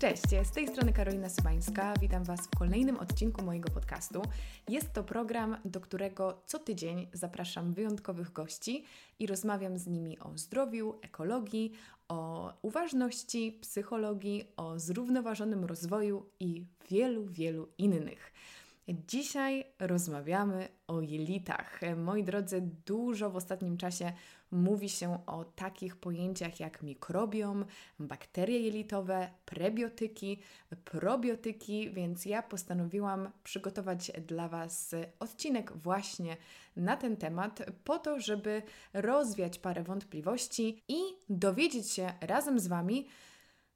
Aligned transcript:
Cześć, 0.00 0.22
z 0.44 0.50
tej 0.50 0.68
strony 0.68 0.92
Karolina 0.92 1.28
Sybańska. 1.28 1.94
Witam 2.00 2.24
Was 2.24 2.40
w 2.40 2.58
kolejnym 2.58 2.96
odcinku 2.96 3.42
mojego 3.44 3.70
podcastu. 3.70 4.22
Jest 4.68 4.92
to 4.92 5.04
program, 5.04 5.56
do 5.64 5.80
którego 5.80 6.42
co 6.46 6.58
tydzień 6.58 7.08
zapraszam 7.12 7.74
wyjątkowych 7.74 8.32
gości 8.32 8.84
i 9.18 9.26
rozmawiam 9.26 9.78
z 9.78 9.86
nimi 9.86 10.18
o 10.18 10.38
zdrowiu, 10.38 10.94
ekologii, 11.02 11.72
o 12.08 12.52
uważności, 12.62 13.58
psychologii, 13.60 14.44
o 14.56 14.78
zrównoważonym 14.78 15.64
rozwoju 15.64 16.26
i 16.40 16.64
wielu, 16.90 17.26
wielu 17.26 17.68
innych. 17.78 18.32
Dzisiaj 18.92 19.64
rozmawiamy 19.78 20.68
o 20.86 21.00
jelitach. 21.00 21.80
Moi 21.96 22.24
drodzy, 22.24 22.62
dużo 22.86 23.30
w 23.30 23.36
ostatnim 23.36 23.76
czasie 23.76 24.12
mówi 24.50 24.88
się 24.88 25.26
o 25.26 25.44
takich 25.44 25.96
pojęciach 25.96 26.60
jak 26.60 26.82
mikrobiom, 26.82 27.64
bakterie 27.98 28.60
jelitowe, 28.60 29.30
prebiotyki, 29.44 30.38
probiotyki, 30.84 31.90
więc 31.90 32.26
ja 32.26 32.42
postanowiłam 32.42 33.30
przygotować 33.44 34.12
dla 34.26 34.48
Was 34.48 34.94
odcinek 35.18 35.72
właśnie 35.76 36.36
na 36.76 36.96
ten 36.96 37.16
temat, 37.16 37.62
po 37.84 37.98
to, 37.98 38.20
żeby 38.20 38.62
rozwiać 38.92 39.58
parę 39.58 39.82
wątpliwości 39.82 40.82
i 40.88 40.98
dowiedzieć 41.28 41.90
się 41.90 42.12
razem 42.20 42.60
z 42.60 42.66
Wami, 42.66 43.06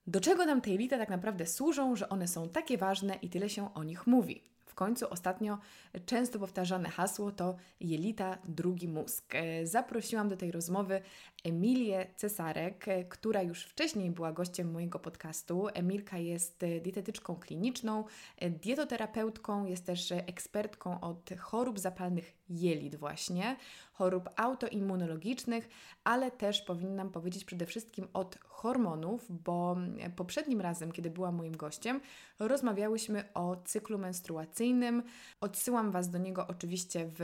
do 0.06 0.20
czego 0.20 0.46
nam 0.46 0.60
te 0.60 0.70
jelita 0.70 0.98
tak 0.98 1.08
naprawdę 1.08 1.46
służą, 1.46 1.96
że 1.96 2.08
one 2.08 2.28
są 2.28 2.48
takie 2.48 2.78
ważne 2.78 3.14
i 3.14 3.28
tyle 3.28 3.48
się 3.48 3.74
o 3.74 3.84
nich 3.84 4.06
mówi. 4.06 4.53
W 4.74 4.76
końcu 4.76 5.06
ostatnio 5.10 5.58
często 6.06 6.38
powtarzane 6.38 6.88
hasło 6.88 7.32
to 7.32 7.56
jelita, 7.80 8.38
drugi 8.44 8.88
mózg. 8.88 9.34
E, 9.34 9.66
zaprosiłam 9.66 10.28
do 10.28 10.36
tej 10.36 10.52
rozmowy 10.52 11.02
Emilię 11.44 12.06
Cesarek, 12.16 12.88
e, 12.88 13.04
która 13.04 13.42
już 13.42 13.64
wcześniej 13.64 14.10
była 14.10 14.32
gościem 14.32 14.70
mojego 14.70 14.98
podcastu. 14.98 15.68
Emilka 15.74 16.18
jest 16.18 16.62
e, 16.62 16.80
dietetyczką 16.80 17.36
kliniczną, 17.36 18.04
dietoterapeutką, 18.50 19.66
jest 19.66 19.86
też 19.86 20.12
ekspertką 20.12 21.00
od 21.00 21.30
chorób 21.38 21.78
zapalnych 21.78 22.34
jelit 22.48 22.96
właśnie, 22.96 23.56
chorób 23.92 24.30
autoimmunologicznych, 24.36 25.68
ale 26.04 26.30
też 26.30 26.62
powinnam 26.62 27.10
powiedzieć 27.10 27.44
przede 27.44 27.66
wszystkim 27.66 28.08
od 28.12 28.38
hormonów, 28.38 29.26
bo 29.42 29.76
poprzednim 30.16 30.60
razem, 30.60 30.92
kiedy 30.92 31.10
była 31.10 31.32
moim 31.32 31.56
gościem, 31.56 32.00
rozmawiałyśmy 32.38 33.24
o 33.34 33.56
cyklu 33.64 33.98
menstruacyjnym. 33.98 35.02
Odsyłam 35.40 35.90
Was 35.90 36.10
do 36.10 36.18
niego 36.18 36.46
oczywiście 36.46 37.06
w 37.06 37.18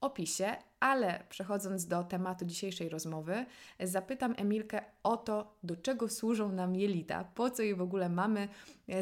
opisie, 0.00 0.56
ale 0.80 1.24
przechodząc 1.28 1.86
do 1.86 2.04
tematu 2.04 2.44
dzisiejszej 2.44 2.88
rozmowy, 2.88 3.46
zapytam 3.80 4.34
Emilkę 4.36 4.84
o 5.02 5.16
to, 5.16 5.58
do 5.62 5.76
czego 5.76 6.08
służą 6.08 6.52
nam 6.52 6.76
jelita, 6.76 7.24
po 7.24 7.50
co 7.50 7.62
je 7.62 7.76
w 7.76 7.80
ogóle 7.80 8.08
mamy, 8.08 8.48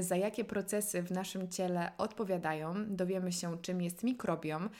za 0.00 0.16
jakie 0.16 0.44
procesy 0.44 1.02
w 1.02 1.10
naszym 1.10 1.48
ciele 1.48 1.92
odpowiadają. 1.98 2.74
Dowiemy 2.86 3.32
się, 3.32 3.58
czym 3.62 3.82
jest 3.82 4.04
mikrobiom, 4.04 4.70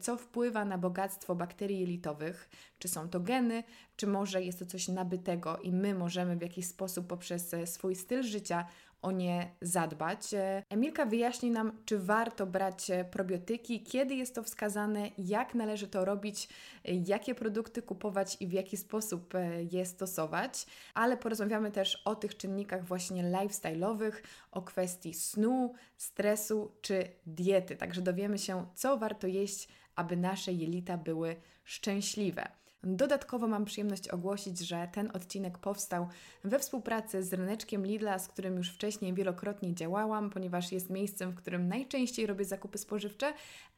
co 0.00 0.16
wpływa 0.16 0.64
na 0.64 0.78
bogactwo 0.78 1.34
bakterii 1.34 1.80
jelitowych, 1.80 2.48
czy 2.78 2.88
są 2.88 3.08
to 3.08 3.20
geny, 3.20 3.64
czy 3.96 4.06
może 4.06 4.42
jest 4.42 4.58
to 4.58 4.66
coś 4.66 4.88
nabytego 4.88 5.58
i 5.58 5.72
my 5.72 5.94
możemy 5.94 6.36
w 6.36 6.42
jakiś 6.42 6.66
sposób 6.66 7.06
poprzez 7.06 7.54
swój 7.64 7.96
styl 7.96 8.22
życia 8.22 8.66
o 9.02 9.10
nie 9.10 9.50
zadbać. 9.60 10.34
E, 10.34 10.62
Emilka 10.70 11.06
wyjaśni 11.06 11.50
nam, 11.50 11.72
czy 11.84 11.98
warto 11.98 12.46
brać 12.46 12.90
e, 12.90 13.04
probiotyki, 13.04 13.82
kiedy 13.82 14.14
jest 14.14 14.34
to 14.34 14.42
wskazane, 14.42 15.10
jak 15.18 15.54
należy 15.54 15.88
to 15.88 16.04
robić, 16.04 16.48
e, 16.84 16.94
jakie 16.94 17.34
produkty 17.34 17.82
kupować 17.82 18.36
i 18.40 18.46
w 18.46 18.52
jaki 18.52 18.76
sposób 18.76 19.34
je 19.72 19.86
stosować, 19.86 20.66
ale 20.94 21.16
porozmawiamy 21.16 21.70
też 21.70 22.02
o 22.04 22.14
tych 22.14 22.36
czynnikach 22.36 22.84
właśnie 22.84 23.24
lifestyle'owych, 23.24 24.12
o 24.50 24.62
kwestii 24.62 25.14
snu, 25.14 25.74
stresu 25.96 26.72
czy 26.80 27.04
diety. 27.26 27.76
Także 27.76 28.02
dowiemy 28.02 28.38
się, 28.38 28.66
co 28.74 28.96
warto 28.96 29.26
jeść, 29.26 29.68
aby 29.96 30.16
nasze 30.16 30.52
jelita 30.52 30.96
były 30.96 31.36
szczęśliwe. 31.64 32.61
Dodatkowo 32.84 33.48
mam 33.48 33.64
przyjemność 33.64 34.08
ogłosić, 34.08 34.58
że 34.58 34.88
ten 34.92 35.10
odcinek 35.14 35.58
powstał 35.58 36.08
we 36.44 36.58
współpracy 36.58 37.22
z 37.22 37.32
ryneczkiem 37.32 37.86
Lidla, 37.86 38.18
z 38.18 38.28
którym 38.28 38.56
już 38.56 38.70
wcześniej 38.70 39.14
wielokrotnie 39.14 39.74
działałam, 39.74 40.30
ponieważ 40.30 40.72
jest 40.72 40.90
miejscem, 40.90 41.30
w 41.30 41.34
którym 41.34 41.68
najczęściej 41.68 42.26
robię 42.26 42.44
zakupy 42.44 42.78
spożywcze, 42.78 43.32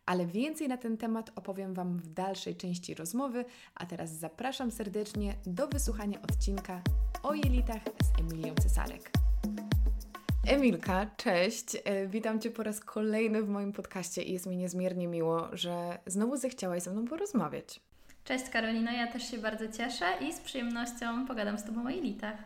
ale 0.06 0.26
więcej 0.26 0.68
na 0.68 0.76
ten 0.76 0.96
temat 0.96 1.30
opowiem 1.36 1.74
Wam 1.74 1.98
w 1.98 2.06
dalszej 2.06 2.56
części 2.56 2.94
rozmowy, 2.94 3.44
a 3.74 3.86
teraz 3.86 4.10
zapraszam 4.10 4.70
serdecznie 4.70 5.34
do 5.46 5.68
wysłuchania 5.68 6.22
odcinka 6.22 6.82
o 7.22 7.34
jelitach 7.34 7.82
z 7.82 8.20
Emilią 8.20 8.54
Cesarek. 8.54 9.10
Emilka, 10.46 11.06
cześć. 11.16 11.76
E, 11.84 12.06
witam 12.06 12.40
Cię 12.40 12.50
po 12.50 12.62
raz 12.62 12.80
kolejny 12.80 13.42
w 13.42 13.48
moim 13.48 13.72
podcaście 13.72 14.22
i 14.22 14.32
jest 14.32 14.46
mi 14.46 14.56
niezmiernie 14.56 15.08
miło, 15.08 15.48
że 15.52 15.98
znowu 16.06 16.36
zechciałaś 16.36 16.82
ze 16.82 16.90
mną 16.90 17.04
porozmawiać. 17.04 17.80
Cześć 18.24 18.50
Karolina, 18.50 18.92
ja 18.92 19.06
też 19.12 19.30
się 19.30 19.38
bardzo 19.38 19.68
cieszę 19.68 20.04
i 20.20 20.32
z 20.32 20.40
przyjemnością 20.40 21.26
pogadam 21.26 21.58
z 21.58 21.64
Tobą 21.64 21.84
o 21.84 21.90
elitach. 21.90 22.36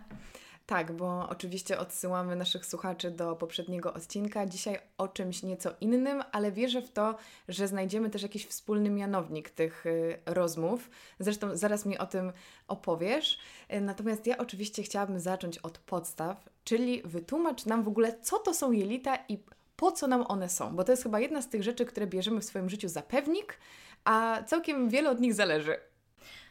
Tak, 0.67 0.93
bo 0.93 1.29
oczywiście 1.29 1.79
odsyłamy 1.79 2.37
naszych 2.37 2.67
słuchaczy 2.67 3.11
do 3.11 3.37
poprzedniego 3.37 3.95
odcinka. 3.95 4.47
Dzisiaj 4.47 4.79
o 4.99 5.09
czymś 5.09 5.43
nieco 5.43 5.71
innym, 5.81 6.23
ale 6.33 6.53
wierzę 6.53 6.83
w 6.83 6.91
to, 6.91 7.17
że 7.49 7.69
znajdziemy 7.69 8.11
też 8.11 8.23
jakiś 8.23 8.47
wspólny 8.47 8.91
mianownik 8.91 9.51
tych 9.51 9.87
y, 9.87 10.19
rozmów. 10.27 10.91
Zresztą 11.19 11.57
zaraz 11.57 11.87
mi 11.87 11.99
o 11.99 12.07
tym 12.07 12.33
opowiesz. 12.69 13.39
Y, 13.75 13.81
natomiast 13.81 14.27
ja 14.27 14.39
oczywiście 14.39 14.83
chciałabym 14.83 15.21
zacząć 15.21 15.59
od 15.59 15.79
podstaw, 15.79 16.49
czyli 16.65 17.03
wytłumacz 17.05 17.67
nam 17.67 17.83
w 17.83 17.89
ogóle, 17.89 18.19
co 18.23 18.39
to 18.39 18.55
są 18.55 18.73
jelita 18.73 19.19
i 19.29 19.39
po 19.77 19.93
co 19.93 20.07
nam 20.07 20.25
one 20.29 20.49
są, 20.49 20.77
bo 20.77 20.85
to 20.85 20.93
jest 20.93 21.03
chyba 21.03 21.21
jedna 21.21 21.43
z 21.43 21.49
tych 21.49 21.63
rzeczy, 21.63 21.85
które 21.85 22.07
bierzemy 22.07 22.41
w 22.41 22.45
swoim 22.45 22.71
życiu 22.71 22.89
za 22.89 23.03
pewnik, 23.03 23.59
a 24.05 24.43
całkiem 24.47 24.89
wiele 24.89 25.11
od 25.11 25.21
nich 25.21 25.35
zależy. 25.35 25.88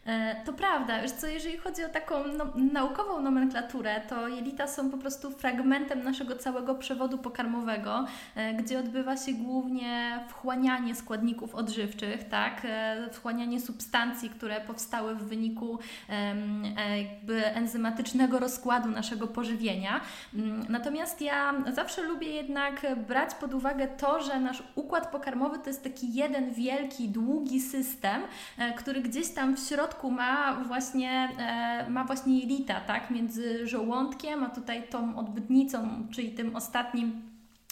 E, 0.08 0.36
to 0.46 0.54
prawda, 0.54 1.02
wiesz 1.02 1.12
co, 1.12 1.28
jeżeli 1.28 1.58
chodzi 1.58 1.84
o 1.84 1.90
taką 1.90 2.16
no, 2.38 2.46
naukową 2.74 3.22
nomenklaturę, 3.22 4.02
to 4.10 4.28
jelita 4.28 4.68
są 4.68 4.92
po 4.92 4.98
prostu 4.98 5.32
fragmentem 5.32 6.04
naszego 6.04 6.36
całego 6.36 6.76
przewodu 6.76 7.18
pokarmowego, 7.18 8.06
e, 8.36 8.54
gdzie 8.54 8.80
odbywa 8.80 9.18
się 9.18 9.34
głównie 9.34 10.20
wchłanianie 10.28 10.96
składników 10.96 11.56
odżywczych, 11.56 12.24
tak, 12.24 12.62
e, 12.64 13.10
wchłanianie 13.14 13.62
substancji, 13.62 14.30
które 14.30 14.62
powstały 14.62 15.16
w 15.16 15.24
wyniku 15.24 15.80
jakby 16.98 17.46
enzymatycznego 17.46 18.40
rozkładu 18.40 18.90
naszego 18.90 19.28
pożywienia. 19.28 20.02
Mm, 20.34 20.66
natomiast 20.70 21.22
ja 21.22 21.54
zawsze 21.74 22.04
lubię 22.04 22.28
jednak 22.28 22.86
brać 23.08 23.36
pod 23.36 23.54
uwagę 23.54 23.88
to, 23.88 24.24
że 24.24 24.40
nasz 24.40 24.64
układ 24.76 25.12
pokarmowy 25.12 25.60
to 25.60 25.70
jest 25.70 25.84
taki 25.84 26.14
jeden 26.14 26.54
wielki, 26.54 27.10
długi 27.10 27.62
system, 27.62 28.22
który 28.78 29.02
gdzieś 29.02 29.30
tam 29.30 29.56
w 29.56 29.60
środku 29.60 29.97
środku 29.98 30.12
ma 30.12 30.64
właśnie, 30.68 31.30
e, 31.40 31.90
ma 31.90 32.04
właśnie 32.04 32.40
jelita, 32.40 32.82
tak, 32.82 33.12
między 33.12 33.68
żołądkiem, 33.68 34.44
a 34.44 34.50
tutaj 34.50 34.88
tą 34.90 35.18
odbytnicą, 35.18 36.08
czyli 36.12 36.32
tym 36.32 36.56
ostatnim 36.56 37.22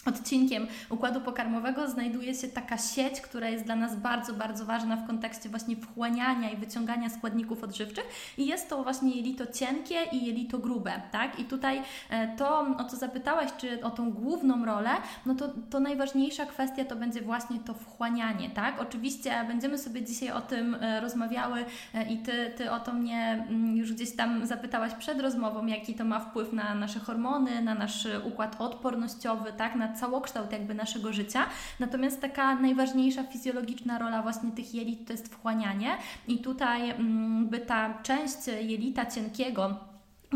odcinkiem 0.06 0.66
układu 0.90 1.20
pokarmowego 1.20 1.88
znajduje 1.88 2.34
się 2.34 2.48
taka 2.48 2.78
sieć, 2.78 3.20
która 3.20 3.48
jest 3.48 3.64
dla 3.64 3.76
nas 3.76 3.96
bardzo, 3.96 4.32
bardzo 4.32 4.64
ważna 4.64 4.96
w 4.96 5.06
kontekście 5.06 5.48
właśnie 5.48 5.76
wchłaniania 5.76 6.50
i 6.50 6.56
wyciągania 6.56 7.10
składników 7.10 7.64
odżywczych 7.64 8.04
i 8.38 8.46
jest 8.46 8.68
to 8.68 8.82
właśnie 8.82 9.16
jelito 9.16 9.46
cienkie 9.46 9.96
i 10.12 10.26
jelito 10.26 10.58
grube, 10.58 11.02
tak? 11.12 11.38
I 11.40 11.44
tutaj 11.44 11.82
e, 12.10 12.36
to, 12.36 12.60
o 12.78 12.84
co 12.84 12.96
zapytałaś, 12.96 13.50
czy 13.58 13.84
o 13.84 13.90
tą 13.90 14.12
główną 14.12 14.64
rolę, 14.64 14.90
no 15.26 15.34
to, 15.34 15.48
to 15.70 15.80
najważniejsza 15.80 16.46
kwestia 16.46 16.84
to 16.84 16.96
będzie 16.96 17.22
właśnie 17.22 17.60
to 17.60 17.74
wchłanianie, 17.74 18.50
tak? 18.50 18.80
Oczywiście 18.80 19.44
będziemy 19.48 19.78
sobie 19.78 20.02
dzisiaj 20.02 20.30
o 20.30 20.40
tym 20.40 20.74
e, 20.74 21.00
rozmawiały 21.00 21.64
e, 21.94 22.12
i 22.12 22.18
Ty, 22.18 22.52
ty 22.56 22.70
o 22.70 22.80
to 22.80 22.92
mnie 22.92 23.46
mm, 23.48 23.76
już 23.76 23.92
gdzieś 23.92 24.16
tam 24.16 24.46
zapytałaś 24.46 24.94
przed 24.94 25.20
rozmową, 25.20 25.66
jaki 25.66 25.94
to 25.94 26.04
ma 26.04 26.20
wpływ 26.20 26.52
na 26.52 26.74
nasze 26.74 27.00
hormony, 27.00 27.62
na 27.62 27.74
nasz 27.74 28.08
układ 28.24 28.60
odpornościowy, 28.60 29.52
tak? 29.52 29.74
Na 29.74 29.95
całokształt 29.96 30.52
jakby 30.52 30.74
naszego 30.74 31.12
życia. 31.12 31.46
Natomiast 31.80 32.20
taka 32.20 32.54
najważniejsza 32.54 33.24
fizjologiczna 33.24 33.98
rola 33.98 34.22
właśnie 34.22 34.50
tych 34.50 34.74
jelit 34.74 35.06
to 35.06 35.12
jest 35.12 35.34
wchłanianie 35.34 35.96
i 36.28 36.38
tutaj 36.38 36.90
mm, 36.90 37.48
by 37.48 37.58
ta 37.58 38.02
część 38.02 38.46
jelita 38.46 39.06
cienkiego 39.06 39.76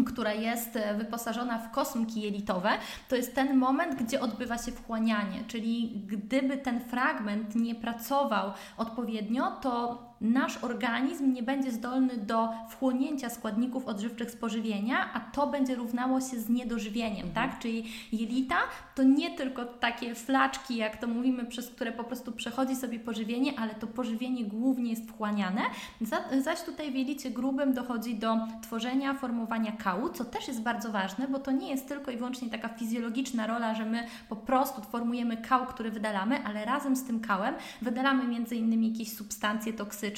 która 0.07 0.33
jest 0.33 0.79
wyposażona 0.99 1.59
w 1.59 1.71
kosmki 1.71 2.21
jelitowe, 2.21 2.71
to 3.09 3.17
jest 3.17 3.35
ten 3.35 3.57
moment, 3.57 4.03
gdzie 4.03 4.21
odbywa 4.21 4.59
się 4.59 4.73
wchłanianie. 4.73 5.45
Czyli 5.47 6.03
gdyby 6.07 6.57
ten 6.57 6.81
fragment 6.81 7.55
nie 7.55 7.75
pracował 7.75 8.53
odpowiednio, 8.77 9.51
to 9.51 10.10
nasz 10.21 10.57
organizm 10.65 11.33
nie 11.33 11.43
będzie 11.43 11.73
zdolny 11.73 12.17
do 12.17 12.49
wchłonięcia 12.69 13.31
składników 13.31 13.87
odżywczych 13.87 14.31
z 14.31 14.37
pożywienia, 14.37 15.13
a 15.13 15.21
to 15.21 15.47
będzie 15.47 15.75
równało 15.75 16.21
się 16.21 16.41
z 16.41 16.49
niedożywieniem, 16.49 17.27
mhm. 17.27 17.35
tak? 17.35 17.59
Czyli 17.59 17.85
jelita 18.13 18.57
to 18.95 19.03
nie 19.03 19.31
tylko 19.31 19.65
takie 19.65 20.15
flaczki, 20.15 20.77
jak 20.77 20.97
to 20.97 21.07
mówimy, 21.07 21.45
przez 21.45 21.71
które 21.71 21.93
po 21.93 22.05
prostu 22.05 22.33
przechodzi 22.33 22.77
sobie 22.77 22.99
pożywienie, 22.99 23.59
ale 23.59 23.75
to 23.75 23.87
pożywienie 23.87 24.45
głównie 24.45 24.91
jest 24.91 25.09
wchłaniane. 25.09 25.61
Zaś 26.41 26.63
tutaj 26.63 26.93
w 26.93 26.95
jelicie 26.95 27.31
grubym 27.31 27.75
dochodzi 27.75 28.15
do 28.15 28.37
tworzenia, 28.63 29.15
formowania 29.15 29.73
kału, 29.73 30.09
co 30.09 30.25
też 30.25 30.49
jest 30.49 30.63
bardzo 30.63 30.93
ważne, 30.93 31.29
bo 31.29 31.39
to 31.39 31.51
nie 31.51 31.71
jest 31.71 31.89
tylko 31.89 32.11
i 32.11 32.17
wyłącznie 32.17 32.51
taka 32.51 32.69
fizjologiczna 32.69 33.47
rola, 33.47 33.75
że 33.75 33.85
my 33.85 34.07
po 34.29 34.37
prostu 34.37 34.83
formujemy 34.83 35.37
kał, 35.37 35.67
który 35.67 35.91
wydalamy, 35.91 36.45
ale 36.45 36.65
razem 36.65 36.97
z 36.97 37.05
tym 37.05 37.21
kałem 37.21 37.55
wydalamy 37.83 38.25
między 38.29 38.57
innymi 38.57 38.93
jakieś 38.93 39.13
substancje 39.13 39.73
toksyczne, 39.73 40.10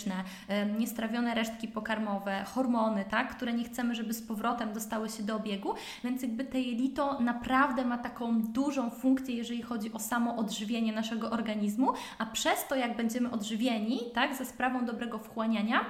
niestrawione 0.79 1.35
resztki 1.35 1.69
pokarmowe, 1.69 2.45
hormony, 2.45 3.05
tak, 3.11 3.37
które 3.37 3.53
nie 3.53 3.65
chcemy, 3.65 3.95
żeby 3.95 4.15
z 4.15 4.23
powrotem 4.23 4.73
dostały 4.73 5.09
się 5.09 5.23
do 5.23 5.37
obiegu, 5.37 5.75
więc 6.05 6.23
jakby 6.23 6.45
te 6.45 6.61
jelito 6.61 7.21
naprawdę 7.21 7.85
ma 7.85 7.99
taką 7.99 8.43
dużą 8.43 8.91
funkcję, 8.91 9.35
jeżeli 9.35 9.63
chodzi 9.63 9.93
o 9.93 9.99
samo 9.99 10.37
odżywienie 10.37 10.93
naszego 10.93 11.31
organizmu, 11.31 11.93
a 12.19 12.27
przez 12.27 12.69
to, 12.69 12.75
jak 12.75 12.97
będziemy 12.97 13.31
odżywieni, 13.31 14.01
tak, 14.15 14.35
ze 14.35 14.45
sprawą 14.45 14.85
dobrego 14.85 15.19
wchłaniania, 15.19 15.81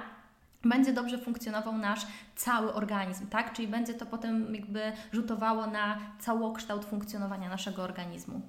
będzie 0.63 0.93
dobrze 0.93 1.17
funkcjonował 1.17 1.77
nasz 1.77 2.07
cały 2.35 2.73
organizm, 2.73 3.27
tak? 3.27 3.53
Czyli 3.53 3.67
będzie 3.67 3.93
to 3.93 4.05
potem 4.05 4.55
jakby 4.55 4.91
rzutowało 5.11 5.67
na 5.67 5.97
całokształt 6.19 6.85
funkcjonowania 6.85 7.49
naszego 7.49 7.83
organizmu. 7.83 8.41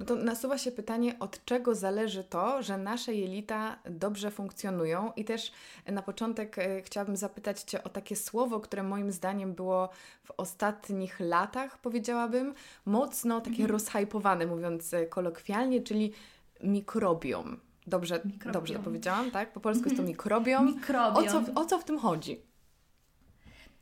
No 0.00 0.06
to 0.06 0.16
nasuwa 0.16 0.58
się 0.58 0.72
pytanie, 0.72 1.18
od 1.18 1.44
czego 1.44 1.74
zależy 1.74 2.24
to, 2.24 2.62
że 2.62 2.78
nasze 2.78 3.14
jelita 3.14 3.78
dobrze 3.84 4.30
funkcjonują? 4.30 5.12
I 5.16 5.24
też 5.24 5.52
na 5.86 6.02
początek 6.02 6.58
e, 6.58 6.82
chciałabym 6.82 7.16
zapytać 7.16 7.62
Cię 7.62 7.84
o 7.84 7.88
takie 7.88 8.16
słowo, 8.16 8.60
które 8.60 8.82
moim 8.82 9.12
zdaniem 9.12 9.54
było 9.54 9.88
w 10.24 10.30
ostatnich 10.36 11.20
latach, 11.20 11.78
powiedziałabym, 11.78 12.54
mocno 12.86 13.40
takie 13.40 13.62
mhm. 13.62 13.70
rozhypowane, 13.70 14.46
mówiąc 14.46 14.94
e, 14.94 15.06
kolokwialnie, 15.06 15.82
czyli 15.82 16.12
mikrobiom. 16.62 17.60
Dobrze, 17.86 18.20
mikrobiom. 18.24 18.52
dobrze 18.52 18.74
to 18.74 18.80
powiedziałam, 18.80 19.30
tak? 19.30 19.52
Po 19.52 19.60
polsku 19.60 19.84
jest 19.84 19.96
to 19.96 20.02
mikrobiom. 20.02 20.66
mikrobiom. 20.66 21.28
O, 21.28 21.30
co, 21.30 21.60
o 21.60 21.64
co 21.64 21.78
w 21.78 21.84
tym 21.84 21.98
chodzi? 21.98 22.40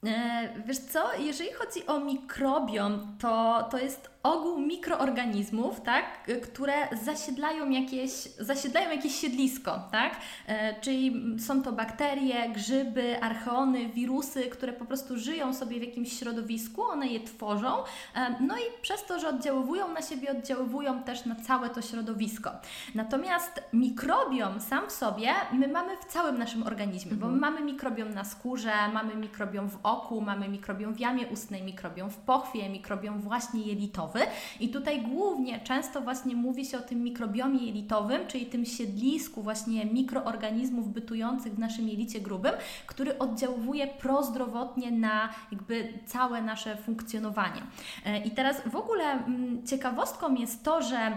E, 0.07 0.53
wiesz 0.67 0.79
co, 0.79 1.15
jeżeli 1.19 1.53
chodzi 1.53 1.87
o 1.87 2.01
mikrobiom, 2.01 3.17
to, 3.21 3.63
to 3.71 3.79
jest 3.79 4.14
ogół 4.25 4.61
mikroorganizmów, 4.61 5.81
tak, 5.81 6.05
które 6.43 6.75
zasiedlają 7.03 7.71
jakieś, 7.71 8.11
zasiedlają 8.39 8.91
jakieś 8.91 9.15
siedlisko, 9.15 9.89
tak? 9.93 10.17
E, 10.47 10.81
czyli 10.81 11.23
są 11.39 11.63
to 11.63 11.73
bakterie, 11.73 12.49
grzyby, 12.49 13.23
archeony, 13.23 13.89
wirusy, 13.89 14.43
które 14.43 14.73
po 14.73 14.85
prostu 14.85 15.19
żyją 15.19 15.55
sobie 15.55 15.81
w 15.81 15.83
jakimś 15.83 16.19
środowisku, 16.19 16.83
one 16.83 17.07
je 17.07 17.21
tworzą, 17.21 17.83
e, 18.15 18.37
no 18.41 18.57
i 18.57 18.83
przez 18.83 19.05
to, 19.05 19.21
że 19.21 19.29
oddziaływują 19.29 19.93
na 19.93 20.03
siebie, 20.03 20.31
oddziaływują 20.31 21.03
też 21.03 21.25
na 21.25 21.35
całe 21.35 21.71
to 21.71 21.83
środowisko. 21.83 22.51
Natomiast 22.95 23.63
mikrobiom 23.73 24.61
sam 24.61 24.89
w 24.89 24.93
sobie 24.93 25.29
my 25.53 25.69
mamy 25.69 25.97
w 25.97 26.05
całym 26.05 26.39
naszym 26.39 26.63
organizmie, 26.63 27.13
mhm. 27.13 27.21
bo 27.21 27.37
my 27.37 27.41
mamy 27.41 27.61
mikrobiom 27.61 28.15
na 28.15 28.25
skórze, 28.25 28.73
mamy 28.93 29.17
mikrobiom 29.17 29.71
w 29.71 29.79
oku, 29.83 30.21
mamy 30.21 30.49
mikrobiom 30.49 30.95
w 30.95 31.01
jamie 31.01 31.27
ustnej, 31.27 31.63
mikrobiom 31.63 32.11
w 32.11 32.17
pochwie, 32.17 32.69
mikrobiom 32.69 33.21
właśnie 33.21 33.67
jelitowy, 34.15 34.27
i 34.61 34.69
tutaj 34.69 35.03
głównie 35.03 35.61
często 35.61 36.01
właśnie 36.01 36.37
mówi 36.37 36.65
się 36.65 36.79
o 36.79 36.81
tym 36.81 37.03
mikrobiomie 37.03 37.67
jelitowym, 37.67 38.27
czyli 38.27 38.47
tym 38.47 38.65
siedlisku 38.65 39.43
właśnie 39.43 39.85
mikroorganizmów 39.85 40.93
bytujących 40.93 41.55
w 41.55 41.59
naszym 41.59 41.89
jelicie 41.89 42.21
grubym, 42.21 42.53
który 42.87 43.19
oddziałuje 43.19 43.87
prozdrowotnie 43.87 44.91
na 44.91 45.29
jakby 45.53 45.93
całe 46.07 46.43
nasze 46.43 46.77
funkcjonowanie. 46.77 47.63
E, 48.07 48.19
I 48.19 48.31
teraz 48.31 48.63
w 48.67 48.77
ogóle 48.77 49.05
mm, 49.05 49.67
ciekawostką 49.67 50.35
jest 50.35 50.65
to, 50.65 50.83
że 50.83 51.17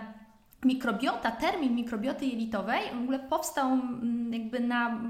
Mikrobiota, 0.68 1.31
termin 1.31 1.75
mikrobioty 1.75 2.25
jelitowej 2.25 2.81
w 2.94 3.04
ogóle 3.04 3.19
powstał 3.19 3.68
mm, 3.68 4.34
jakby 4.34 4.60
na 4.60 5.02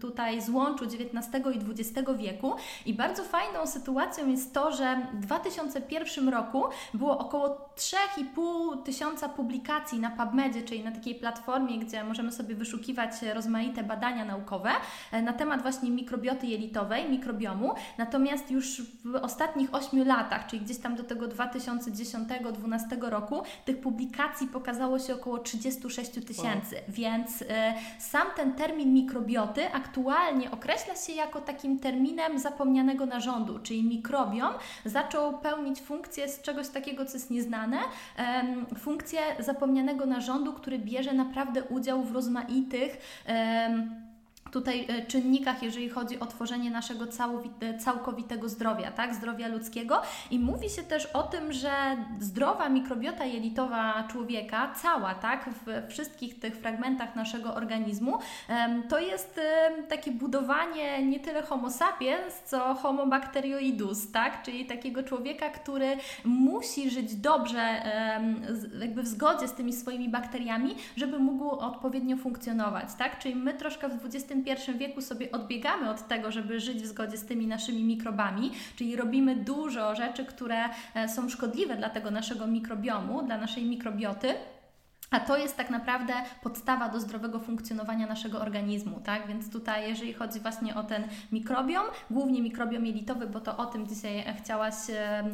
tutaj 0.00 0.42
złączu 0.42 0.84
XIX 0.84 1.46
i 1.54 1.70
XX 1.70 2.10
wieku. 2.16 2.52
I 2.86 2.94
bardzo 2.94 3.24
fajną 3.24 3.66
sytuacją 3.66 4.28
jest 4.28 4.54
to, 4.54 4.72
że 4.72 5.06
w 5.14 5.20
2001 5.20 6.28
roku 6.28 6.64
było 6.94 7.18
około 7.18 7.70
3,5 7.76 8.82
tysiąca 8.82 9.28
publikacji 9.28 10.00
na 10.00 10.10
PubMedzie, 10.10 10.62
czyli 10.62 10.84
na 10.84 10.92
takiej 10.92 11.14
platformie, 11.14 11.78
gdzie 11.78 12.04
możemy 12.04 12.32
sobie 12.32 12.54
wyszukiwać 12.54 13.10
rozmaite 13.34 13.82
badania 13.82 14.24
naukowe 14.24 14.70
e, 15.12 15.22
na 15.22 15.32
temat 15.32 15.62
właśnie 15.62 15.90
mikrobioty 15.90 16.46
jelitowej, 16.46 17.10
mikrobiomu. 17.10 17.74
Natomiast 17.98 18.50
już 18.50 18.82
w 19.04 19.14
ostatnich 19.14 19.74
8 19.74 20.06
latach, 20.06 20.46
czyli 20.46 20.62
gdzieś 20.62 20.78
tam 20.78 20.96
do 20.96 21.04
tego 21.04 21.28
2010-2012 21.28 23.02
roku, 23.02 23.42
tych 23.64 23.80
publikacji 23.80 24.46
pokazało 24.46 24.98
się 24.98 25.14
około 25.14 25.38
36 25.38 26.10
tysięcy, 26.10 26.76
więc 26.88 27.42
y, 27.42 27.46
sam 27.98 28.26
ten 28.36 28.52
termin 28.52 28.94
mikrobioty 28.94 29.72
aktualnie 29.72 30.50
określa 30.50 30.96
się 30.96 31.12
jako 31.12 31.40
takim 31.40 31.78
terminem 31.78 32.38
zapomnianego 32.38 33.06
narządu, 33.06 33.58
czyli 33.58 33.84
mikrobiom 33.84 34.54
zaczął 34.84 35.38
pełnić 35.38 35.80
funkcję 35.80 36.28
z 36.28 36.42
czegoś 36.42 36.68
takiego, 36.68 37.04
co 37.04 37.12
jest 37.12 37.30
nieznane, 37.30 37.63
funkcję 38.78 39.20
zapomnianego 39.38 40.06
narządu, 40.06 40.52
który 40.52 40.78
bierze 40.78 41.12
naprawdę 41.12 41.62
udział 41.62 42.04
w 42.04 42.12
rozmaitych 42.12 43.22
tutaj 44.50 44.86
e, 44.88 45.06
czynnikach, 45.06 45.62
jeżeli 45.62 45.88
chodzi 45.88 46.20
o 46.20 46.26
tworzenie 46.26 46.70
naszego 46.70 47.04
całkowitego 47.78 48.48
zdrowia, 48.48 48.90
tak, 48.90 49.14
zdrowia 49.14 49.48
ludzkiego. 49.48 50.02
I 50.30 50.38
mówi 50.38 50.70
się 50.70 50.82
też 50.82 51.06
o 51.06 51.22
tym, 51.22 51.52
że 51.52 51.70
zdrowa 52.20 52.68
mikrobiota 52.68 53.24
jelitowa 53.24 54.08
człowieka, 54.10 54.74
cała, 54.82 55.14
tak, 55.14 55.50
w 55.66 55.90
wszystkich 55.90 56.40
tych 56.40 56.56
fragmentach 56.56 57.16
naszego 57.16 57.54
organizmu, 57.54 58.18
to 58.88 58.98
jest 58.98 59.40
takie 59.88 60.10
budowanie 60.10 61.06
nie 61.06 61.20
tyle 61.20 61.42
homo 61.42 61.70
sapiens, 61.70 62.42
co 62.44 62.74
homo 62.74 63.06
bacterioidus, 63.06 64.12
tak, 64.12 64.42
czyli 64.42 64.66
takiego 64.66 65.02
człowieka, 65.02 65.50
który 65.50 65.96
musi 66.24 66.90
żyć 66.90 67.16
dobrze, 67.16 67.82
jakby 68.80 69.02
w 69.02 69.06
zgodzie 69.06 69.48
z 69.48 69.52
tymi 69.52 69.72
swoimi 69.72 70.08
bakteriami, 70.08 70.74
żeby 70.96 71.18
mógł 71.18 71.50
odpowiednio 71.50 72.16
funkcjonować, 72.16 72.88
tak, 72.98 73.18
czyli 73.18 73.36
my 73.36 73.54
troszkę 73.54 73.88
w 73.88 74.04
XXI 74.04 74.33
XXI 74.34 74.72
wieku 74.78 75.00
sobie 75.00 75.32
odbiegamy 75.32 75.90
od 75.90 76.08
tego, 76.08 76.32
żeby 76.32 76.60
żyć 76.60 76.82
w 76.82 76.86
zgodzie 76.86 77.16
z 77.16 77.26
tymi 77.26 77.46
naszymi 77.46 77.84
mikrobami, 77.84 78.50
czyli 78.76 78.96
robimy 78.96 79.36
dużo 79.36 79.94
rzeczy, 79.94 80.24
które 80.24 80.64
e, 80.94 81.08
są 81.08 81.28
szkodliwe 81.28 81.76
dla 81.76 81.90
tego 81.90 82.10
naszego 82.10 82.46
mikrobiomu, 82.46 83.22
dla 83.22 83.38
naszej 83.38 83.64
mikrobioty. 83.64 84.34
A 85.14 85.20
to 85.20 85.36
jest 85.36 85.56
tak 85.56 85.70
naprawdę 85.70 86.12
podstawa 86.42 86.88
do 86.88 87.00
zdrowego 87.00 87.40
funkcjonowania 87.40 88.06
naszego 88.06 88.40
organizmu, 88.40 89.00
tak? 89.00 89.26
Więc 89.26 89.52
tutaj, 89.52 89.88
jeżeli 89.88 90.14
chodzi 90.14 90.40
właśnie 90.40 90.74
o 90.74 90.82
ten 90.82 91.04
mikrobiom, 91.32 91.84
głównie 92.10 92.42
mikrobiom 92.42 92.86
jelitowy, 92.86 93.26
bo 93.26 93.40
to 93.40 93.56
o 93.56 93.66
tym 93.66 93.86
dzisiaj 93.86 94.24
chciałaś 94.42 94.74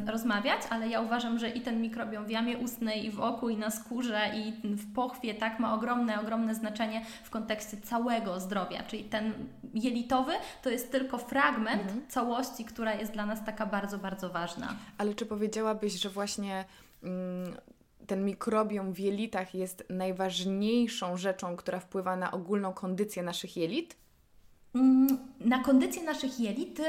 rozmawiać, 0.07 0.61
ale 0.69 0.87
ja 0.87 1.01
uważam, 1.01 1.39
że 1.39 1.49
i 1.49 1.61
ten 1.61 1.81
mikrobiom 1.81 2.25
w 2.25 2.29
jamie 2.29 2.57
ustnej, 2.57 3.05
i 3.05 3.11
w 3.11 3.19
oku, 3.19 3.49
i 3.49 3.57
na 3.57 3.69
skórze, 3.69 4.21
i 4.35 4.53
w 4.63 4.93
pochwie, 4.93 5.33
tak, 5.33 5.59
ma 5.59 5.73
ogromne, 5.75 6.21
ogromne 6.21 6.55
znaczenie 6.55 7.05
w 7.23 7.29
kontekście 7.29 7.77
całego 7.77 8.39
zdrowia, 8.39 8.83
czyli 8.83 9.03
ten 9.03 9.33
jelitowy 9.73 10.33
to 10.63 10.69
jest 10.69 10.91
tylko 10.91 11.17
fragment 11.17 11.81
mhm. 11.81 12.07
całości, 12.07 12.65
która 12.65 12.93
jest 12.93 13.13
dla 13.13 13.25
nas 13.25 13.45
taka 13.45 13.65
bardzo, 13.65 13.97
bardzo 13.97 14.29
ważna. 14.29 14.75
Ale 14.97 15.13
czy 15.13 15.25
powiedziałabyś, 15.25 15.93
że 15.93 16.09
właśnie. 16.09 16.65
Mm, 17.03 17.53
ten 18.11 18.25
mikrobiom 18.25 18.93
w 18.93 18.99
jelitach 18.99 19.55
jest 19.55 19.83
najważniejszą 19.89 21.17
rzeczą, 21.17 21.55
która 21.55 21.79
wpływa 21.79 22.15
na 22.15 22.31
ogólną 22.31 22.73
kondycję 22.73 23.23
naszych 23.23 23.57
jelit? 23.57 23.97
Mm, 24.75 25.17
na 25.45 25.59
kondycję 25.59 26.03
naszych 26.03 26.39
jelit 26.39 26.79
y, 26.79 26.83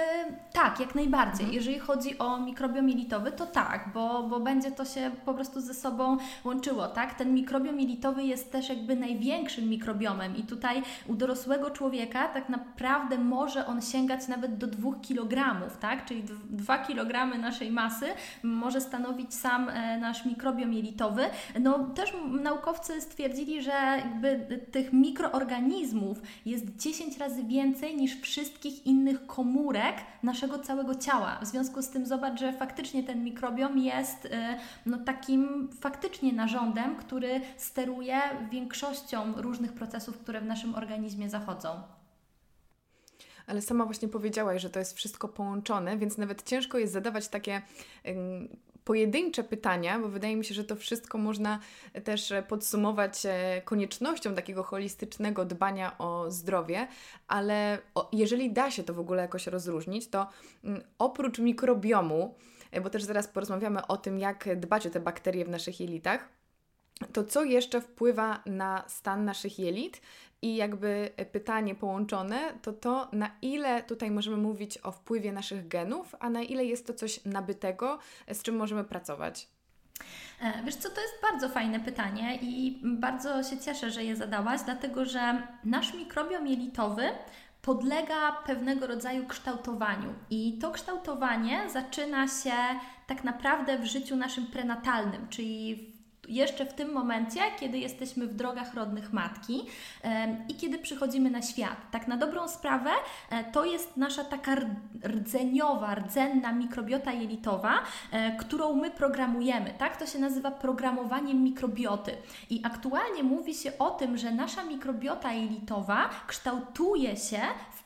tak, 0.52 0.80
jak 0.80 0.94
najbardziej. 0.94 1.46
Mhm. 1.46 1.54
Jeżeli 1.54 1.78
chodzi 1.78 2.18
o 2.18 2.40
mikrobiom 2.40 2.88
jelitowy, 2.88 3.32
to 3.32 3.46
tak, 3.46 3.90
bo, 3.94 4.22
bo 4.22 4.40
będzie 4.40 4.70
to 4.70 4.84
się 4.84 5.10
po 5.24 5.34
prostu 5.34 5.60
ze 5.60 5.74
sobą 5.74 6.16
łączyło, 6.44 6.88
tak? 6.88 7.14
Ten 7.14 7.34
mikrobiom 7.34 7.80
jelitowy 7.80 8.22
jest 8.22 8.52
też 8.52 8.68
jakby 8.68 8.96
największym 8.96 9.68
mikrobiomem 9.68 10.36
i 10.36 10.42
tutaj 10.42 10.82
u 11.06 11.14
dorosłego 11.14 11.70
człowieka 11.70 12.28
tak 12.28 12.48
naprawdę 12.48 13.18
może 13.18 13.66
on 13.66 13.82
sięgać 13.82 14.28
nawet 14.28 14.58
do 14.58 14.66
2 14.66 14.90
kg, 15.08 15.60
tak? 15.80 16.04
Czyli 16.04 16.22
2 16.50 16.78
kg 16.78 17.38
naszej 17.38 17.70
masy 17.70 18.06
może 18.42 18.80
stanowić 18.80 19.34
sam 19.34 19.68
e, 19.68 19.98
nasz 19.98 20.24
mikrobiom 20.24 20.72
jelitowy. 20.72 21.22
No 21.60 21.84
też 21.84 22.12
naukowcy 22.42 23.00
stwierdzili, 23.00 23.62
że 23.62 23.72
jakby 23.72 24.58
tych 24.72 24.92
mikroorganizmów 24.92 26.22
jest 26.46 26.76
10 26.76 27.18
razy 27.18 27.44
więcej 27.44 27.71
więcej 27.72 27.96
niż 27.96 28.20
wszystkich 28.20 28.86
innych 28.86 29.26
komórek 29.26 29.96
naszego 30.22 30.58
całego 30.58 30.94
ciała. 30.94 31.38
W 31.42 31.46
związku 31.46 31.82
z 31.82 31.88
tym 31.88 32.06
zobacz, 32.06 32.40
że 32.40 32.52
faktycznie 32.52 33.02
ten 33.02 33.24
mikrobiom 33.24 33.78
jest 33.78 34.24
y, 34.24 34.30
no, 34.86 34.98
takim 34.98 35.68
faktycznie 35.80 36.32
narządem, 36.32 36.96
który 36.96 37.40
steruje 37.56 38.20
większością 38.50 39.32
różnych 39.36 39.72
procesów, 39.72 40.18
które 40.18 40.40
w 40.40 40.44
naszym 40.44 40.74
organizmie 40.74 41.30
zachodzą. 41.30 41.82
Ale 43.46 43.62
sama 43.62 43.84
właśnie 43.84 44.08
powiedziałaś, 44.08 44.62
że 44.62 44.70
to 44.70 44.78
jest 44.78 44.96
wszystko 44.96 45.28
połączone, 45.28 45.98
więc 45.98 46.18
nawet 46.18 46.42
ciężko 46.42 46.78
jest 46.78 46.92
zadawać 46.92 47.28
takie 47.28 47.62
pojedyncze 48.84 49.44
pytania, 49.44 49.98
bo 49.98 50.08
wydaje 50.08 50.36
mi 50.36 50.44
się, 50.44 50.54
że 50.54 50.64
to 50.64 50.76
wszystko 50.76 51.18
można 51.18 51.58
też 52.04 52.32
podsumować 52.48 53.26
e, 53.26 53.62
koniecznością 53.64 54.34
takiego 54.34 54.62
holistycznego 54.62 55.44
dbania 55.44 55.98
o 55.98 56.30
zdrowie, 56.30 56.88
ale 57.28 57.78
jeżeli 58.12 58.52
da 58.52 58.70
się 58.70 58.82
to 58.82 58.94
w 58.94 59.00
ogóle 59.00 59.22
jakoś 59.22 59.46
rozróżnić, 59.46 60.08
to 60.08 60.28
mm, 60.64 60.82
oprócz 60.98 61.38
mikrobiomu, 61.38 62.34
e, 62.70 62.80
bo 62.80 62.90
też 62.90 63.02
zaraz 63.02 63.28
porozmawiamy 63.28 63.86
o 63.86 63.96
tym, 63.96 64.18
jak 64.18 64.60
dbać 64.60 64.86
o 64.86 64.90
te 64.90 65.00
bakterie 65.00 65.44
w 65.44 65.48
naszych 65.48 65.80
jelitach, 65.80 66.28
to 67.12 67.24
co 67.24 67.44
jeszcze 67.44 67.80
wpływa 67.80 68.42
na 68.46 68.84
stan 68.88 69.24
naszych 69.24 69.58
jelit 69.58 70.00
i 70.42 70.56
jakby 70.56 71.10
pytanie 71.32 71.74
połączone 71.74 72.52
to 72.62 72.72
to, 72.72 73.08
na 73.12 73.30
ile 73.42 73.82
tutaj 73.82 74.10
możemy 74.10 74.36
mówić 74.36 74.78
o 74.82 74.92
wpływie 74.92 75.32
naszych 75.32 75.68
genów, 75.68 76.14
a 76.20 76.30
na 76.30 76.42
ile 76.42 76.64
jest 76.64 76.86
to 76.86 76.94
coś 76.94 77.24
nabytego, 77.24 77.98
z 78.32 78.42
czym 78.42 78.56
możemy 78.56 78.84
pracować. 78.84 79.48
E, 80.40 80.62
wiesz 80.64 80.76
co, 80.76 80.90
to 80.90 81.00
jest 81.00 81.14
bardzo 81.22 81.48
fajne 81.48 81.80
pytanie 81.80 82.38
i 82.42 82.80
bardzo 82.84 83.42
się 83.42 83.58
cieszę, 83.58 83.90
że 83.90 84.04
je 84.04 84.16
zadałaś, 84.16 84.60
dlatego 84.64 85.04
że 85.04 85.46
nasz 85.64 85.94
mikrobiom 85.94 86.46
jelitowy 86.46 87.02
podlega 87.62 88.32
pewnego 88.46 88.86
rodzaju 88.86 89.26
kształtowaniu 89.26 90.14
i 90.30 90.58
to 90.58 90.70
kształtowanie 90.70 91.70
zaczyna 91.70 92.28
się 92.28 92.52
tak 93.06 93.24
naprawdę 93.24 93.78
w 93.78 93.84
życiu 93.84 94.16
naszym 94.16 94.46
prenatalnym, 94.46 95.28
czyli 95.28 95.91
jeszcze 96.28 96.66
w 96.66 96.74
tym 96.74 96.92
momencie, 96.92 97.40
kiedy 97.60 97.78
jesteśmy 97.78 98.26
w 98.26 98.34
drogach 98.34 98.74
rodnych 98.74 99.12
matki 99.12 99.66
i 100.48 100.54
kiedy 100.54 100.78
przychodzimy 100.78 101.30
na 101.30 101.42
świat. 101.42 101.76
Tak 101.90 102.08
na 102.08 102.16
dobrą 102.16 102.48
sprawę, 102.48 102.90
e, 103.30 103.44
to 103.44 103.64
jest 103.64 103.96
nasza 103.96 104.24
taka 104.24 104.56
rdzeniowa, 105.04 105.94
rdzenna 105.94 106.52
mikrobiota 106.52 107.12
jelitowa, 107.12 107.74
e, 108.12 108.36
którą 108.36 108.74
my 108.74 108.90
programujemy. 108.90 109.74
Tak? 109.78 109.96
To 109.96 110.06
się 110.06 110.18
nazywa 110.18 110.50
programowaniem 110.50 111.42
mikrobioty. 111.42 112.16
I 112.50 112.60
aktualnie 112.64 113.22
mówi 113.22 113.54
się 113.54 113.78
o 113.78 113.90
tym, 113.90 114.18
że 114.18 114.30
nasza 114.30 114.64
mikrobiota 114.64 115.32
jelitowa 115.32 116.10
kształtuje 116.26 117.16
się 117.16 117.40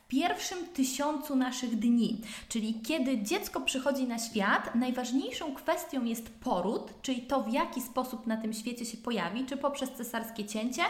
pierwszym 0.08 0.66
tysiącu 0.66 1.36
naszych 1.36 1.78
dni, 1.78 2.20
czyli 2.48 2.80
kiedy 2.80 3.22
dziecko 3.22 3.60
przychodzi 3.60 4.04
na 4.04 4.18
świat, 4.18 4.75
najważniejszą 4.75 5.54
kwestią 5.54 6.04
jest 6.04 6.28
poród, 6.28 7.02
czyli 7.02 7.22
to 7.22 7.42
w 7.42 7.52
jaki 7.52 7.80
sposób 7.80 8.26
na 8.26 8.36
tym 8.36 8.52
świecie 8.52 8.84
się 8.84 8.96
pojawi, 8.96 9.46
czy 9.46 9.56
poprzez 9.56 9.90
cesarskie 9.90 10.44
cięcie, 10.44 10.82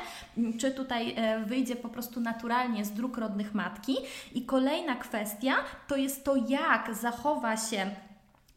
czy 0.59 0.71
tutaj 0.71 1.15
e, 1.17 1.45
wyjdzie 1.45 1.77
po 1.77 1.89
prostu 1.89 2.21
naturalnie 2.21 2.85
z 2.85 2.93
dróg 2.93 3.17
rodnych 3.17 3.55
matki. 3.55 3.97
I 4.35 4.43
kolejna 4.43 4.97
kwestia 4.97 5.55
to 5.89 5.97
jest 5.97 6.25
to, 6.25 6.37
jak 6.37 6.95
zachowa 6.95 7.57
się 7.57 7.91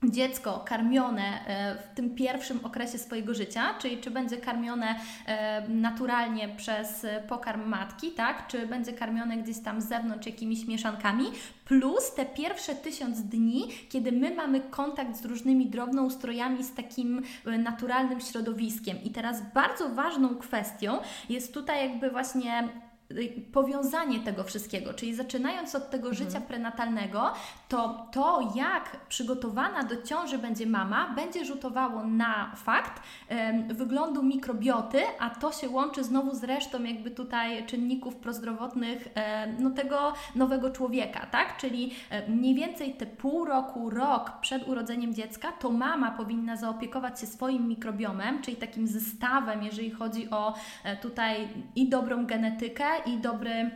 dziecko 0.04 0.64
karmione 0.68 1.46
e, 1.48 1.76
w 1.76 1.96
tym 1.96 2.16
pierwszym 2.16 2.66
okresie 2.66 2.98
swojego 2.98 3.34
życia, 3.34 3.74
czyli 3.80 3.98
czy 3.98 4.12
będzie 4.12 4.38
karmione 4.38 5.00
e, 5.26 5.68
naturalnie 5.70 6.50
przez 6.50 7.06
pokarm 7.28 7.70
matki, 7.70 8.12
tak, 8.12 8.48
czy 8.48 8.68
będzie 8.68 8.94
karmione 8.94 9.38
gdzieś 9.38 9.60
tam 9.60 9.82
z 9.82 9.88
zewnątrz 9.88 10.26
jakimiś 10.26 10.68
mieszankami, 10.68 11.26
plus 11.66 12.14
te 12.16 12.26
pierwsze 12.26 12.76
tysiąc 12.76 13.22
dni, 13.22 13.68
kiedy 13.90 14.12
my 14.12 14.36
mamy 14.36 14.62
kontakt 14.62 15.16
z 15.16 15.26
różnymi 15.26 15.66
drobnoustrojami, 15.66 16.64
z 16.64 16.74
takim 16.74 17.24
e, 17.46 17.58
naturalnym 17.58 18.22
środowiskiem. 18.22 19.04
I 19.04 19.10
teraz 19.10 19.54
bardzo 19.54 19.90
ważną 19.90 20.36
kwestią 20.36 21.00
jest 21.30 21.54
tutaj 21.54 21.90
jakby 21.90 22.10
właśnie 22.10 22.70
powiązanie 23.54 24.20
tego 24.20 24.44
wszystkiego, 24.44 24.94
czyli 24.94 25.16
zaczynając 25.16 25.76
od 25.76 25.90
tego 25.90 26.10
mhm. 26.10 26.28
życia 26.28 26.42
prenatalnego, 26.42 27.34
to 27.70 28.08
to, 28.12 28.52
jak 28.56 29.08
przygotowana 29.08 29.84
do 29.84 30.02
ciąży 30.02 30.38
będzie 30.38 30.66
mama, 30.66 31.14
będzie 31.16 31.46
rzutowało 31.46 32.04
na 32.04 32.52
fakt 32.56 33.02
wyglądu 33.70 34.24
mikrobioty, 34.24 35.02
a 35.20 35.30
to 35.30 35.52
się 35.52 35.70
łączy 35.70 36.04
znowu 36.04 36.36
z 36.36 36.44
resztą 36.44 36.84
jakby 36.84 37.12
tutaj 37.12 37.66
czynników 37.66 38.16
prozdrowotnych 38.16 39.08
no, 39.60 39.70
tego 39.70 40.14
nowego 40.36 40.70
człowieka, 40.70 41.26
tak? 41.26 41.58
Czyli 41.58 41.94
mniej 42.28 42.56
więcej 42.56 42.94
te 42.94 43.06
pół 43.06 43.46
roku, 43.46 43.90
rok 43.90 44.32
przed 44.42 44.68
urodzeniem 44.68 45.14
dziecka, 45.14 45.52
to 45.52 45.70
mama 45.70 46.12
powinna 46.12 46.58
zaopiekować 46.58 47.20
się 47.20 47.28
swoim 47.28 47.68
mikrobiomem, 47.68 48.42
czyli 48.42 48.58
takim 48.58 48.88
zestawem, 48.88 49.64
jeżeli 49.64 49.92
chodzi 49.92 50.30
o 50.30 50.54
e, 50.84 50.98
tutaj 50.98 51.48
i 51.76 51.90
dobrą 51.90 52.26
genetykę, 52.26 52.86
i 53.06 53.18
dobry 53.18 53.72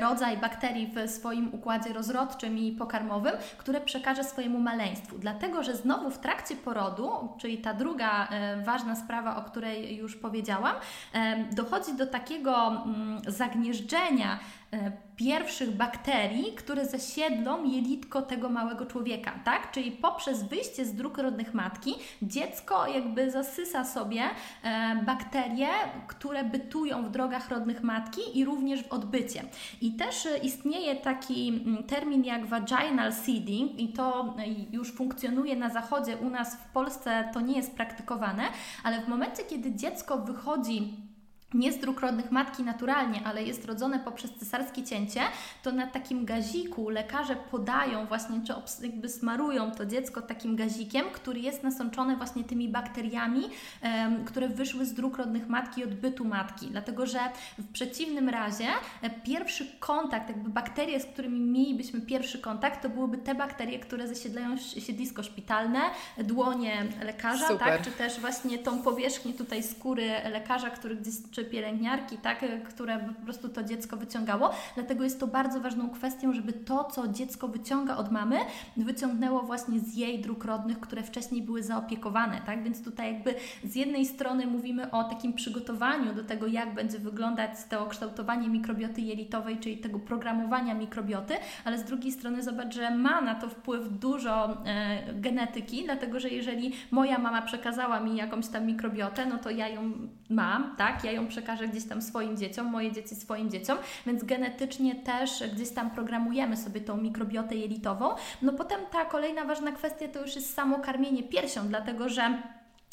rodzaj 0.00 0.36
bakterii 0.36 0.86
w 0.86 1.10
swoim 1.10 1.54
układzie 1.54 1.92
rozrodczym 1.92 2.58
i 2.58 2.72
pokarmowym, 2.72 3.32
które 3.58 3.80
przekaże 3.80 4.24
swojemu 4.24 4.58
maleństwu. 4.58 5.18
Dlatego, 5.18 5.62
że 5.62 5.76
znowu 5.76 6.10
w 6.10 6.18
trakcie 6.18 6.56
porodu, 6.56 7.10
czyli 7.38 7.58
ta 7.58 7.74
druga 7.74 8.28
e, 8.28 8.62
ważna 8.62 8.96
sprawa, 8.96 9.36
o 9.36 9.42
której 9.42 9.96
już 9.96 10.16
powiedziałam, 10.16 10.76
e, 11.12 11.44
dochodzi 11.54 11.94
do 11.94 12.06
takiego 12.06 12.68
mm, 12.68 13.20
zagnieżdżenia 13.26 14.38
E, 14.67 14.67
pierwszych 15.16 15.76
bakterii, 15.76 16.52
które 16.52 16.86
zasiedlą 16.86 17.64
jelitko 17.64 18.22
tego 18.22 18.48
małego 18.48 18.86
człowieka, 18.86 19.32
tak? 19.44 19.70
Czyli 19.70 19.92
poprzez 19.92 20.42
wyjście 20.42 20.84
z 20.84 20.94
dróg 20.94 21.18
rodnych 21.18 21.54
matki 21.54 21.94
dziecko 22.22 22.86
jakby 22.86 23.30
zasysa 23.30 23.84
sobie 23.84 24.22
e, 24.62 24.96
bakterie, 25.06 25.68
które 26.06 26.44
bytują 26.44 27.04
w 27.04 27.10
drogach 27.10 27.50
rodnych 27.50 27.82
matki 27.82 28.20
i 28.38 28.44
również 28.44 28.82
w 28.82 28.92
odbycie. 28.92 29.44
I 29.80 29.92
też 29.92 30.26
e, 30.26 30.38
istnieje 30.38 30.96
taki 30.96 31.48
mm, 31.48 31.84
termin 31.84 32.24
jak 32.24 32.46
vaginal 32.46 33.12
seeding 33.12 33.80
i 33.80 33.88
to 33.88 34.34
już 34.72 34.92
funkcjonuje 34.92 35.56
na 35.56 35.68
zachodzie, 35.70 36.16
u 36.16 36.30
nas 36.30 36.56
w 36.56 36.72
Polsce 36.72 37.30
to 37.34 37.40
nie 37.40 37.56
jest 37.56 37.74
praktykowane, 37.74 38.42
ale 38.84 39.02
w 39.02 39.08
momencie, 39.08 39.42
kiedy 39.44 39.74
dziecko 39.74 40.18
wychodzi 40.18 41.07
nie 41.54 41.72
z 41.72 41.78
dróg 41.78 42.00
rodnych 42.00 42.30
matki 42.30 42.62
naturalnie, 42.62 43.20
ale 43.24 43.42
jest 43.42 43.64
rodzone 43.64 43.98
poprzez 43.98 44.34
cesarskie 44.34 44.82
cięcie, 44.82 45.20
to 45.62 45.72
na 45.72 45.86
takim 45.86 46.24
gaziku 46.24 46.88
lekarze 46.88 47.36
podają 47.50 48.06
właśnie, 48.06 48.40
czy 48.46 48.52
jakby 48.82 49.08
smarują 49.08 49.70
to 49.70 49.86
dziecko 49.86 50.22
takim 50.22 50.56
gazikiem, 50.56 51.06
który 51.12 51.40
jest 51.40 51.62
nasączony 51.62 52.16
właśnie 52.16 52.44
tymi 52.44 52.68
bakteriami, 52.68 53.42
um, 53.82 54.24
które 54.24 54.48
wyszły 54.48 54.86
z 54.86 54.94
dróg 54.94 55.16
rodnych 55.16 55.48
matki 55.48 55.80
i 55.80 55.84
odbytu 55.84 56.24
matki. 56.24 56.66
Dlatego, 56.66 57.06
że 57.06 57.18
w 57.58 57.72
przeciwnym 57.72 58.28
razie 58.28 58.68
e, 59.02 59.10
pierwszy 59.10 59.66
kontakt, 59.80 60.28
jakby 60.28 60.50
bakterie, 60.50 61.00
z 61.00 61.06
którymi 61.06 61.40
mielibyśmy 61.40 62.00
pierwszy 62.00 62.38
kontakt, 62.38 62.82
to 62.82 62.88
byłyby 62.88 63.18
te 63.18 63.34
bakterie, 63.34 63.78
które 63.78 64.08
zasiedlają 64.08 64.56
siedlisko 64.56 65.22
szpitalne, 65.22 65.80
dłonie 66.18 66.84
lekarza, 67.02 67.56
tak? 67.56 67.82
czy 67.82 67.90
też 67.90 68.20
właśnie 68.20 68.58
tą 68.58 68.82
powierzchnię 68.82 69.32
tutaj 69.32 69.62
skóry 69.62 70.10
lekarza, 70.32 70.70
który 70.70 70.96
gdzieś 70.96 71.14
czy 71.38 71.44
pielęgniarki, 71.44 72.18
tak, 72.18 72.44
które 72.68 72.98
po 72.98 73.24
prostu 73.24 73.48
to 73.48 73.62
dziecko 73.62 73.96
wyciągało. 73.96 74.50
Dlatego 74.74 75.04
jest 75.04 75.20
to 75.20 75.26
bardzo 75.26 75.60
ważną 75.60 75.90
kwestią, 75.90 76.32
żeby 76.32 76.52
to, 76.52 76.84
co 76.84 77.08
dziecko 77.08 77.48
wyciąga 77.48 77.96
od 77.96 78.12
mamy, 78.12 78.36
wyciągnęło 78.76 79.42
właśnie 79.42 79.80
z 79.80 79.96
jej 79.96 80.20
dróg 80.20 80.44
rodnych, 80.44 80.80
które 80.80 81.02
wcześniej 81.02 81.42
były 81.42 81.62
zaopiekowane, 81.62 82.40
tak? 82.46 82.62
Więc 82.62 82.84
tutaj 82.84 83.14
jakby 83.14 83.34
z 83.64 83.74
jednej 83.74 84.06
strony 84.06 84.46
mówimy 84.46 84.90
o 84.90 85.04
takim 85.04 85.32
przygotowaniu 85.32 86.14
do 86.14 86.24
tego, 86.24 86.46
jak 86.46 86.74
będzie 86.74 86.98
wyglądać 86.98 87.50
to 87.70 87.86
kształtowanie 87.86 88.48
mikrobioty 88.48 89.00
jelitowej, 89.00 89.58
czyli 89.58 89.78
tego 89.78 89.98
programowania 89.98 90.74
mikrobioty, 90.74 91.34
ale 91.64 91.78
z 91.78 91.84
drugiej 91.84 92.12
strony 92.12 92.42
zobacz, 92.42 92.74
że 92.74 92.90
ma 92.90 93.20
na 93.20 93.34
to 93.34 93.48
wpływ 93.48 93.98
dużo 93.98 94.64
e, 94.66 95.14
genetyki, 95.14 95.84
dlatego 95.84 96.20
że 96.20 96.28
jeżeli 96.28 96.72
moja 96.90 97.18
mama 97.18 97.42
przekazała 97.42 98.00
mi 98.00 98.16
jakąś 98.16 98.48
tam 98.48 98.66
mikrobiotę, 98.66 99.26
no 99.26 99.38
to 99.38 99.50
ja 99.50 99.68
ją 99.68 99.92
mam, 100.30 100.76
tak? 100.76 101.04
Ja 101.04 101.12
ją 101.12 101.27
przekażę 101.28 101.68
gdzieś 101.68 101.84
tam 101.84 102.02
swoim 102.02 102.36
dzieciom, 102.36 102.66
moje 102.66 102.92
dzieci 102.92 103.14
swoim 103.14 103.50
dzieciom, 103.50 103.78
więc 104.06 104.24
genetycznie 104.24 104.94
też 104.94 105.30
gdzieś 105.54 105.70
tam 105.70 105.90
programujemy 105.90 106.56
sobie 106.56 106.80
tą 106.80 106.96
mikrobiotę 106.96 107.56
jelitową. 107.56 108.10
No 108.42 108.52
potem 108.52 108.80
ta 108.92 109.04
kolejna 109.04 109.44
ważna 109.44 109.72
kwestia 109.72 110.08
to 110.08 110.20
już 110.20 110.36
jest 110.36 110.54
samo 110.54 110.78
karmienie 110.78 111.22
piersią, 111.22 111.68
dlatego 111.68 112.08
że 112.08 112.42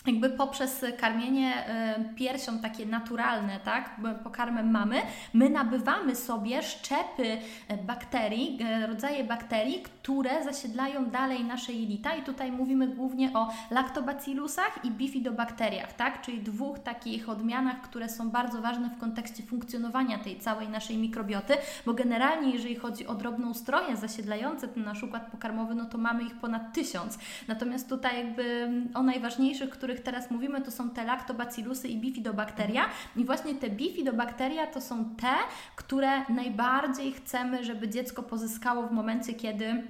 jakby 0.07 0.29
poprzez 0.29 0.85
karmienie 0.97 1.53
y, 2.11 2.15
piersią 2.15 2.59
takie 2.59 2.85
naturalne, 2.85 3.59
tak, 3.59 3.95
pokarmem 4.23 4.71
mamy, 4.71 5.01
my 5.33 5.49
nabywamy 5.49 6.15
sobie 6.15 6.63
szczepy 6.63 7.37
e, 7.67 7.77
bakterii, 7.77 8.59
e, 8.61 8.87
rodzaje 8.87 9.23
bakterii, 9.23 9.81
które 9.81 10.43
zasiedlają 10.43 11.05
dalej 11.05 11.43
nasze 11.43 11.73
jelita 11.73 12.15
i 12.15 12.23
tutaj 12.23 12.51
mówimy 12.51 12.87
głównie 12.87 13.33
o 13.33 13.53
lactobacillusach 13.71 14.79
i 14.83 14.91
bifidobakteriach, 14.91 15.93
tak, 15.93 16.21
czyli 16.21 16.41
dwóch 16.41 16.79
takich 16.79 17.29
odmianach, 17.29 17.81
które 17.81 18.09
są 18.09 18.29
bardzo 18.29 18.61
ważne 18.61 18.89
w 18.89 18.99
kontekście 18.99 19.43
funkcjonowania 19.43 20.17
tej 20.17 20.39
całej 20.39 20.69
naszej 20.69 20.97
mikrobioty, 20.97 21.53
bo 21.85 21.93
generalnie 21.93 22.51
jeżeli 22.51 22.75
chodzi 22.75 23.07
o 23.07 23.15
drobnoustroje 23.15 23.97
zasiedlające 23.97 24.67
ten 24.67 24.83
nasz 24.83 25.03
układ 25.03 25.31
pokarmowy, 25.31 25.75
no 25.75 25.85
to 25.85 25.97
mamy 25.97 26.23
ich 26.23 26.35
ponad 26.35 26.73
tysiąc. 26.73 27.17
Natomiast 27.47 27.89
tutaj 27.89 28.17
jakby 28.17 28.71
o 28.93 29.03
najważniejszych, 29.03 29.69
których 29.69 29.94
których 29.95 30.03
teraz 30.03 30.31
mówimy, 30.31 30.61
to 30.61 30.71
są 30.71 30.89
te 30.89 31.03
lactobacillusy 31.03 31.87
i 31.87 31.97
bifidobakteria. 31.97 32.85
I 33.15 33.25
właśnie 33.25 33.55
te 33.55 33.69
bifidobakteria 33.69 34.67
to 34.67 34.81
są 34.81 35.15
te, 35.15 35.33
które 35.75 36.25
najbardziej 36.29 37.11
chcemy, 37.11 37.63
żeby 37.63 37.89
dziecko 37.89 38.23
pozyskało 38.23 38.87
w 38.87 38.91
momencie, 38.91 39.33
kiedy 39.33 39.83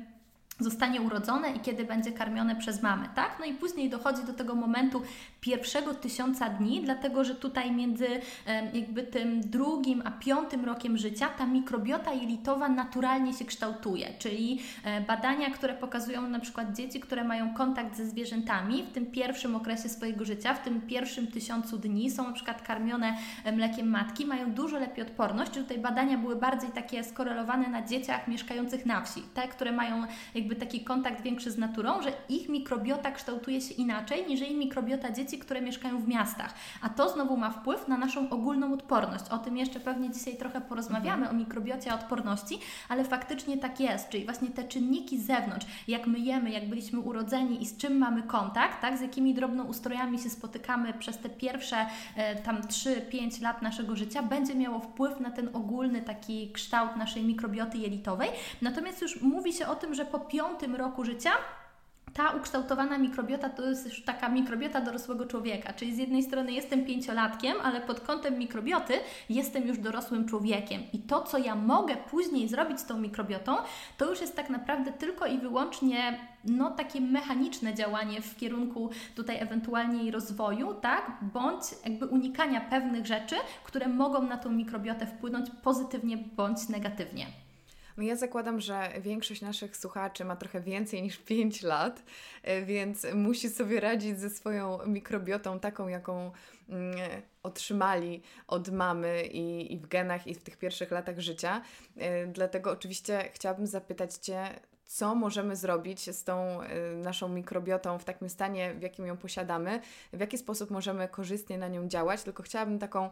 zostanie 0.60 1.02
urodzone 1.02 1.52
i 1.52 1.60
kiedy 1.60 1.86
będzie 1.86 2.12
karmione 2.12 2.56
przez 2.56 2.84
mamę, 2.84 3.10
tak? 3.16 3.38
No 3.40 3.46
i 3.46 3.54
później 3.54 3.90
dochodzi 3.90 4.24
do 4.24 4.34
tego 4.34 4.56
momentu 4.56 5.02
pierwszego 5.42 5.94
tysiąca 5.94 6.50
dni, 6.50 6.82
dlatego 6.82 7.24
że 7.24 7.36
tutaj 7.36 7.72
między 7.72 8.08
jakby 8.74 9.04
tym 9.04 9.42
drugim 9.42 10.02
a 10.06 10.12
piątym 10.12 10.66
rokiem 10.66 10.98
życia 10.98 11.30
ta 11.30 11.46
mikrobiota 11.46 12.14
jelitowa 12.14 12.70
naturalnie 12.70 13.34
się 13.34 13.46
kształtuje, 13.46 14.14
czyli 14.20 14.60
e, 14.84 15.02
badania, 15.02 15.50
które 15.50 15.74
pokazują 15.74 16.22
na 16.22 16.40
przykład 16.40 16.76
dzieci, 16.76 17.00
które 17.00 17.24
mają 17.24 17.54
kontakt 17.54 17.98
ze 17.98 18.06
zwierzętami 18.06 18.84
w 18.84 18.92
tym 18.92 19.06
pierwszym 19.06 19.56
okresie 19.56 19.90
swojego 19.90 20.26
życia, 20.26 20.54
w 20.54 20.64
tym 20.64 20.82
pierwszym 20.82 21.28
tysiącu 21.28 21.78
dni, 21.78 22.12
są 22.12 22.28
na 22.28 22.34
przykład 22.34 22.62
karmione 22.62 23.18
mlekiem 23.54 23.90
matki, 23.90 24.26
mają 24.26 24.52
dużo 24.52 24.80
lepiej 24.80 25.06
odporność. 25.06 25.52
Tutaj 25.52 25.78
badania 25.78 26.18
były 26.18 26.36
bardziej 26.36 26.70
takie 26.70 27.04
skorelowane 27.04 27.70
na 27.70 27.82
dzieciach 27.82 28.28
mieszkających 28.28 28.86
na 28.86 29.02
wsi, 29.02 29.22
te, 29.34 29.48
które 29.48 29.72
mają 29.72 30.04
jakby 30.46 30.56
taki 30.56 30.82
kontakt 30.82 31.22
większy 31.22 31.52
z 31.52 31.58
naturą, 31.58 32.02
że 32.02 32.12
ich 32.30 32.50
mikrobiota 32.50 33.12
kształtuje 33.12 33.62
się 33.62 33.74
inaczej 33.74 34.28
niż 34.28 34.42
jej 34.42 34.56
mikrobiota 34.56 35.12
dzieci, 35.12 35.40
które 35.40 35.62
mieszkają 35.62 36.02
w 36.02 36.08
miastach. 36.08 36.54
A 36.82 36.90
to 36.90 37.10
znowu 37.10 37.38
ma 37.38 37.50
wpływ 37.50 37.88
na 37.88 37.98
naszą 37.98 38.30
ogólną 38.30 38.74
odporność. 38.74 39.26
O 39.30 39.38
tym 39.38 39.58
jeszcze 39.58 39.80
pewnie 39.80 40.10
dzisiaj 40.10 40.38
trochę 40.38 40.62
porozmawiamy, 40.62 41.22
mhm. 41.22 41.36
o 41.36 41.40
mikrobiocie 41.40 41.94
odporności, 41.94 42.60
ale 42.90 43.04
faktycznie 43.04 43.58
tak 43.58 43.80
jest, 43.80 44.10
czyli 44.10 44.26
właśnie 44.26 44.48
te 44.48 44.64
czynniki 44.64 45.20
z 45.20 45.26
zewnątrz, 45.26 45.66
jak 45.88 46.08
my 46.08 46.20
jemy, 46.20 46.50
jak 46.50 46.70
byliśmy 46.70 47.00
urodzeni 47.00 47.62
i 47.62 47.66
z 47.66 47.78
czym 47.78 47.98
mamy 47.98 48.24
kontakt, 48.24 48.82
tak, 48.82 48.98
z 48.98 49.02
jakimi 49.02 49.34
drobnoustrojami 49.34 50.20
się 50.20 50.30
spotykamy 50.30 50.94
przez 50.94 51.18
te 51.18 51.30
pierwsze 51.30 51.86
e, 52.16 52.36
tam 52.36 52.62
3-5 52.62 53.42
lat 53.42 53.62
naszego 53.62 53.96
życia, 53.96 54.24
będzie 54.24 54.56
miało 54.56 54.80
wpływ 54.80 55.20
na 55.20 55.32
ten 55.32 55.50
ogólny 55.54 56.02
taki 56.02 56.52
kształt 56.52 56.96
naszej 56.96 57.24
mikrobioty 57.24 57.78
jelitowej. 57.78 58.30
Natomiast 58.62 59.02
już 59.02 59.22
mówi 59.22 59.54
się 59.54 59.68
o 59.68 59.76
tym, 59.76 59.96
że 59.96 60.06
po 60.06 60.20
piątym 60.36 60.76
roku 60.76 61.06
życia 61.06 61.32
ta 62.14 62.32
ukształtowana 62.32 62.98
mikrobiota 62.98 63.50
to 63.50 63.70
jest 63.70 63.86
już 63.86 64.04
taka 64.04 64.30
mikrobiota 64.30 64.82
dorosłego 64.82 65.26
człowieka. 65.26 65.74
Czyli 65.74 65.96
z 65.96 65.98
jednej 65.98 66.24
strony 66.24 66.52
jestem 66.52 66.86
pięciolatkiem, 66.86 67.58
ale 67.64 67.82
pod 67.82 68.00
kątem 68.00 68.40
mikrobioty 68.40 68.94
jestem 69.30 69.68
już 69.68 69.78
dorosłym 69.78 70.28
człowiekiem. 70.28 70.82
I 70.94 71.00
to, 71.00 71.22
co 71.22 71.38
ja 71.38 71.56
mogę 71.56 71.96
później 71.96 72.50
zrobić 72.50 72.80
z 72.80 72.86
tą 72.86 72.98
mikrobiotą, 72.98 73.56
to 73.98 74.10
już 74.10 74.22
jest 74.22 74.36
tak 74.36 74.50
naprawdę 74.50 74.92
tylko 74.92 75.26
i 75.26 75.38
wyłącznie 75.38 76.20
no, 76.46 76.72
takie 76.72 77.02
mechaniczne 77.02 77.74
działanie 77.74 78.22
w 78.22 78.38
kierunku 78.38 78.90
tutaj 79.16 79.38
ewentualnie 79.40 80.04
jej 80.04 80.12
rozwoju, 80.12 80.74
tak? 80.74 81.12
Bądź 81.22 81.64
jakby 81.86 82.06
unikania 82.06 82.62
pewnych 82.62 83.06
rzeczy, 83.06 83.36
które 83.64 83.88
mogą 83.88 84.22
na 84.22 84.38
tą 84.38 84.52
mikrobiotę 84.52 85.06
wpłynąć 85.06 85.50
pozytywnie 85.64 86.18
bądź 86.18 86.70
negatywnie. 86.70 87.45
No 87.98 88.04
ja 88.04 88.16
zakładam, 88.16 88.62
że 88.62 88.90
większość 89.02 89.42
naszych 89.42 89.78
słuchaczy 89.78 90.26
ma 90.26 90.36
trochę 90.36 90.62
więcej 90.62 91.04
niż 91.04 91.18
5 91.18 91.64
lat, 91.64 92.04
e, 92.44 92.62
więc 92.62 93.08
musi 93.14 93.50
sobie 93.50 93.80
radzić 93.80 94.20
ze 94.20 94.30
swoją 94.30 94.80
mikrobiotą 94.86 95.60
taką, 95.60 95.88
jaką 95.88 96.32
mm, 96.70 96.96
otrzymali 97.44 98.22
od 98.48 98.70
mamy 98.70 99.26
i, 99.26 99.74
i 99.74 99.80
w 99.80 99.88
genach, 99.88 100.28
i 100.28 100.36
w 100.36 100.44
tych 100.44 100.58
pierwszych 100.58 100.92
latach 100.92 101.20
życia. 101.20 101.62
E, 101.98 102.28
dlatego 102.28 102.72
oczywiście 102.72 103.30
chciałabym 103.34 103.68
zapytać 103.68 104.14
Cię, 104.16 104.60
co 104.86 105.16
możemy 105.16 105.56
zrobić 105.56 106.16
z 106.16 106.24
tą 106.24 106.62
e, 106.62 106.96
naszą 106.96 107.30
mikrobiotą 107.30 108.00
w 108.00 108.06
takim 108.06 108.30
stanie, 108.30 108.74
w 108.74 108.82
jakim 108.82 109.06
ją 109.06 109.18
posiadamy, 109.18 109.80
w 110.14 110.20
jaki 110.20 110.38
sposób 110.38 110.72
możemy 110.72 111.08
korzystnie 111.08 111.58
na 111.58 111.68
nią 111.68 111.88
działać. 111.88 112.24
Tylko 112.24 112.44
chciałabym 112.44 112.80
taką 112.80 113.10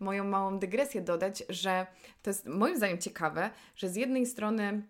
moją 0.00 0.24
małą 0.24 0.58
dygresję 0.58 1.00
dodać, 1.00 1.42
że 1.48 1.86
to 2.22 2.30
jest 2.30 2.46
moim 2.46 2.76
zdaniem 2.76 2.98
ciekawe, 2.98 3.50
że 3.76 3.88
z 3.88 3.96
jednej 3.96 4.26
strony 4.26 4.82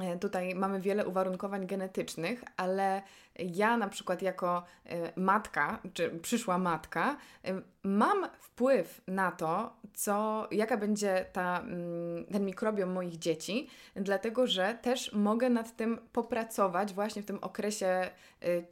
e, 0.00 0.18
tutaj 0.18 0.54
mamy 0.54 0.80
wiele 0.80 1.06
uwarunkowań 1.06 1.66
genetycznych, 1.66 2.44
ale 2.56 3.02
ja 3.38 3.76
na 3.76 3.88
przykład 3.88 4.22
jako 4.22 4.64
e, 4.84 5.12
matka, 5.20 5.78
czy 5.94 6.10
przyszła 6.10 6.58
matka, 6.58 7.16
e, 7.44 7.62
mam 7.82 8.28
wpływ 8.38 9.00
na 9.06 9.32
to, 9.32 9.76
co, 9.96 10.48
jaka 10.50 10.76
będzie 10.76 11.26
ta, 11.32 11.60
mm, 11.60 12.24
ten 12.24 12.44
mikrobiom 12.44 12.92
moich 12.92 13.18
dzieci, 13.18 13.68
dlatego 13.94 14.46
że 14.46 14.78
też 14.82 15.12
mogę 15.12 15.50
nad 15.50 15.76
tym 15.76 15.98
popracować 16.12 16.94
właśnie 16.94 17.22
w 17.22 17.26
tym 17.26 17.38
okresie 17.40 17.86
e, 17.86 18.10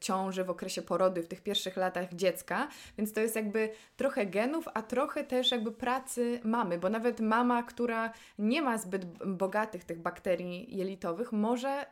ciąży, 0.00 0.44
w 0.44 0.50
okresie 0.50 0.82
porodu, 0.82 1.22
w 1.22 1.28
tych 1.28 1.42
pierwszych 1.42 1.76
latach 1.76 2.14
dziecka, 2.14 2.68
więc 2.98 3.12
to 3.12 3.20
jest 3.20 3.36
jakby 3.36 3.70
trochę 3.96 4.26
genów, 4.26 4.68
a 4.74 4.82
trochę 4.82 5.24
też 5.24 5.50
jakby 5.50 5.72
pracy 5.72 6.40
mamy, 6.44 6.78
bo 6.78 6.88
nawet 6.88 7.20
mama, 7.20 7.62
która 7.62 8.12
nie 8.38 8.62
ma 8.62 8.78
zbyt 8.78 9.04
bogatych 9.26 9.84
tych 9.84 10.02
bakterii 10.02 10.76
jelitowych, 10.76 11.32
może 11.32 11.86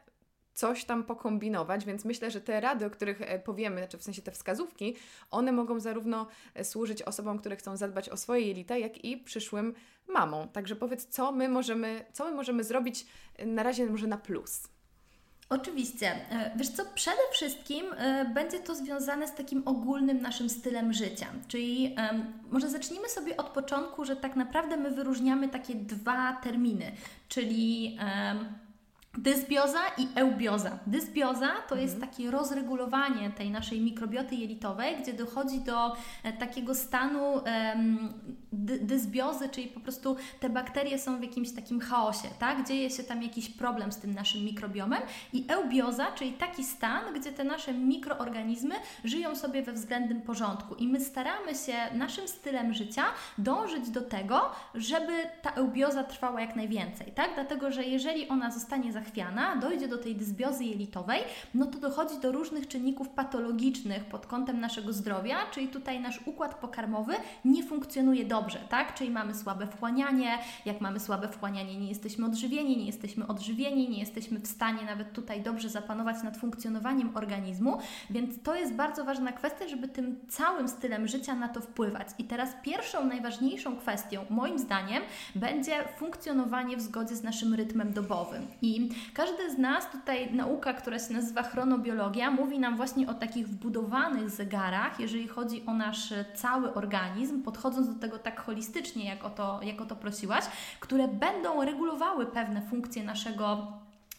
coś 0.54 0.84
tam 0.84 1.04
pokombinować, 1.04 1.84
więc 1.84 2.04
myślę, 2.04 2.30
że 2.30 2.40
te 2.40 2.60
rady, 2.60 2.86
o 2.86 2.90
których 2.90 3.22
e, 3.22 3.38
powiemy, 3.38 3.78
znaczy 3.78 3.98
w 3.98 4.02
sensie 4.02 4.22
te 4.22 4.30
wskazówki, 4.30 4.96
one 5.30 5.52
mogą 5.52 5.80
zarówno 5.80 6.26
e, 6.54 6.64
służyć 6.64 7.02
osobom, 7.02 7.38
które 7.38 7.56
chcą 7.56 7.76
zadbać 7.76 8.08
o 8.08 8.16
swoje 8.16 8.46
jelita, 8.46 8.76
jak 8.76 9.04
i 9.04 9.16
przyszłym 9.16 9.74
mamom. 10.08 10.48
Także 10.48 10.76
powiedz, 10.76 11.06
co 11.06 11.32
my 11.32 11.48
możemy, 11.48 12.04
co 12.12 12.24
my 12.24 12.32
możemy 12.32 12.64
zrobić 12.64 13.06
e, 13.36 13.46
na 13.46 13.62
razie 13.62 13.86
może 13.86 14.06
na 14.06 14.16
plus. 14.16 14.68
Oczywiście. 15.48 16.12
Wiesz 16.56 16.68
co, 16.68 16.82
przede 16.94 17.22
wszystkim 17.32 17.86
będzie 18.34 18.58
to 18.58 18.74
związane 18.74 19.28
z 19.28 19.34
takim 19.34 19.62
ogólnym 19.64 20.22
naszym 20.22 20.50
stylem 20.50 20.92
życia. 20.92 21.26
Czyli 21.48 21.96
może 22.50 22.70
zacznijmy 22.70 23.08
sobie 23.08 23.36
od 23.36 23.48
początku, 23.48 24.04
że 24.04 24.16
tak 24.16 24.36
naprawdę 24.36 24.76
my 24.76 24.90
wyróżniamy 24.90 25.48
takie 25.48 25.74
dwa 25.74 26.32
terminy, 26.32 26.92
czyli 27.28 27.98
Dysbioza 29.18 29.80
i 29.98 30.08
eubioza. 30.14 30.78
Dysbioza 30.86 31.48
to 31.68 31.76
jest 31.76 31.94
mhm. 31.94 32.10
takie 32.10 32.30
rozregulowanie 32.30 33.30
tej 33.30 33.50
naszej 33.50 33.80
mikrobioty 33.80 34.34
jelitowej, 34.34 34.96
gdzie 35.02 35.12
dochodzi 35.12 35.60
do 35.60 35.96
e, 36.22 36.32
takiego 36.32 36.74
stanu 36.74 37.42
dysbiozy, 38.82 39.48
czyli 39.48 39.68
po 39.68 39.80
prostu 39.80 40.16
te 40.40 40.50
bakterie 40.50 40.98
są 40.98 41.18
w 41.18 41.22
jakimś 41.22 41.52
takim 41.52 41.80
chaosie, 41.80 42.28
tak? 42.38 42.68
Dzieje 42.68 42.90
się 42.90 43.02
tam 43.02 43.22
jakiś 43.22 43.48
problem 43.48 43.92
z 43.92 43.96
tym 43.96 44.14
naszym 44.14 44.44
mikrobiomem 44.44 45.02
i 45.32 45.44
eubioza, 45.48 46.12
czyli 46.12 46.32
taki 46.32 46.64
stan, 46.64 47.14
gdzie 47.14 47.32
te 47.32 47.44
nasze 47.44 47.74
mikroorganizmy 47.74 48.74
żyją 49.04 49.36
sobie 49.36 49.62
we 49.62 49.72
względnym 49.72 50.22
porządku 50.22 50.74
i 50.74 50.88
my 50.88 51.00
staramy 51.00 51.54
się 51.54 51.74
naszym 51.94 52.28
stylem 52.28 52.74
życia 52.74 53.04
dążyć 53.38 53.90
do 53.90 54.00
tego, 54.00 54.50
żeby 54.74 55.12
ta 55.42 55.50
eubioza 55.50 56.04
trwała 56.04 56.40
jak 56.40 56.56
najwięcej, 56.56 57.12
tak? 57.12 57.30
Dlatego, 57.34 57.70
że 57.70 57.84
jeżeli 57.84 58.28
ona 58.28 58.50
zostanie 58.50 58.92
zachwiana, 59.02 59.56
dojdzie 59.56 59.88
do 59.88 59.98
tej 59.98 60.16
dysbiozy 60.16 60.64
jelitowej, 60.64 61.20
no 61.54 61.66
to 61.66 61.78
dochodzi 61.78 62.20
do 62.20 62.32
różnych 62.32 62.68
czynników 62.68 63.08
patologicznych 63.08 64.04
pod 64.04 64.26
kątem 64.26 64.60
naszego 64.60 64.92
zdrowia, 64.92 65.36
czyli 65.50 65.68
tutaj 65.68 66.00
nasz 66.00 66.20
układ 66.26 66.54
pokarmowy 66.54 67.14
nie 67.44 67.62
funkcjonuje 67.64 68.24
dobrze 68.24 68.58
tak? 68.68 68.94
Czyli 68.94 69.10
mamy 69.10 69.34
słabe 69.34 69.66
wchłanianie, 69.66 70.38
jak 70.64 70.80
mamy 70.80 71.00
słabe 71.00 71.28
wchłanianie, 71.28 71.78
nie 71.78 71.88
jesteśmy 71.88 72.26
odżywieni, 72.26 72.76
nie 72.76 72.86
jesteśmy 72.86 73.26
odżywieni, 73.26 73.88
nie 73.88 74.00
jesteśmy 74.00 74.40
w 74.40 74.46
stanie 74.46 74.84
nawet 74.84 75.12
tutaj 75.12 75.42
dobrze 75.42 75.68
zapanować 75.68 76.22
nad 76.22 76.36
funkcjonowaniem 76.36 77.16
organizmu, 77.16 77.78
więc 78.10 78.42
to 78.42 78.54
jest 78.54 78.74
bardzo 78.74 79.04
ważna 79.04 79.32
kwestia, 79.32 79.68
żeby 79.68 79.88
tym 79.88 80.20
całym 80.28 80.68
stylem 80.68 81.08
życia 81.08 81.34
na 81.34 81.48
to 81.48 81.60
wpływać. 81.60 82.08
I 82.18 82.24
teraz 82.24 82.50
pierwszą, 82.62 83.04
najważniejszą 83.04 83.76
kwestią, 83.76 84.24
moim 84.30 84.58
zdaniem, 84.58 85.02
będzie 85.34 85.72
funkcjonowanie 85.96 86.76
w 86.76 86.80
zgodzie 86.80 87.16
z 87.16 87.22
naszym 87.22 87.54
rytmem 87.54 87.92
dobowym. 87.92 88.46
I 88.62 88.90
każdy 89.14 89.50
z 89.50 89.58
nas, 89.58 89.90
tutaj 89.90 90.34
nauka, 90.34 90.72
która 90.72 90.98
się 90.98 91.12
nazywa 91.12 91.42
chronobiologia, 91.42 92.30
mówi 92.30 92.58
nam 92.58 92.76
właśnie 92.76 93.08
o 93.08 93.14
takich 93.14 93.48
wbudowanych 93.48 94.30
zegarach, 94.30 95.00
jeżeli 95.00 95.28
chodzi 95.28 95.66
o 95.66 95.74
nasz 95.74 96.14
cały 96.34 96.74
organizm, 96.74 97.42
podchodząc 97.42 97.94
do 97.94 98.00
tego 98.00 98.18
tak 98.18 98.32
tak 98.32 98.40
holistycznie, 98.40 99.04
jak 99.04 99.24
o 99.24 99.30
to, 99.30 99.60
jak 99.62 99.80
o 99.80 99.86
to 99.86 99.96
prosiłaś, 99.96 100.44
które 100.80 101.08
będą 101.08 101.64
regulowały 101.64 102.26
pewne 102.26 102.62
funkcje 102.62 103.04
naszego 103.04 103.72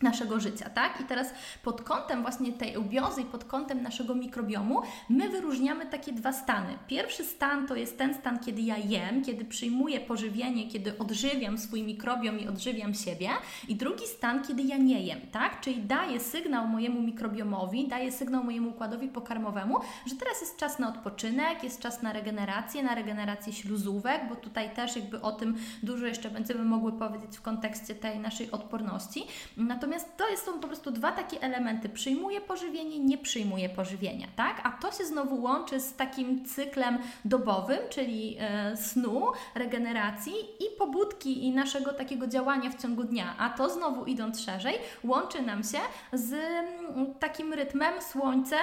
naszego 0.03 0.39
życia, 0.39 0.69
tak? 0.69 1.01
I 1.01 1.03
teraz 1.03 1.27
pod 1.63 1.81
kątem 1.81 2.21
właśnie 2.21 2.53
tej 2.53 2.73
eubiozy 2.73 3.21
i 3.21 3.25
pod 3.25 3.45
kątem 3.45 3.81
naszego 3.83 4.15
mikrobiomu 4.15 4.81
my 5.09 5.29
wyróżniamy 5.29 5.85
takie 5.85 6.13
dwa 6.13 6.33
stany. 6.33 6.77
Pierwszy 6.87 7.23
stan 7.23 7.67
to 7.67 7.75
jest 7.75 7.97
ten 7.97 8.13
stan, 8.13 8.39
kiedy 8.39 8.61
ja 8.61 8.77
jem, 8.77 9.23
kiedy 9.23 9.45
przyjmuję 9.45 9.99
pożywienie, 9.99 10.67
kiedy 10.67 10.97
odżywiam 10.97 11.57
swój 11.57 11.83
mikrobiom 11.83 12.39
i 12.39 12.47
odżywiam 12.47 12.93
siebie 12.93 13.29
i 13.67 13.75
drugi 13.75 14.07
stan, 14.07 14.43
kiedy 14.43 14.63
ja 14.63 14.77
nie 14.77 15.01
jem, 15.03 15.19
tak? 15.31 15.61
Czyli 15.61 15.81
daję 15.81 16.19
sygnał 16.19 16.67
mojemu 16.67 17.01
mikrobiomowi, 17.01 17.87
daję 17.87 18.11
sygnał 18.11 18.43
mojemu 18.43 18.69
układowi 18.69 19.07
pokarmowemu, 19.07 19.79
że 20.05 20.15
teraz 20.15 20.41
jest 20.41 20.57
czas 20.57 20.79
na 20.79 20.89
odpoczynek, 20.89 21.63
jest 21.63 21.79
czas 21.79 22.01
na 22.01 22.13
regenerację, 22.13 22.83
na 22.83 22.95
regenerację 22.95 23.53
śluzówek, 23.53 24.29
bo 24.29 24.35
tutaj 24.35 24.75
też 24.75 24.95
jakby 24.95 25.21
o 25.21 25.31
tym 25.31 25.57
dużo 25.83 26.05
jeszcze 26.05 26.29
będziemy 26.29 26.63
mogły 26.63 26.91
powiedzieć 26.91 27.37
w 27.37 27.41
kontekście 27.41 27.95
tej 27.95 28.19
naszej 28.19 28.51
odporności. 28.51 29.23
Natomiast 29.57 29.92
Natomiast 29.93 30.17
to 30.17 30.51
są 30.51 30.60
po 30.60 30.67
prostu 30.67 30.91
dwa 30.91 31.12
takie 31.12 31.41
elementy. 31.41 31.89
Przyjmuje 31.89 32.41
pożywienie, 32.41 32.99
nie 32.99 33.17
przyjmuje 33.17 33.69
pożywienia, 33.69 34.27
tak? 34.36 34.62
A 34.63 34.71
to 34.71 34.91
się 34.91 35.06
znowu 35.06 35.43
łączy 35.43 35.79
z 35.79 35.95
takim 35.95 36.45
cyklem 36.45 36.97
dobowym, 37.25 37.79
czyli 37.89 38.38
e, 38.39 38.77
snu, 38.77 39.25
regeneracji 39.56 40.34
i 40.34 40.77
pobudki 40.77 41.45
i 41.45 41.51
naszego 41.51 41.93
takiego 41.93 42.27
działania 42.27 42.69
w 42.69 42.82
ciągu 42.82 43.03
dnia. 43.03 43.36
A 43.38 43.49
to 43.49 43.69
znowu 43.69 44.06
idąc 44.06 44.39
szerzej, 44.39 44.75
łączy 45.03 45.41
nam 45.41 45.63
się 45.63 45.79
z 46.13 46.34
mm, 46.34 47.13
takim 47.13 47.53
rytmem 47.53 48.01
słońce, 48.01 48.56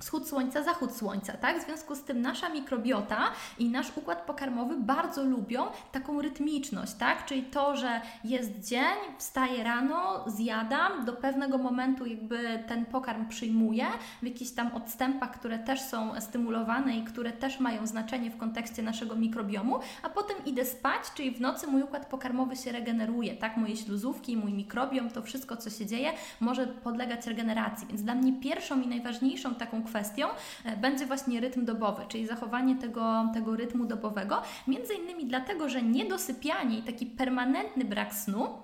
wschód 0.00 0.28
słońca, 0.28 0.62
zachód 0.62 0.96
słońca, 0.96 1.32
tak? 1.32 1.62
W 1.62 1.64
związku 1.64 1.94
z 1.94 2.02
tym 2.02 2.20
nasza 2.20 2.48
mikrobiota 2.48 3.18
i 3.58 3.68
nasz 3.68 3.96
układ 3.96 4.26
pokarmowy 4.26 4.76
bardzo 4.78 5.24
lubią 5.24 5.66
taką 5.92 6.22
rytmiczność, 6.22 6.94
tak? 6.94 7.26
Czyli 7.26 7.42
to, 7.42 7.76
że 7.76 8.00
jest 8.24 8.68
dzień, 8.68 8.96
wstaję 9.18 9.64
rano, 9.64 10.24
zjadam, 10.26 11.04
do 11.04 11.12
pewnego 11.12 11.58
momentu 11.58 12.06
jakby 12.06 12.64
ten 12.68 12.86
pokarm 12.86 13.28
przyjmuję 13.28 13.86
w 14.22 14.26
jakichś 14.26 14.50
tam 14.50 14.74
odstępach, 14.74 15.30
które 15.30 15.58
też 15.58 15.80
są 15.80 16.20
stymulowane 16.20 16.96
i 16.96 17.04
które 17.04 17.32
też 17.32 17.60
mają 17.60 17.86
znaczenie 17.86 18.30
w 18.30 18.36
kontekście 18.36 18.82
naszego 18.82 19.16
mikrobiomu, 19.16 19.78
a 20.02 20.08
potem 20.08 20.36
idę 20.46 20.64
spać, 20.64 21.02
czyli 21.14 21.30
w 21.30 21.40
nocy 21.40 21.66
mój 21.66 21.82
układ 21.82 22.06
pokarmowy 22.06 22.56
się 22.56 22.72
regeneruje, 22.72 23.36
tak? 23.36 23.56
Moje 23.56 23.76
śluzówki, 23.76 24.36
mój 24.36 24.52
mikrobiom, 24.52 25.10
to 25.10 25.22
wszystko, 25.22 25.56
co 25.56 25.70
się 25.70 25.86
dzieje, 25.86 26.12
może 26.40 26.66
podlegać 26.66 27.26
regeneracji. 27.26 27.86
Więc 27.86 28.02
dla 28.02 28.14
mnie 28.14 28.32
pierwszą 28.32 28.80
i 28.80 28.86
najważniejszą 28.86 29.54
taką 29.54 29.84
kwestią 29.94 30.26
e, 30.64 30.76
będzie 30.76 31.06
właśnie 31.06 31.40
rytm 31.40 31.64
dobowy, 31.64 32.02
czyli 32.08 32.26
zachowanie 32.26 32.76
tego, 32.76 33.30
tego 33.34 33.56
rytmu 33.56 33.86
dobowego. 33.86 34.42
Między 34.66 34.94
innymi 34.94 35.26
dlatego, 35.26 35.68
że 35.68 35.82
niedosypianie 35.82 36.78
i 36.78 36.82
taki 36.82 37.06
permanentny 37.06 37.84
brak 37.84 38.14
snu 38.14 38.63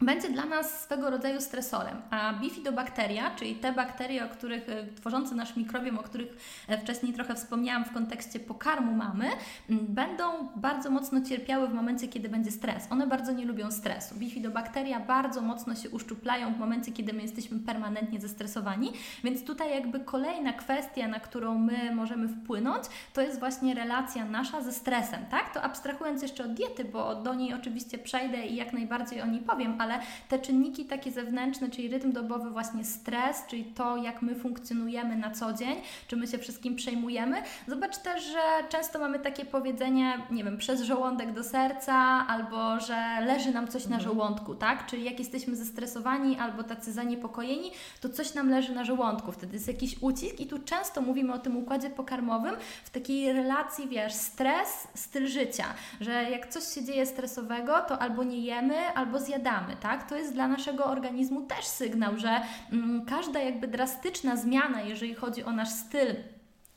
będzie 0.00 0.28
dla 0.30 0.44
nas 0.44 0.80
swego 0.82 1.10
rodzaju 1.10 1.40
stresorem. 1.40 2.02
A 2.10 2.32
bifidobakteria, 2.32 3.30
czyli 3.30 3.54
te 3.54 3.72
bakterie, 3.72 4.24
o 4.24 4.28
których 4.28 4.68
e, 4.68 4.86
tworzące 4.94 5.34
nasz 5.34 5.56
mikrobiom, 5.56 5.98
o 5.98 6.02
których 6.02 6.28
e, 6.68 6.78
wcześniej 6.78 7.12
trochę 7.12 7.34
wspomniałam 7.34 7.84
w 7.84 7.92
kontekście 7.92 8.40
pokarmu 8.40 8.92
mamy, 8.94 9.28
będą 9.68 10.48
bardzo 10.56 10.90
mocno 10.90 11.20
cierpiały 11.20 11.68
w 11.68 11.74
momencie, 11.74 12.08
kiedy 12.08 12.28
będzie 12.28 12.50
stres. 12.50 12.86
One 12.90 13.06
bardzo 13.06 13.32
nie 13.32 13.44
lubią 13.44 13.70
stresu. 13.70 14.14
Bifidobakteria 14.14 15.00
bardzo 15.00 15.42
mocno 15.42 15.74
się 15.74 15.90
uszczuplają 15.90 16.54
w 16.54 16.58
momencie, 16.58 16.92
kiedy 16.92 17.12
my 17.12 17.22
jesteśmy 17.22 17.58
permanentnie 17.58 18.20
zestresowani, 18.20 18.92
więc 19.24 19.44
tutaj 19.44 19.70
jakby 19.70 20.00
kolejna 20.00 20.52
kwestia, 20.52 21.08
na 21.08 21.20
którą 21.20 21.58
my 21.58 21.94
możemy 21.94 22.28
wpłynąć, 22.28 22.84
to 23.12 23.20
jest 23.20 23.38
właśnie 23.38 23.74
relacja 23.74 24.24
nasza 24.24 24.62
ze 24.62 24.72
stresem, 24.72 25.26
tak? 25.30 25.54
To 25.54 25.62
abstrahując 25.62 26.22
jeszcze 26.22 26.44
od 26.44 26.54
diety, 26.54 26.84
bo 26.84 27.14
do 27.14 27.34
niej 27.34 27.54
oczywiście 27.54 27.98
przejdę 27.98 28.46
i 28.46 28.56
jak 28.56 28.72
najbardziej 28.72 29.22
o 29.22 29.26
niej 29.26 29.40
powiem, 29.40 29.78
ale 29.86 30.00
te 30.28 30.38
czynniki 30.38 30.84
takie 30.84 31.12
zewnętrzne, 31.12 31.70
czyli 31.70 31.88
rytm 31.88 32.12
dobowy, 32.12 32.50
właśnie 32.50 32.84
stres, 32.84 33.42
czyli 33.48 33.64
to, 33.64 33.96
jak 33.96 34.22
my 34.22 34.34
funkcjonujemy 34.34 35.16
na 35.16 35.30
co 35.30 35.52
dzień, 35.52 35.76
czy 36.08 36.16
my 36.16 36.26
się 36.26 36.38
wszystkim 36.38 36.76
przejmujemy. 36.76 37.42
Zobacz 37.68 37.98
też, 37.98 38.24
że 38.24 38.68
często 38.68 38.98
mamy 38.98 39.18
takie 39.18 39.44
powiedzenie, 39.44 40.18
nie 40.30 40.44
wiem, 40.44 40.56
przez 40.56 40.82
żołądek 40.82 41.32
do 41.32 41.44
serca, 41.44 41.94
albo 42.28 42.80
że 42.80 42.96
leży 43.20 43.50
nam 43.50 43.68
coś 43.68 43.86
na 43.86 43.96
mhm. 43.96 44.02
żołądku, 44.02 44.54
tak? 44.54 44.86
Czyli 44.86 45.04
jak 45.04 45.18
jesteśmy 45.18 45.56
zestresowani 45.56 46.38
albo 46.38 46.62
tacy 46.62 46.92
zaniepokojeni, 46.92 47.70
to 48.00 48.08
coś 48.08 48.34
nam 48.34 48.50
leży 48.50 48.74
na 48.74 48.84
żołądku, 48.84 49.32
wtedy 49.32 49.54
jest 49.54 49.68
jakiś 49.68 50.02
ucisk 50.02 50.40
i 50.40 50.46
tu 50.46 50.58
często 50.58 51.00
mówimy 51.00 51.32
o 51.32 51.38
tym 51.38 51.56
układzie 51.56 51.90
pokarmowym 51.90 52.56
w 52.84 52.90
takiej 52.90 53.32
relacji, 53.32 53.88
wiesz, 53.88 54.12
stres, 54.12 54.88
styl 54.94 55.26
życia, 55.26 55.64
że 56.00 56.30
jak 56.30 56.46
coś 56.46 56.64
się 56.74 56.84
dzieje 56.84 57.06
stresowego, 57.06 57.80
to 57.80 57.98
albo 57.98 58.24
nie 58.24 58.40
jemy, 58.40 58.88
albo 58.94 59.18
zjadamy, 59.18 59.75
tak? 59.76 60.08
To 60.08 60.16
jest 60.16 60.34
dla 60.34 60.48
naszego 60.48 60.84
organizmu 60.84 61.42
też 61.42 61.64
sygnał, 61.64 62.18
że 62.18 62.40
mm, 62.72 63.04
każda 63.04 63.40
jakby 63.40 63.68
drastyczna 63.68 64.36
zmiana, 64.36 64.80
jeżeli 64.80 65.14
chodzi 65.14 65.44
o 65.44 65.52
nasz 65.52 65.70
styl 65.70 66.14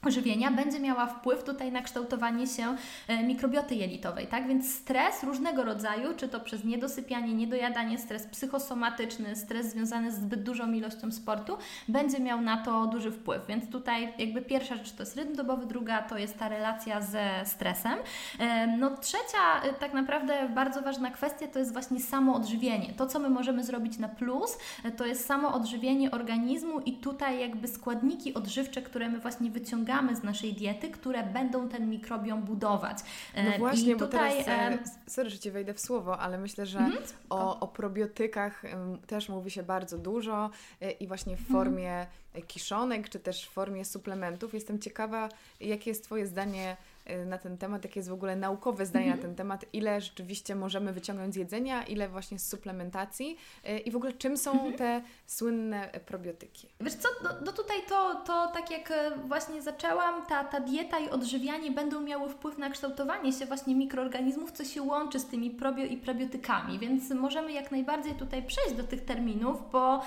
żywienia 0.07 0.51
będzie 0.51 0.79
miała 0.79 1.07
wpływ 1.07 1.43
tutaj 1.43 1.71
na 1.71 1.81
kształtowanie 1.81 2.47
się 2.47 2.75
e, 3.07 3.23
mikrobioty 3.23 3.75
jelitowej, 3.75 4.27
tak? 4.27 4.47
Więc 4.47 4.75
stres 4.75 5.23
różnego 5.23 5.63
rodzaju, 5.63 6.13
czy 6.17 6.27
to 6.27 6.39
przez 6.39 6.63
niedosypianie, 6.63 7.33
niedojadanie, 7.33 7.97
stres 7.97 8.27
psychosomatyczny, 8.27 9.35
stres 9.35 9.71
związany 9.71 10.12
z 10.12 10.15
zbyt 10.15 10.43
dużą 10.43 10.71
ilością 10.71 11.12
sportu, 11.12 11.57
będzie 11.88 12.19
miał 12.19 12.41
na 12.41 12.57
to 12.57 12.88
duży 12.88 13.12
wpływ. 13.12 13.47
Więc 13.47 13.69
tutaj 13.69 14.13
jakby 14.17 14.41
pierwsza 14.41 14.75
rzecz 14.75 14.91
to 14.91 15.03
jest 15.03 15.15
rytm 15.15 15.35
dobowy, 15.35 15.65
druga 15.65 16.01
to 16.01 16.17
jest 16.17 16.38
ta 16.38 16.49
relacja 16.49 17.01
ze 17.01 17.29
stresem. 17.45 17.93
E, 18.39 18.67
no 18.67 18.97
trzecia 18.97 19.62
e, 19.63 19.73
tak 19.73 19.93
naprawdę 19.93 20.49
bardzo 20.49 20.81
ważna 20.81 21.12
kwestia 21.12 21.47
to 21.47 21.59
jest 21.59 21.73
właśnie 21.73 21.99
samo 21.99 22.35
odżywienie. 22.35 22.93
To, 22.93 23.07
co 23.07 23.19
my 23.19 23.29
możemy 23.29 23.63
zrobić 23.63 23.97
na 23.97 24.09
plus, 24.09 24.57
to 24.97 25.05
jest 25.05 25.25
samo 25.25 25.53
odżywienie 25.53 26.12
organizmu 26.12 26.79
i 26.79 26.93
tutaj 26.93 27.39
jakby 27.39 27.67
składniki 27.67 28.33
odżywcze, 28.33 28.81
które 28.81 29.09
my 29.09 29.19
właśnie 29.19 29.51
wyciągamy 29.51 29.88
wyciągamy 29.89 30.15
z 30.15 30.23
naszej 30.23 30.54
diety, 30.54 30.89
które 30.89 31.23
będą 31.23 31.69
ten 31.69 31.89
mikrobiom 31.89 32.41
budować. 32.41 32.97
No 33.36 33.52
właśnie, 33.58 33.93
I 33.93 33.95
tutaj, 33.95 34.38
bo 34.38 34.43
teraz, 34.43 34.88
e, 35.08 35.10
sorry, 35.10 35.30
że 35.30 35.39
Ci 35.39 35.52
wejdę 35.52 35.73
w 35.73 35.80
słowo, 35.80 36.19
ale 36.19 36.38
myślę, 36.38 36.65
że 36.65 36.80
mm, 36.80 36.97
o, 37.30 37.60
o, 37.60 37.67
probiotykach 37.67 38.63
też 39.08 39.30
mówi 39.30 39.52
się 39.52 39.63
bardzo 39.63 39.97
dużo 39.97 40.49
e, 40.82 40.91
i 40.91 41.08
właśnie 41.08 41.38
w 41.38 41.47
formie 41.47 41.93
mm. 41.93 42.47
kiszonek, 42.47 43.10
czy 43.10 43.19
też 43.19 43.45
w 43.45 43.49
formie 43.49 43.86
suplementów. 43.86 44.54
Jestem 44.54 44.80
ciekawa, 44.80 45.30
jakie 45.60 45.89
jest 45.89 46.04
Twoje 46.04 46.28
zdanie 46.28 46.78
na 47.25 47.37
ten 47.37 47.57
temat, 47.57 47.83
jakie 47.83 47.99
jest 47.99 48.09
w 48.09 48.13
ogóle 48.13 48.35
naukowe 48.35 48.85
zdanie 48.85 49.05
mm 49.05 49.17
-hmm. 49.17 49.21
na 49.21 49.27
ten 49.27 49.35
temat, 49.35 49.65
ile 49.73 50.01
rzeczywiście 50.01 50.55
możemy 50.55 50.93
wyciągnąć 50.93 51.33
z 51.33 51.37
jedzenia, 51.37 51.83
ile 51.83 52.09
właśnie 52.09 52.39
z 52.39 52.49
suplementacji 52.49 53.37
y, 53.69 53.79
i 53.79 53.91
w 53.91 53.95
ogóle 53.95 54.13
czym 54.13 54.37
są 54.37 54.51
mm 54.51 54.73
-hmm. 54.73 54.77
te 54.77 55.01
słynne 55.25 55.89
probiotyki. 56.05 56.67
Wiesz 56.81 56.93
co, 56.93 57.09
no, 57.23 57.29
no, 57.45 57.51
tutaj 57.51 57.77
to, 57.89 58.15
to 58.15 58.51
tak 58.53 58.71
jak 58.71 58.91
e, 58.91 59.11
właśnie 59.27 59.61
zaczęłam, 59.61 60.25
ta, 60.25 60.43
ta 60.43 60.59
dieta 60.59 60.99
i 60.99 61.09
odżywianie 61.09 61.71
będą 61.71 62.01
miały 62.01 62.29
wpływ 62.29 62.57
na 62.57 62.69
kształtowanie 62.69 63.33
się 63.33 63.45
właśnie 63.45 63.75
mikroorganizmów, 63.75 64.51
co 64.51 64.65
się 64.65 64.81
łączy 64.81 65.19
z 65.19 65.25
tymi 65.25 65.51
probio 65.51 65.83
i 65.85 65.97
prebiotykami, 65.97 66.79
więc 66.79 67.09
możemy 67.09 67.51
jak 67.51 67.71
najbardziej 67.71 68.13
tutaj 68.13 68.43
przejść 68.43 68.73
do 68.73 68.83
tych 68.83 69.05
terminów, 69.05 69.71
bo 69.71 70.01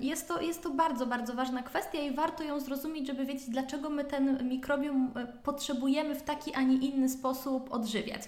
jest, 0.00 0.28
to, 0.28 0.40
jest 0.40 0.62
to 0.62 0.70
bardzo, 0.70 1.06
bardzo 1.06 1.34
ważna 1.34 1.62
kwestia 1.62 1.98
i 1.98 2.14
warto 2.14 2.44
ją 2.44 2.60
zrozumieć, 2.60 3.06
żeby 3.06 3.26
wiedzieć, 3.26 3.50
dlaczego 3.50 3.90
my 3.90 4.04
ten 4.04 4.48
mikrobiom 4.48 5.12
e, 5.16 5.26
potrzebujemy 5.26 6.14
w 6.14 6.22
taki, 6.26 6.54
a 6.54 6.62
nie 6.62 6.76
inny 6.76 7.08
sposób 7.08 7.72
odżywiać. 7.72 8.22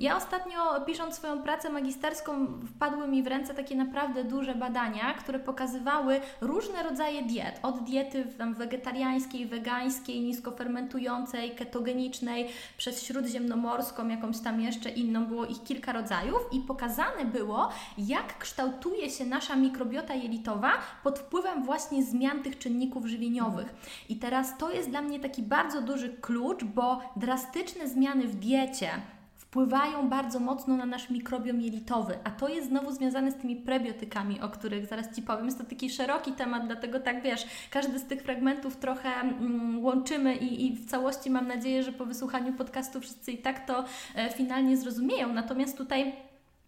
Ja 0.00 0.16
ostatnio, 0.16 0.80
pisząc 0.86 1.14
swoją 1.14 1.42
pracę 1.42 1.70
magisterską, 1.70 2.46
wpadły 2.66 3.08
mi 3.08 3.22
w 3.22 3.26
ręce 3.26 3.54
takie 3.54 3.76
naprawdę 3.76 4.24
duże 4.24 4.54
badania, 4.54 5.14
które 5.14 5.38
pokazywały 5.38 6.20
różne 6.40 6.82
rodzaje 6.82 7.22
diet. 7.22 7.60
Od 7.62 7.84
diety 7.84 8.24
wegetariańskiej, 8.56 9.46
wegańskiej, 9.46 10.20
niskofermentującej, 10.20 11.54
ketogenicznej, 11.54 12.48
przez 12.76 13.02
śródziemnomorską, 13.02 14.08
jakąś 14.08 14.40
tam 14.40 14.60
jeszcze 14.60 14.90
inną, 14.90 15.26
było 15.26 15.46
ich 15.46 15.62
kilka 15.62 15.92
rodzajów 15.92 16.40
i 16.52 16.60
pokazane 16.60 17.24
było, 17.24 17.68
jak 17.98 18.38
kształtuje 18.38 19.10
się 19.10 19.26
nasza 19.26 19.56
mikrobiota 19.56 20.14
jelitowa 20.14 20.72
pod 21.02 21.18
wpływem 21.18 21.64
właśnie 21.64 22.02
zmian 22.02 22.42
tych 22.42 22.58
czynników 22.58 23.06
żywieniowych. 23.06 23.74
I 24.08 24.16
teraz 24.16 24.58
to 24.58 24.70
jest 24.70 24.90
dla 24.90 25.02
mnie 25.02 25.20
taki 25.20 25.42
bardzo 25.42 25.82
duży 25.82 26.08
klucz, 26.08 26.64
bo 26.64 27.00
drastyczne 27.42 27.88
zmiany 27.88 28.28
w 28.28 28.34
diecie 28.34 28.88
wpływają 29.36 30.08
bardzo 30.08 30.40
mocno 30.40 30.76
na 30.76 30.86
nasz 30.86 31.10
mikrobiom 31.10 31.60
jelitowy, 31.60 32.18
a 32.24 32.30
to 32.30 32.48
jest 32.48 32.68
znowu 32.68 32.92
związane 32.92 33.30
z 33.32 33.34
tymi 33.34 33.56
prebiotykami, 33.56 34.40
o 34.40 34.48
których 34.48 34.86
zaraz 34.86 35.16
Ci 35.16 35.22
powiem. 35.22 35.44
Jest 35.44 35.58
to 35.58 35.64
taki 35.64 35.90
szeroki 35.90 36.32
temat, 36.32 36.66
dlatego 36.66 37.00
tak 37.00 37.22
wiesz, 37.22 37.46
każdy 37.70 37.98
z 37.98 38.04
tych 38.04 38.22
fragmentów 38.22 38.76
trochę 38.76 39.08
mm, 39.08 39.84
łączymy 39.84 40.36
i, 40.36 40.66
i 40.66 40.76
w 40.76 40.86
całości 40.90 41.30
mam 41.30 41.48
nadzieję, 41.48 41.82
że 41.82 41.92
po 41.92 42.06
wysłuchaniu 42.06 42.52
podcastu 42.52 43.00
wszyscy 43.00 43.32
i 43.32 43.38
tak 43.38 43.66
to 43.66 43.84
e, 44.14 44.30
finalnie 44.30 44.76
zrozumieją. 44.76 45.32
Natomiast 45.32 45.78
tutaj 45.78 46.12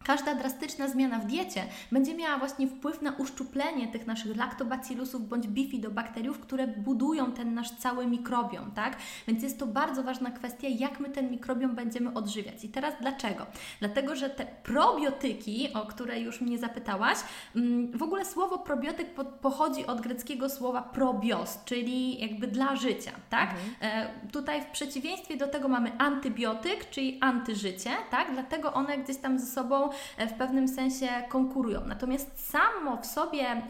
Każda 0.05 0.35
drastyczna 0.35 0.89
zmiana 0.89 1.19
w 1.19 1.27
diecie 1.27 1.65
będzie 1.93 2.15
miała 2.15 2.39
właśnie 2.39 2.69
wpływ 2.69 3.03
na 3.03 3.13
uszczuplenie 3.13 3.89
tych 3.89 4.07
naszych 4.07 4.37
laktobacillusów 4.37 5.29
bądź 5.29 5.47
bifidobakteriów, 5.49 6.41
które 6.41 6.67
budują 6.67 7.33
ten 7.33 7.55
nasz 7.55 7.71
cały 7.71 8.07
mikrobiom, 8.07 8.71
tak? 8.71 8.97
Więc 9.29 9.43
jest 9.43 9.59
to 9.59 9.67
bardzo 9.67 10.03
ważna 10.03 10.31
kwestia, 10.31 10.69
jak 10.69 11.01
my 11.01 11.09
ten 11.09 11.31
mikrobiom 11.31 11.75
będziemy 11.75 12.15
odżywiać. 12.15 12.65
I 12.65 12.69
teraz 12.69 12.95
dlaczego? 13.01 13.47
Dlatego, 13.81 14.17
że 14.17 14.31
te 14.31 14.47
probiotyki, 14.47 15.73
o 15.73 15.87
które 15.87 16.21
już 16.21 16.41
mnie 16.41 16.59
zapytałaś, 16.59 17.19
mm, 17.57 17.99
w 17.99 18.03
ogóle 18.03 18.25
słowo 18.25 18.59
probiotyk 18.59 19.15
pochodzi 19.43 19.87
od 19.87 20.01
greckiego 20.01 20.49
słowa 20.49 20.83
probios, 20.83 21.59
czyli 21.65 22.21
jakby 22.21 22.47
dla 22.47 22.77
życia, 22.77 23.13
tak? 23.31 23.51
Mhm. 23.51 23.75
E, 23.81 24.31
tutaj 24.33 24.63
w 24.63 24.67
przeciwieństwie 24.67 25.37
do 25.37 25.49
tego 25.49 25.69
mamy 25.69 25.99
antybiotyk, 25.99 26.91
czyli 26.91 27.19
antyżycie, 27.21 27.91
tak? 28.11 28.33
Dlatego 28.33 28.73
one 28.73 28.99
gdzieś 28.99 29.17
tam 29.17 29.39
ze 29.39 29.47
sobą 29.47 29.94
w 30.19 30.33
pewnym 30.33 30.69
sensie 30.69 31.09
konkurują. 31.29 31.81
Natomiast 31.87 32.51
samo 32.51 32.97
w 32.97 33.07
sobie 33.07 33.63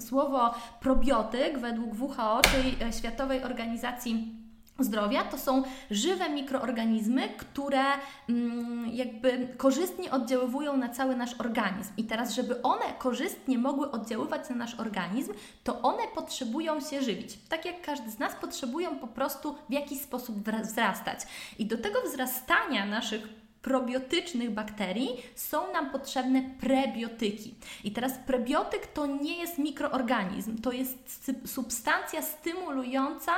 słowo 0.00 0.54
probiotyk 0.80 1.58
według 1.58 2.00
WHO, 2.00 2.40
czyli 2.42 2.76
Światowej 2.92 3.42
Organizacji 3.42 4.46
zdrowia 4.78 5.24
to 5.24 5.38
są 5.38 5.62
żywe 5.90 6.28
mikroorganizmy, 6.28 7.28
które 7.28 7.84
mm, 8.28 8.88
jakby 8.88 9.48
korzystnie 9.56 10.10
oddziaływują 10.10 10.76
na 10.76 10.88
cały 10.88 11.16
nasz 11.16 11.34
organizm. 11.40 11.92
I 11.96 12.04
teraz, 12.04 12.34
żeby 12.34 12.62
one 12.62 12.84
korzystnie 12.98 13.58
mogły 13.58 13.90
oddziaływać 13.90 14.50
na 14.50 14.56
nasz 14.56 14.74
organizm, 14.74 15.32
to 15.64 15.82
one 15.82 16.02
potrzebują 16.14 16.80
się 16.80 17.02
żywić. 17.02 17.38
Tak 17.48 17.64
jak 17.64 17.82
każdy 17.82 18.10
z 18.10 18.18
nas 18.18 18.34
potrzebują 18.34 18.98
po 18.98 19.06
prostu 19.06 19.54
w 19.68 19.72
jakiś 19.72 20.00
sposób 20.00 20.36
wzrastać. 20.62 21.20
I 21.58 21.66
do 21.66 21.78
tego 21.78 22.02
wzrastania 22.02 22.86
naszych 22.86 23.45
probiotycznych 23.66 24.50
bakterii 24.50 25.08
są 25.34 25.72
nam 25.72 25.90
potrzebne 25.90 26.42
prebiotyki. 26.60 27.54
I 27.84 27.92
teraz 27.92 28.12
prebiotyk 28.26 28.86
to 28.86 29.06
nie 29.06 29.38
jest 29.38 29.58
mikroorganizm, 29.58 30.58
to 30.58 30.72
jest 30.72 31.30
substancja 31.46 32.22
stymulująca 32.22 33.32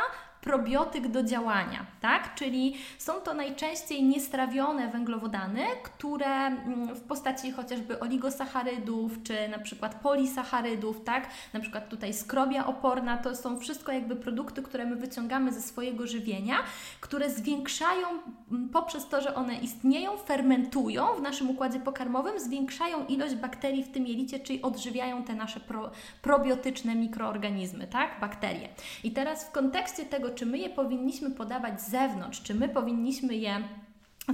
probiotyk 0.49 1.09
do 1.09 1.23
działania, 1.23 1.87
tak? 2.01 2.35
Czyli 2.35 2.77
są 2.99 3.13
to 3.13 3.35
najczęściej 3.35 4.03
niestrawione 4.03 4.89
węglowodany, 4.89 5.63
które 5.83 6.27
mm, 6.27 6.95
w 6.95 7.01
postaci 7.01 7.53
chociażby 7.53 8.01
oligosacharydów, 8.01 9.23
czy 9.23 9.49
na 9.49 9.59
przykład 9.59 9.95
polisacharydów, 9.95 11.05
tak? 11.05 11.29
Na 11.53 11.61
przykład 11.61 11.89
tutaj 11.89 12.15
skrobia 12.15 12.67
oporna, 12.67 13.17
to 13.17 13.37
są 13.37 13.59
wszystko 13.59 13.93
jakby 13.93 14.17
produkty, 14.17 14.63
które 14.63 14.87
my 14.87 14.97
wyciągamy 14.97 15.53
ze 15.53 15.63
swojego 15.63 16.07
żywienia, 16.07 16.57
które 17.01 17.31
zwiększają 17.31 18.09
mm, 18.51 18.69
poprzez 18.69 19.09
to, 19.09 19.21
że 19.21 19.35
one 19.35 19.55
istnieją, 19.55 20.17
fermentują 20.17 21.07
w 21.15 21.23
naszym 21.23 21.51
układzie 21.51 21.81
pokarmowym, 21.81 22.41
zwiększają 22.41 23.07
ilość 23.07 23.35
bakterii 23.35 23.85
w 23.85 23.93
tym 23.93 24.07
jelicie, 24.07 24.41
czyli 24.41 24.63
odżywiają 24.63 25.23
te 25.23 25.35
nasze 25.35 25.61
pro, 25.61 25.91
probiotyczne 26.23 26.95
mikroorganizmy, 26.95 27.87
tak? 27.87 28.21
Bakterie. 28.21 28.69
I 29.05 29.11
teraz 29.11 29.45
w 29.45 29.51
kontekście 29.51 30.05
tego, 30.05 30.38
czy 30.39 30.47
my 30.47 30.59
je 30.59 30.71
powinniśmy 30.71 31.31
podawać 31.31 31.83
z 31.83 31.91
zewnątrz, 31.91 32.43
czy 32.43 32.55
my 32.55 32.69
powinniśmy 32.69 33.35
je 33.35 33.63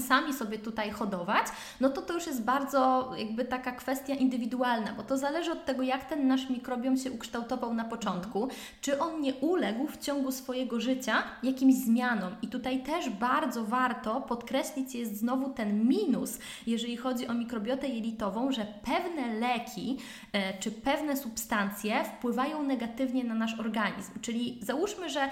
sami 0.00 0.32
sobie 0.32 0.58
tutaj 0.58 0.90
hodować, 0.90 1.46
no 1.80 1.88
to 1.88 2.02
to 2.02 2.14
już 2.14 2.26
jest 2.26 2.44
bardzo 2.44 3.10
jakby 3.18 3.44
taka 3.44 3.72
kwestia 3.72 4.14
indywidualna, 4.14 4.92
bo 4.92 5.02
to 5.02 5.18
zależy 5.18 5.52
od 5.52 5.64
tego, 5.64 5.82
jak 5.82 6.04
ten 6.04 6.28
nasz 6.28 6.50
mikrobiom 6.50 6.96
się 6.96 7.12
ukształtował 7.12 7.74
na 7.74 7.84
początku, 7.84 8.48
czy 8.80 9.00
on 9.00 9.20
nie 9.20 9.34
uległ 9.34 9.86
w 9.86 9.98
ciągu 9.98 10.32
swojego 10.32 10.80
życia 10.80 11.22
jakimś 11.42 11.74
zmianom. 11.74 12.36
I 12.42 12.48
tutaj 12.48 12.82
też 12.82 13.10
bardzo 13.10 13.64
warto 13.64 14.20
podkreślić 14.20 14.94
jest 14.94 15.18
znowu 15.18 15.52
ten 15.52 15.88
minus, 15.88 16.38
jeżeli 16.66 16.96
chodzi 16.96 17.28
o 17.28 17.34
mikrobiotę 17.34 17.88
jelitową, 17.88 18.52
że 18.52 18.66
pewne 18.84 19.34
leki 19.34 19.98
e, 20.32 20.58
czy 20.58 20.70
pewne 20.70 21.16
substancje 21.16 22.04
wpływają 22.04 22.62
negatywnie 22.62 23.24
na 23.24 23.34
nasz 23.34 23.60
organizm. 23.60 24.12
Czyli 24.20 24.58
załóżmy, 24.62 25.10
że 25.10 25.30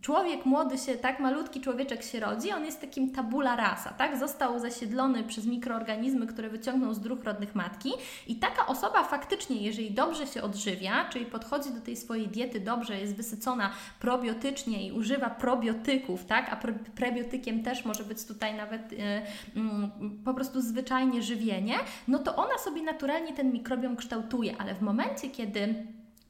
człowiek 0.00 0.46
młody 0.46 0.78
się, 0.78 0.94
tak 0.94 1.20
malutki 1.20 1.60
człowieczek 1.60 2.02
się 2.02 2.20
rodzi, 2.20 2.52
on 2.52 2.64
jest 2.64 2.80
takim 2.80 3.10
tabula 3.10 3.56
rasa, 3.56 3.90
tak? 3.90 4.18
Został 4.18 4.58
zasiedlony 4.58 5.24
przez 5.24 5.46
mikroorganizmy, 5.46 6.26
które 6.26 6.48
wyciągnął 6.48 6.94
z 6.94 7.00
dróg 7.00 7.24
rodnych 7.24 7.54
matki 7.54 7.92
i 8.26 8.36
taka 8.36 8.66
osoba 8.66 9.04
faktycznie, 9.04 9.56
jeżeli 9.56 9.90
dobrze 9.90 10.26
się 10.26 10.42
odżywia, 10.42 11.08
czyli 11.08 11.26
podchodzi 11.26 11.70
do 11.70 11.80
tej 11.80 11.96
swojej 11.96 12.28
diety 12.28 12.60
dobrze, 12.60 13.00
jest 13.00 13.16
wysycona 13.16 13.70
probiotycznie 14.00 14.86
i 14.86 14.92
używa 14.92 15.30
probiotyków, 15.30 16.24
tak? 16.24 16.52
A 16.52 16.56
prebiotykiem 16.94 17.62
też 17.62 17.84
może 17.84 18.04
być 18.04 18.24
tutaj 18.24 18.56
nawet 18.56 18.92
yy, 18.92 18.98
yy, 18.98 20.10
po 20.24 20.34
prostu 20.34 20.60
zwyczajnie 20.60 21.22
żywienie, 21.22 21.74
no 22.08 22.18
to 22.18 22.36
ona 22.36 22.58
sobie 22.58 22.82
naturalnie 22.82 23.32
ten 23.32 23.52
mikrobiom 23.52 23.96
kształtuje, 23.96 24.56
ale 24.58 24.74
w 24.74 24.82
momencie, 24.82 25.30
kiedy 25.30 25.74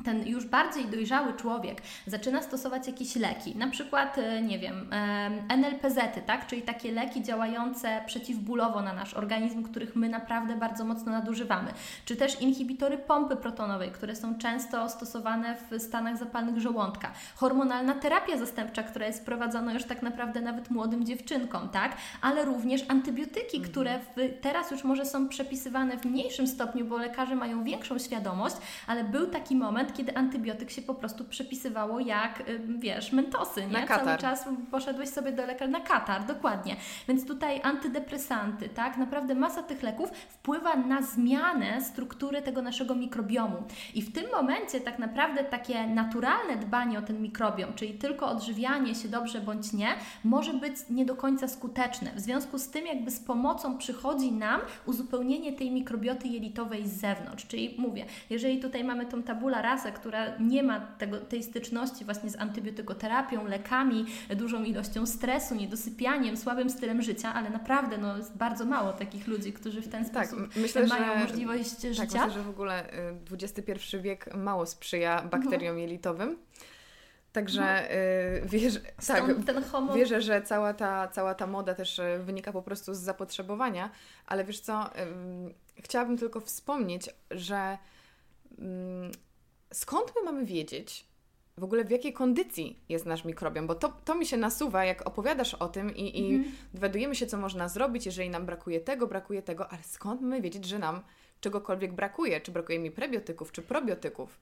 ten 0.04 0.26
już 0.26 0.46
bardziej 0.46 0.84
dojrzały 0.84 1.32
człowiek 1.32 1.82
zaczyna 2.06 2.42
stosować 2.42 2.86
jakieś 2.86 3.16
leki, 3.16 3.56
na 3.56 3.68
przykład, 3.70 4.18
e, 4.18 4.42
nie 4.42 4.58
wiem, 4.58 4.90
NLPZ-y, 5.48 6.22
tak? 6.26 6.46
czyli 6.46 6.62
takie 6.62 6.92
leki 6.92 7.22
działające 7.22 8.02
przeciwbólowo 8.06 8.82
na 8.82 8.92
nasz 8.92 9.14
organizm, 9.14 9.62
których 9.62 9.96
my 9.96 10.08
naprawdę 10.08 10.56
bardzo 10.56 10.84
mocno 10.84 11.12
nadużywamy, 11.12 11.70
czy 12.04 12.16
też 12.16 12.40
inhibitory 12.40 12.98
pompy 12.98 13.36
protonowej, 13.36 13.90
które 13.90 14.16
są 14.16 14.38
często 14.38 14.88
stosowane 14.88 15.56
w 15.70 15.82
stanach 15.82 16.16
zapalnych 16.16 16.60
żołądka, 16.60 17.12
hormonalna 17.36 17.94
terapia 17.94 18.38
zastępcza, 18.38 18.82
która 18.82 19.06
jest 19.06 19.26
prowadzona 19.26 19.72
już 19.72 19.84
tak 19.84 20.02
naprawdę 20.02 20.40
nawet 20.40 20.70
młodym 20.70 21.06
dziewczynkom, 21.06 21.68
tak? 21.68 21.96
ale 22.22 22.44
również 22.44 22.84
antybiotyki, 22.88 23.56
mhm. 23.56 23.72
które 23.72 23.98
w, 23.98 24.40
teraz 24.40 24.70
już 24.70 24.84
może 24.84 25.06
są 25.06 25.28
przepisywane 25.28 25.98
w 25.98 26.04
mniejszym 26.04 26.46
stopniu, 26.46 26.84
bo 26.84 26.98
lekarze 26.98 27.36
mają 27.36 27.64
większą 27.64 27.98
świadomość, 27.98 28.56
ale 28.86 29.04
był 29.04 29.26
taki 29.26 29.56
moment, 29.56 29.83
kiedy 29.92 30.16
antybiotyk 30.16 30.70
się 30.70 30.82
po 30.82 30.94
prostu 30.94 31.24
przepisywało 31.24 32.00
jak, 32.00 32.42
wiesz, 32.78 33.12
mentosy, 33.12 33.60
nie? 33.60 33.72
Na 33.72 33.86
katar. 33.86 34.04
Cały 34.04 34.18
czas 34.18 34.48
poszedłeś 34.70 35.08
sobie 35.08 35.32
do 35.32 35.46
lekarza 35.46 35.70
na 35.70 35.80
katar, 35.80 36.26
dokładnie. 36.26 36.76
Więc 37.08 37.26
tutaj 37.26 37.60
antydepresanty, 37.62 38.68
tak? 38.68 38.96
Naprawdę 38.96 39.34
masa 39.34 39.62
tych 39.62 39.82
leków 39.82 40.10
wpływa 40.10 40.76
na 40.76 41.02
zmianę 41.02 41.80
struktury 41.80 42.42
tego 42.42 42.62
naszego 42.62 42.94
mikrobiomu. 42.94 43.56
I 43.94 44.02
w 44.02 44.12
tym 44.12 44.24
momencie 44.32 44.80
tak 44.80 44.98
naprawdę 44.98 45.44
takie 45.44 45.86
naturalne 45.86 46.56
dbanie 46.56 46.98
o 46.98 47.02
ten 47.02 47.22
mikrobiom, 47.22 47.74
czyli 47.74 47.94
tylko 47.94 48.28
odżywianie 48.28 48.94
się 48.94 49.08
dobrze 49.08 49.40
bądź 49.40 49.72
nie, 49.72 49.88
może 50.24 50.54
być 50.54 50.76
nie 50.90 51.04
do 51.04 51.16
końca 51.16 51.48
skuteczne. 51.48 52.10
W 52.16 52.20
związku 52.20 52.58
z 52.58 52.70
tym 52.70 52.86
jakby 52.86 53.10
z 53.10 53.20
pomocą 53.20 53.78
przychodzi 53.78 54.32
nam 54.32 54.60
uzupełnienie 54.86 55.52
tej 55.52 55.70
mikrobioty 55.70 56.28
jelitowej 56.28 56.88
z 56.88 57.00
zewnątrz. 57.00 57.46
Czyli 57.46 57.74
mówię, 57.78 58.04
jeżeli 58.30 58.60
tutaj 58.60 58.84
mamy 58.84 59.06
tą 59.06 59.22
tabula 59.22 59.62
która 59.92 60.38
nie 60.38 60.62
ma 60.62 60.80
tego, 60.80 61.20
tej 61.20 61.42
styczności 61.42 62.04
właśnie 62.04 62.30
z 62.30 62.36
antybiotykoterapią, 62.36 63.46
lekami, 63.46 64.06
dużą 64.36 64.64
ilością 64.64 65.06
stresu, 65.06 65.54
niedosypianiem, 65.54 66.36
słabym 66.36 66.70
stylem 66.70 67.02
życia, 67.02 67.34
ale 67.34 67.50
naprawdę 67.50 67.98
no, 67.98 68.16
jest 68.16 68.36
bardzo 68.36 68.64
mało 68.64 68.92
takich 68.92 69.26
ludzi, 69.26 69.52
którzy 69.52 69.82
w 69.82 69.88
ten 69.88 70.10
tak, 70.10 70.26
sposób 70.28 70.56
myślę, 70.56 70.86
mają 70.86 71.12
że, 71.12 71.18
możliwość 71.18 71.70
tak, 71.70 71.94
życia. 71.94 72.04
Myślę, 72.04 72.30
że 72.30 72.42
w 72.42 72.48
ogóle 72.48 72.90
XXI 73.32 73.96
y, 73.96 74.00
wiek 74.00 74.34
mało 74.34 74.66
sprzyja 74.66 75.22
bakteriom 75.22 75.54
mhm. 75.54 75.78
jelitowym. 75.78 76.38
Także 77.32 77.88
no. 78.42 78.48
wierzę, 78.48 78.80
tak, 79.06 79.24
homo... 79.72 79.94
wierzę, 79.94 80.20
że 80.20 80.42
cała 80.42 80.74
ta, 80.74 81.08
cała 81.08 81.34
ta 81.34 81.46
moda 81.46 81.74
też 81.74 81.98
y, 81.98 82.18
wynika 82.24 82.52
po 82.52 82.62
prostu 82.62 82.94
z 82.94 82.98
zapotrzebowania, 82.98 83.90
ale 84.26 84.44
wiesz 84.44 84.60
co, 84.60 84.90
chciałabym 85.76 86.18
tylko 86.18 86.40
wspomnieć, 86.40 87.10
że 87.30 87.78
skąd 89.74 90.12
my 90.16 90.22
mamy 90.22 90.44
wiedzieć, 90.44 91.06
w 91.58 91.64
ogóle 91.64 91.84
w 91.84 91.90
jakiej 91.90 92.12
kondycji 92.12 92.78
jest 92.88 93.06
nasz 93.06 93.24
mikrobiom, 93.24 93.66
bo 93.66 93.74
to, 93.74 93.88
to 94.04 94.14
mi 94.14 94.26
się 94.26 94.36
nasuwa, 94.36 94.84
jak 94.84 95.06
opowiadasz 95.06 95.54
o 95.54 95.68
tym 95.68 95.96
i, 95.96 96.20
i 96.20 96.34
mhm. 96.34 96.54
dowiadujemy 96.74 97.14
się, 97.14 97.26
co 97.26 97.36
można 97.36 97.68
zrobić, 97.68 98.06
jeżeli 98.06 98.30
nam 98.30 98.46
brakuje 98.46 98.80
tego, 98.80 99.06
brakuje 99.06 99.42
tego, 99.42 99.68
ale 99.68 99.82
skąd 99.82 100.20
mamy 100.20 100.40
wiedzieć, 100.40 100.64
że 100.64 100.78
nam 100.78 101.02
czegokolwiek 101.40 101.92
brakuje? 101.92 102.40
Czy 102.40 102.52
brakuje 102.52 102.78
mi 102.78 102.90
prebiotyków, 102.90 103.52
czy 103.52 103.62
probiotyków? 103.62 104.38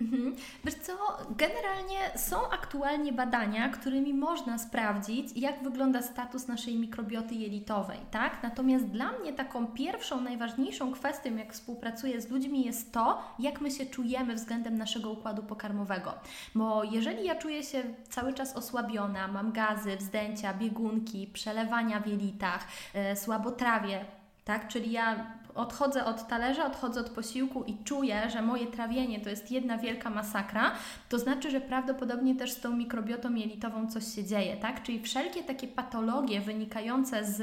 Mhm. 0.00 0.36
Wiesz 0.64 0.74
co, 0.74 0.92
generalnie 1.30 1.98
są 2.16 2.50
aktualnie 2.50 3.12
badania, 3.12 3.68
którymi 3.68 4.14
można 4.14 4.58
sprawdzić, 4.58 5.28
jak 5.36 5.62
wygląda 5.62 6.02
status 6.02 6.48
naszej 6.48 6.76
mikrobioty 6.76 7.34
jelitowej, 7.34 7.98
tak? 8.10 8.42
Natomiast 8.42 8.86
dla 8.86 9.12
mnie 9.12 9.32
taką 9.32 9.66
pierwszą, 9.66 10.20
najważniejszą 10.20 10.92
kwestią, 10.92 11.36
jak 11.36 11.52
współpracuję 11.52 12.20
z 12.20 12.30
ludźmi, 12.30 12.64
jest 12.64 12.92
to, 12.92 13.22
jak 13.38 13.60
my 13.60 13.70
się 13.70 13.86
czujemy 13.86 14.34
względem 14.34 14.78
naszego 14.78 15.10
układu 15.10 15.42
pokarmowego. 15.42 16.14
Bo 16.54 16.84
jeżeli 16.84 17.24
ja 17.24 17.34
czuję 17.34 17.62
się 17.62 17.82
cały 18.08 18.32
czas 18.32 18.56
osłabiona, 18.56 19.28
mam 19.28 19.52
gazy, 19.52 19.96
wzdęcia, 19.96 20.54
biegunki, 20.54 21.26
przelewania 21.26 22.00
w 22.00 22.06
jelitach, 22.06 22.66
yy, 22.94 23.16
słabotrawie, 23.16 24.04
tak? 24.44 24.68
Czyli 24.68 24.92
ja 24.92 25.26
odchodzę 25.56 26.04
od 26.04 26.28
talerza, 26.28 26.66
odchodzę 26.66 27.00
od 27.00 27.10
posiłku 27.10 27.64
i 27.64 27.76
czuję, 27.84 28.30
że 28.30 28.42
moje 28.42 28.66
trawienie 28.66 29.20
to 29.20 29.30
jest 29.30 29.50
jedna 29.50 29.78
wielka 29.78 30.10
masakra, 30.10 30.72
to 31.08 31.18
znaczy, 31.18 31.50
że 31.50 31.60
prawdopodobnie 31.60 32.34
też 32.34 32.52
z 32.52 32.60
tą 32.60 32.76
mikrobiotą 32.76 33.34
jelitową 33.34 33.86
coś 33.86 34.14
się 34.14 34.24
dzieje, 34.24 34.56
tak? 34.56 34.82
Czyli 34.82 35.00
wszelkie 35.00 35.42
takie 35.42 35.68
patologie 35.68 36.40
wynikające 36.40 37.24
z 37.24 37.42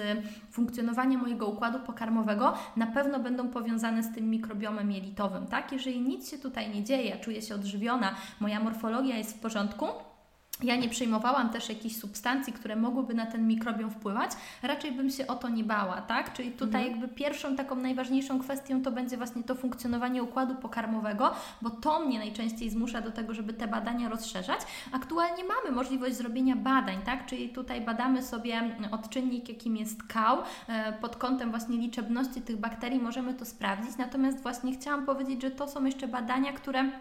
funkcjonowania 0.52 1.17
mojego 1.17 1.47
układu 1.47 1.80
pokarmowego 1.80 2.54
na 2.76 2.88
pewno 2.88 3.19
będą 3.19 3.49
powiązane 3.49 4.04
z 4.04 4.15
tym 4.15 4.30
mikrobiomem 4.30 4.91
jelitowym, 4.91 5.47
tak? 5.47 5.71
Jeżeli 5.71 6.02
nic 6.02 6.32
się 6.32 6.38
tutaj 6.38 6.69
nie 6.69 6.84
dzieje, 6.84 7.17
czuję 7.17 7.41
się 7.41 7.56
odżywiona, 7.56 8.15
moja 8.39 8.60
morfologia 8.60 9.17
jest 9.17 9.38
w 9.38 9.39
porządku, 9.39 9.86
ja 10.62 10.76
nie 10.76 10.89
przyjmowałam 10.89 11.50
też 11.50 11.70
jakichś 11.70 11.96
substancji, 11.96 12.54
które 12.54 12.76
mogłyby 12.76 13.13
na 13.13 13.26
ten 13.26 13.48
mikrobiom 13.48 13.89
wpływać, 13.89 14.32
raczej 14.62 14.92
bym 14.92 15.10
się 15.10 15.28
o 15.28 15.36
to 15.36 15.50
nie 15.50 15.63
bała, 15.63 16.02
tak? 16.02 16.34
Czyli 16.34 16.52
tutaj 16.52 16.82
mhm. 16.82 16.92
jakby 16.92 17.16
pierwszą 17.16 17.56
taką 17.56 17.76
najważniejszą 17.76 18.39
kwestią 18.39 18.82
to 18.82 18.92
będzie 18.92 19.18
właśnie 19.18 19.44
to 19.44 19.56
funkcjonowanie 19.56 20.24
układu 20.24 20.56
pokarmowego, 20.56 21.32
bo 21.62 21.70
to 21.70 22.00
mnie 22.00 22.20
najczęściej 22.20 22.70
zmusza 22.70 23.02
do 23.02 23.12
tego, 23.12 23.34
żeby 23.34 23.54
te 23.54 23.68
badania 23.68 24.10
rozszerzać. 24.10 24.60
Aktualnie 24.92 25.44
mamy 25.44 25.76
możliwość 25.76 26.16
zrobienia 26.16 26.56
badań, 26.56 26.98
tak? 27.06 27.26
Czyli 27.26 27.50
tutaj 27.50 27.82
badamy 27.82 28.24
sobie 28.24 28.78
odczynnik, 28.92 29.50
jakim 29.50 29.78
jest 29.78 30.04
kał, 30.04 30.38
e, 30.68 30.94
pod 30.94 31.16
kątem 31.16 31.50
właśnie 31.50 31.78
liczebności 31.78 32.42
tych 32.42 32.58
bakterii 32.58 33.00
możemy 33.00 33.34
to 33.34 33.46
sprawdzić, 33.46 33.98
natomiast 33.98 34.44
właśnie 34.44 34.74
chciałam 34.74 35.06
powiedzieć, 35.06 35.42
że 35.42 35.52
to 35.52 35.68
są 35.68 35.86
jeszcze 35.86 36.08
badania, 36.08 36.54
które 36.54 36.92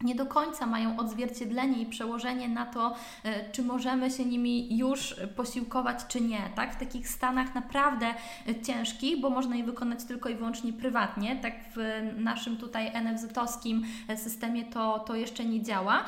nie 0.00 0.14
do 0.14 0.26
końca 0.26 0.66
mają 0.66 0.98
odzwierciedlenie 0.98 1.82
i 1.82 1.86
przełożenie 1.86 2.48
na 2.48 2.66
to, 2.66 2.94
e, 3.24 3.50
czy 3.50 3.62
możemy 3.62 4.10
się 4.10 4.24
nimi 4.24 4.78
już 4.78 5.16
posiłkować, 5.36 6.06
czy 6.08 6.20
nie. 6.20 6.40
Tak? 6.54 6.74
W 6.74 6.78
takich 6.78 7.08
stanach 7.08 7.54
naprawdę 7.54 8.06
e, 8.48 8.60
ciężkich, 8.62 9.20
bo 9.20 9.30
można 9.30 9.56
je 9.56 9.64
wykonać 9.64 10.04
tylko 10.04 10.28
i 10.28 10.34
wyłącznie 10.34 10.72
prywatnie. 10.72 11.36
Tak 11.36 11.54
w 11.76 12.02
naszym 12.18 12.56
tutaj 12.56 12.92
NFZ-owskim 12.92 13.82
e, 14.08 14.16
systemie 14.16 14.64
to, 14.64 14.98
to 14.98 15.14
jeszcze 15.14 15.44
nie 15.44 15.62
działa. 15.62 16.04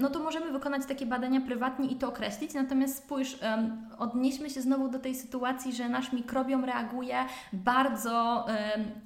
No 0.00 0.10
to 0.10 0.18
możemy 0.18 0.52
wykonać 0.52 0.82
takie 0.86 1.06
badania 1.06 1.40
prywatnie 1.40 1.88
i 1.88 1.96
to 1.96 2.08
określić. 2.08 2.54
Natomiast 2.54 2.98
spójrz, 2.98 3.38
odnieśmy 3.98 4.50
się 4.50 4.60
znowu 4.60 4.88
do 4.88 4.98
tej 4.98 5.14
sytuacji, 5.14 5.72
że 5.72 5.88
nasz 5.88 6.12
mikrobiom 6.12 6.64
reaguje 6.64 7.24
bardzo, 7.52 8.46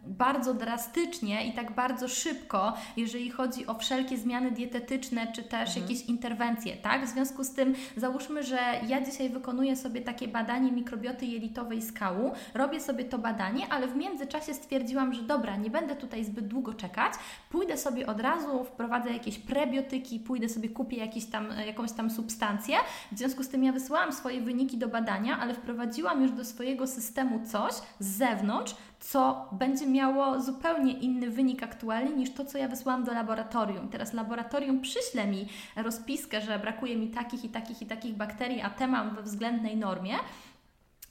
bardzo 0.06 0.54
drastycznie 0.54 1.46
i 1.46 1.52
tak 1.52 1.74
bardzo 1.74 2.08
szybko, 2.08 2.72
jeżeli 2.96 3.30
chodzi 3.30 3.66
o 3.66 3.74
wszelkie 3.74 4.17
zmiany 4.18 4.50
dietetyczne, 4.50 5.32
czy 5.32 5.42
też 5.42 5.68
mhm. 5.68 5.82
jakieś 5.82 6.06
interwencje, 6.06 6.76
tak? 6.76 7.06
W 7.06 7.08
związku 7.08 7.44
z 7.44 7.50
tym 7.50 7.74
załóżmy, 7.96 8.42
że 8.42 8.58
ja 8.88 9.00
dzisiaj 9.04 9.30
wykonuję 9.30 9.76
sobie 9.76 10.00
takie 10.00 10.28
badanie 10.28 10.72
mikrobioty 10.72 11.26
jelitowej 11.26 11.82
skału, 11.82 12.32
robię 12.54 12.80
sobie 12.80 13.04
to 13.04 13.18
badanie, 13.18 13.68
ale 13.70 13.88
w 13.88 13.96
międzyczasie 13.96 14.54
stwierdziłam, 14.54 15.14
że 15.14 15.22
dobra, 15.22 15.56
nie 15.56 15.70
będę 15.70 15.96
tutaj 15.96 16.24
zbyt 16.24 16.48
długo 16.48 16.74
czekać, 16.74 17.12
pójdę 17.50 17.76
sobie 17.76 18.06
od 18.06 18.20
razu, 18.20 18.64
wprowadzę 18.64 19.12
jakieś 19.12 19.38
prebiotyki, 19.38 20.20
pójdę 20.20 20.48
sobie 20.48 20.68
kupię 20.68 20.96
jakieś 20.96 21.26
tam, 21.26 21.46
jakąś 21.66 21.92
tam 21.92 22.10
substancję. 22.10 22.76
W 23.12 23.18
związku 23.18 23.42
z 23.42 23.48
tym 23.48 23.64
ja 23.64 23.72
wysłałam 23.72 24.12
swoje 24.12 24.40
wyniki 24.40 24.78
do 24.78 24.88
badania, 24.88 25.38
ale 25.38 25.54
wprowadziłam 25.54 26.22
już 26.22 26.32
do 26.32 26.44
swojego 26.44 26.86
systemu 26.86 27.46
coś 27.46 27.72
z 27.98 28.06
zewnątrz, 28.06 28.74
co 29.00 29.48
będzie 29.52 29.86
miało 29.86 30.40
zupełnie 30.40 30.92
inny 30.92 31.30
wynik 31.30 31.62
aktualny 31.62 32.16
niż 32.16 32.30
to, 32.30 32.44
co 32.44 32.58
ja 32.58 32.68
wysłałam 32.68 33.04
do 33.04 33.12
laboratorium. 33.12 33.88
Teraz 33.88 34.12
laboratorium 34.12 34.80
przyśle 34.80 35.26
mi 35.26 35.46
rozpiskę, 35.76 36.40
że 36.40 36.58
brakuje 36.58 36.96
mi 36.96 37.08
takich 37.08 37.44
i 37.44 37.48
takich 37.48 37.82
i 37.82 37.86
takich 37.86 38.16
bakterii, 38.16 38.60
a 38.60 38.70
te 38.70 38.86
mam 38.86 39.14
we 39.14 39.22
względnej 39.22 39.76
normie. 39.76 40.14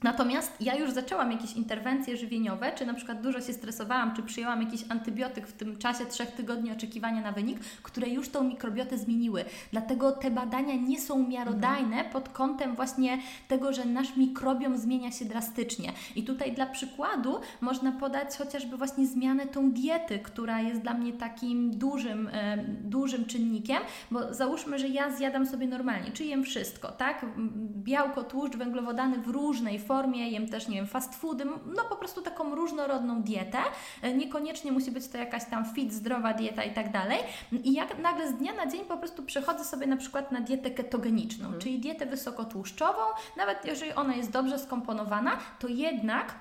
Natomiast 0.02 0.52
ja 0.60 0.74
już 0.74 0.90
zaczęłam 0.90 1.32
jakieś 1.32 1.52
interwencje 1.52 2.16
żywieniowe, 2.16 2.72
czy 2.72 2.86
na 2.86 2.94
przykład 2.94 3.20
dużo 3.20 3.40
się 3.40 3.52
stresowałam, 3.52 4.16
czy 4.16 4.22
przyjęłam 4.22 4.62
jakiś 4.62 4.84
antybiotyk 4.88 5.46
w 5.46 5.52
tym 5.52 5.78
czasie 5.78 6.06
trzech 6.06 6.30
tygodni 6.30 6.72
oczekiwania 6.72 7.20
na 7.20 7.32
wynik, 7.32 7.58
które 7.82 8.08
już 8.08 8.28
tą 8.28 8.44
mikrobiotę 8.44 8.98
zmieniły. 8.98 9.44
Dlatego 9.72 10.12
te 10.12 10.30
badania 10.30 10.74
nie 10.74 11.00
są 11.00 11.28
miarodajne 11.28 11.96
mhm. 11.96 12.12
pod 12.12 12.28
kątem 12.28 12.74
właśnie 12.74 13.18
tego, 13.48 13.72
że 13.72 13.84
nasz 13.84 14.16
mikrobiom 14.16 14.78
zmienia 14.78 15.10
się 15.10 15.24
drastycznie. 15.24 15.92
I 16.16 16.22
tutaj 16.22 16.52
dla 16.52 16.66
przykładu 16.66 17.40
można 17.60 17.92
podać 17.92 18.36
chociażby 18.36 18.76
właśnie 18.76 19.06
zmianę 19.06 19.46
tą 19.46 19.72
diety, 19.72 20.18
która 20.18 20.60
jest 20.60 20.80
dla 20.80 20.94
mnie 20.94 21.12
takim 21.12 21.78
dużym, 21.78 22.28
e, 22.32 22.58
dużym 22.84 23.24
czynnikiem, 23.24 23.78
bo 24.10 24.34
załóżmy, 24.34 24.78
że 24.78 24.88
ja 24.88 25.10
zjadam 25.10 25.46
sobie 25.46 25.66
normalnie, 25.66 26.10
czy 26.10 26.24
jem 26.24 26.44
wszystko, 26.44 26.88
tak? 26.88 27.26
Białko, 27.76 28.24
tłuszcz, 28.24 28.56
węglowodany 28.56 29.18
w 29.18 29.28
różnej 29.28 29.78
formie, 29.88 30.30
jem 30.30 30.48
też, 30.48 30.68
nie 30.68 30.76
wiem, 30.76 30.86
fast 30.86 31.14
foody, 31.14 31.44
no 31.76 31.84
po 31.88 31.96
prostu 31.96 32.22
taką 32.22 32.54
różnorodną 32.54 33.22
dietę. 33.22 33.58
E, 34.02 34.14
niekoniecznie 34.14 34.72
musi 34.72 34.90
być 34.90 35.08
to 35.08 35.18
jakaś 35.18 35.44
tam 35.44 35.64
fit, 35.74 35.92
zdrowa 35.92 36.34
dieta 36.34 36.64
i 36.64 36.74
tak 36.74 36.92
dalej. 36.92 37.18
I 37.52 37.72
jak 37.72 37.98
nagle 37.98 38.28
z 38.28 38.34
dnia 38.34 38.54
na 38.54 38.66
dzień 38.66 38.84
po 38.84 38.96
prostu 38.96 39.22
przechodzę 39.22 39.64
sobie 39.64 39.86
na 39.86 39.96
przykład 39.96 40.32
na 40.32 40.40
dietę 40.40 40.70
ketogeniczną, 40.70 41.44
mhm. 41.44 41.62
czyli 41.62 41.78
dietę 41.78 42.06
wysokotłuszczową, 42.06 43.02
nawet 43.36 43.64
jeżeli 43.64 43.92
ona 43.92 44.14
jest 44.14 44.30
dobrze 44.30 44.58
skomponowana, 44.58 45.36
to 45.58 45.68
jednak 45.68 46.34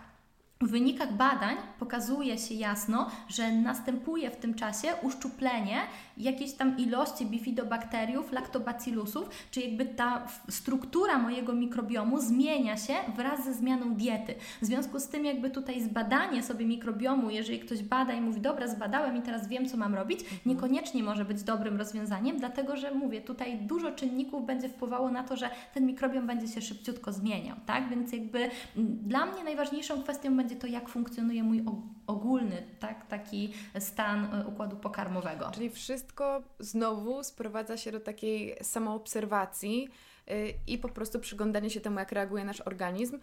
w 0.61 0.69
wynikach 0.69 1.13
badań 1.13 1.55
pokazuje 1.79 2.37
się 2.37 2.53
jasno, 2.53 3.09
że 3.27 3.51
następuje 3.51 4.31
w 4.31 4.35
tym 4.35 4.53
czasie 4.53 4.87
uszczuplenie 5.01 5.77
jakiejś 6.17 6.53
tam 6.53 6.77
ilości 6.77 7.25
bifidobakteriów, 7.25 8.31
laktobacillusów, 8.31 9.29
czy 9.51 9.61
jakby 9.61 9.85
ta 9.85 10.27
struktura 10.49 11.17
mojego 11.17 11.53
mikrobiomu 11.53 12.21
zmienia 12.21 12.77
się 12.77 12.93
wraz 13.15 13.45
ze 13.45 13.53
zmianą 13.53 13.93
diety. 13.93 14.35
W 14.61 14.65
związku 14.65 14.99
z 14.99 15.07
tym 15.07 15.25
jakby 15.25 15.49
tutaj 15.49 15.81
zbadanie 15.81 16.43
sobie 16.43 16.65
mikrobiomu, 16.65 17.29
jeżeli 17.29 17.59
ktoś 17.59 17.83
bada 17.83 18.13
i 18.13 18.21
mówi, 18.21 18.41
dobra, 18.41 18.67
zbadałem 18.67 19.17
i 19.17 19.21
teraz 19.21 19.47
wiem, 19.47 19.69
co 19.69 19.77
mam 19.77 19.95
robić, 19.95 20.19
mhm. 20.19 20.39
niekoniecznie 20.45 21.03
może 21.03 21.25
być 21.25 21.43
dobrym 21.43 21.77
rozwiązaniem, 21.77 22.37
dlatego 22.37 22.75
że 22.75 22.93
mówię, 22.93 23.21
tutaj 23.21 23.57
dużo 23.57 23.91
czynników 23.91 24.45
będzie 24.45 24.69
wpływało 24.69 25.09
na 25.09 25.23
to, 25.23 25.35
że 25.35 25.49
ten 25.73 25.85
mikrobiom 25.85 26.27
będzie 26.27 26.47
się 26.47 26.61
szybciutko 26.61 27.13
zmieniał, 27.13 27.57
tak? 27.65 27.89
Więc 27.89 28.11
jakby 28.11 28.49
dla 28.75 29.25
mnie 29.25 29.43
najważniejszą 29.43 30.03
kwestią 30.03 30.37
będzie 30.37 30.46
to, 30.55 30.67
jak 30.67 30.89
funkcjonuje 30.89 31.43
mój 31.43 31.63
ogólny, 32.07 32.63
tak, 32.79 33.07
taki 33.07 33.53
stan 33.79 34.33
e, 34.33 34.47
układu 34.47 34.75
pokarmowego. 34.75 35.51
Czyli 35.51 35.69
wszystko 35.69 36.43
znowu 36.59 37.23
sprowadza 37.23 37.77
się 37.77 37.91
do 37.91 37.99
takiej 37.99 38.55
samoobserwacji, 38.61 39.89
y, 40.31 40.53
i 40.67 40.77
po 40.77 40.89
prostu 40.89 41.19
przyglądanie 41.19 41.69
się 41.69 41.81
temu, 41.81 41.99
jak 41.99 42.11
reaguje 42.11 42.45
nasz 42.45 42.61
organizm. 42.61 43.19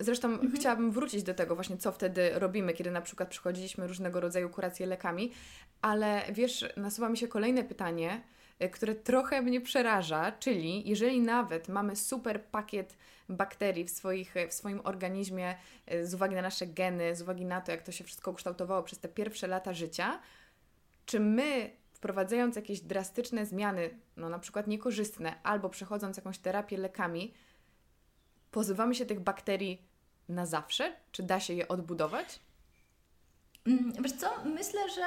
Zresztą 0.00 0.28
mhm. 0.28 0.52
chciałabym 0.52 0.90
wrócić 0.92 1.22
do 1.22 1.34
tego 1.34 1.54
właśnie, 1.54 1.76
co 1.76 1.92
wtedy 1.92 2.30
robimy, 2.34 2.72
kiedy 2.72 2.90
na 2.90 3.00
przykład 3.00 3.28
przychodziliśmy 3.28 3.86
różnego 3.86 4.20
rodzaju 4.20 4.50
kuracje 4.50 4.86
lekami, 4.86 5.32
ale 5.82 6.22
wiesz, 6.32 6.64
nasuwa 6.76 7.08
mi 7.08 7.16
się 7.16 7.28
kolejne 7.28 7.64
pytanie, 7.64 8.20
które 8.68 8.94
trochę 8.94 9.42
mnie 9.42 9.60
przeraża, 9.60 10.32
czyli 10.32 10.88
jeżeli 10.88 11.20
nawet 11.20 11.68
mamy 11.68 11.96
super 11.96 12.44
pakiet 12.44 12.96
bakterii 13.28 13.84
w, 13.84 13.90
swoich, 13.90 14.34
w 14.48 14.54
swoim 14.54 14.80
organizmie 14.84 15.56
e, 15.86 16.06
z 16.06 16.14
uwagi 16.14 16.34
na 16.34 16.42
nasze 16.42 16.66
geny, 16.66 17.16
z 17.16 17.22
uwagi 17.22 17.44
na 17.44 17.60
to, 17.60 17.72
jak 17.72 17.82
to 17.82 17.92
się 17.92 18.04
wszystko 18.04 18.34
kształtowało 18.34 18.82
przez 18.82 18.98
te 18.98 19.08
pierwsze 19.08 19.46
lata 19.46 19.74
życia, 19.74 20.20
czy 21.06 21.20
my 21.20 21.70
wprowadzając 21.92 22.56
jakieś 22.56 22.80
drastyczne 22.80 23.46
zmiany, 23.46 23.98
no 24.16 24.28
na 24.28 24.38
przykład 24.38 24.66
niekorzystne, 24.66 25.42
albo 25.42 25.68
przechodząc 25.68 26.16
jakąś 26.16 26.38
terapię 26.38 26.76
lekami, 26.76 27.34
pozbywamy 28.50 28.94
się 28.94 29.06
tych 29.06 29.20
bakterii 29.20 29.82
na 30.28 30.46
zawsze? 30.46 30.96
Czy 31.12 31.22
da 31.22 31.40
się 31.40 31.54
je 31.54 31.68
odbudować? 31.68 32.40
Mm, 33.66 33.92
wiesz 34.02 34.12
co, 34.12 34.26
myślę, 34.44 34.80
że 34.94 35.04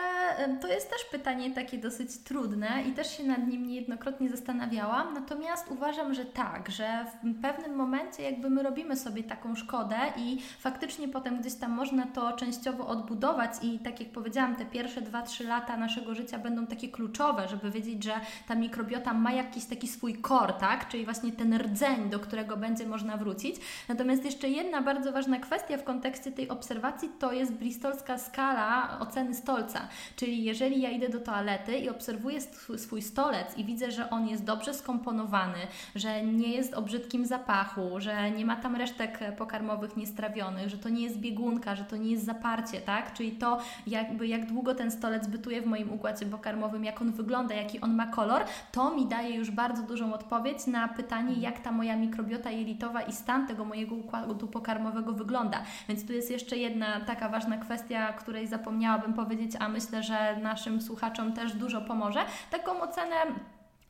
to 0.61 0.67
jest 0.67 0.89
też 0.89 1.05
pytanie 1.11 1.51
takie 1.51 1.77
dosyć 1.77 2.17
trudne 2.17 2.83
i 2.89 2.91
też 2.91 3.17
się 3.17 3.23
nad 3.23 3.47
nim 3.47 3.67
niejednokrotnie 3.67 4.29
zastanawiałam, 4.29 5.13
natomiast 5.13 5.71
uważam, 5.71 6.13
że 6.13 6.25
tak, 6.25 6.69
że 6.69 7.05
w 7.23 7.41
pewnym 7.41 7.75
momencie 7.75 8.23
jakby 8.23 8.49
my 8.49 8.63
robimy 8.63 8.95
sobie 8.95 9.23
taką 9.23 9.55
szkodę 9.55 9.95
i 10.17 10.41
faktycznie 10.59 11.07
potem 11.07 11.39
gdzieś 11.41 11.53
tam 11.53 11.71
można 11.71 12.05
to 12.05 12.33
częściowo 12.33 12.87
odbudować 12.87 13.51
i 13.61 13.79
tak 13.79 13.99
jak 13.99 14.09
powiedziałam, 14.09 14.55
te 14.55 14.65
pierwsze 14.65 15.01
2-3 15.01 15.47
lata 15.47 15.77
naszego 15.77 16.15
życia 16.15 16.37
będą 16.37 16.67
takie 16.67 16.89
kluczowe, 16.89 17.47
żeby 17.47 17.71
wiedzieć, 17.71 18.03
że 18.03 18.13
ta 18.47 18.55
mikrobiota 18.55 19.13
ma 19.13 19.31
jakiś 19.31 19.65
taki 19.65 19.87
swój 19.87 20.15
kor, 20.15 20.53
tak, 20.53 20.87
czyli 20.87 21.05
właśnie 21.05 21.31
ten 21.31 21.57
rdzeń, 21.57 22.09
do 22.09 22.19
którego 22.19 22.57
będzie 22.57 22.87
można 22.87 23.17
wrócić. 23.17 23.55
Natomiast 23.87 24.25
jeszcze 24.25 24.49
jedna 24.49 24.81
bardzo 24.81 25.11
ważna 25.11 25.39
kwestia 25.39 25.77
w 25.77 25.83
kontekście 25.83 26.31
tej 26.31 26.49
obserwacji 26.49 27.09
to 27.19 27.31
jest 27.31 27.53
bristolska 27.53 28.17
skala 28.17 28.42
skala 28.43 28.99
oceny 28.99 29.33
stolca. 29.33 29.87
Czyli 30.15 30.43
jeżeli 30.43 30.81
ja 30.81 30.89
idę 30.89 31.09
do 31.09 31.19
toalety 31.19 31.77
i 31.77 31.89
obserwuję 31.89 32.39
swój 32.77 33.01
stolec 33.01 33.57
i 33.57 33.65
widzę, 33.65 33.91
że 33.91 34.09
on 34.09 34.27
jest 34.27 34.43
dobrze 34.43 34.73
skomponowany, 34.73 35.59
że 35.95 36.23
nie 36.23 36.47
jest 36.47 36.73
o 36.73 36.81
brzydkim 36.81 37.25
zapachu, 37.25 37.81
że 37.97 38.31
nie 38.31 38.45
ma 38.45 38.55
tam 38.55 38.75
resztek 38.75 39.19
pokarmowych 39.37 39.97
niestrawionych, 39.97 40.69
że 40.69 40.77
to 40.77 40.89
nie 40.89 41.03
jest 41.03 41.17
biegunka, 41.17 41.75
że 41.75 41.83
to 41.83 41.97
nie 41.97 42.11
jest 42.11 42.25
zaparcie, 42.25 42.81
tak? 42.81 43.13
Czyli 43.13 43.31
to 43.31 43.59
jakby 43.87 44.27
jak 44.27 44.45
długo 44.45 44.75
ten 44.75 44.91
stolec 44.91 45.27
bytuje 45.27 45.61
w 45.61 45.65
moim 45.65 45.93
układzie 45.93 46.25
pokarmowym, 46.25 46.83
jak 46.83 47.01
on 47.01 47.11
wygląda, 47.11 47.55
jaki 47.55 47.81
on 47.81 47.95
ma 47.95 48.07
kolor, 48.07 48.43
to 48.71 48.95
mi 48.95 49.05
daje 49.05 49.35
już 49.35 49.51
bardzo 49.51 49.83
dużą 49.83 50.13
odpowiedź 50.13 50.67
na 50.67 50.87
pytanie, 50.87 51.33
jak 51.33 51.59
ta 51.59 51.71
moja 51.71 51.95
mikrobiota 51.95 52.51
jelitowa 52.51 53.01
i 53.01 53.13
stan 53.13 53.47
tego 53.47 53.65
mojego 53.65 53.95
układu 53.95 54.47
pokarmowego 54.47 55.13
wygląda. 55.13 55.63
Więc 55.89 56.07
tu 56.07 56.13
jest 56.13 56.31
jeszcze 56.31 56.57
jedna 56.57 56.99
taka 56.99 57.29
ważna 57.29 57.57
kwestia, 57.57 58.13
której 58.13 58.32
której 58.33 58.47
zapomniałabym 58.47 59.13
powiedzieć, 59.13 59.51
a 59.59 59.69
myślę, 59.69 60.03
że 60.03 60.37
naszym 60.41 60.81
słuchaczom 60.81 61.33
też 61.33 61.53
dużo 61.53 61.81
pomoże. 61.81 62.25
Taką 62.51 62.81
ocenę 62.81 63.15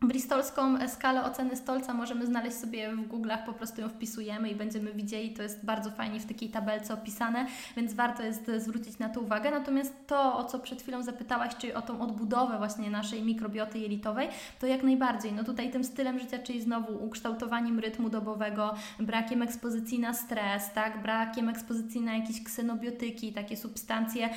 Bristolską 0.04 0.88
skalę 0.88 1.24
oceny 1.24 1.56
stolca 1.56 1.94
możemy 1.94 2.26
znaleźć 2.26 2.58
sobie 2.58 2.96
w 2.96 3.08
Google'ach, 3.08 3.46
po 3.46 3.54
prostu 3.54 3.82
ją 3.82 3.89
wpisujemy 3.89 4.50
i 4.50 4.56
będziemy 4.56 4.94
widzieli, 4.94 5.34
to 5.34 5.44
jest 5.44 5.66
bardzo 5.66 5.92
fajnie 5.92 6.20
w 6.20 6.26
takiej 6.26 6.50
tabelce 6.50 6.94
opisane, 6.94 7.46
więc 7.78 7.94
warto 7.94 8.24
jest 8.24 8.52
zwrócić 8.58 9.00
na 9.00 9.10
to 9.10 9.22
uwagę. 9.22 9.52
Natomiast 9.52 10.08
to, 10.08 10.38
o 10.38 10.44
co 10.44 10.60
przed 10.60 10.82
chwilą 10.82 11.04
zapytałaś, 11.04 11.56
czyli 11.56 11.74
o 11.74 11.82
tą 11.82 12.02
odbudowę 12.02 12.58
właśnie 12.58 12.89
naszej 12.89 13.22
mikrobioty 13.22 13.80
jelitowej, 13.80 14.30
to 14.60 14.68
jak 14.68 14.84
najbardziej. 14.84 15.34
No 15.34 15.44
tutaj 15.44 15.72
tym 15.72 15.84
stylem 15.84 16.20
życia, 16.20 16.39
czyli 16.39 16.62
znowu 16.62 17.06
ukształtowaniem 17.06 17.80
rytmu 17.80 18.10
dobowego, 18.10 18.74
brakiem 19.00 19.42
ekspozycji 19.42 20.00
na 20.00 20.13
stres, 20.13 20.74
tak, 20.74 21.02
brakiem 21.02 21.50
ekspozycji 21.50 22.02
na 22.02 22.16
jakieś 22.16 22.44
ksenobiotyki, 22.44 23.34
takie 23.34 23.58
substancje 23.58 24.30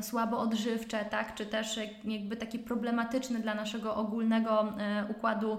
słabo 0.00 0.38
odżywcze, 0.38 1.04
tak, 1.04 1.34
czy 1.34 1.46
też 1.46 1.78
jakby 2.04 2.36
takie 2.36 2.58
problematyczne 2.58 3.38
dla 3.38 3.54
naszego 3.54 3.96
ogólnego 3.96 4.72
układu 5.10 5.58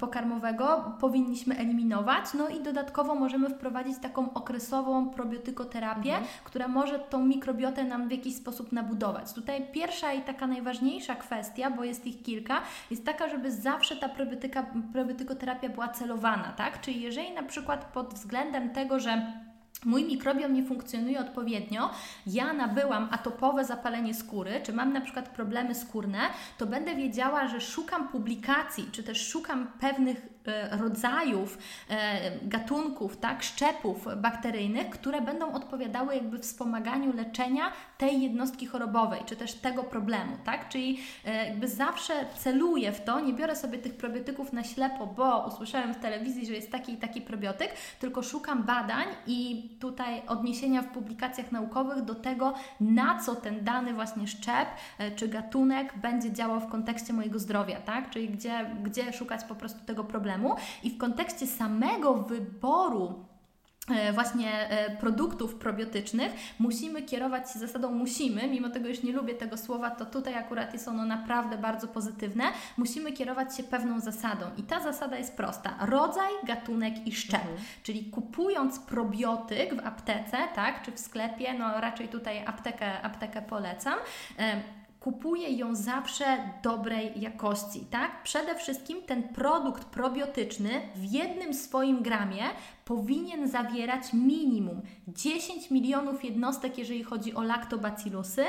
pokarmowego 0.00 0.94
powinniśmy 1.00 1.58
eliminować. 1.58 2.24
No 2.34 2.48
i 2.48 2.60
dodatkowo 2.60 3.14
możemy 3.14 3.50
wprowadzić 3.50 3.98
taką 3.98 4.34
okresową 4.34 5.10
probiotykoterapię, 5.10 6.10
mhm. 6.10 6.26
która 6.44 6.68
może 6.68 6.98
tą 6.98 7.26
mikrobiotę 7.26 7.84
nam 7.84 8.08
w 8.08 8.10
jakiś 8.10 8.36
sposób 8.36 8.72
nabudować. 8.72 9.32
Tutaj 9.32 9.66
pierwsza 9.72 10.12
i 10.12 10.22
taka 10.22 10.46
najważniejsza 10.46 11.14
kwestia, 11.14 11.70
bo 11.70 11.84
jest 11.84 12.06
ich 12.06 12.22
kilka, 12.22 12.60
jest 12.90 13.04
taka, 13.04 13.28
żeby 13.28 13.52
zawsze 13.52 13.96
ta 13.96 14.08
probiotyka, 14.08 14.66
probiotykoterapia 14.92 15.68
była 15.68 15.88
celowana, 15.88 16.52
tak? 16.56 16.80
Czyli 16.80 17.02
jeżeli 17.02 17.32
na 17.34 17.42
przykład 17.42 17.84
pod 17.84 18.14
względem 18.14 18.70
tego, 18.70 19.00
że 19.00 19.32
mój 19.84 20.04
mikrobiom 20.04 20.54
nie 20.54 20.64
funkcjonuje 20.64 21.20
odpowiednio, 21.20 21.90
ja 22.26 22.52
nabyłam 22.52 23.08
atopowe 23.10 23.64
zapalenie 23.64 24.14
skóry, 24.14 24.60
czy 24.62 24.72
mam 24.72 24.92
na 24.92 25.00
przykład 25.00 25.28
problemy 25.28 25.74
skórne, 25.74 26.18
to 26.58 26.66
będę 26.66 26.96
wiedziała, 26.96 27.48
że 27.48 27.60
szukam 27.60 28.08
publikacji, 28.08 28.88
czy 28.92 29.02
też 29.02 29.28
szukam 29.28 29.66
pewnych 29.80 30.31
rodzajów 30.70 31.58
e, 31.90 32.30
gatunków, 32.42 33.16
tak, 33.16 33.42
szczepów 33.42 34.08
bakteryjnych, 34.16 34.90
które 34.90 35.20
będą 35.20 35.52
odpowiadały 35.52 36.14
jakby 36.14 36.38
wspomaganiu 36.38 37.16
leczenia 37.16 37.72
tej 37.98 38.22
jednostki 38.22 38.66
chorobowej, 38.66 39.20
czy 39.26 39.36
też 39.36 39.54
tego 39.54 39.84
problemu, 39.84 40.36
tak? 40.44 40.68
Czyli 40.68 41.00
e, 41.24 41.46
jakby 41.46 41.68
zawsze 41.68 42.26
celuję 42.38 42.92
w 42.92 43.04
to, 43.04 43.20
nie 43.20 43.32
biorę 43.32 43.56
sobie 43.56 43.78
tych 43.78 43.96
probiotyków 43.96 44.52
na 44.52 44.64
ślepo, 44.64 45.06
bo 45.06 45.46
usłyszałem 45.46 45.94
w 45.94 45.98
telewizji, 45.98 46.46
że 46.46 46.52
jest 46.52 46.72
taki 46.72 46.92
i 46.92 46.96
taki 46.96 47.20
probiotyk, 47.20 47.74
tylko 48.00 48.22
szukam 48.22 48.62
badań 48.62 49.06
i 49.26 49.68
tutaj 49.80 50.22
odniesienia 50.26 50.82
w 50.82 50.88
publikacjach 50.88 51.52
naukowych 51.52 52.04
do 52.04 52.14
tego, 52.14 52.54
na 52.80 53.18
co 53.18 53.34
ten 53.34 53.64
dany 53.64 53.94
właśnie 53.94 54.26
szczep 54.26 54.68
czy 55.16 55.28
gatunek 55.28 55.98
będzie 55.98 56.32
działał 56.32 56.60
w 56.60 56.66
kontekście 56.66 57.12
mojego 57.12 57.38
zdrowia, 57.38 57.80
tak? 57.80 58.10
Czyli 58.10 58.28
gdzie, 58.28 58.70
gdzie 58.82 59.12
szukać 59.12 59.44
po 59.44 59.54
prostu 59.54 59.84
tego 59.84 60.04
problemu 60.04 60.31
problemu 60.32 60.56
i 60.82 60.90
w 60.90 60.98
kontekście 60.98 61.46
samego 61.46 62.14
wyboru 62.14 63.24
e, 63.90 64.12
właśnie 64.12 64.70
e, 64.70 64.96
produktów 64.96 65.54
probiotycznych, 65.54 66.32
musimy 66.58 67.02
kierować 67.02 67.52
się 67.52 67.58
zasadą 67.58 67.90
musimy, 67.90 68.48
mimo 68.48 68.68
tego, 68.70 68.88
już 68.88 69.02
nie 69.02 69.12
lubię 69.12 69.34
tego 69.34 69.56
słowa, 69.56 69.90
to 69.90 70.06
tutaj 70.06 70.34
akurat 70.34 70.72
jest 70.72 70.88
ono 70.88 71.04
naprawdę 71.04 71.58
bardzo 71.58 71.88
pozytywne, 71.88 72.44
musimy 72.76 73.12
kierować 73.12 73.56
się 73.56 73.62
pewną 73.62 74.00
zasadą 74.00 74.46
i 74.56 74.62
ta 74.62 74.80
zasada 74.80 75.18
jest 75.18 75.36
prosta. 75.36 75.74
Rodzaj, 75.80 76.30
gatunek 76.46 77.06
i 77.06 77.12
szczep. 77.12 77.40
Mhm. 77.40 77.58
Czyli 77.82 78.04
kupując 78.04 78.78
probiotyk 78.78 79.74
w 79.74 79.86
aptece, 79.86 80.38
tak, 80.54 80.82
czy 80.82 80.92
w 80.92 80.98
sklepie, 80.98 81.54
no 81.54 81.80
raczej 81.80 82.08
tutaj 82.08 82.46
aptekę, 82.46 83.02
aptekę 83.02 83.42
polecam, 83.42 83.98
kupuję 85.02 85.50
ją 85.50 85.74
zawsze 85.74 86.24
dobrej 86.62 87.20
jakości, 87.20 87.80
tak? 87.90 88.22
Przede 88.22 88.54
wszystkim 88.54 89.02
ten 89.02 89.22
produkt 89.22 89.84
probiotyczny 89.84 90.70
w 90.94 91.12
jednym 91.12 91.54
swoim 91.54 92.02
gramie 92.02 92.42
powinien 92.84 93.48
zawierać 93.48 94.12
minimum 94.12 94.82
10 95.08 95.70
milionów 95.70 96.24
jednostek, 96.24 96.78
jeżeli 96.78 97.04
chodzi 97.04 97.34
o 97.34 97.42
laktobacillusy 97.42 98.44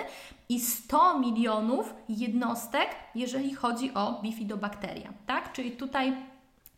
i 0.49 0.59
100 0.59 1.19
milionów 1.19 1.93
jednostek, 2.09 2.87
jeżeli 3.15 3.53
chodzi 3.53 3.93
o 3.93 4.21
bifidobakteria, 4.21 5.13
tak? 5.25 5.53
Czyli 5.53 5.71
tutaj 5.71 6.15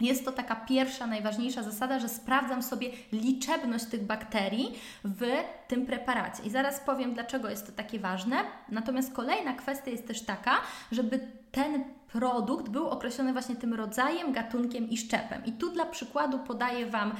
jest 0.01 0.25
to 0.25 0.31
taka 0.31 0.55
pierwsza, 0.55 1.07
najważniejsza 1.07 1.63
zasada, 1.63 1.99
że 1.99 2.09
sprawdzam 2.09 2.63
sobie 2.63 2.89
liczebność 3.11 3.85
tych 3.85 4.03
bakterii 4.03 4.79
w 5.03 5.21
tym 5.67 5.85
preparacie. 5.85 6.43
I 6.43 6.49
zaraz 6.49 6.79
powiem, 6.79 7.13
dlaczego 7.13 7.49
jest 7.49 7.65
to 7.65 7.71
takie 7.71 7.99
ważne. 7.99 8.35
Natomiast 8.69 9.13
kolejna 9.13 9.53
kwestia 9.53 9.91
jest 9.91 10.07
też 10.07 10.21
taka, 10.21 10.51
żeby 10.91 11.19
ten 11.51 11.83
produkt 12.11 12.69
był 12.69 12.87
określony 12.87 13.33
właśnie 13.33 13.55
tym 13.55 13.73
rodzajem, 13.73 14.33
gatunkiem 14.33 14.89
i 14.89 14.97
szczepem. 14.97 15.45
I 15.45 15.51
tu 15.51 15.69
dla 15.69 15.85
przykładu 15.85 16.39
podaję 16.39 16.85
Wam 16.85 17.13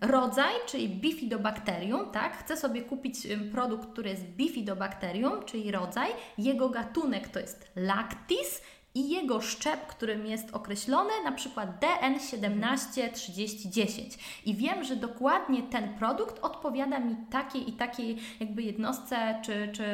rodzaj, 0.00 0.54
czyli 0.66 0.88
bifidobacterium, 0.88 2.10
tak? 2.10 2.36
Chcę 2.36 2.56
sobie 2.56 2.82
kupić 2.82 3.26
produkt, 3.52 3.92
który 3.92 4.10
jest 4.10 4.24
bifidobacterium, 4.24 5.44
czyli 5.44 5.70
rodzaj. 5.70 6.10
Jego 6.38 6.68
gatunek 6.68 7.28
to 7.28 7.40
jest 7.40 7.70
lactis 7.76 8.62
i 8.94 9.08
jego 9.08 9.40
szczep, 9.40 9.86
którym 9.86 10.26
jest 10.26 10.54
określony, 10.54 11.10
na 11.24 11.32
przykład 11.32 11.68
DN173010. 11.80 14.18
I 14.44 14.54
wiem, 14.54 14.84
że 14.84 14.96
dokładnie 14.96 15.62
ten 15.62 15.94
produkt 15.94 16.44
odpowiada 16.44 16.98
mi 16.98 17.16
takiej 17.30 17.70
i 17.70 17.72
takiej 17.72 18.18
jakby 18.40 18.62
jednostce, 18.62 19.40
czy, 19.44 19.70
czy 19.72 19.84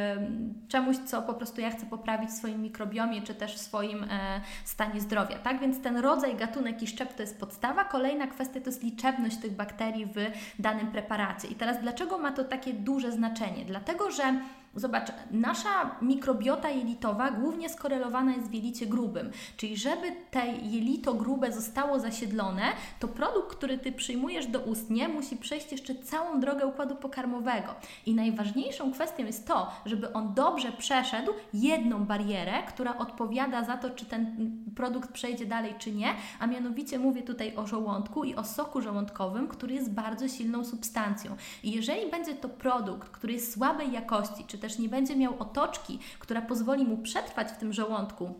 czemuś, 0.69 0.97
co 0.97 1.23
po 1.23 1.35
prostu 1.35 1.61
ja 1.61 1.71
chcę 1.71 1.87
poprawić 1.87 2.31
w 2.31 2.33
swoim 2.33 2.63
mikrobiomie, 2.63 3.23
czy 3.23 3.35
też 3.35 3.55
w 3.55 3.59
swoim 3.59 4.05
e, 4.05 4.41
stanie 4.65 5.01
zdrowia. 5.01 5.39
Tak 5.39 5.61
więc 5.61 5.83
ten 5.83 5.97
rodzaj, 5.97 6.37
gatunek 6.37 6.83
i 6.83 6.87
szczep 6.87 7.15
to 7.15 7.23
jest 7.23 7.41
podstawa. 7.41 7.85
Kolejna 7.85 8.27
kwestia 8.27 8.61
to 8.61 8.67
jest 8.67 8.83
liczebność 8.83 9.37
tych 9.37 9.53
bakterii 9.53 10.07
w 10.07 10.15
danym 10.59 10.87
preparacie. 10.87 11.49
I 11.49 11.55
teraz 11.55 11.81
dlaczego 11.81 12.19
ma 12.19 12.33
to 12.33 12.45
takie 12.45 12.73
duże 12.73 13.13
znaczenie? 13.13 13.65
Dlatego, 13.65 14.11
że 14.11 14.41
Zobacz, 14.77 15.09
nasza 15.31 15.97
mikrobiota 16.03 16.71
jelitowa 16.71 17.31
głównie 17.31 17.69
skorelowana 17.69 18.35
jest 18.35 18.49
w 18.49 18.55
jelicie 18.55 18.87
grubym, 18.87 19.31
czyli 19.57 19.77
żeby 19.77 20.13
te 20.31 20.47
jelito 20.47 21.15
grube 21.15 21.53
zostało 21.53 22.01
zasiedlone, 22.01 22.63
to 23.01 23.09
produkt, 23.09 23.57
który 23.57 23.79
Ty 23.79 23.93
przyjmujesz 23.93 24.47
do 24.47 24.61
ustnie, 24.61 25.09
musi 25.09 25.37
przejść 25.37 25.73
jeszcze 25.73 25.95
całą 25.95 26.41
drogę 26.41 26.67
układu 26.67 26.97
pokarmowego. 26.97 27.75
I 28.07 28.15
najważniejszą 28.15 28.93
kwestią 28.93 29.25
jest 29.25 29.47
to, 29.47 29.71
żeby 29.87 30.13
on 30.13 30.35
dobrze 30.35 30.73
przeszedł 30.73 31.33
jedną 31.55 32.05
barierę, 32.05 32.63
która 32.69 32.99
odpowiada 32.99 33.65
za 33.65 33.77
to, 33.77 33.91
czy 33.91 34.05
ten 34.05 34.51
produkt 34.77 35.13
przejdzie 35.13 35.47
dalej, 35.47 35.75
czy 35.79 35.93
nie, 35.93 36.15
a 36.39 36.47
mianowicie 36.47 36.99
mówię 36.99 37.23
tutaj 37.23 37.57
o 37.57 37.67
żołądku 37.67 38.25
i 38.25 38.35
o 38.35 38.45
soku 38.45 38.81
żołądkowym, 38.81 39.49
który 39.49 39.75
jest 39.75 39.93
bardzo 39.93 40.29
silną 40.29 40.65
substancją. 40.65 41.37
I 41.63 41.71
jeżeli 41.71 42.11
będzie 42.11 42.35
to 42.35 42.49
produkt, 42.49 43.09
który 43.09 43.33
jest 43.33 43.53
słabej 43.53 43.93
jakości, 43.93 44.45
czy 44.47 44.59
też 44.67 44.79
nie 44.79 44.89
będzie 44.89 45.17
miał 45.17 45.35
otoczki, 45.39 45.99
która 46.19 46.43
pozwoli 46.43 46.85
mu 46.85 46.97
przetrwać 46.99 47.49
w 47.49 47.57
tym 47.57 47.73
żołądku, 47.73 48.35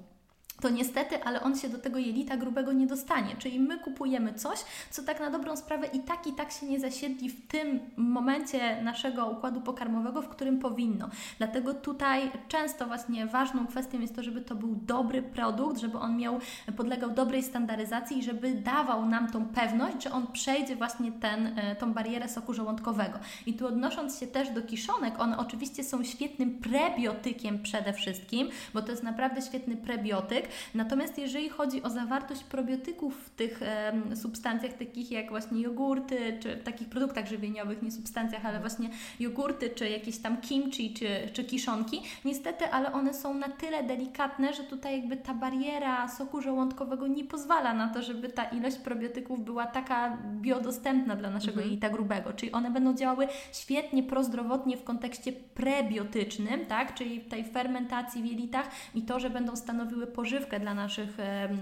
to 0.61 0.69
niestety, 0.69 1.25
ale 1.25 1.43
on 1.43 1.57
się 1.59 1.69
do 1.69 1.79
tego 1.79 1.99
jelita 1.99 2.37
grubego 2.37 2.73
nie 2.73 2.87
dostanie. 2.87 3.37
Czyli 3.39 3.61
my 3.61 3.79
kupujemy 3.79 4.35
coś, 4.35 4.59
co 4.91 5.03
tak 5.03 5.21
na 5.21 5.31
dobrą 5.31 5.57
sprawę 5.57 5.87
i 5.87 6.01
tak 6.01 6.27
i 6.27 6.33
tak 6.33 6.53
się 6.53 6.67
nie 6.67 6.81
zasiedli 6.81 7.29
w 7.29 7.47
tym 7.47 7.81
momencie 7.97 8.83
naszego 8.83 9.27
układu 9.27 9.61
pokarmowego, 9.61 10.23
w 10.23 10.29
którym 10.29 10.59
powinno. 10.59 11.09
Dlatego 11.39 11.75
tutaj 11.75 12.31
często 12.49 12.87
właśnie 12.87 13.27
ważną 13.27 13.67
kwestią 13.67 14.01
jest 14.01 14.17
to, 14.17 14.23
żeby 14.23 14.41
to 14.41 14.55
był 14.55 14.75
dobry 14.75 15.23
produkt, 15.23 15.81
żeby 15.81 15.99
on 15.99 16.17
miał, 16.17 16.39
podlegał 16.77 17.11
dobrej 17.11 17.43
standaryzacji 17.43 18.19
i 18.19 18.23
żeby 18.23 18.55
dawał 18.55 19.07
nam 19.07 19.31
tą 19.31 19.47
pewność, 19.49 20.03
że 20.03 20.13
on 20.13 20.27
przejdzie 20.27 20.77
właśnie 20.77 21.13
ten, 21.13 21.59
e, 21.59 21.77
tą 21.77 21.93
barierę 21.93 22.29
soku 22.29 22.55
żołądkowego. 22.55 23.19
I 23.47 23.55
tu 23.55 23.67
odnosząc 23.67 24.21
się 24.21 24.27
też 24.27 24.51
do 24.51 24.63
kiszonek, 24.63 25.21
one 25.21 25.39
oczywiście 25.39 25.85
są 25.85 26.05
świetnym 26.05 26.59
prebiotykiem 26.59 27.63
przede 27.63 27.93
wszystkim, 27.93 28.49
bo 28.75 28.83
to 28.83 28.91
jest 28.91 29.03
naprawdę 29.03 29.43
świetny 29.43 29.77
prebiotyk, 29.77 30.46
Natomiast 30.75 31.19
jeżeli 31.19 31.49
chodzi 31.49 31.83
o 31.83 31.91
zawartość 31.91 32.45
probiotyków 32.45 33.17
w 33.25 33.31
tych 33.31 33.63
e, 33.63 33.93
substancjach 34.17 34.73
takich 34.73 35.11
jak 35.11 35.29
właśnie 35.29 35.61
jogurty, 35.61 36.39
czy 36.41 36.57
w 36.57 36.63
takich 36.63 36.89
produktach 36.89 37.27
żywieniowych, 37.27 37.83
nie 37.83 37.91
substancjach, 37.91 38.47
ale 38.47 38.61
właśnie 38.61 38.91
jogurty, 39.21 39.71
czy 39.71 39.89
jakieś 39.89 40.19
tam 40.19 40.41
kimchi, 40.41 40.95
czy, 40.95 41.09
czy 41.33 41.45
kiszonki, 41.45 42.03
niestety, 42.25 42.65
ale 42.65 42.93
one 42.93 43.15
są 43.15 43.35
na 43.35 43.49
tyle 43.49 43.83
delikatne, 43.83 44.55
że 44.55 44.65
tutaj 44.65 45.01
jakby 45.01 45.17
ta 45.17 45.35
bariera 45.35 46.09
soku 46.09 46.43
żołądkowego 46.43 47.07
nie 47.07 47.25
pozwala 47.25 47.75
na 47.75 47.89
to, 47.89 48.03
żeby 48.03 48.29
ta 48.29 48.45
ilość 48.45 48.77
probiotyków 48.77 49.45
była 49.45 49.67
taka 49.67 50.19
biodostępna 50.41 51.17
dla 51.17 51.31
naszego 51.31 51.53
mhm. 51.53 51.69
jelita 51.69 51.91
grubego, 51.91 52.33
czyli 52.33 52.53
one 52.53 52.71
będą 52.71 52.95
działały 52.95 53.29
świetnie 53.53 54.03
prozdrowotnie 54.03 54.77
w 54.77 54.85
kontekście 54.85 55.33
prebiotycznym, 55.33 56.67
tak, 56.67 56.95
czyli 56.95 57.21
tej 57.21 57.45
fermentacji 57.45 58.23
w 58.23 58.27
jelitach 58.27 58.71
i 58.95 59.03
to, 59.03 59.21
że 59.21 59.31
będą 59.31 59.57
stanowiły 59.57 60.07
pożywkę 60.07 60.36
odżywkę 60.37 60.61
dla 60.61 60.75
naszych 60.75 61.17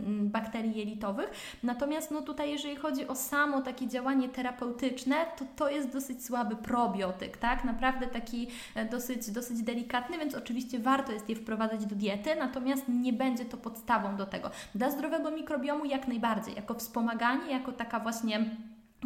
bakterii 0.09 0.79
jelitowych. 0.79 1.31
Natomiast 1.63 2.11
no 2.11 2.23
tutaj, 2.23 2.51
jeżeli 2.51 2.77
chodzi 2.77 3.09
o 3.09 3.15
samo 3.15 3.63
takie 3.63 3.89
działanie 3.89 4.29
terapeutyczne, 4.29 5.17
to 5.39 5.45
to 5.57 5.71
jest 5.71 5.93
dosyć 5.93 6.25
słaby 6.25 6.57
probiotyk, 6.57 7.37
tak? 7.37 7.65
Naprawdę 7.65 8.07
taki 8.07 8.49
e, 8.75 8.85
dosyć, 8.85 9.31
dosyć 9.31 9.63
delikatny, 9.63 10.19
więc 10.19 10.35
oczywiście 10.35 10.79
warto 10.79 11.13
jest 11.13 11.29
je 11.29 11.37
wprowadzać 11.37 11.87
do 11.87 11.97
diety, 11.97 12.37
natomiast 12.37 12.85
nie 12.89 13.13
będzie 13.13 13.45
to 13.45 13.57
podstawą 13.57 14.17
do 14.17 14.27
tego. 14.27 14.51
Dla 14.75 14.91
zdrowego 14.91 15.31
mikrobiomu 15.31 15.85
jak 15.85 16.09
najbardziej, 16.09 16.55
jako 16.55 16.75
wspomaganie, 16.75 17.53
jako 17.53 17.73
taka 17.73 18.01
właśnie 18.01 18.51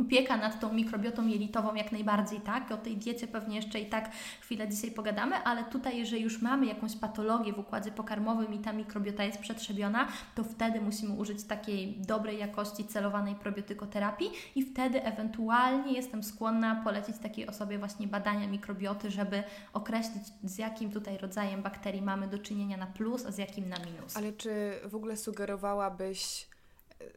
opieka 0.01 0.37
nad 0.37 0.61
tą 0.61 0.73
mikrobiotą 0.73 1.27
jelitową 1.27 1.75
jak 1.75 1.93
najbardziej, 1.93 2.41
tak? 2.41 2.73
O 2.73 2.77
tej 2.77 2.97
diecie 2.97 3.27
pewnie 3.27 3.57
jeszcze 3.57 3.81
i 3.81 3.87
tak 3.87 4.11
chwilę 4.41 4.69
dzisiaj 4.69 4.91
pogadamy, 4.91 5.37
ale 5.37 5.65
tutaj, 5.65 5.99
jeżeli 5.99 6.23
już 6.23 6.43
mamy 6.43 6.67
jakąś 6.67 6.97
patologię 6.97 7.53
w 7.53 7.59
układzie 7.59 7.91
pokarmowym 7.91 8.55
i 8.55 8.59
ta 8.59 8.73
mikrobiota 8.73 9.25
jest 9.25 9.39
przetrzebiona, 9.39 10.09
to 10.35 10.45
wtedy 10.45 10.81
musimy 10.81 11.15
użyć 11.15 11.45
takiej 11.45 12.01
dobrej 12.01 12.39
jakości 12.39 12.85
celowanej 12.85 13.35
probiotykoterapii 13.35 14.31
i 14.55 14.63
wtedy 14.63 15.05
ewentualnie 15.05 15.93
jestem 15.93 16.23
skłonna 16.23 16.83
polecić 16.85 17.19
takiej 17.19 17.47
osobie 17.47 17.79
właśnie 17.79 18.07
badania 18.07 18.49
mikrobioty, 18.49 19.11
żeby 19.11 19.43
określić 19.73 20.25
z 20.45 20.59
jakim 20.59 20.91
tutaj 20.91 21.19
rodzajem 21.19 21.63
bakterii 21.63 22.03
mamy 22.03 22.29
do 22.29 22.39
czynienia 22.39 22.77
na 22.77 22.87
plus, 22.87 23.27
a 23.27 23.33
z 23.33 23.39
jakim 23.39 23.69
na 23.69 23.77
minus. 23.77 24.17
Ale 24.17 24.33
czy 24.33 24.81
w 24.85 24.95
ogóle 24.95 25.17
sugerowałabyś 25.17 26.49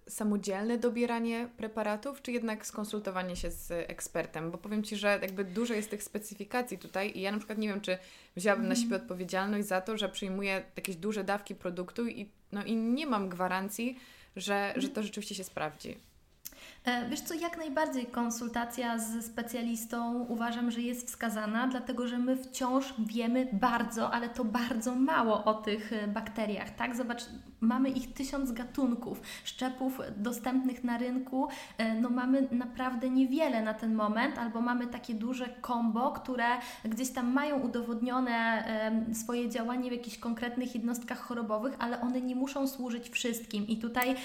samodzielne 0.07 0.77
dobieranie 0.77 1.49
preparatów, 1.57 2.21
czy 2.21 2.31
jednak 2.31 2.65
skonsultowanie 2.65 3.35
się 3.35 3.51
z 3.51 3.71
ekspertem? 3.71 4.51
Bo 4.51 4.57
powiem 4.57 4.83
Ci, 4.83 4.95
że 4.95 5.19
jakby 5.21 5.43
dużo 5.43 5.73
jest 5.73 5.89
tych 5.89 6.03
specyfikacji 6.03 6.77
tutaj 6.77 7.11
i 7.17 7.21
ja 7.21 7.31
na 7.31 7.37
przykład 7.37 7.57
nie 7.57 7.67
wiem, 7.67 7.81
czy 7.81 7.97
wzięłabym 8.35 8.67
na 8.67 8.75
siebie 8.75 8.95
odpowiedzialność 8.95 9.67
za 9.67 9.81
to, 9.81 9.97
że 9.97 10.09
przyjmuję 10.09 10.63
jakieś 10.75 10.95
duże 10.95 11.23
dawki 11.23 11.55
produktu 11.55 12.07
i, 12.07 12.29
no, 12.51 12.63
i 12.63 12.75
nie 12.75 13.07
mam 13.07 13.29
gwarancji, 13.29 13.99
że, 14.35 14.73
że 14.77 14.89
to 14.89 15.03
rzeczywiście 15.03 15.35
się 15.35 15.43
sprawdzi. 15.43 15.97
E, 16.85 17.09
wiesz 17.09 17.21
co, 17.21 17.33
jak 17.33 17.57
najbardziej 17.57 18.05
konsultacja 18.05 18.97
z 18.97 19.25
specjalistą 19.25 20.25
uważam, 20.29 20.71
że 20.71 20.81
jest 20.81 21.07
wskazana, 21.07 21.67
dlatego 21.67 22.07
że 22.07 22.17
my 22.17 22.37
wciąż 22.37 22.93
wiemy 22.99 23.47
bardzo, 23.53 24.11
ale 24.11 24.29
to 24.29 24.45
bardzo 24.45 24.95
mało 24.95 25.43
o 25.43 25.53
tych 25.53 25.93
e, 25.93 26.07
bakteriach, 26.07 26.75
tak? 26.75 26.95
Zobacz, 26.95 27.21
mamy 27.59 27.89
ich 27.89 28.13
tysiąc 28.13 28.51
gatunków, 28.51 29.21
szczepów 29.43 30.01
dostępnych 30.17 30.83
na 30.83 30.97
rynku, 30.97 31.47
e, 31.77 31.93
no 31.93 32.09
mamy 32.09 32.47
naprawdę 32.51 33.09
niewiele 33.09 33.61
na 33.61 33.73
ten 33.73 33.95
moment, 33.95 34.37
albo 34.37 34.61
mamy 34.61 34.87
takie 34.87 35.13
duże 35.13 35.49
kombo, 35.61 36.11
które 36.11 36.45
gdzieś 36.85 37.09
tam 37.09 37.33
mają 37.33 37.59
udowodnione 37.59 38.63
swoje 39.13 39.49
działanie 39.49 39.89
w 39.89 39.93
jakichś 39.93 40.17
konkretnych 40.17 40.75
jednostkach 40.75 41.19
chorobowych, 41.19 41.75
ale 41.79 42.01
one 42.01 42.21
nie 42.21 42.35
muszą 42.35 42.67
służyć 42.67 43.09
wszystkim. 43.09 43.67
I 43.67 43.77
tutaj 43.77 44.15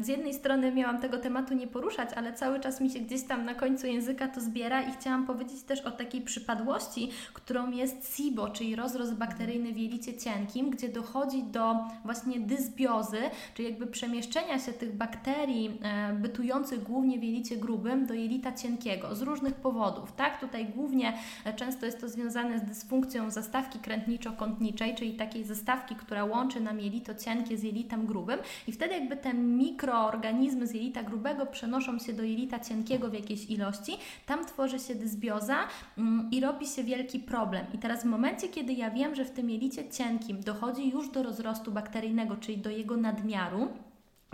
z 0.00 0.08
jednej 0.08 0.34
strony 0.34 0.72
miałam 0.72 1.00
tego 1.00 1.18
tematu 1.18 1.54
nie 1.54 1.66
poruszać, 1.94 2.18
ale 2.18 2.32
cały 2.32 2.60
czas 2.60 2.80
mi 2.80 2.90
się 2.90 3.00
gdzieś 3.00 3.22
tam 3.22 3.44
na 3.44 3.54
końcu 3.54 3.86
języka 3.86 4.28
to 4.28 4.40
zbiera 4.40 4.82
i 4.82 4.92
chciałam 4.92 5.26
powiedzieć 5.26 5.62
też 5.62 5.80
o 5.80 5.90
takiej 5.90 6.20
przypadłości, 6.20 7.10
którą 7.32 7.70
jest 7.70 8.16
SIBO, 8.16 8.48
czyli 8.48 8.76
rozrost 8.76 9.14
bakteryjny 9.14 9.72
w 9.72 9.76
jelicie 9.76 10.16
cienkim, 10.16 10.70
gdzie 10.70 10.88
dochodzi 10.88 11.42
do 11.42 11.76
właśnie 12.04 12.40
dysbiozy, 12.40 13.18
czyli 13.54 13.68
jakby 13.68 13.86
przemieszczenia 13.86 14.58
się 14.58 14.72
tych 14.72 14.96
bakterii 14.96 15.78
e, 15.82 16.12
bytujących 16.12 16.82
głównie 16.82 17.18
w 17.18 17.22
jelicie 17.22 17.56
grubym 17.56 18.06
do 18.06 18.14
jelita 18.14 18.52
cienkiego 18.52 19.14
z 19.14 19.22
różnych 19.22 19.54
powodów, 19.54 20.12
tak? 20.12 20.40
Tutaj 20.40 20.66
głównie 20.66 21.12
e, 21.44 21.52
często 21.52 21.86
jest 21.86 22.00
to 22.00 22.08
związane 22.08 22.58
z 22.58 22.62
dysfunkcją 22.62 23.30
zastawki 23.30 23.78
krętniczo-kątniczej, 23.78 24.94
czyli 24.94 25.14
takiej 25.14 25.44
zastawki, 25.44 25.94
która 25.94 26.24
łączy 26.24 26.60
nam 26.60 26.80
jelito 26.80 27.14
cienkie 27.14 27.56
z 27.56 27.62
jelitem 27.62 28.06
grubym 28.06 28.38
i 28.66 28.72
wtedy 28.72 28.94
jakby 28.94 29.16
te 29.16 29.34
mikroorganizmy 29.34 30.66
z 30.66 30.74
jelita 30.74 31.02
grubego 31.02 31.46
przenoszą 31.46 31.83
się 31.98 32.12
do 32.12 32.22
jelita 32.22 32.60
cienkiego 32.60 33.10
w 33.10 33.14
jakiejś 33.14 33.50
ilości, 33.50 33.92
tam 34.26 34.46
tworzy 34.46 34.78
się 34.78 34.94
dysbioza 34.94 35.56
mm, 35.98 36.28
i 36.30 36.40
robi 36.40 36.66
się 36.66 36.84
wielki 36.84 37.18
problem. 37.18 37.66
I 37.74 37.78
teraz 37.78 38.02
w 38.02 38.06
momencie, 38.06 38.48
kiedy 38.48 38.72
ja 38.72 38.90
wiem, 38.90 39.14
że 39.14 39.24
w 39.24 39.30
tym 39.30 39.50
jelicie 39.50 39.90
cienkim 39.90 40.40
dochodzi 40.40 40.90
już 40.90 41.10
do 41.10 41.22
rozrostu 41.22 41.72
bakteryjnego, 41.72 42.36
czyli 42.36 42.58
do 42.58 42.70
jego 42.70 42.96
nadmiaru, 42.96 43.68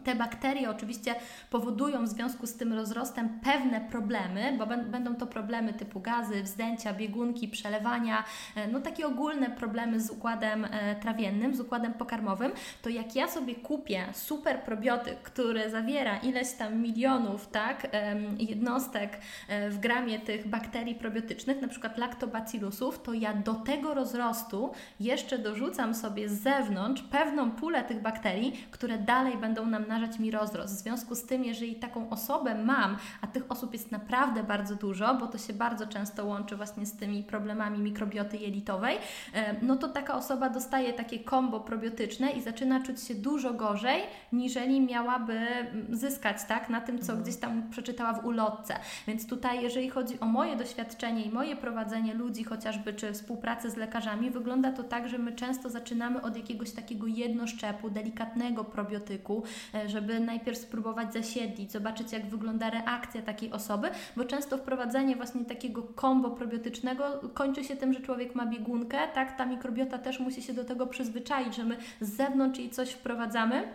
te 0.04 0.14
bakterie 0.14 0.70
oczywiście 0.70 1.14
powodują 1.50 2.04
w 2.04 2.08
związku 2.08 2.46
z 2.46 2.54
tym 2.54 2.72
rozrostem 2.72 3.40
pewne 3.44 3.80
problemy, 3.80 4.54
bo 4.58 4.66
będą 4.66 5.14
to 5.14 5.26
problemy 5.26 5.72
typu 5.72 6.00
gazy, 6.00 6.42
wzdęcia, 6.42 6.94
biegunki, 6.94 7.48
przelewania, 7.48 8.24
e, 8.56 8.68
no 8.68 8.80
takie 8.80 9.06
ogólne 9.06 9.50
problemy 9.50 10.00
z 10.00 10.10
układem 10.10 10.64
e, 10.64 10.96
trawiennym, 10.96 11.54
z 11.54 11.60
układem 11.60 11.94
pokarmowym, 11.94 12.52
to 12.82 12.88
jak 12.88 13.16
ja 13.16 13.28
sobie 13.28 13.54
kupię 13.54 14.06
super 14.12 14.62
probiotyk, 14.62 15.22
który 15.22 15.70
zawiera 15.70 16.16
ileś 16.18 16.52
tam 16.52 16.82
milionów, 16.82 17.48
tak, 17.48 17.86
jednostek 18.38 19.18
e, 19.48 19.70
w 19.70 19.78
gramie 19.78 20.18
tych 20.18 20.48
bakterii 20.48 20.94
probiotycznych, 20.94 21.60
na 21.60 21.68
przykład 21.68 21.98
lactobacillusów, 21.98 23.02
to 23.02 23.12
ja 23.12 23.34
do 23.34 23.54
tego 23.54 23.94
rozrostu 23.94 24.72
jeszcze 25.00 25.38
dorzucam 25.38 25.94
sobie 25.94 26.28
z 26.28 26.42
zewnątrz 26.42 27.02
pewną 27.02 27.50
pulę 27.50 27.84
tych 27.84 28.02
bakterii, 28.02 28.66
które 28.70 28.98
dalej 28.98 29.36
będą 29.36 29.66
nam 29.66 29.89
namnażać 29.90 30.18
mi 30.18 30.30
rozrost. 30.30 30.74
W 30.74 30.78
związku 30.78 31.14
z 31.14 31.22
tym, 31.22 31.44
jeżeli 31.44 31.74
taką 31.74 32.10
osobę 32.10 32.54
mam, 32.54 32.96
a 33.20 33.26
tych 33.26 33.44
osób 33.48 33.72
jest 33.72 33.92
naprawdę 33.92 34.42
bardzo 34.42 34.74
dużo, 34.74 35.14
bo 35.14 35.26
to 35.26 35.38
się 35.38 35.52
bardzo 35.52 35.86
często 35.86 36.24
łączy 36.24 36.56
właśnie 36.56 36.86
z 36.86 36.96
tymi 36.96 37.22
problemami 37.22 37.78
mikrobioty 37.78 38.36
jelitowej, 38.36 38.98
e, 39.34 39.56
no 39.62 39.76
to 39.76 39.88
taka 39.88 40.14
osoba 40.14 40.50
dostaje 40.50 40.92
takie 40.92 41.18
kombo 41.18 41.60
probiotyczne 41.60 42.30
i 42.30 42.42
zaczyna 42.42 42.82
czuć 42.82 43.02
się 43.02 43.14
dużo 43.14 43.54
gorzej, 43.54 44.02
niżeli 44.32 44.80
miałaby 44.80 45.32
mm, 45.32 45.96
zyskać 45.96 46.36
tak, 46.48 46.70
na 46.70 46.80
tym, 46.80 46.98
co 46.98 47.12
mhm. 47.12 47.22
gdzieś 47.22 47.36
tam 47.36 47.70
przeczytała 47.70 48.12
w 48.12 48.24
ulotce. 48.24 48.74
Więc 49.06 49.26
tutaj, 49.26 49.62
jeżeli 49.62 49.90
chodzi 49.90 50.20
o 50.20 50.26
moje 50.26 50.56
doświadczenie 50.56 51.22
i 51.22 51.30
moje 51.30 51.56
prowadzenie 51.56 52.14
ludzi 52.14 52.44
chociażby, 52.44 52.92
czy 52.94 53.12
współpracę 53.12 53.70
z 53.70 53.76
lekarzami, 53.76 54.30
wygląda 54.30 54.72
to 54.72 54.82
tak, 54.82 55.08
że 55.08 55.18
my 55.18 55.32
często 55.32 55.68
zaczynamy 55.68 56.22
od 56.22 56.36
jakiegoś 56.36 56.70
takiego 56.70 57.06
jednoszczepu, 57.06 57.90
delikatnego 57.90 58.64
probiotyku, 58.64 59.42
e, 59.74 59.79
żeby 59.88 60.20
najpierw 60.20 60.58
spróbować 60.58 61.12
zasiedlić, 61.12 61.72
zobaczyć 61.72 62.12
jak 62.12 62.26
wygląda 62.26 62.70
reakcja 62.70 63.22
takiej 63.22 63.52
osoby, 63.52 63.88
bo 64.16 64.24
często 64.24 64.58
wprowadzenie 64.58 65.16
właśnie 65.16 65.44
takiego 65.44 65.82
kombo 65.82 66.30
probiotycznego 66.30 67.04
kończy 67.34 67.64
się 67.64 67.76
tym, 67.76 67.92
że 67.92 68.00
człowiek 68.00 68.34
ma 68.34 68.46
biegunkę, 68.46 68.98
tak, 69.14 69.36
ta 69.38 69.46
mikrobiota 69.46 69.98
też 69.98 70.20
musi 70.20 70.42
się 70.42 70.52
do 70.52 70.64
tego 70.64 70.86
przyzwyczaić, 70.86 71.56
że 71.56 71.64
my 71.64 71.76
z 72.00 72.16
zewnątrz 72.16 72.58
jej 72.58 72.70
coś 72.70 72.90
wprowadzamy 72.90 73.68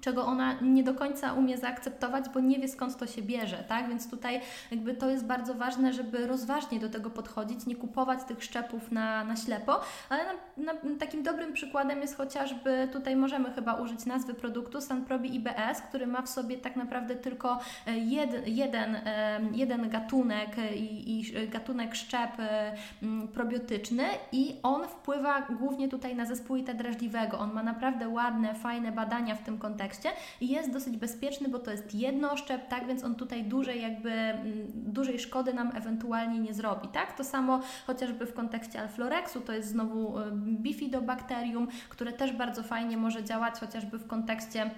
czego 0.00 0.26
ona 0.26 0.54
nie 0.62 0.82
do 0.82 0.94
końca 0.94 1.32
umie 1.32 1.58
zaakceptować, 1.58 2.24
bo 2.34 2.40
nie 2.40 2.58
wie 2.58 2.68
skąd 2.68 2.96
to 2.96 3.06
się 3.06 3.22
bierze, 3.22 3.64
tak? 3.68 3.88
Więc 3.88 4.10
tutaj 4.10 4.40
jakby 4.70 4.94
to 4.94 5.10
jest 5.10 5.24
bardzo 5.24 5.54
ważne, 5.54 5.92
żeby 5.92 6.26
rozważnie 6.26 6.80
do 6.80 6.88
tego 6.88 7.10
podchodzić, 7.10 7.66
nie 7.66 7.76
kupować 7.76 8.24
tych 8.24 8.44
szczepów 8.44 8.92
na, 8.92 9.24
na 9.24 9.36
ślepo, 9.36 9.80
ale 10.08 10.24
na, 10.56 10.72
na, 10.72 10.98
takim 10.98 11.22
dobrym 11.22 11.52
przykładem 11.52 12.00
jest 12.00 12.16
chociażby, 12.16 12.88
tutaj 12.92 13.16
możemy 13.16 13.52
chyba 13.52 13.74
użyć 13.74 14.06
nazwy 14.06 14.34
produktu 14.34 14.80
Sanprobi 14.80 15.34
IBS, 15.34 15.80
który 15.88 16.06
ma 16.06 16.22
w 16.22 16.28
sobie 16.28 16.56
tak 16.56 16.76
naprawdę 16.76 17.16
tylko 17.16 17.58
e, 17.86 17.98
jed, 17.98 18.48
jeden, 18.48 18.94
e, 18.94 19.40
jeden 19.52 19.88
gatunek 19.88 20.50
i, 20.76 21.20
i 21.20 21.48
gatunek 21.48 21.94
szczep 21.94 22.30
e, 22.38 22.72
probiotyczny 23.34 24.04
i 24.32 24.56
on 24.62 24.88
wpływa 24.88 25.42
głównie 25.42 25.88
tutaj 25.88 26.16
na 26.16 26.24
zespół 26.24 26.58
drażliwego. 26.74 27.38
On 27.38 27.52
ma 27.52 27.62
naprawdę 27.62 28.08
ładne, 28.08 28.54
fajne 28.54 28.92
badania 28.92 29.34
w 29.34 29.42
tym 29.42 29.58
kontekście, 29.58 29.87
kontekście 29.88 30.10
i 30.40 30.48
jest 30.48 30.72
dosyć 30.72 30.96
bezpieczny, 30.96 31.48
bo 31.48 31.58
to 31.58 31.70
jest 31.70 31.94
jednoszczep, 31.94 32.68
tak, 32.68 32.86
więc 32.86 33.04
on 33.04 33.14
tutaj 33.14 33.44
dużej 33.44 33.82
jakby, 33.82 34.10
mm, 34.10 34.66
dużej 34.74 35.18
szkody 35.18 35.54
nam 35.54 35.76
ewentualnie 35.76 36.38
nie 36.38 36.54
zrobi, 36.54 36.88
tak? 36.88 37.16
To 37.16 37.24
samo 37.24 37.60
chociażby 37.86 38.26
w 38.26 38.34
kontekście 38.34 38.80
alflorexu, 38.80 39.40
to 39.40 39.52
jest 39.52 39.68
znowu 39.68 40.18
y, 40.18 40.30
bifidobakterium, 40.34 41.68
które 41.88 42.12
też 42.12 42.32
bardzo 42.32 42.62
fajnie 42.62 42.96
może 42.96 43.24
działać 43.24 43.60
chociażby 43.60 43.98
w 43.98 44.06
kontekście 44.06 44.70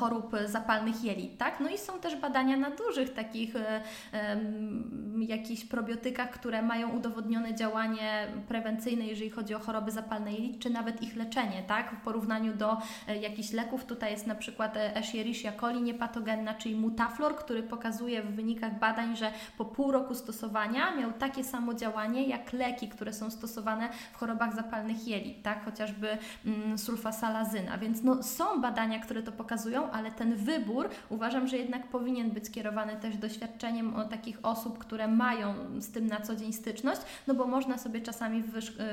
chorób 0.00 0.32
zapalnych 0.46 1.04
jelit, 1.04 1.38
tak? 1.38 1.60
No 1.60 1.68
i 1.68 1.78
są 1.78 2.00
też 2.00 2.16
badania 2.16 2.56
na 2.56 2.70
dużych 2.70 3.12
takich 3.12 3.54
um, 3.54 5.22
jakichś 5.22 5.64
probiotykach, 5.64 6.30
które 6.30 6.62
mają 6.62 6.90
udowodnione 6.90 7.54
działanie 7.54 8.26
prewencyjne, 8.48 9.04
jeżeli 9.06 9.30
chodzi 9.30 9.54
o 9.54 9.58
choroby 9.58 9.90
zapalne 9.90 10.32
jelit, 10.32 10.58
czy 10.58 10.70
nawet 10.70 11.02
ich 11.02 11.16
leczenie, 11.16 11.62
tak? 11.66 11.90
W 11.90 12.04
porównaniu 12.04 12.54
do 12.54 12.76
e, 13.08 13.16
jakichś 13.16 13.52
leków, 13.52 13.84
tutaj 13.84 14.10
jest 14.10 14.26
na 14.26 14.34
przykład 14.34 14.76
Escherichia 14.76 15.52
coli 15.52 15.82
niepatogenna, 15.82 16.54
czyli 16.54 16.76
Mutaflor, 16.76 17.36
który 17.36 17.62
pokazuje 17.62 18.22
w 18.22 18.34
wynikach 18.34 18.78
badań, 18.78 19.16
że 19.16 19.32
po 19.58 19.64
pół 19.64 19.92
roku 19.92 20.14
stosowania 20.14 20.96
miał 20.96 21.12
takie 21.12 21.44
samo 21.44 21.74
działanie 21.74 22.28
jak 22.28 22.52
leki, 22.52 22.88
które 22.88 23.12
są 23.12 23.30
stosowane 23.30 23.88
w 24.12 24.16
chorobach 24.16 24.54
zapalnych 24.54 25.08
jelit, 25.08 25.42
tak? 25.42 25.64
Chociażby 25.64 26.18
mm, 26.46 26.78
sulfasalazyna, 26.78 27.78
więc 27.78 28.02
no, 28.02 28.22
są 28.22 28.60
badania, 28.60 28.98
które 28.98 29.22
to 29.22 29.32
pokazują, 29.32 29.51
ale 29.92 30.12
ten 30.12 30.36
wybór 30.36 30.88
uważam, 31.08 31.48
że 31.48 31.56
jednak 31.56 31.88
powinien 31.88 32.30
być 32.30 32.50
kierowany 32.50 32.96
też 32.96 33.16
doświadczeniem 33.16 33.94
takich 34.10 34.38
osób, 34.42 34.78
które 34.78 35.08
mają 35.08 35.54
z 35.80 35.92
tym 35.92 36.06
na 36.06 36.20
co 36.20 36.36
dzień 36.36 36.52
styczność, 36.52 37.00
no 37.26 37.34
bo 37.34 37.46
można 37.46 37.78
sobie 37.78 38.00
czasami 38.00 38.44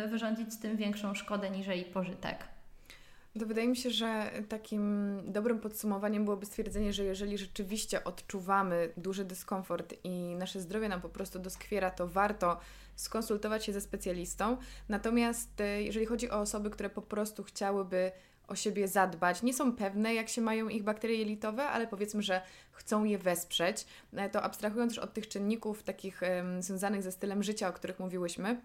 wyrządzić 0.10 0.54
z 0.54 0.60
tym 0.60 0.78
większą 0.78 1.16
szkodę 1.16 1.50
niż 1.50 1.68
jej 1.68 1.86
pożytek. 1.86 2.38
To 3.40 3.46
wydaje 3.46 3.68
mi 3.68 3.78
się, 3.78 3.90
że 3.90 4.32
takim 4.50 5.22
dobrym 5.26 5.60
podsumowaniem 5.60 6.26
byłoby 6.26 6.46
stwierdzenie, 6.46 6.94
że 6.94 7.04
jeżeli 7.04 7.38
rzeczywiście 7.38 8.04
odczuwamy 8.04 8.94
duży 8.98 9.26
dyskomfort 9.26 9.94
i 10.04 10.36
nasze 10.36 10.60
zdrowie 10.60 10.90
nam 10.90 11.02
po 11.02 11.10
prostu 11.10 11.40
doskwiera, 11.40 11.92
to 11.92 12.08
warto 12.08 12.60
skonsultować 12.96 13.66
się 13.66 13.74
ze 13.74 13.82
specjalistą. 13.82 14.58
Natomiast 14.90 15.62
e, 15.62 15.84
jeżeli 15.84 16.06
chodzi 16.06 16.30
o 16.30 16.40
osoby, 16.40 16.70
które 16.70 16.90
po 16.90 17.02
prostu 17.02 17.44
chciałyby 17.44 18.12
o 18.50 18.56
siebie 18.56 18.88
zadbać, 18.88 19.44
nie 19.44 19.54
są 19.54 19.76
pewne, 19.76 20.14
jak 20.14 20.30
się 20.30 20.42
mają 20.42 20.70
ich 20.70 20.84
bakterie 20.84 21.18
jelitowe, 21.18 21.64
ale 21.64 21.88
powiedzmy, 21.88 22.22
że 22.22 22.42
chcą 22.72 23.04
je 23.04 23.18
wesprzeć, 23.18 23.86
e, 24.14 24.30
to 24.30 24.44
abstrahując 24.44 24.94
też 24.94 25.04
od 25.04 25.14
tych 25.14 25.28
czynników 25.28 25.84
takich 25.84 26.22
um, 26.22 26.64
związanych 26.64 27.04
ze 27.04 27.12
stylem 27.12 27.44
życia, 27.44 27.70
o 27.70 27.74
których 27.74 28.00
mówiłyśmy, 28.00 28.62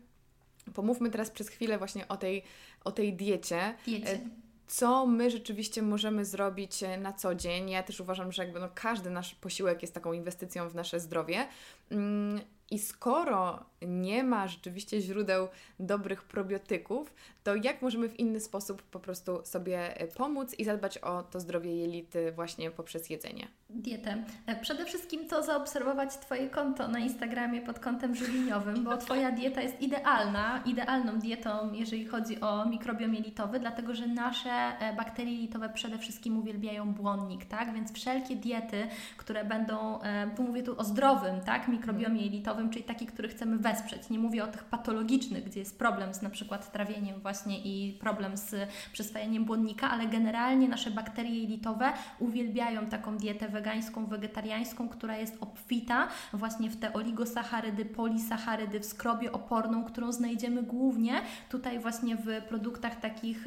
pomówmy 0.75 1.11
teraz 1.11 1.31
przez 1.31 1.49
chwilę 1.49 1.79
właśnie 1.79 2.09
o 2.09 2.17
tej, 2.17 2.43
o 2.85 2.93
tej 2.93 3.13
diecie. 3.13 3.75
diecie 3.87 4.21
co 4.67 5.07
my 5.07 5.31
rzeczywiście 5.31 5.83
możemy 5.83 6.25
zrobić 6.25 6.83
e, 6.83 6.99
na 6.99 7.13
co 7.13 7.35
dzień. 7.35 7.71
Ja 7.71 7.83
też 7.83 8.01
uważam, 8.01 8.33
że 8.33 8.45
jakby 8.45 8.61
no 8.61 8.69
każdy 8.75 9.11
nasz 9.11 9.35
posiłek 9.35 9.83
jest 9.83 9.95
taką 9.95 10.13
inwestycją 10.13 10.69
w 10.69 10.75
nasze 10.75 11.01
zdrowie. 11.01 11.47
Mm, 11.91 12.41
I 12.71 12.79
skoro 12.79 13.65
nie 13.87 14.25
ma 14.25 14.49
rzeczywiście 14.49 15.01
źródeł 15.01 15.49
dobrych 15.81 16.23
probiotyków, 16.23 17.15
to 17.45 17.55
jak 17.55 17.83
możemy 17.83 18.09
w 18.09 18.21
inny 18.21 18.41
sposób 18.41 18.83
po 18.83 19.01
prostu 19.01 19.41
sobie 19.45 20.01
e, 20.01 20.07
pomóc 20.07 20.55
i 20.59 20.65
zadbać 20.65 20.99
o 20.99 21.23
to 21.23 21.41
zdrowie 21.41 21.77
jelity 21.77 22.33
właśnie 22.33 22.71
poprzez 22.71 23.11
jedzenie? 23.11 23.49
Dietę. 23.71 24.25
E, 24.47 24.61
przede 24.61 24.85
wszystkim 24.85 25.29
to 25.29 25.43
zaobserwować 25.43 26.17
Twoje 26.17 26.51
konto 26.51 26.89
na 26.89 26.99
Instagramie 26.99 27.63
pod 27.63 27.79
kątem 27.79 28.15
żywieniowym, 28.15 28.85
bo 28.85 28.97
Twoja 28.97 29.33
dieta 29.33 29.63
jest 29.63 29.81
idealna, 29.81 30.63
idealną 30.67 31.19
dietą, 31.19 31.73
jeżeli 31.73 32.07
chodzi 32.07 32.41
o 32.41 32.67
mikrobiom 32.67 33.15
jelitowy, 33.15 33.61
dlatego 33.61 33.95
że 33.95 34.07
nasze 34.07 34.51
e, 34.51 34.97
bakterie 34.97 35.33
jelitowe 35.35 35.69
przede 35.69 35.99
wszystkim 35.99 36.39
uwielbiają 36.39 36.93
błonnik, 36.93 37.45
tak? 37.45 37.75
Więc 37.75 37.93
wszelkie 37.93 38.37
diety, 38.37 38.87
które 39.17 39.45
będą, 39.45 39.99
tu 40.37 40.43
mówię 40.43 40.63
tu 40.63 40.79
o 40.79 40.85
zdrowym, 40.85 41.41
tak? 41.41 41.69
Mikrobiomie 41.69 42.23
jelitowym, 42.23 42.71
czyli 42.71 42.85
taki, 42.85 43.07
który 43.07 43.29
chcemy 43.29 43.59
wesprzeć. 43.59 43.74
Nie 44.11 44.19
mówię 44.19 44.45
o 44.45 44.47
tych 44.47 44.65
patologicznych, 44.65 45.45
gdzie 45.45 45.61
jest 45.61 45.79
problem 45.79 46.15
z 46.15 46.23
na 46.23 46.31
przykład 46.31 46.73
trawieniem 46.73 47.21
właśnie 47.21 47.59
i 47.59 47.93
problem 47.93 48.37
z 48.37 48.55
przyswajaniem 48.93 49.45
błonnika, 49.45 49.91
ale 49.91 50.07
generalnie 50.07 50.69
nasze 50.69 50.91
bakterie 50.91 51.41
jelitowe 51.41 51.93
uwielbiają 52.19 52.87
taką 52.87 53.17
dietę 53.17 53.49
wegańską, 53.49 54.07
wegetariańską, 54.07 54.89
która 54.89 55.17
jest 55.17 55.37
obfita 55.41 56.09
właśnie 56.33 56.71
w 56.71 56.77
te 56.77 56.93
oligosacharydy, 56.93 57.85
polisacharydy, 57.85 58.81
w 58.81 58.85
skrobie 58.85 59.33
oporną, 59.33 59.85
którą 59.85 60.13
znajdziemy 60.13 60.63
głównie 60.63 61.23
tutaj 61.49 61.79
właśnie 61.79 62.17
w 62.17 62.43
produktach 62.49 63.01
takich 63.01 63.45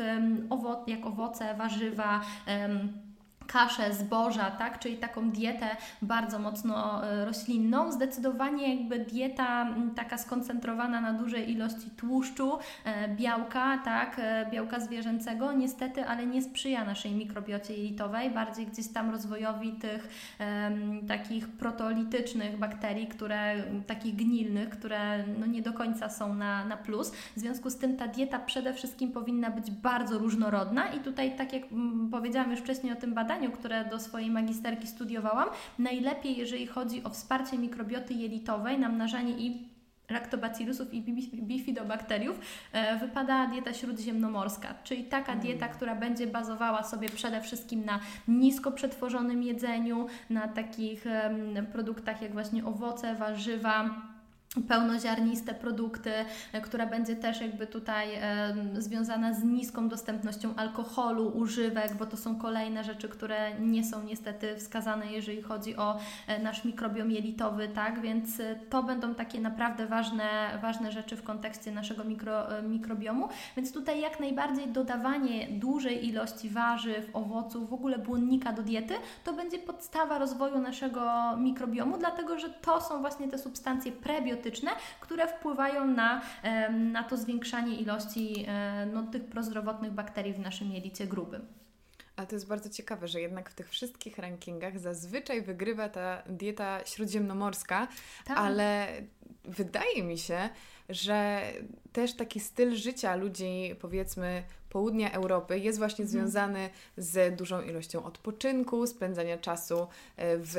jak 0.87 1.05
owoce, 1.05 1.55
warzywa, 1.55 2.21
kaszę, 3.47 3.93
zboża, 3.93 4.51
tak? 4.51 4.79
czyli 4.79 4.97
taką 4.97 5.31
dietę 5.31 5.67
bardzo 6.01 6.39
mocno 6.39 7.05
e, 7.05 7.25
roślinną. 7.25 7.91
Zdecydowanie 7.91 8.75
jakby 8.75 8.99
dieta 8.99 9.67
taka 9.95 10.17
skoncentrowana 10.17 11.01
na 11.01 11.13
dużej 11.13 11.51
ilości 11.51 11.89
tłuszczu, 11.97 12.57
e, 12.85 13.07
białka, 13.07 13.77
tak? 13.77 14.19
E, 14.19 14.45
białka 14.51 14.79
zwierzęcego, 14.79 15.53
niestety, 15.53 16.05
ale 16.05 16.25
nie 16.25 16.41
sprzyja 16.41 16.85
naszej 16.85 17.11
mikrobiocie 17.11 17.73
jelitowej, 17.73 18.29
bardziej 18.29 18.65
gdzieś 18.65 18.87
tam 18.87 19.09
rozwojowi 19.09 19.71
tych 19.71 20.09
um, 20.39 21.07
takich 21.07 21.47
proteolitycznych 21.47 22.57
bakterii, 22.57 23.07
które, 23.07 23.63
takich 23.87 24.15
gnilnych, 24.15 24.69
które 24.69 25.23
no 25.39 25.45
nie 25.45 25.61
do 25.61 25.73
końca 25.73 26.09
są 26.09 26.33
na, 26.33 26.65
na 26.65 26.77
plus. 26.77 27.11
W 27.11 27.39
związku 27.39 27.69
z 27.69 27.77
tym 27.77 27.97
ta 27.97 28.07
dieta 28.07 28.39
przede 28.39 28.73
wszystkim 28.73 29.11
powinna 29.11 29.49
być 29.49 29.71
bardzo 29.71 30.17
różnorodna 30.17 30.87
i 30.87 30.99
tutaj, 30.99 31.37
tak 31.37 31.53
jak 31.53 31.63
powiedziałam 32.11 32.51
już 32.51 32.59
wcześniej 32.59 32.93
o 32.93 32.95
tym 32.95 33.13
badaniu, 33.13 33.36
badaniu, 33.37 33.51
które 33.51 33.85
do 33.85 33.99
swojej 33.99 34.29
magisterki 34.31 34.87
studiowałam, 34.87 35.49
najlepiej, 35.79 36.37
jeżeli 36.37 36.67
chodzi 36.67 37.03
o 37.03 37.09
wsparcie 37.09 37.57
mikrobioty 37.57 38.13
jelitowej, 38.13 38.79
namnażanie 38.79 39.31
i 39.31 39.67
laktobacillusów 40.09 40.93
i 40.93 41.01
bifidobakteriów 41.41 42.39
e, 42.73 42.99
wypada 42.99 43.47
dieta 43.47 43.73
śródziemnomorska, 43.73 44.73
czyli 44.83 45.03
taka 45.03 45.31
mm. 45.31 45.43
dieta, 45.43 45.67
która 45.67 45.95
będzie 45.95 46.27
bazowała 46.27 46.83
sobie 46.83 47.09
przede 47.09 47.41
wszystkim 47.41 47.85
na 47.85 47.99
nisko 48.27 48.71
przetworzonym 48.71 49.43
jedzeniu, 49.43 50.07
na 50.29 50.47
takich 50.47 51.05
produktach 51.71 52.21
jak 52.21 52.33
właśnie 52.33 52.65
owoce, 52.65 53.15
warzywa, 53.15 53.89
pełnoziarniste 54.63 55.53
produkty, 55.53 56.11
e, 56.53 56.61
która 56.61 56.85
będzie 56.85 57.15
też 57.15 57.41
jakby 57.41 57.67
tutaj 57.67 58.07
związana 58.73 59.33
z 59.33 59.43
niską 59.43 59.89
dostępnością 59.89 60.55
alkoholu, 60.55 61.27
używek, 61.27 61.95
bo 61.95 62.05
to 62.05 62.17
są 62.17 62.35
kolejne 62.35 62.83
rzeczy, 62.83 63.09
które 63.09 63.59
nie 63.59 63.83
są 63.83 64.03
niestety 64.03 64.55
wskazane, 64.55 65.11
jeżeli 65.11 65.41
chodzi 65.41 65.75
o 65.75 65.97
e, 66.27 66.39
nasz 66.43 66.65
mikrobiom 66.65 67.11
jelitowy, 67.11 67.67
tak? 67.67 68.01
Więc 68.01 68.39
e, 68.39 68.55
to 68.69 68.83
będą 68.83 69.15
takie 69.15 69.41
naprawdę 69.41 69.87
ważne, 69.87 70.59
ważne 70.61 70.91
rzeczy 70.91 71.15
w 71.15 71.23
kontekście 71.23 71.71
naszego 71.71 72.03
mikro, 72.03 72.43
mikrobiomu. 72.63 73.29
Więc 73.55 73.73
tutaj 73.73 74.01
jak 74.01 74.19
najbardziej 74.19 74.67
dodawanie 74.67 75.47
dużej 75.47 76.07
ilości 76.07 76.49
warzyw, 76.49 77.09
owoców, 77.13 77.69
w 77.69 77.73
ogóle 77.73 77.97
błonnika 77.97 78.53
do 78.53 78.63
diety, 78.63 78.93
to 79.23 79.33
będzie 79.33 79.59
podstawa 79.59 80.17
rozwoju 80.17 80.59
naszego 80.59 81.11
mikrobiomu, 81.37 81.97
dlatego 81.97 82.39
że 82.39 82.49
to 82.49 82.81
są 82.81 83.01
właśnie 83.01 83.27
te 83.27 83.37
substancje 83.37 83.91
prebiotyczne, 83.91 84.46
które 84.99 85.27
wpływają 85.27 85.87
na, 85.87 86.21
na 86.71 87.03
to 87.03 87.17
zwiększanie 87.17 87.75
ilości 87.75 88.45
no, 88.93 89.03
tych 89.03 89.25
prozdrowotnych 89.25 89.91
bakterii 89.91 90.33
w 90.33 90.39
naszym 90.39 90.71
jelicie 90.71 91.07
grubym. 91.07 91.47
Ale 92.15 92.27
to 92.27 92.35
jest 92.35 92.47
bardzo 92.47 92.69
ciekawe, 92.69 93.07
że 93.07 93.21
jednak 93.21 93.49
w 93.49 93.53
tych 93.53 93.69
wszystkich 93.69 94.17
rankingach 94.17 94.79
zazwyczaj 94.79 95.41
wygrywa 95.41 95.89
ta 95.89 96.23
dieta 96.25 96.85
śródziemnomorska, 96.85 97.87
tak. 98.25 98.37
ale 98.37 98.87
wydaje 99.43 100.03
mi 100.03 100.17
się, 100.17 100.49
że 100.89 101.41
też 101.93 102.13
taki 102.13 102.39
styl 102.39 102.75
życia 102.75 103.15
ludzi, 103.15 103.75
powiedzmy, 103.81 104.43
południa 104.69 105.11
Europy 105.11 105.59
jest 105.59 105.79
właśnie 105.79 106.05
mhm. 106.05 106.07
związany 106.21 106.69
z 106.97 107.35
dużą 107.35 107.61
ilością 107.61 108.03
odpoczynku, 108.03 108.87
spędzania 108.87 109.37
czasu 109.37 109.87
e, 110.17 110.37
w, 110.37 110.55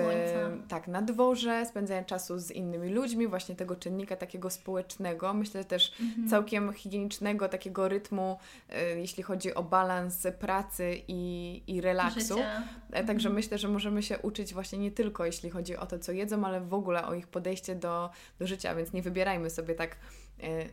tak, 0.68 0.88
na 0.88 1.02
dworze, 1.02 1.66
spędzania 1.66 2.04
czasu 2.04 2.38
z 2.38 2.50
innymi 2.50 2.88
ludźmi, 2.88 3.26
właśnie 3.26 3.54
tego 3.54 3.76
czynnika 3.76 4.16
takiego 4.16 4.50
społecznego, 4.50 5.34
myślę 5.34 5.64
też 5.64 5.92
mhm. 6.00 6.28
całkiem 6.28 6.72
higienicznego 6.72 7.48
takiego 7.48 7.88
rytmu, 7.88 8.38
e, 8.70 8.84
jeśli 8.84 9.22
chodzi 9.22 9.54
o 9.54 9.62
balans 9.62 10.26
pracy 10.38 11.02
i, 11.08 11.62
i 11.66 11.80
relaksu. 11.80 12.20
Życia. 12.20 12.62
E, 12.90 13.04
także 13.04 13.28
mhm. 13.28 13.34
myślę, 13.34 13.58
że 13.58 13.68
możemy 13.68 14.02
się 14.02 14.18
uczyć 14.18 14.54
właśnie 14.54 14.78
nie 14.78 14.90
tylko 14.90 15.24
jeśli 15.24 15.50
chodzi 15.50 15.76
o 15.76 15.86
to, 15.86 15.98
co 15.98 16.12
jedzą, 16.12 16.44
ale 16.44 16.60
w 16.60 16.74
ogóle 16.74 17.06
o 17.06 17.14
ich 17.14 17.26
podejście 17.26 17.74
do, 17.74 18.10
do 18.38 18.46
życia, 18.46 18.74
więc 18.74 18.92
nie 18.92 19.02
wybierajmy 19.02 19.50
sobie 19.50 19.74
tak 19.74 19.96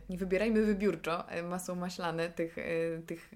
nie 0.08 0.18
wybierajmy 0.18 0.62
wybiórczo 0.62 1.24
masło 1.48 1.74
maślane 1.74 2.28
tych, 2.28 2.56
tych 3.06 3.30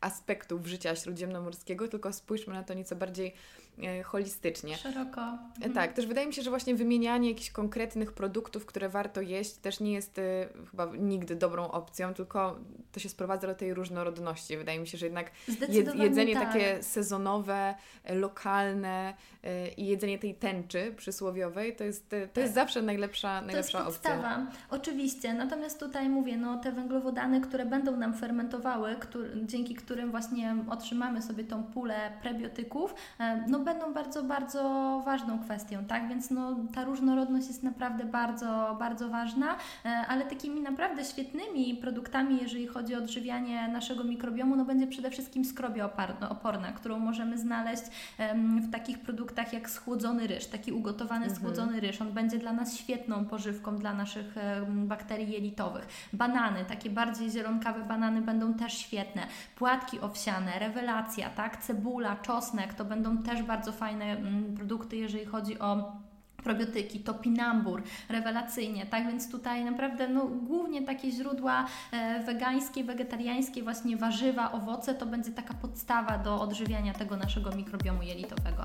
aspektów 0.00 0.66
życia 0.66 0.96
śródziemnomorskiego, 0.96 1.88
tylko 1.88 2.12
spójrzmy 2.12 2.54
na 2.54 2.62
to 2.62 2.74
nieco 2.74 2.96
bardziej 2.96 3.34
E, 3.67 3.67
holistycznie. 4.04 4.76
Szeroko. 4.76 5.20
E, 5.20 5.38
mhm. 5.56 5.72
Tak, 5.72 5.92
też 5.92 6.06
wydaje 6.06 6.26
mi 6.26 6.34
się, 6.34 6.42
że 6.42 6.50
właśnie 6.50 6.74
wymienianie 6.74 7.28
jakichś 7.28 7.50
konkretnych 7.50 8.12
produktów, 8.12 8.66
które 8.66 8.88
warto 8.88 9.20
jeść, 9.20 9.54
też 9.54 9.80
nie 9.80 9.92
jest 9.92 10.18
y, 10.18 10.22
chyba 10.70 10.86
nigdy 10.98 11.36
dobrą 11.36 11.70
opcją, 11.70 12.14
tylko 12.14 12.58
to 12.92 13.00
się 13.00 13.08
sprowadza 13.08 13.46
do 13.46 13.54
tej 13.54 13.74
różnorodności. 13.74 14.56
Wydaje 14.56 14.78
mi 14.80 14.86
się, 14.86 14.98
że 14.98 15.06
jednak 15.06 15.30
jedzenie 15.94 16.34
tak. 16.34 16.46
takie 16.46 16.82
sezonowe, 16.82 17.74
lokalne 18.08 19.14
i 19.76 19.86
jedzenie 19.86 20.18
tej 20.18 20.34
tęczy 20.34 20.94
przysłowiowej 20.96 21.76
to 21.76 21.84
jest, 21.84 22.14
to 22.32 22.40
jest 22.40 22.54
zawsze 22.54 22.82
najlepsza, 22.82 23.40
najlepsza 23.40 23.78
to 23.78 23.84
jest 23.84 23.98
podstawa. 23.98 24.36
opcja. 24.36 24.46
Oczywiście, 24.70 25.34
natomiast 25.34 25.80
tutaj 25.80 26.08
mówię, 26.08 26.36
no 26.36 26.58
te 26.58 26.72
węglowodany, 26.72 27.40
które 27.40 27.66
będą 27.66 27.96
nam 27.96 28.14
fermentowały, 28.14 28.96
który, 28.96 29.30
dzięki 29.46 29.74
którym 29.74 30.10
właśnie 30.10 30.56
otrzymamy 30.70 31.22
sobie 31.22 31.44
tą 31.44 31.64
pulę 31.64 32.12
prebiotyków, 32.22 32.94
no 33.48 33.58
będą 33.68 33.92
bardzo, 33.92 34.22
bardzo 34.22 34.62
ważną 35.04 35.38
kwestią, 35.38 35.84
tak? 35.84 36.08
Więc 36.08 36.30
no, 36.30 36.56
ta 36.74 36.84
różnorodność 36.84 37.48
jest 37.48 37.62
naprawdę 37.62 38.04
bardzo, 38.04 38.76
bardzo 38.78 39.08
ważna, 39.08 39.56
e, 39.84 39.88
ale 40.08 40.24
takimi 40.24 40.60
naprawdę 40.60 41.04
świetnymi 41.04 41.74
produktami, 41.74 42.38
jeżeli 42.42 42.66
chodzi 42.66 42.94
o 42.94 42.98
odżywianie 42.98 43.68
naszego 43.68 44.04
mikrobiomu, 44.04 44.56
no 44.56 44.64
będzie 44.64 44.86
przede 44.86 45.10
wszystkim 45.10 45.44
skrobia 45.44 45.90
oporna, 46.30 46.72
którą 46.72 46.98
możemy 46.98 47.38
znaleźć 47.38 47.82
w 48.68 48.70
takich 48.72 48.98
produktach 48.98 49.52
jak 49.52 49.70
schłodzony 49.70 50.26
ryż, 50.26 50.46
taki 50.46 50.72
ugotowany 50.72 51.26
mhm. 51.26 51.36
schłodzony 51.36 51.80
ryż. 51.80 52.00
On 52.00 52.12
będzie 52.12 52.38
dla 52.38 52.52
nas 52.52 52.76
świetną 52.76 53.24
pożywką 53.24 53.76
dla 53.76 53.94
naszych 53.94 54.34
bakterii 54.66 55.30
jelitowych. 55.30 55.86
Banany, 56.12 56.64
takie 56.64 56.90
bardziej 56.90 57.30
zielonkawe 57.30 57.84
banany 57.84 58.22
będą 58.22 58.54
też 58.54 58.78
świetne. 58.78 59.26
Płatki 59.56 60.00
owsiane, 60.00 60.58
rewelacja, 60.58 61.30
tak? 61.30 61.56
Cebula, 61.56 62.16
czosnek 62.16 62.74
to 62.74 62.84
będą 62.84 63.18
też 63.18 63.42
bardzo 63.42 63.57
bardzo 63.58 63.72
fajne 63.72 64.04
mm, 64.04 64.54
produkty, 64.54 64.96
jeżeli 64.96 65.24
chodzi 65.24 65.58
o 65.58 65.92
probiotyki, 66.36 67.00
topinambur, 67.00 67.82
rewelacyjnie, 68.08 68.86
tak 68.86 69.06
więc 69.06 69.30
tutaj 69.30 69.64
naprawdę 69.64 70.08
no, 70.08 70.26
głównie 70.26 70.82
takie 70.82 71.10
źródła 71.10 71.66
e, 71.92 72.22
wegańskie, 72.24 72.84
wegetariańskie, 72.84 73.62
właśnie 73.62 73.96
warzywa, 73.96 74.52
owoce 74.52 74.94
to 74.94 75.06
będzie 75.06 75.30
taka 75.30 75.54
podstawa 75.54 76.18
do 76.18 76.40
odżywiania 76.40 76.94
tego 76.94 77.16
naszego 77.16 77.50
mikrobiomu 77.56 78.02
jelitowego. 78.02 78.64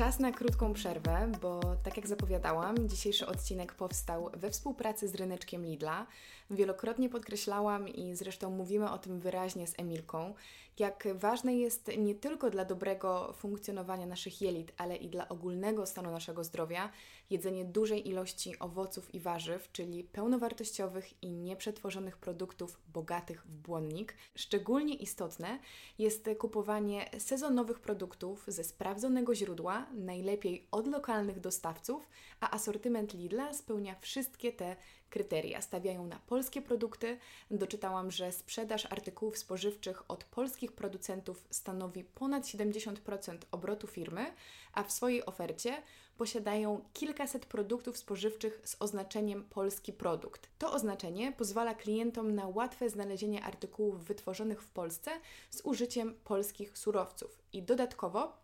Czas 0.00 0.18
na 0.18 0.32
krótką 0.32 0.72
przerwę, 0.72 1.32
bo 1.42 1.60
tak 1.82 1.96
jak 1.96 2.06
zapowiadałam, 2.06 2.88
dzisiejszy 2.88 3.26
odcinek 3.26 3.74
powstał 3.74 4.30
we 4.34 4.50
współpracy 4.50 5.08
z 5.08 5.14
ryneczkiem 5.14 5.64
Lidla. 5.64 6.06
Wielokrotnie 6.50 7.08
podkreślałam 7.08 7.88
i 7.88 8.14
zresztą 8.14 8.50
mówimy 8.50 8.90
o 8.90 8.98
tym 8.98 9.20
wyraźnie 9.20 9.66
z 9.66 9.74
Emilką, 9.78 10.34
jak 10.80 11.08
ważne 11.14 11.56
jest 11.56 11.90
nie 11.98 12.14
tylko 12.14 12.50
dla 12.50 12.64
dobrego 12.64 13.32
funkcjonowania 13.32 14.06
naszych 14.06 14.42
jelit, 14.42 14.72
ale 14.76 14.96
i 14.96 15.08
dla 15.08 15.28
ogólnego 15.28 15.86
stanu 15.86 16.10
naszego 16.10 16.44
zdrowia 16.44 16.90
jedzenie 17.30 17.64
dużej 17.64 18.08
ilości 18.08 18.58
owoców 18.58 19.14
i 19.14 19.20
warzyw, 19.20 19.72
czyli 19.72 20.04
pełnowartościowych 20.04 21.22
i 21.22 21.30
nieprzetworzonych 21.30 22.18
produktów 22.18 22.80
bogatych 22.88 23.46
w 23.46 23.50
błonnik. 23.50 24.14
Szczególnie 24.34 24.94
istotne 24.94 25.58
jest 25.98 26.28
kupowanie 26.38 27.10
sezonowych 27.18 27.80
produktów 27.80 28.44
ze 28.48 28.64
sprawdzonego 28.64 29.34
źródła, 29.34 29.86
najlepiej 29.92 30.66
od 30.70 30.86
lokalnych 30.86 31.40
dostawców, 31.40 32.08
a 32.40 32.50
asortyment 32.50 33.14
Lidla 33.14 33.54
spełnia 33.54 33.96
wszystkie 34.00 34.52
te 34.52 34.76
kryteria. 35.10 35.62
Stawiają 35.62 36.06
na 36.06 36.18
polskie 36.26 36.62
produkty. 36.62 37.18
Doczytałam, 37.50 38.10
że 38.10 38.32
sprzedaż 38.32 38.86
artykułów 38.86 39.38
spożywczych 39.38 40.10
od 40.10 40.24
polskich 40.24 40.72
producentów 40.72 41.44
stanowi 41.50 42.04
ponad 42.04 42.44
70% 42.44 43.38
obrotu 43.50 43.86
firmy, 43.86 44.26
a 44.72 44.82
w 44.82 44.92
swojej 44.92 45.26
ofercie 45.26 45.82
posiadają 46.20 46.84
kilkaset 46.92 47.46
produktów 47.46 47.96
spożywczych 47.98 48.60
z 48.64 48.76
oznaczeniem 48.78 49.44
polski 49.44 49.92
produkt. 49.92 50.48
To 50.58 50.72
oznaczenie 50.72 51.32
pozwala 51.32 51.74
klientom 51.74 52.34
na 52.34 52.48
łatwe 52.48 52.90
znalezienie 52.90 53.44
artykułów 53.44 54.04
wytworzonych 54.04 54.62
w 54.62 54.68
Polsce 54.68 55.10
z 55.50 55.60
użyciem 55.64 56.14
polskich 56.24 56.78
surowców. 56.78 57.38
I 57.52 57.62
dodatkowo 57.62 58.39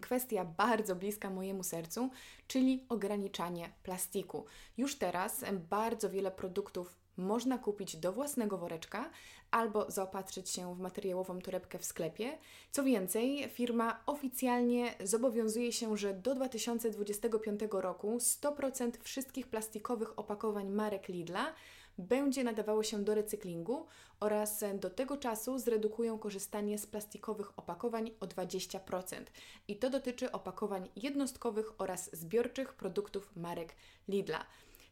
kwestia 0.00 0.44
bardzo 0.44 0.96
bliska 0.96 1.30
mojemu 1.30 1.62
sercu, 1.62 2.10
czyli 2.46 2.86
ograniczanie 2.88 3.72
plastiku. 3.82 4.44
Już 4.76 4.98
teraz 4.98 5.44
bardzo 5.70 6.10
wiele 6.10 6.30
produktów 6.30 6.96
można 7.16 7.58
kupić 7.58 7.96
do 7.96 8.12
własnego 8.12 8.58
woreczka 8.58 9.10
albo 9.50 9.90
zaopatrzyć 9.90 10.50
się 10.50 10.74
w 10.74 10.78
materiałową 10.78 11.38
torebkę 11.38 11.78
w 11.78 11.84
sklepie. 11.84 12.38
Co 12.70 12.84
więcej, 12.84 13.48
firma 13.48 14.02
oficjalnie 14.06 14.94
zobowiązuje 15.04 15.72
się, 15.72 15.96
że 15.96 16.14
do 16.14 16.34
2025 16.34 17.60
roku 17.70 18.16
100% 18.16 18.90
wszystkich 19.00 19.46
plastikowych 19.46 20.18
opakowań 20.18 20.68
marek 20.68 21.08
Lidla 21.08 21.54
będzie 21.98 22.44
nadawało 22.44 22.82
się 22.82 23.04
do 23.04 23.14
recyklingu 23.14 23.86
oraz 24.20 24.64
do 24.80 24.90
tego 24.90 25.16
czasu 25.16 25.58
zredukują 25.58 26.18
korzystanie 26.18 26.78
z 26.78 26.86
plastikowych 26.86 27.58
opakowań 27.58 28.10
o 28.20 28.26
20%. 28.26 29.24
I 29.68 29.76
to 29.76 29.90
dotyczy 29.90 30.32
opakowań 30.32 30.88
jednostkowych 30.96 31.80
oraz 31.80 32.16
zbiorczych 32.16 32.74
produktów 32.74 33.36
marek 33.36 33.74
Lidla. 34.08 34.46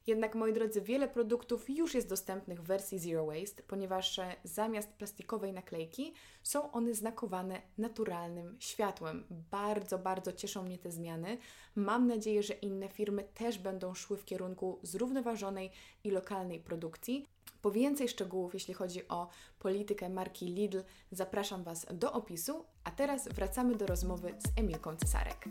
Jednak, 0.07 0.35
moi 0.35 0.53
drodzy, 0.53 0.81
wiele 0.81 1.09
produktów 1.09 1.71
już 1.71 1.95
jest 1.95 2.09
dostępnych 2.09 2.63
w 2.63 2.67
wersji 2.67 2.99
Zero 2.99 3.27
Waste, 3.27 3.63
ponieważ 3.63 4.21
zamiast 4.45 4.93
plastikowej 4.93 5.53
naklejki 5.53 6.15
są 6.43 6.73
one 6.73 6.95
znakowane 6.95 7.63
naturalnym 7.79 8.57
światłem. 8.61 9.25
Bardzo, 9.51 9.99
bardzo 9.99 10.33
cieszą 10.33 10.63
mnie 10.63 10.79
te 10.79 10.91
zmiany. 10.91 11.39
Mam 11.75 12.07
nadzieję, 12.07 12.43
że 12.43 12.55
inne 12.55 12.89
firmy 12.89 13.25
też 13.35 13.59
będą 13.59 13.95
szły 13.95 14.17
w 14.17 14.25
kierunku 14.25 14.79
zrównoważonej 14.83 15.71
i 16.05 16.11
lokalnej 16.11 16.61
produkcji. 16.61 17.27
Po 17.63 17.71
więcej 17.71 18.09
szczegółów, 18.09 18.55
jeśli 18.55 18.75
chodzi 18.75 19.09
o 19.09 19.29
politykę 19.59 20.09
marki 20.09 20.47
Lidl, 20.47 20.81
zapraszam 21.11 21.65
Was 21.65 21.87
do 21.93 22.13
opisu, 22.13 22.65
a 22.85 22.91
teraz 22.91 23.29
wracamy 23.29 23.77
do 23.77 23.87
rozmowy 23.87 24.35
z 24.39 24.59
Emilką 24.59 24.97
Cesarek. 24.97 25.49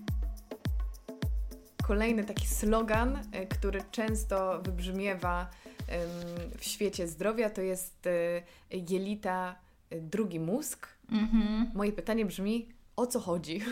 Kolejny 1.87 2.23
taki 2.23 2.47
slogan, 2.47 3.19
e, 3.31 3.45
który 3.45 3.81
często 3.91 4.61
wybrzmiewa 4.61 5.49
w 6.57 6.65
świecie 6.65 7.07
zdrowia, 7.07 7.49
to 7.49 7.61
jest 7.61 8.07
e, 8.07 8.41
jelita, 8.89 9.55
e, 9.89 10.01
drugi 10.01 10.39
mózg. 10.39 10.87
Mhm. 11.11 11.71
Moje 11.73 11.91
pytanie 11.91 12.25
brzmi, 12.25 12.69
o 12.95 13.07
co 13.07 13.19
chodzi? 13.19 13.61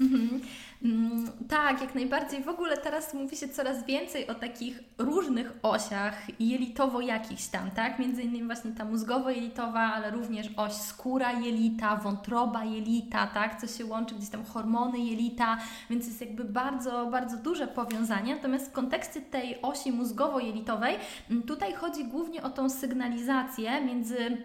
Mhm. 0.00 0.40
Mm, 0.84 1.30
tak, 1.48 1.80
jak 1.80 1.94
najbardziej. 1.94 2.42
W 2.42 2.48
ogóle 2.48 2.76
teraz 2.76 3.14
mówi 3.14 3.36
się 3.36 3.48
coraz 3.48 3.86
więcej 3.86 4.26
o 4.26 4.34
takich 4.34 4.82
różnych 4.98 5.52
osiach 5.62 6.40
jelitowo 6.40 7.00
jakichś 7.00 7.46
tam, 7.46 7.70
tak? 7.70 7.98
Między 7.98 8.22
innymi 8.22 8.46
właśnie 8.46 8.70
ta 8.72 8.84
mózgowo-jelitowa, 8.84 9.92
ale 9.94 10.10
również 10.10 10.46
oś 10.56 10.72
skóra 10.72 11.32
jelita, 11.32 11.96
wątroba 11.96 12.64
jelita, 12.64 13.26
tak? 13.26 13.60
Co 13.60 13.66
się 13.66 13.86
łączy 13.86 14.14
gdzieś 14.14 14.28
tam 14.30 14.44
hormony 14.44 14.98
jelita, 14.98 15.58
więc 15.90 16.06
jest 16.06 16.20
jakby 16.20 16.44
bardzo, 16.44 17.06
bardzo 17.06 17.36
duże 17.36 17.66
powiązanie. 17.66 18.34
Natomiast 18.34 18.70
w 18.70 18.72
kontekście 18.72 19.20
tej 19.20 19.62
osi 19.62 19.92
mózgowo-jelitowej 19.92 20.94
mm, 21.30 21.42
tutaj 21.42 21.74
chodzi 21.74 22.04
głównie 22.04 22.42
o 22.42 22.50
tą 22.50 22.70
sygnalizację 22.70 23.80
między 23.80 24.36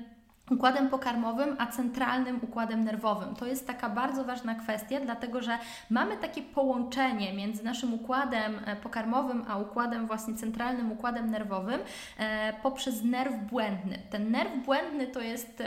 układem 0.52 0.90
pokarmowym, 0.90 1.56
a 1.60 1.68
centralnym 1.68 2.40
układem 2.42 2.84
nerwowym. 2.84 3.36
To 3.36 3.46
jest 3.46 3.68
taka 3.68 3.90
bardzo 3.90 4.24
ważna 4.24 4.56
kwestia, 4.56 5.00
dlatego 5.00 5.42
że 5.42 5.58
mamy 5.90 6.18
takie 6.18 6.42
połączenie 6.42 7.34
między 7.34 7.64
naszym 7.64 7.94
układem 7.94 8.60
e, 8.66 8.76
pokarmowym, 8.76 9.46
a 9.48 9.58
układem 9.58 10.08
właśnie 10.08 10.34
centralnym 10.34 10.92
układem 10.92 11.32
nerwowym 11.32 11.80
e, 12.18 12.54
poprzez 12.54 13.04
nerw 13.04 13.34
błędny. 13.50 14.00
Ten 14.10 14.32
nerw 14.32 14.66
błędny 14.66 15.08
to 15.08 15.22
jest 15.22 15.64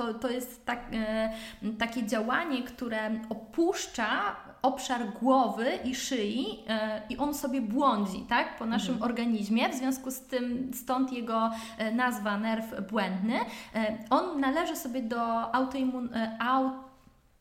to, 0.00 0.14
to 0.14 0.28
jest 0.28 0.66
tak, 0.66 0.80
e, 0.92 1.30
takie 1.78 2.06
działanie, 2.06 2.62
które 2.62 3.10
opuszcza 3.28 4.36
obszar 4.62 5.00
głowy 5.20 5.66
i 5.84 5.94
szyi 5.94 6.64
e, 6.68 7.02
i 7.08 7.16
on 7.16 7.34
sobie 7.34 7.60
błądzi 7.60 8.20
tak, 8.28 8.58
po 8.58 8.66
naszym 8.66 8.94
mhm. 8.94 9.10
organizmie, 9.10 9.68
w 9.68 9.74
związku 9.74 10.10
z 10.10 10.20
tym 10.20 10.70
stąd 10.74 11.12
jego 11.12 11.50
e, 11.78 11.92
nazwa 11.92 12.38
nerw 12.38 12.90
błędny. 12.90 13.34
E, 13.74 13.98
on 14.10 14.40
należy 14.40 14.76
sobie 14.76 15.02
do 15.02 15.54
autoimmun... 15.54 16.08
Aut 16.40 16.72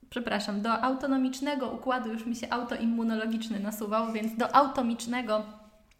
przepraszam, 0.09 0.61
do 0.61 0.83
autonomicznego 0.83 1.69
układu, 1.69 2.09
już 2.09 2.25
mi 2.25 2.35
się 2.35 2.49
autoimmunologiczny 2.49 3.59
nasuwał, 3.59 4.11
więc 4.11 4.37
do 4.37 4.55
automicznego 4.55 5.43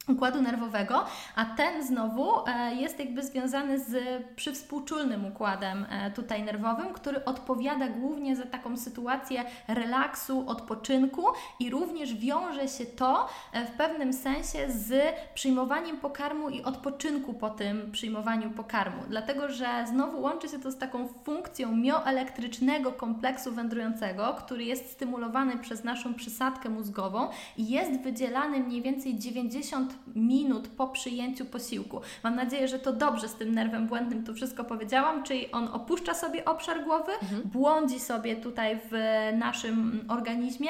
układu 0.10 0.41
nerwowego, 0.41 1.05
a 1.36 1.45
ten 1.45 1.88
znowu 1.88 2.32
e, 2.47 2.76
jest 2.76 2.99
jakby 2.99 3.24
związany 3.24 3.80
z 3.80 4.24
przywspółczulnym 4.36 5.26
układem 5.26 5.86
e, 5.89 6.12
tutaj 6.12 6.43
nerwowym, 6.43 6.93
który 6.93 7.26
odpowiada 7.26 7.88
głównie 7.88 8.36
za 8.36 8.45
taką 8.45 8.78
sytuację 8.78 9.43
relaksu, 9.68 10.43
odpoczynku 10.47 11.26
i 11.60 11.70
również 11.70 12.16
wiąże 12.16 12.68
się 12.68 12.86
to 12.86 13.28
e, 13.53 13.66
w 13.66 13.72
pewnym 13.72 14.14
sensie 14.14 14.72
z 14.72 15.16
przyjmowaniem 15.34 15.97
pokarmu 15.97 16.49
i 16.49 16.64
odpoczynku 16.64 17.34
po 17.34 17.49
tym 17.49 17.91
przyjmowaniu 17.91 18.51
pokarmu. 18.51 19.03
Dlatego, 19.10 19.49
że 19.49 19.86
znowu 19.88 20.22
łączy 20.22 20.49
się 20.49 20.60
to 20.60 20.72
z 20.72 20.78
taką 20.78 21.07
funkcją 21.07 21.76
mioelektrycznego 21.76 22.91
kompleksu 22.91 23.51
wędrującego, 23.51 24.34
który 24.34 24.64
jest 24.64 24.91
stymulowany 24.91 25.57
przez 25.57 25.84
naszą 25.84 26.14
przysadkę 26.14 26.70
mózgową 26.70 27.28
i 27.57 27.70
jest 27.70 28.01
wydzielany 28.01 28.60
mniej 28.60 28.82
więcej 28.82 29.20
90 29.20 29.99
minut 30.16 30.68
po 30.68 30.88
przyjęciu 30.88 31.45
posiłku. 31.45 32.02
Mam 32.24 32.36
nadzieję, 32.36 32.68
że 32.68 32.80
to 32.80 32.93
dobrze 32.93 33.28
z 33.28 33.36
tym 33.36 33.56
nerwem 33.56 33.88
błędnym 33.88 34.26
tu 34.26 34.34
wszystko 34.34 34.64
powiedziałam, 34.64 35.24
czyli 35.24 35.52
on 35.52 35.68
opuszcza 35.68 36.14
sobie 36.14 36.45
obszar 36.45 36.84
głowy, 36.84 37.12
mhm. 37.12 37.41
błądzi 37.45 38.00
sobie 38.00 38.36
tutaj 38.36 38.80
w 38.91 38.93
naszym 39.38 40.06
organizmie, 40.08 40.70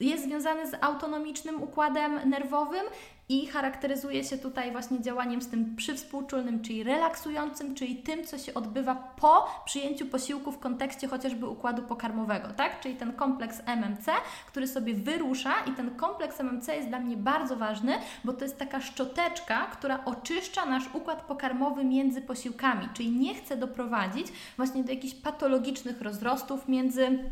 jest 0.00 0.24
związany 0.24 0.70
z 0.70 0.74
autonomicznym 0.80 1.62
układem 1.62 2.30
nerwowym 2.30 2.82
i 3.28 3.46
charakteryzuje 3.46 4.24
się 4.24 4.38
tutaj 4.38 4.72
właśnie 4.72 5.00
działaniem 5.00 5.42
z 5.42 5.48
tym 5.48 5.76
przywspółczulnym, 5.76 6.62
czyli 6.62 6.82
relaksującym, 6.82 7.74
czyli 7.74 7.96
tym, 7.96 8.24
co 8.24 8.38
się 8.38 8.54
odbywa 8.54 8.94
po 8.94 9.46
przyjęciu 9.64 10.06
posiłku 10.06 10.52
w 10.52 10.58
kontekście 10.58 11.08
chociażby 11.08 11.46
układu 11.46 11.82
pokarmowego, 11.82 12.48
tak? 12.48 12.80
Czyli 12.80 12.96
ten 12.96 13.12
kompleks 13.12 13.62
MMC, 13.66 14.06
który 14.46 14.68
sobie 14.68 14.94
wyrusza 14.94 15.54
i 15.66 15.70
ten 15.70 15.90
kompleks 15.90 16.40
MMC 16.40 16.68
jest 16.68 16.88
dla 16.88 17.00
mnie 17.00 17.16
bardzo 17.16 17.56
ważny, 17.56 17.98
bo 18.24 18.32
to 18.32 18.44
jest 18.44 18.58
taka 18.58 18.80
szczoteczka, 18.80 19.66
która 19.66 20.04
oczyszcza 20.04 20.66
nasz 20.66 20.94
układ 20.94 21.22
pokarmowy 21.22 21.84
między 21.84 22.22
posiłkami, 22.22 22.88
czyli 22.94 23.10
nie 23.10 23.34
chce 23.34 23.56
doprowadzić 23.56 24.26
właśnie 24.56 24.84
do 24.84 24.92
jakichś 24.92 25.14
patologicznych 25.14 26.02
rozrostów 26.02 26.68
między 26.68 27.30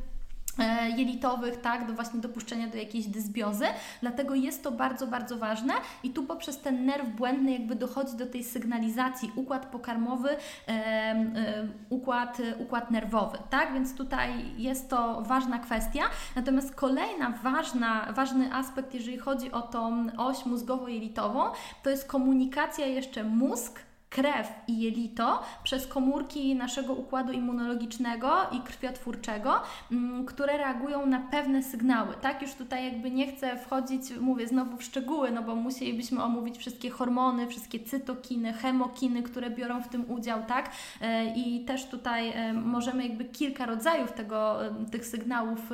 jelitowych, 0.97 1.61
tak, 1.61 1.87
do 1.87 1.93
właśnie 1.95 2.21
dopuszczenia 2.21 2.67
do 2.67 2.79
jakiejś 2.79 3.07
dysbiozy, 3.07 3.65
dlatego 4.01 4.35
jest 4.35 4.63
to 4.63 4.73
bardzo, 4.73 5.07
bardzo 5.07 5.37
ważne 5.37 5.75
i 6.03 6.11
tu 6.11 6.23
poprzez 6.23 6.59
ten 6.59 6.87
nerw 6.87 7.09
błędny 7.09 7.53
jakby 7.53 7.75
dochodzi 7.75 8.17
do 8.17 8.27
tej 8.27 8.45
sygnalizacji 8.45 9.33
układ 9.37 9.67
pokarmowy, 9.67 10.29
e, 10.29 10.71
e, 10.71 11.69
układ, 11.91 12.39
układ 12.59 12.91
nerwowy, 12.91 13.39
tak, 13.51 13.73
więc 13.73 13.95
tutaj 13.95 14.31
jest 14.57 14.91
to 14.91 15.23
ważna 15.23 15.59
kwestia, 15.59 16.03
natomiast 16.37 16.75
kolejna 16.75 17.31
ważna, 17.31 18.13
ważny 18.13 18.55
aspekt, 18.55 18.95
jeżeli 18.95 19.19
chodzi 19.19 19.53
o 19.53 19.63
tą 19.63 20.07
oś 20.17 20.47
mózgowo-jelitową, 20.47 21.51
to 21.83 21.91
jest 21.91 22.09
komunikacja 22.09 22.87
jeszcze 22.87 23.25
mózg 23.25 23.81
krew 24.15 24.49
i 24.69 24.81
jelito 24.81 25.43
przez 25.63 25.87
komórki 25.87 26.55
naszego 26.55 26.93
układu 26.93 27.33
immunologicznego 27.33 28.31
i 28.53 28.61
krwiotwórczego, 28.61 29.61
mm, 29.93 30.27
które 30.27 30.59
reagują 30.59 31.07
na 31.07 31.21
pewne 31.21 31.63
sygnały. 31.63 32.15
Tak, 32.21 32.43
już 32.43 32.55
tutaj 32.55 32.85
jakby 32.85 33.11
nie 33.11 33.27
chcę 33.33 33.57
wchodzić, 33.57 34.03
mówię 34.21 34.49
znowu 34.49 34.77
w 34.77 34.83
szczegóły, 34.83 35.31
no 35.31 35.43
bo 35.43 35.55
musielibyśmy 35.55 36.23
omówić 36.23 36.59
wszystkie 36.59 36.91
hormony, 36.91 37.47
wszystkie 37.47 37.81
cytokiny, 37.81 38.53
chemokiny, 38.53 39.23
które 39.23 39.51
biorą 39.51 39.83
w 39.83 39.89
tym 39.89 40.11
udział, 40.11 40.43
tak? 40.49 40.71
E, 41.01 41.35
I 41.37 41.65
też 41.65 41.87
tutaj 41.87 42.29
e, 42.29 42.53
możemy 42.53 43.03
jakby 43.03 43.25
kilka 43.25 43.67
rodzajów 43.67 44.13
tego, 44.13 44.67
e, 44.67 44.85
tych 44.91 45.07
sygnałów 45.07 45.71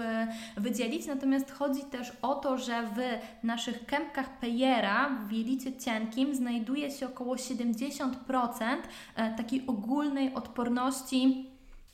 wydzielić, 0.56 1.06
natomiast 1.06 1.50
chodzi 1.50 1.82
też 1.82 2.12
o 2.22 2.34
to, 2.34 2.58
że 2.58 2.82
w 2.82 2.98
naszych 3.44 3.86
kępkach 3.86 4.38
Peyera 4.38 5.10
w 5.28 5.32
jelicie 5.32 5.72
cienkim 5.72 6.34
znajduje 6.34 6.90
się 6.90 7.06
około 7.06 7.36
70% 7.36 8.29
takiej 9.36 9.66
ogólnej 9.66 10.34
odporności 10.34 11.46
E, 11.46 11.49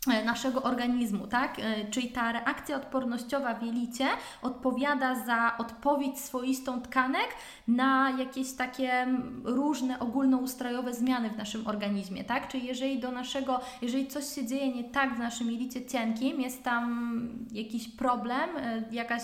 naszego 0.07 0.63
organizmu, 0.63 1.27
tak? 1.27 1.59
E, 1.59 1.91
czyli 1.91 2.09
ta 2.09 2.33
reakcja 2.33 2.77
odpornościowa 2.77 3.55
w 3.55 3.63
jelicie 3.63 4.07
odpowiada 4.43 5.15
za 5.25 5.59
odpowiedź 5.59 6.19
swoistą 6.19 6.83
tkanek 6.83 7.29
na 7.69 8.11
jakieś 8.19 8.53
takie 8.53 9.07
różne 9.45 9.99
ogólnoustrojowe 9.99 10.95
zmiany 10.95 11.31
w 11.31 11.37
naszym 11.37 11.67
organizmie, 11.67 12.25
tak? 12.25 12.49
Czyli 12.49 12.67
jeżeli 12.67 12.99
do 12.99 13.13
naszego, 13.13 13.61
jeżeli 13.83 14.07
coś 14.07 14.35
się 14.35 14.47
dzieje 14.47 14.75
nie 14.75 14.85
tak 14.85 15.15
w 15.15 15.19
naszym 15.19 15.51
jelicie 15.51 15.87
cienkim, 15.87 16.41
jest 16.41 16.63
tam 16.63 17.29
jakiś 17.53 17.89
problem, 17.89 18.51
e, 18.57 18.83
jakaś 18.91 19.23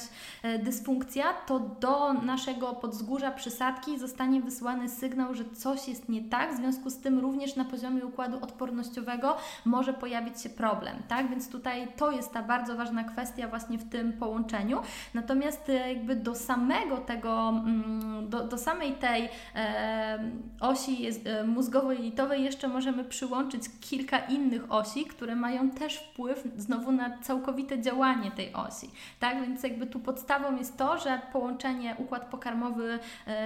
dysfunkcja, 0.62 1.24
to 1.46 1.58
do 1.58 2.12
naszego 2.12 2.72
podzgórza 2.72 3.30
przysadki 3.30 3.98
zostanie 3.98 4.40
wysłany 4.40 4.88
sygnał, 4.88 5.34
że 5.34 5.44
coś 5.44 5.88
jest 5.88 6.08
nie 6.08 6.22
tak, 6.22 6.54
w 6.54 6.56
związku 6.56 6.90
z 6.90 6.98
tym 6.98 7.18
również 7.18 7.56
na 7.56 7.64
poziomie 7.64 8.06
układu 8.06 8.38
odpornościowego 8.40 9.36
może 9.64 9.92
pojawić 9.92 10.42
się 10.42 10.50
problem 10.50 10.71
problem, 10.72 11.02
tak? 11.08 11.30
Więc 11.30 11.50
tutaj 11.50 11.88
to 11.96 12.10
jest 12.10 12.32
ta 12.32 12.42
bardzo 12.42 12.76
ważna 12.76 13.04
kwestia 13.04 13.48
właśnie 13.48 13.78
w 13.78 13.90
tym 13.90 14.12
połączeniu. 14.12 14.82
Natomiast 15.14 15.68
e, 15.68 15.72
jakby 15.72 16.16
do 16.16 16.34
samego 16.34 16.96
tego, 16.96 17.48
mm, 17.48 18.30
do, 18.30 18.44
do 18.44 18.58
samej 18.58 18.92
tej 18.92 19.28
e, 19.54 20.18
osi 20.60 21.06
e, 21.06 21.44
mózgowo-jelitowej 21.44 22.44
jeszcze 22.44 22.68
możemy 22.68 23.04
przyłączyć 23.04 23.62
kilka 23.80 24.18
innych 24.18 24.72
osi, 24.72 25.04
które 25.04 25.36
mają 25.36 25.70
też 25.70 25.98
wpływ 25.98 26.44
znowu 26.56 26.92
na 26.92 27.18
całkowite 27.18 27.82
działanie 27.82 28.30
tej 28.30 28.52
osi, 28.52 28.90
tak? 29.20 29.40
Więc 29.40 29.62
jakby 29.62 29.86
tu 29.86 30.00
podstawą 30.00 30.56
jest 30.56 30.76
to, 30.76 30.98
że 30.98 31.20
połączenie 31.32 31.96
układ 31.98 32.24
pokarmowy, 32.24 32.98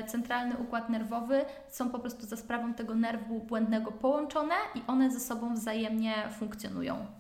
centralny 0.06 0.56
układ 0.56 0.88
nerwowy 0.90 1.44
są 1.68 1.90
po 1.90 1.98
prostu 1.98 2.26
za 2.26 2.36
sprawą 2.36 2.74
tego 2.74 2.94
nerwu 2.94 3.40
błędnego 3.40 3.92
połączone 3.92 4.54
i 4.74 4.82
one 4.86 5.10
ze 5.10 5.20
sobą 5.20 5.54
wzajemnie 5.54 6.14
funkcjonują. 6.38 7.15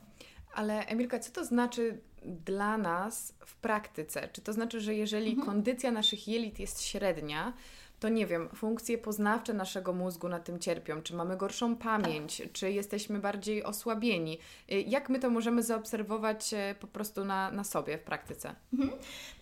Ale 0.56 0.86
Emilka, 0.86 1.18
co 1.18 1.32
to 1.32 1.44
znaczy 1.44 2.00
dla 2.24 2.78
nas 2.78 3.34
w 3.46 3.56
praktyce? 3.56 4.28
Czy 4.32 4.40
to 4.40 4.52
znaczy, 4.52 4.80
że 4.80 4.94
jeżeli 4.94 5.30
mhm. 5.30 5.46
kondycja 5.46 5.90
naszych 5.90 6.28
jelit 6.28 6.58
jest 6.58 6.82
średnia, 6.82 7.52
to 8.00 8.08
nie 8.08 8.26
wiem, 8.26 8.48
funkcje 8.54 8.98
poznawcze 8.98 9.54
naszego 9.54 9.92
mózgu 9.92 10.28
na 10.28 10.40
tym 10.40 10.58
cierpią, 10.58 11.02
czy 11.02 11.14
mamy 11.14 11.36
gorszą 11.36 11.76
pamięć, 11.76 12.38
tak. 12.38 12.52
czy 12.52 12.70
jesteśmy 12.70 13.18
bardziej 13.18 13.64
osłabieni. 13.64 14.38
Y, 14.72 14.80
jak 14.80 15.08
my 15.08 15.18
to 15.18 15.30
możemy 15.30 15.62
zaobserwować 15.62 16.54
e, 16.54 16.74
po 16.80 16.86
prostu 16.86 17.24
na, 17.24 17.50
na 17.50 17.64
sobie 17.64 17.98
w 17.98 18.02
praktyce? 18.02 18.54
Mhm. 18.72 18.92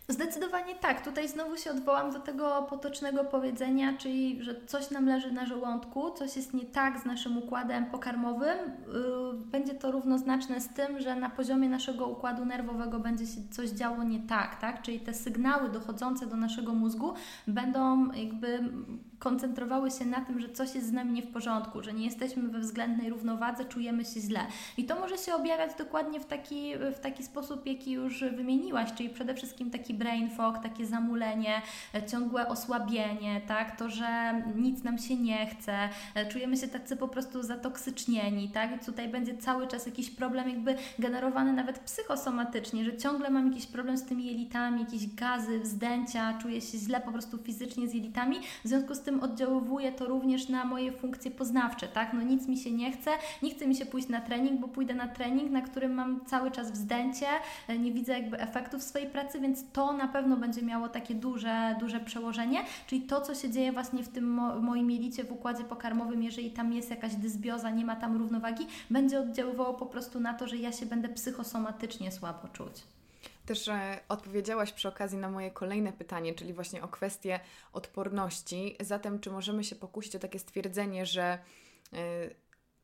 Zdecydowanie 0.09 0.75
tak. 0.75 1.05
Tutaj 1.05 1.29
znowu 1.29 1.57
się 1.57 1.71
odwołam 1.71 2.13
do 2.13 2.21
tego 2.21 2.67
potocznego 2.71 3.25
powiedzenia, 3.25 3.93
czyli 3.99 4.45
że 4.45 4.65
coś 4.67 4.91
nam 4.91 5.07
leży 5.07 5.33
na 5.33 5.47
żołądku, 5.47 6.11
coś 6.11 6.37
jest 6.37 6.55
nie 6.55 6.65
tak 6.65 7.01
z 7.01 7.05
naszym 7.05 7.39
układem 7.39 7.87
pokarmowym. 7.87 8.59
Yy, 8.59 9.47
będzie 9.47 9.75
to 9.75 9.93
równoznaczne 9.93 10.61
z 10.61 10.69
tym, 10.69 11.01
że 11.01 11.17
na 11.17 11.31
poziomie 11.31 11.69
naszego 11.69 12.07
układu 12.07 12.45
nerwowego 12.45 13.01
będzie 13.01 13.27
się 13.27 13.41
coś 13.51 13.71
działo 13.71 14.03
nie 14.03 14.21
tak, 14.21 14.61
tak? 14.61 14.83
Czyli 14.83 15.01
te 15.01 15.15
sygnały 15.15 15.69
dochodzące 15.69 16.27
do 16.27 16.37
naszego 16.37 16.75
mózgu 16.75 17.13
będą 17.47 18.13
jakby 18.13 18.61
koncentrowały 19.19 19.91
się 19.91 20.05
na 20.05 20.21
tym, 20.21 20.41
że 20.41 20.49
coś 20.49 20.75
jest 20.75 20.87
z 20.87 20.93
nami 20.93 21.12
nie 21.12 21.23
w 21.23 21.33
porządku, 21.33 21.83
że 21.83 21.93
nie 21.93 22.05
jesteśmy 22.05 22.49
we 22.49 22.59
względnej 22.59 23.11
równowadze, 23.11 23.65
czujemy 23.65 24.05
się 24.05 24.21
źle. 24.21 24.41
I 24.77 24.85
to 24.85 25.01
może 25.01 25.19
się 25.19 25.35
objawiać 25.35 25.71
dokładnie 25.79 26.21
w 26.21 26.27
taki, 26.27 26.73
w 26.97 26.99
taki 26.99 27.23
sposób, 27.23 27.67
jaki 27.67 27.93
już 27.93 28.21
wymieniłaś, 28.21 28.93
czyli 28.95 29.09
przede 29.09 29.35
wszystkim 29.35 29.71
taki 29.71 29.95
brain 29.95 30.31
fog, 30.31 30.59
takie 30.62 30.87
zamulenie, 30.87 31.62
ciągłe 32.11 32.49
osłabienie, 32.49 33.41
tak, 33.49 33.79
to, 33.79 33.91
że 33.91 34.43
nic 34.57 34.85
nam 34.85 34.99
się 34.99 35.17
nie 35.17 35.47
chce, 35.47 35.89
czujemy 36.29 36.57
się 36.57 36.69
tacy 36.69 36.97
po 36.97 37.09
prostu 37.09 37.43
zatoksycznieni, 37.43 38.49
tak, 38.49 38.77
I 38.77 38.85
tutaj 38.85 39.09
będzie 39.09 39.39
cały 39.39 39.67
czas 39.67 39.87
jakiś 39.87 40.11
problem 40.11 40.49
jakby 40.49 40.77
generowany 40.99 41.53
nawet 41.53 41.79
psychosomatycznie, 41.79 42.85
że 42.85 42.97
ciągle 42.97 43.31
mam 43.31 43.49
jakiś 43.49 43.67
problem 43.67 43.99
z 43.99 44.05
tymi 44.05 44.27
jelitami, 44.27 44.81
jakieś 44.81 45.15
gazy, 45.15 45.61
wzdęcia, 45.61 46.39
czuję 46.43 46.61
się 46.61 46.79
źle 46.79 47.01
po 47.01 47.12
prostu 47.12 47.39
fizycznie 47.39 47.89
z 47.89 47.95
jelitami, 47.95 48.37
w 48.65 48.69
związku 48.69 48.95
z 48.95 49.01
tym 49.05 49.21
oddziaływuje 49.21 49.93
to 49.93 50.07
również 50.07 50.49
na 50.49 50.65
moje 50.65 50.93
funkcje 50.93 51.31
poznawcze, 51.31 51.89
tak? 51.89 52.13
No 52.13 52.23
nic 52.23 52.49
mi 52.49 52.57
się 52.57 52.71
nie 52.71 52.93
chce, 52.93 53.11
nie 53.43 53.51
chce 53.51 53.67
mi 53.67 53.77
się 53.77 53.87
pójść 53.87 54.09
na 54.09 54.21
trening, 54.21 54.61
bo 54.61 54.69
pójdę 54.69 54.95
na 54.95 55.09
trening, 55.09 55.51
na 55.51 55.63
którym 55.63 55.95
mam 55.95 56.25
cały 56.25 56.51
czas 56.51 56.71
wzdęcie, 56.71 57.27
e, 57.69 57.79
nie 57.79 57.93
widzę 57.93 58.13
jakby 58.13 58.41
efektów 58.41 58.83
swojej 58.83 59.09
pracy, 59.09 59.41
więc 59.41 59.73
to 59.73 59.93
na 59.93 60.09
pewno 60.09 60.37
będzie 60.37 60.63
miało 60.63 60.89
takie 60.89 61.15
duże, 61.15 61.77
duże 61.81 62.01
przełożenie, 62.01 62.59
czyli 62.87 63.03
to, 63.03 63.21
co 63.21 63.35
się 63.35 63.51
dzieje 63.51 63.73
właśnie 63.73 64.03
w 64.03 64.09
tym 64.09 64.31
mo 64.31 64.61
moim 64.61 64.91
jelicie, 64.91 65.25
w 65.25 65.33
układzie 65.33 65.65
pokarmowym, 65.65 66.23
jeżeli 66.23 66.51
tam 66.51 66.73
jest 66.73 66.91
jakaś 66.91 67.15
dysbioza, 67.15 67.71
nie 67.71 67.85
ma 67.85 67.97
tam 67.97 68.17
równowagi, 68.17 68.67
będzie 68.91 69.21
oddziaływało 69.21 69.75
po 69.75 69.87
prostu 69.87 70.21
na 70.21 70.35
to, 70.35 70.49
że 70.49 70.57
ja 70.57 70.73
się 70.73 70.87
będę 70.87 71.09
psychosomatycznie 71.09 72.13
słabo 72.13 72.49
czuć. 72.49 72.94
Też 73.47 73.69
e, 73.69 74.01
odpowiedziałaś 74.09 74.73
przy 74.73 74.89
okazji 74.89 75.19
na 75.19 75.31
moje 75.31 75.51
kolejne 75.51 75.93
pytanie, 75.93 76.35
czyli 76.35 76.53
właśnie 76.53 76.83
o 76.83 76.89
kwestię 76.89 77.41
odporności. 77.73 78.77
Zatem, 78.81 79.21
czy 79.21 79.31
możemy 79.31 79.65
się 79.65 79.77
pokusić 79.77 80.17
o 80.17 80.19
takie 80.19 80.39
stwierdzenie, 80.39 81.07
że 81.07 81.39
e, 81.93 81.99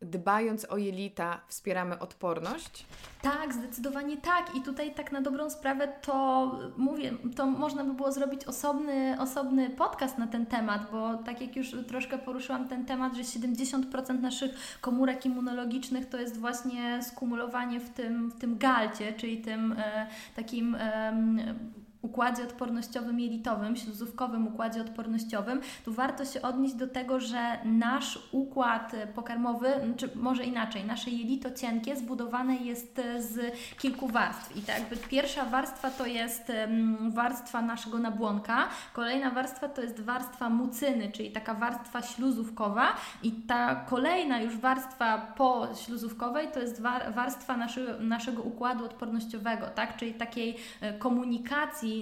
dbając 0.03 0.64
o 0.64 0.76
jelita, 0.76 1.40
wspieramy 1.48 1.98
odporność? 1.98 2.86
Tak, 3.22 3.55
zdecydowanie 3.55 4.16
tak. 4.16 4.57
I 4.57 4.61
tutaj 4.62 4.94
tak 4.94 5.12
na 5.12 5.20
dobrą 5.20 5.51
sprawę 5.51 5.88
to 6.03 6.59
mówię, 6.76 7.12
to 7.36 7.46
można 7.46 7.84
by 7.84 7.94
było 7.94 8.12
zrobić 8.12 8.44
osobny, 8.44 9.16
osobny 9.18 9.70
podcast 9.70 10.18
na 10.18 10.26
ten 10.26 10.46
temat, 10.46 10.90
bo 10.92 11.16
tak 11.16 11.40
jak 11.40 11.57
już 11.57 11.74
troszkę 11.88 12.18
poruszyłam 12.18 12.68
ten 12.68 12.84
temat, 12.84 13.14
że 13.14 13.22
70% 13.22 14.20
naszych 14.20 14.78
komórek 14.80 15.26
immunologicznych 15.26 16.09
to 16.09 16.20
jest 16.20 16.38
właśnie 16.38 17.03
skumulowanie 17.03 17.80
w 17.80 17.90
tym, 17.90 18.30
w 18.30 18.38
tym 18.38 18.59
galcie, 18.59 19.12
czyli 19.12 19.38
tym 19.38 19.72
e, 19.72 20.07
takim 20.36 20.74
e, 20.74 21.12
układzie 22.03 22.42
odpornościowym 22.42 23.20
jelitowym, 23.20 23.76
śluzówkowym 23.76 24.46
układzie 24.46 24.80
odpornościowym, 24.80 25.61
tu 25.84 25.92
warto 25.92 26.24
się 26.24 26.42
odnieść 26.42 26.74
do 26.74 26.88
tego, 26.88 27.20
że 27.20 27.59
nasz 27.64 28.28
układ 28.32 28.92
pokarmowy, 29.14 29.68
czy 29.96 30.11
może 30.14 30.44
inaczej, 30.44 30.84
nasze 30.84 31.11
jelito 31.11 31.51
cienkie 31.51 31.96
zbudowane 31.96 32.57
jest 32.57 33.01
z 33.18 33.57
kilku 33.78 34.09
warstw. 34.09 34.57
I 34.57 34.62
tak 34.62 34.78
jakby 34.78 34.96
pierwsza 34.96 35.44
warstwa 35.44 35.90
to 35.90 36.07
jest 36.07 36.53
warstwa 37.09 37.62
naszego 37.62 37.98
nabłonka, 37.98 38.68
kolejna 38.92 39.30
warstwa 39.30 39.68
to 39.68 39.82
jest 39.82 40.01
warstwa 40.01 40.51
mucyny, 40.51 41.12
czyli 41.12 41.30
taka 41.30 41.55
warstwa 41.55 42.03
śluzówkowa 42.03 42.96
i 43.22 43.32
ta 43.32 43.74
kolejna 43.74 44.40
już 44.40 44.57
warstwa 44.57 45.18
po 45.36 45.68
śluzówkowej 45.74 46.48
to 46.48 46.61
jest 46.61 46.82
warstwa 47.14 47.57
naszego, 47.57 48.01
naszego 48.01 48.42
układu 48.42 48.84
odpornościowego, 48.84 49.66
tak? 49.66 49.96
czyli 49.96 50.14
takiej 50.14 50.57
e, 50.80 50.92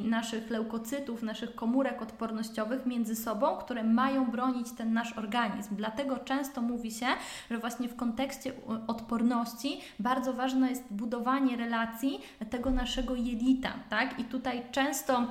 naszych 0.02 0.50
leukocytów, 0.50 1.22
naszych 1.22 1.54
komórek 1.54 2.02
odpornościowych 2.02 2.86
między 2.86 3.16
sobą, 3.16 3.56
które 3.56 3.84
mają 3.84 4.30
bronić 4.30 4.72
ten 4.72 4.92
nasz 4.92 5.18
organizm. 5.18 5.76
Dlatego 5.76 6.18
często 6.18 6.62
mówi 6.62 6.90
się, 6.90 7.06
że 7.50 7.58
właśnie 7.58 7.88
w 7.88 7.96
kontekście 7.96 8.52
odporności 8.86 9.80
bardzo 9.98 10.32
ważne 10.32 10.70
jest 10.70 10.84
budowanie 10.90 11.56
relacji 11.56 12.20
tego 12.50 12.70
naszego 12.70 13.14
jelita, 13.14 13.72
tak? 13.90 14.20
I 14.20 14.24
tutaj 14.24 14.62
często 14.72 15.26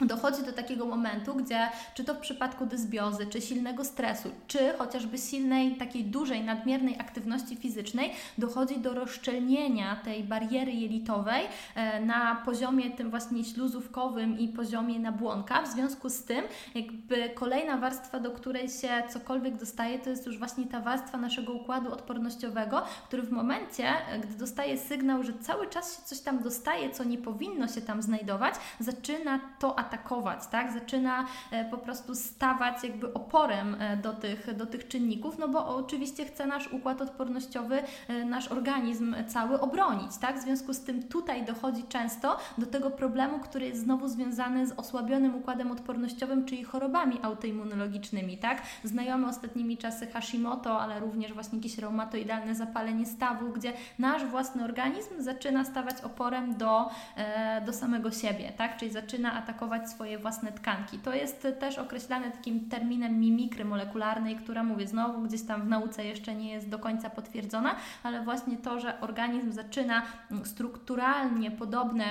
dochodzi 0.00 0.42
do 0.42 0.52
takiego 0.52 0.86
momentu, 0.86 1.34
gdzie 1.34 1.68
czy 1.94 2.04
to 2.04 2.14
w 2.14 2.18
przypadku 2.18 2.66
dysbiozy, 2.66 3.26
czy 3.26 3.40
silnego 3.40 3.84
stresu, 3.84 4.30
czy 4.46 4.58
chociażby 4.78 5.18
silnej, 5.18 5.76
takiej 5.76 6.04
dużej, 6.04 6.44
nadmiernej 6.44 6.98
aktywności 6.98 7.56
fizycznej, 7.56 8.12
dochodzi 8.38 8.80
do 8.80 8.94
rozszczelnienia 8.94 9.96
tej 9.96 10.24
bariery 10.24 10.72
jelitowej 10.72 11.46
e, 11.74 12.00
na 12.00 12.34
poziomie 12.34 12.90
tym 12.90 13.10
właśnie 13.10 13.44
śluzówkowym 13.44 14.38
i 14.38 14.48
poziomie 14.48 14.98
nabłonka. 15.00 15.62
W 15.62 15.68
związku 15.68 16.10
z 16.10 16.24
tym, 16.24 16.44
jakby 16.74 17.28
kolejna 17.28 17.76
warstwa, 17.76 18.20
do 18.20 18.30
której 18.30 18.68
się 18.68 19.02
cokolwiek 19.08 19.56
dostaje, 19.56 19.98
to 19.98 20.10
jest 20.10 20.26
już 20.26 20.38
właśnie 20.38 20.66
ta 20.66 20.80
warstwa 20.80 21.18
naszego 21.18 21.52
układu 21.52 21.92
odpornościowego, 21.92 22.82
który 23.06 23.22
w 23.22 23.30
momencie, 23.30 23.92
gdy 24.22 24.34
dostaje 24.34 24.78
sygnał, 24.78 25.22
że 25.22 25.32
cały 25.38 25.66
czas 25.66 25.96
się 25.96 26.02
coś 26.02 26.20
tam 26.20 26.42
dostaje, 26.42 26.90
co 26.90 27.04
nie 27.04 27.18
powinno 27.18 27.68
się 27.68 27.80
tam 27.80 28.02
znajdować, 28.02 28.54
zaczyna 28.80 29.40
to 29.58 29.78
atakować 29.78 29.87
atakować, 29.88 30.46
tak? 30.46 30.72
Zaczyna 30.72 31.26
po 31.70 31.78
prostu 31.78 32.14
stawać 32.14 32.84
jakby 32.84 33.14
oporem 33.14 33.76
do 34.02 34.12
tych, 34.12 34.56
do 34.56 34.66
tych 34.66 34.88
czynników, 34.88 35.38
no 35.38 35.48
bo 35.48 35.76
oczywiście 35.76 36.24
chce 36.24 36.46
nasz 36.46 36.72
układ 36.72 37.02
odpornościowy, 37.02 37.82
nasz 38.26 38.48
organizm 38.48 39.14
cały 39.26 39.60
obronić, 39.60 40.16
tak? 40.20 40.38
W 40.38 40.42
związku 40.42 40.74
z 40.74 40.80
tym 40.80 41.02
tutaj 41.02 41.44
dochodzi 41.44 41.84
często 41.88 42.36
do 42.58 42.66
tego 42.66 42.90
problemu, 42.90 43.38
który 43.38 43.66
jest 43.66 43.80
znowu 43.80 44.08
związany 44.08 44.66
z 44.66 44.72
osłabionym 44.72 45.34
układem 45.34 45.72
odpornościowym, 45.72 46.44
czyli 46.44 46.64
chorobami 46.64 47.18
autoimmunologicznymi, 47.22 48.38
tak? 48.38 48.62
Znajomy 48.84 49.28
ostatnimi 49.28 49.78
czasy 49.78 50.06
Hashimoto, 50.06 50.80
ale 50.80 51.00
również 51.00 51.32
właśnie 51.32 51.58
jakieś 51.58 51.78
reumatoidalne 51.78 52.54
zapalenie 52.54 53.06
stawu, 53.06 53.52
gdzie 53.52 53.72
nasz 53.98 54.24
własny 54.24 54.64
organizm 54.64 55.22
zaczyna 55.22 55.64
stawać 55.64 56.00
oporem 56.00 56.56
do, 56.56 56.90
e, 57.16 57.60
do 57.60 57.72
samego 57.72 58.10
siebie, 58.10 58.52
tak? 58.56 58.76
Czyli 58.76 58.90
zaczyna 58.90 59.32
atakować 59.32 59.77
swoje 59.86 60.18
własne 60.18 60.52
tkanki. 60.52 60.98
To 60.98 61.14
jest 61.14 61.46
też 61.60 61.78
określane 61.78 62.30
takim 62.30 62.68
terminem 62.68 63.20
mimikry 63.20 63.64
molekularnej, 63.64 64.36
która 64.36 64.62
mówię 64.62 64.86
znowu 64.86 65.22
gdzieś 65.22 65.42
tam 65.42 65.62
w 65.62 65.68
nauce 65.68 66.04
jeszcze 66.04 66.34
nie 66.34 66.52
jest 66.52 66.68
do 66.68 66.78
końca 66.78 67.10
potwierdzona, 67.10 67.76
ale 68.02 68.24
właśnie 68.24 68.56
to, 68.56 68.80
że 68.80 69.00
organizm 69.00 69.52
zaczyna 69.52 70.02
strukturalnie 70.44 71.50
podobne 71.50 72.04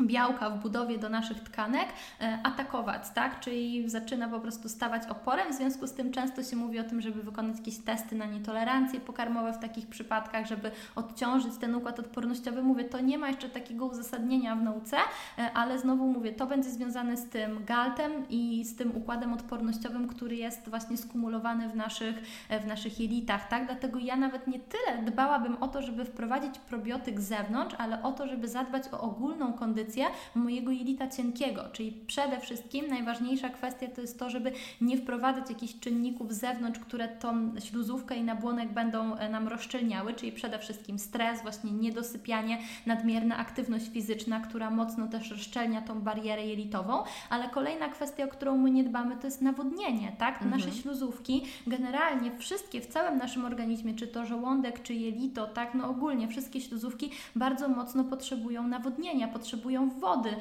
białka 0.00 0.50
w 0.50 0.62
budowie 0.62 0.98
do 0.98 1.08
naszych 1.08 1.40
tkanek 1.40 1.88
e, 2.20 2.38
atakować, 2.42 3.02
tak? 3.14 3.40
Czyli 3.40 3.90
zaczyna 3.90 4.28
po 4.28 4.40
prostu 4.40 4.68
stawać 4.68 5.02
oporem, 5.08 5.52
w 5.52 5.56
związku 5.56 5.86
z 5.86 5.92
tym 5.92 6.12
często 6.12 6.42
się 6.42 6.56
mówi 6.56 6.80
o 6.80 6.84
tym, 6.84 7.00
żeby 7.00 7.22
wykonać 7.22 7.56
jakieś 7.58 7.78
testy 7.78 8.16
na 8.16 8.26
nietolerancje 8.26 9.00
pokarmowe 9.00 9.52
w 9.52 9.58
takich 9.58 9.86
przypadkach, 9.86 10.46
żeby 10.46 10.70
odciążyć 10.96 11.52
ten 11.60 11.74
układ 11.74 11.98
odpornościowy. 11.98 12.62
Mówię, 12.62 12.84
to 12.84 13.00
nie 13.00 13.18
ma 13.18 13.28
jeszcze 13.28 13.48
takiego 13.48 13.86
uzasadnienia 13.86 14.56
w 14.56 14.62
nauce, 14.62 14.96
e, 15.38 15.52
ale 15.52 15.78
znowu 15.78 16.06
mówię, 16.06 16.32
to 16.32 16.46
będzie 16.46 16.70
związane 16.70 17.16
z 17.16 17.28
tym 17.28 17.64
galtem 17.64 18.12
i 18.30 18.64
z 18.64 18.76
tym 18.76 18.96
układem 18.96 19.32
odpornościowym, 19.32 20.08
który 20.08 20.36
jest 20.36 20.68
właśnie 20.68 20.96
skumulowany 20.96 21.68
w 21.68 21.76
naszych, 21.76 22.16
e, 22.48 22.60
w 22.60 22.66
naszych 22.66 23.00
jelitach, 23.00 23.48
tak? 23.48 23.66
Dlatego 23.66 23.98
ja 23.98 24.16
nawet 24.16 24.46
nie 24.46 24.58
tyle 24.58 25.02
dbałabym 25.02 25.56
o 25.62 25.68
to, 25.68 25.82
żeby 25.82 26.04
wprowadzić 26.04 26.58
probiotyk 26.58 27.20
z 27.20 27.28
zewnątrz, 27.28 27.74
ale 27.78 28.02
o 28.02 28.12
to, 28.12 28.26
żeby 28.26 28.48
zadbać 28.48 28.82
o 28.92 29.00
ogólną 29.00 29.52
kondycję 29.52 29.87
mojego 30.34 30.70
jelita 30.70 31.08
cienkiego, 31.08 31.62
czyli 31.72 31.92
przede 32.06 32.40
wszystkim 32.40 32.86
najważniejsza 32.88 33.48
kwestia 33.48 33.86
to 33.94 34.00
jest 34.00 34.18
to, 34.18 34.30
żeby 34.30 34.52
nie 34.80 34.96
wprowadzać 34.96 35.50
jakichś 35.50 35.78
czynników 35.78 36.34
z 36.34 36.40
zewnątrz, 36.40 36.80
które 36.80 37.08
tą 37.08 37.60
śluzówkę 37.60 38.16
i 38.16 38.22
nabłonek 38.22 38.72
będą 38.72 39.16
e, 39.16 39.28
nam 39.28 39.48
rozszczelniały, 39.48 40.14
czyli 40.14 40.32
przede 40.32 40.58
wszystkim 40.58 40.98
stres, 40.98 41.42
właśnie 41.42 41.72
niedosypianie, 41.72 42.58
nadmierna 42.86 43.36
aktywność 43.36 43.88
fizyczna, 43.92 44.40
która 44.40 44.70
mocno 44.70 45.08
też 45.08 45.30
rozszczelnia 45.30 45.82
tą 45.82 46.00
barierę 46.00 46.46
jelitową, 46.46 47.02
ale 47.30 47.48
kolejna 47.48 47.88
kwestia, 47.88 48.24
o 48.24 48.28
którą 48.28 48.56
my 48.56 48.70
nie 48.70 48.84
dbamy, 48.84 49.16
to 49.16 49.26
jest 49.26 49.42
nawodnienie, 49.42 50.12
tak? 50.18 50.42
Mhm. 50.42 50.50
Nasze 50.50 50.72
śluzówki, 50.72 51.44
generalnie 51.66 52.38
wszystkie 52.38 52.80
w 52.80 52.86
całym 52.86 53.18
naszym 53.18 53.44
organizmie, 53.44 53.94
czy 53.94 54.06
to 54.06 54.26
żołądek, 54.26 54.82
czy 54.82 54.94
jelito, 54.94 55.46
tak? 55.46 55.74
No 55.74 55.88
ogólnie 55.90 56.28
wszystkie 56.28 56.60
śluzówki 56.60 57.10
bardzo 57.36 57.68
mocno 57.68 58.04
potrzebują 58.04 58.68
nawodnienia, 58.68 59.28
potrzebują 59.28 59.77
wody 60.00 60.34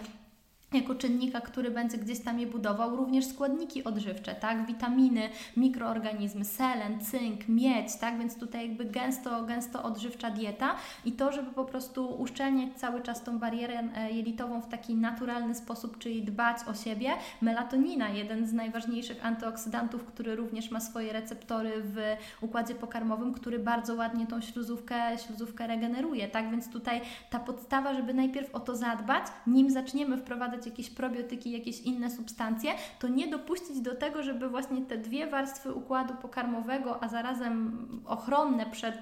jako 0.73 0.95
czynnika, 0.95 1.41
który 1.41 1.71
będzie 1.71 1.97
gdzieś 1.97 2.19
tam 2.19 2.39
je 2.39 2.47
budował, 2.47 2.95
również 2.95 3.25
składniki 3.25 3.83
odżywcze, 3.83 4.35
tak, 4.35 4.65
witaminy, 4.65 5.29
mikroorganizmy, 5.57 6.45
selen, 6.45 6.99
cynk, 6.99 7.47
miedź, 7.47 7.95
tak, 7.95 8.19
więc 8.19 8.39
tutaj 8.39 8.67
jakby 8.67 8.85
gęsto, 8.85 9.43
gęsto 9.43 9.83
odżywcza 9.83 10.31
dieta 10.31 10.75
i 11.05 11.11
to, 11.11 11.31
żeby 11.31 11.51
po 11.51 11.65
prostu 11.65 12.21
uszczelniać 12.21 12.69
cały 12.75 13.01
czas 13.01 13.23
tą 13.23 13.39
barierę 13.39 13.83
e, 13.95 14.11
jelitową 14.11 14.61
w 14.61 14.67
taki 14.67 14.95
naturalny 14.95 15.55
sposób, 15.55 15.97
czyli 15.97 16.23
dbać 16.23 16.57
o 16.67 16.73
siebie. 16.73 17.11
Melatonina, 17.41 18.09
jeden 18.09 18.47
z 18.47 18.53
najważniejszych 18.53 19.25
antyoksydantów, 19.25 20.03
który 20.03 20.35
również 20.35 20.71
ma 20.71 20.79
swoje 20.79 21.13
receptory 21.13 21.71
w 21.83 21.97
układzie 22.41 22.75
pokarmowym, 22.75 23.33
który 23.33 23.59
bardzo 23.59 23.95
ładnie 23.95 24.27
tą 24.27 24.41
śluzówkę, 24.41 25.17
śluzówkę 25.27 25.67
regeneruje, 25.67 26.27
tak, 26.27 26.51
więc 26.51 26.71
tutaj 26.71 27.01
ta 27.29 27.39
podstawa, 27.39 27.93
żeby 27.93 28.13
najpierw 28.13 28.55
o 28.55 28.59
to 28.59 28.75
zadbać, 28.75 29.23
nim 29.47 29.69
zaczniemy 29.69 30.17
wprowadzać 30.17 30.56
jakieś 30.65 30.89
probiotyki, 30.89 31.51
jakieś 31.51 31.81
inne 31.81 32.11
substancje, 32.11 32.71
to 32.99 33.07
nie 33.07 33.27
dopuścić 33.27 33.81
do 33.81 33.95
tego, 33.95 34.23
żeby 34.23 34.49
właśnie 34.49 34.81
te 34.81 34.97
dwie 34.97 35.27
warstwy 35.27 35.73
układu 35.73 36.13
pokarmowego, 36.21 37.03
a 37.03 37.07
zarazem 37.07 37.87
ochronne 38.05 38.65
przed 38.65 38.97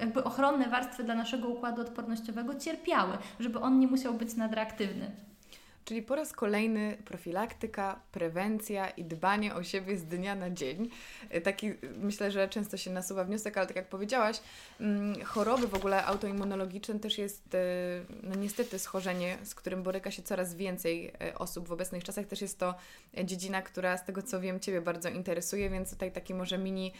jakby 0.00 0.24
ochronne 0.24 0.68
warstwy 0.68 1.04
dla 1.04 1.14
naszego 1.14 1.48
układu 1.48 1.82
odpornościowego 1.82 2.54
cierpiały, 2.54 3.18
żeby 3.40 3.60
on 3.60 3.78
nie 3.78 3.86
musiał 3.86 4.14
być 4.14 4.34
nadreaktywny. 4.34 5.10
Czyli 5.86 6.02
po 6.02 6.14
raz 6.14 6.32
kolejny 6.32 6.96
profilaktyka, 7.04 8.00
prewencja 8.12 8.90
i 8.90 9.04
dbanie 9.04 9.54
o 9.54 9.62
siebie 9.62 9.96
z 9.96 10.04
dnia 10.04 10.34
na 10.34 10.50
dzień. 10.50 10.90
E, 11.30 11.40
taki 11.40 11.72
myślę, 11.98 12.30
że 12.30 12.48
często 12.48 12.76
się 12.76 12.90
nasuwa 12.90 13.24
wniosek, 13.24 13.58
ale 13.58 13.66
tak 13.66 13.76
jak 13.76 13.88
powiedziałaś, 13.88 14.40
mm, 14.80 15.24
choroby 15.24 15.68
w 15.68 15.74
ogóle 15.74 16.04
autoimmunologiczne 16.04 17.00
też 17.00 17.18
jest 17.18 17.54
e, 17.54 17.58
no 18.22 18.34
niestety 18.34 18.78
schorzenie, 18.78 19.38
z 19.42 19.54
którym 19.54 19.82
boryka 19.82 20.10
się 20.10 20.22
coraz 20.22 20.54
więcej 20.54 21.12
e, 21.20 21.38
osób 21.38 21.68
w 21.68 21.72
obecnych 21.72 22.04
czasach. 22.04 22.26
Też 22.26 22.40
jest 22.40 22.58
to 22.58 22.74
dziedzina, 23.24 23.62
która 23.62 23.96
z 23.96 24.04
tego 24.04 24.22
co 24.22 24.40
wiem 24.40 24.60
Ciebie 24.60 24.80
bardzo 24.80 25.08
interesuje, 25.08 25.70
więc 25.70 25.90
tutaj 25.90 26.12
taki 26.12 26.34
może 26.34 26.58
mini 26.58 26.92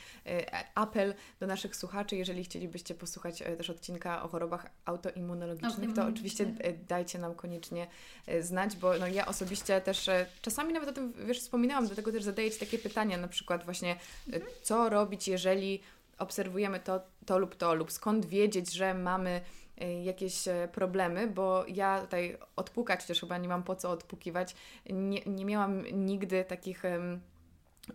apel 0.74 1.14
do 1.40 1.46
naszych 1.46 1.76
słuchaczy, 1.76 2.16
jeżeli 2.16 2.44
chcielibyście 2.44 2.94
posłuchać 2.94 3.42
też 3.58 3.70
odcinka 3.70 4.22
o 4.22 4.28
chorobach 4.28 4.66
autoimmunologicznych, 4.84 5.94
to 5.94 6.06
oczywiście 6.06 6.54
dajcie 6.88 7.18
nam 7.18 7.34
koniecznie 7.34 7.86
znać, 8.40 8.75
bo 8.76 8.98
no, 8.98 9.06
ja 9.06 9.26
osobiście 9.26 9.80
też 9.80 10.08
e, 10.08 10.26
czasami 10.42 10.72
nawet 10.72 10.88
o 10.88 10.92
tym 10.92 11.12
wiesz, 11.26 11.40
wspominałam, 11.40 11.86
dlatego 11.86 12.12
też 12.12 12.22
zadaję 12.22 12.50
Ci 12.50 12.58
takie 12.58 12.78
pytania, 12.78 13.16
na 13.16 13.28
przykład 13.28 13.64
właśnie 13.64 13.96
mhm. 14.26 14.52
co 14.62 14.88
robić, 14.88 15.28
jeżeli 15.28 15.80
obserwujemy 16.18 16.80
to, 16.80 17.00
to 17.26 17.38
lub 17.38 17.56
to, 17.56 17.74
lub 17.74 17.92
skąd 17.92 18.26
wiedzieć, 18.26 18.72
że 18.72 18.94
mamy 18.94 19.40
e, 19.78 20.04
jakieś 20.04 20.34
problemy, 20.72 21.26
bo 21.26 21.64
ja 21.68 22.00
tutaj 22.00 22.38
odpukać, 22.56 23.00
chociaż 23.00 23.20
chyba 23.20 23.38
nie 23.38 23.48
mam 23.48 23.62
po 23.62 23.76
co 23.76 23.90
odpukiwać, 23.90 24.54
nie, 24.90 25.20
nie 25.26 25.44
miałam 25.44 25.82
nigdy 25.92 26.44
takich 26.44 26.82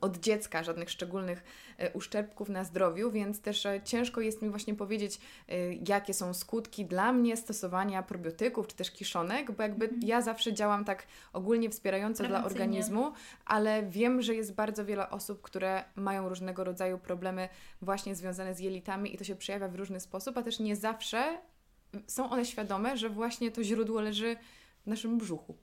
od 0.01 0.17
dziecka 0.17 0.63
żadnych 0.63 0.89
szczególnych 0.89 1.43
e, 1.77 1.93
uszczerbków 1.93 2.49
na 2.49 2.63
zdrowiu, 2.63 3.11
więc 3.11 3.41
też 3.41 3.65
e, 3.65 3.81
ciężko 3.83 4.21
jest 4.21 4.41
mi 4.41 4.49
właśnie 4.49 4.75
powiedzieć, 4.75 5.19
e, 5.47 5.73
jakie 5.73 6.13
są 6.13 6.33
skutki 6.33 6.85
dla 6.85 7.13
mnie 7.13 7.37
stosowania 7.37 8.03
probiotyków 8.03 8.67
czy 8.67 8.75
też 8.75 8.91
kiszonek, 8.91 9.51
bo 9.51 9.63
jakby 9.63 9.85
mhm. 9.85 10.01
ja 10.03 10.21
zawsze 10.21 10.53
działam 10.53 10.85
tak 10.85 11.07
ogólnie 11.33 11.69
wspierająco 11.69 12.23
dla 12.27 12.45
organizmu, 12.45 13.13
ale 13.45 13.83
wiem, 13.83 14.21
że 14.21 14.35
jest 14.35 14.53
bardzo 14.53 14.85
wiele 14.85 15.09
osób, 15.09 15.41
które 15.41 15.83
mają 15.95 16.29
różnego 16.29 16.63
rodzaju 16.63 16.97
problemy 16.97 17.49
właśnie 17.81 18.15
związane 18.15 18.55
z 18.55 18.59
jelitami 18.59 19.15
i 19.15 19.17
to 19.17 19.23
się 19.23 19.35
przejawia 19.35 19.67
w 19.67 19.75
różny 19.75 19.99
sposób, 19.99 20.37
a 20.37 20.43
też 20.43 20.59
nie 20.59 20.75
zawsze 20.75 21.37
są 22.07 22.29
one 22.29 22.45
świadome, 22.45 22.97
że 22.97 23.09
właśnie 23.09 23.51
to 23.51 23.63
źródło 23.63 24.01
leży 24.01 24.35
w 24.83 24.87
naszym 24.87 25.17
brzuchu. 25.17 25.57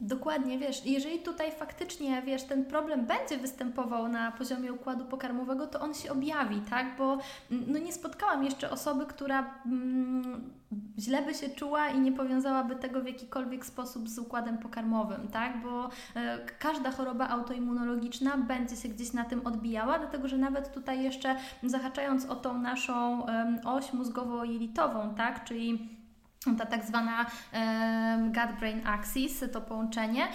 Dokładnie, 0.00 0.58
wiesz, 0.58 0.86
jeżeli 0.86 1.18
tutaj 1.18 1.52
faktycznie, 1.52 2.22
wiesz, 2.22 2.42
ten 2.42 2.64
problem 2.64 3.06
będzie 3.06 3.38
występował 3.38 4.08
na 4.08 4.32
poziomie 4.32 4.72
układu 4.72 5.04
pokarmowego, 5.04 5.66
to 5.66 5.80
on 5.80 5.94
się 5.94 6.12
objawi, 6.12 6.60
tak? 6.70 6.96
Bo 6.98 7.18
mm, 7.50 7.64
no 7.66 7.78
nie 7.78 7.92
spotkałam 7.92 8.44
jeszcze 8.44 8.70
osoby, 8.70 9.06
która 9.06 9.54
mm, 9.66 10.50
źle 10.98 11.22
by 11.22 11.34
się 11.34 11.48
czuła 11.48 11.88
i 11.88 12.00
nie 12.00 12.12
powiązałaby 12.12 12.76
tego 12.76 13.00
w 13.00 13.06
jakikolwiek 13.06 13.66
sposób 13.66 14.08
z 14.08 14.18
układem 14.18 14.58
pokarmowym, 14.58 15.28
tak? 15.28 15.62
Bo 15.62 15.90
e, 16.16 16.38
każda 16.58 16.90
choroba 16.90 17.28
autoimmunologiczna 17.28 18.36
będzie 18.36 18.76
się 18.76 18.88
gdzieś 18.88 19.12
na 19.12 19.24
tym 19.24 19.46
odbijała, 19.46 19.98
dlatego 19.98 20.28
że 20.28 20.38
nawet 20.38 20.74
tutaj 20.74 21.02
jeszcze 21.02 21.36
zahaczając 21.62 22.26
o 22.26 22.36
tą 22.36 22.58
naszą 22.58 23.26
e, 23.26 23.60
oś 23.64 23.92
mózgowo-jelitową, 23.92 25.14
tak? 25.14 25.44
Czyli 25.44 25.97
ta 26.58 26.66
tak 26.66 26.84
zwana 26.84 27.26
gut-brain 28.32 28.86
axis, 28.86 29.44
to 29.52 29.60
połączenie, 29.60 30.28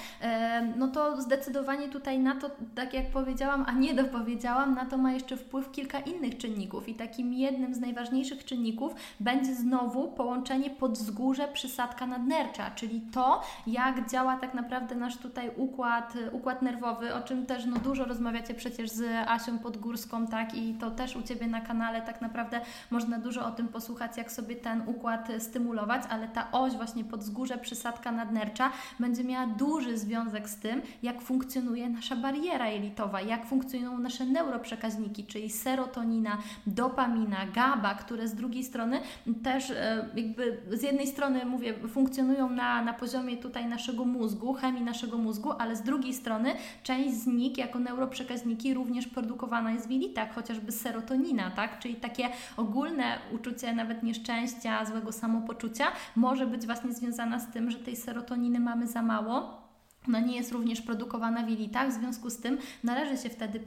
no 0.76 0.88
to 0.88 1.22
zdecydowanie 1.22 1.90
tutaj 1.90 2.20
na 2.20 2.36
to, 2.36 2.50
tak 2.76 2.94
jak 2.94 3.12
powiedziałam, 3.12 3.66
a 3.68 3.72
nie 3.72 3.94
dopowiedziałam, 3.94 4.76
na 4.76 4.86
to 4.86 4.98
ma 4.98 5.12
jeszcze 5.12 5.38
wpływ 5.38 5.72
kilka 5.72 6.00
innych 6.00 6.38
czynników. 6.38 6.90
I 6.90 6.96
takim 6.96 7.34
jednym 7.34 7.74
z 7.74 7.80
najważniejszych 7.80 8.46
czynników 8.46 8.96
będzie 9.20 9.56
znowu 9.56 10.12
połączenie 10.12 10.70
podzgórze 10.70 11.48
przysadka 11.48 12.08
nadnercza, 12.08 12.72
czyli 12.72 13.02
to, 13.02 13.42
jak 13.68 14.10
działa 14.10 14.38
tak 14.38 14.54
naprawdę 14.54 14.96
nasz 14.96 15.18
tutaj 15.18 15.52
układ, 15.58 16.14
układ 16.32 16.62
nerwowy, 16.62 17.14
o 17.14 17.22
czym 17.22 17.46
też 17.46 17.66
no, 17.66 17.78
dużo 17.78 18.06
rozmawiacie 18.06 18.54
przecież 18.54 18.90
z 18.90 19.28
Asią 19.28 19.60
Podgórską, 19.60 20.28
tak, 20.28 20.56
i 20.56 20.74
to 20.74 20.92
też 20.92 21.16
u 21.16 21.22
Ciebie 21.22 21.48
na 21.48 21.62
kanale 21.62 22.02
tak 22.02 22.22
naprawdę 22.22 22.62
można 22.92 23.18
dużo 23.18 23.46
o 23.46 23.52
tym 23.52 23.68
posłuchać, 23.68 24.18
jak 24.18 24.32
sobie 24.32 24.56
ten 24.56 24.84
układ 24.86 25.28
stymulować, 25.40 26.03
ale 26.10 26.28
ta 26.28 26.52
oś 26.52 26.74
właśnie 26.74 27.04
podzgórze, 27.04 27.58
przysadka 27.58 28.12
nadnercza 28.12 28.72
będzie 29.00 29.24
miała 29.24 29.48
duży 29.48 29.98
związek 29.98 30.50
z 30.50 30.56
tym, 30.56 30.82
jak 31.04 31.22
funkcjonuje 31.22 31.90
nasza 31.90 32.16
bariera 32.16 32.70
jelitowa, 32.70 33.22
jak 33.22 33.46
funkcjonują 33.46 33.98
nasze 33.98 34.26
neuroprzekaźniki, 34.26 35.26
czyli 35.26 35.50
serotonina, 35.50 36.38
dopamina, 36.68 37.38
GABA, 37.54 37.96
które 37.96 38.28
z 38.28 38.36
drugiej 38.36 38.64
strony 38.64 39.00
też 39.44 39.70
e, 39.70 40.10
jakby 40.16 40.58
z 40.72 40.84
jednej 40.84 41.08
strony 41.08 41.46
mówię, 41.46 41.74
funkcjonują 41.88 42.50
na, 42.50 42.82
na 42.82 42.94
poziomie 42.94 43.38
tutaj 43.38 43.66
naszego 43.66 44.06
mózgu, 44.06 44.54
chemii 44.54 44.84
naszego 44.84 45.18
mózgu, 45.18 45.52
ale 45.52 45.76
z 45.76 45.82
drugiej 45.82 46.14
strony 46.14 46.54
część 46.84 47.14
z 47.16 47.28
nich 47.28 47.58
jako 47.58 47.80
neuroprzekaźniki 47.80 48.74
również 48.74 49.08
produkowana 49.08 49.72
jest 49.72 49.88
w 49.88 49.92
jelitach, 49.92 50.36
chociażby 50.36 50.72
serotonina, 50.72 51.52
tak? 51.52 51.80
Czyli 51.80 51.96
takie 51.96 52.30
ogólne 52.58 53.20
uczucie 53.32 53.74
nawet 53.74 54.04
nieszczęścia, 54.04 54.86
złego 54.86 55.12
samopoczucia 55.12 55.83
może 56.16 56.48
być 56.48 56.66
właśnie 56.66 56.94
związana 56.94 57.40
z 57.40 57.52
tym, 57.52 57.72
że 57.72 57.80
tej 57.80 57.96
serotoniny 57.96 58.60
mamy 58.60 58.88
za 58.88 59.02
mało 59.02 59.63
ona 60.08 60.20
nie 60.20 60.36
jest 60.36 60.52
również 60.52 60.82
produkowana 60.82 61.44
w 61.44 61.50
jelitach, 61.50 61.90
w 61.90 61.94
związku 61.94 62.30
z 62.30 62.38
tym 62.38 62.58
należy 62.84 63.18
się 63.18 63.30
wtedy 63.30 63.60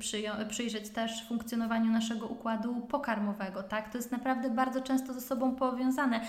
przyjrzeć 0.49 0.89
też 0.89 1.29
funkcjonowaniu 1.29 1.93
naszego 1.93 2.27
układu 2.27 2.81
pokarmowego. 2.81 3.63
Tak? 3.63 3.89
To 3.89 3.99
jest 3.99 4.13
naprawdę 4.13 4.51
bardzo 4.51 4.81
często 4.81 5.13
ze 5.13 5.21
sobą 5.21 5.55
powiązane. 5.55 6.21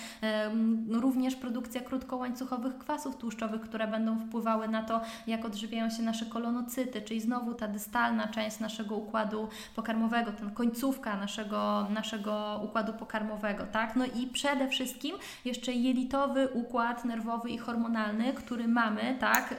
Również 0.91 1.35
produkcja 1.35 1.81
krótkołańcuchowych 1.81 2.77
kwasów 2.77 3.15
tłuszczowych, 3.15 3.61
które 3.61 3.87
będą 3.87 4.19
wpływały 4.19 4.67
na 4.67 4.83
to, 4.83 5.01
jak 5.27 5.45
odżywiają 5.45 5.89
się 5.89 6.03
nasze 6.03 6.25
kolonocyty, 6.25 7.01
czyli 7.01 7.21
znowu 7.21 7.53
ta 7.53 7.67
dystalna 7.67 8.27
część 8.27 8.59
naszego 8.59 8.95
układu 8.95 9.47
pokarmowego, 9.75 10.31
ten 10.31 10.51
końcówka 10.51 11.17
naszego, 11.17 11.87
naszego 11.89 12.61
układu 12.63 12.93
pokarmowego. 12.93 13.65
Tak? 13.65 13.95
No 13.95 14.05
i 14.05 14.27
przede 14.27 14.67
wszystkim 14.67 15.15
jeszcze 15.45 15.73
jelitowy 15.73 16.47
układ 16.47 17.05
nerwowy 17.05 17.49
i 17.49 17.57
hormonalny, 17.57 18.33
który 18.33 18.67
mamy, 18.67 19.17
tak? 19.19 19.55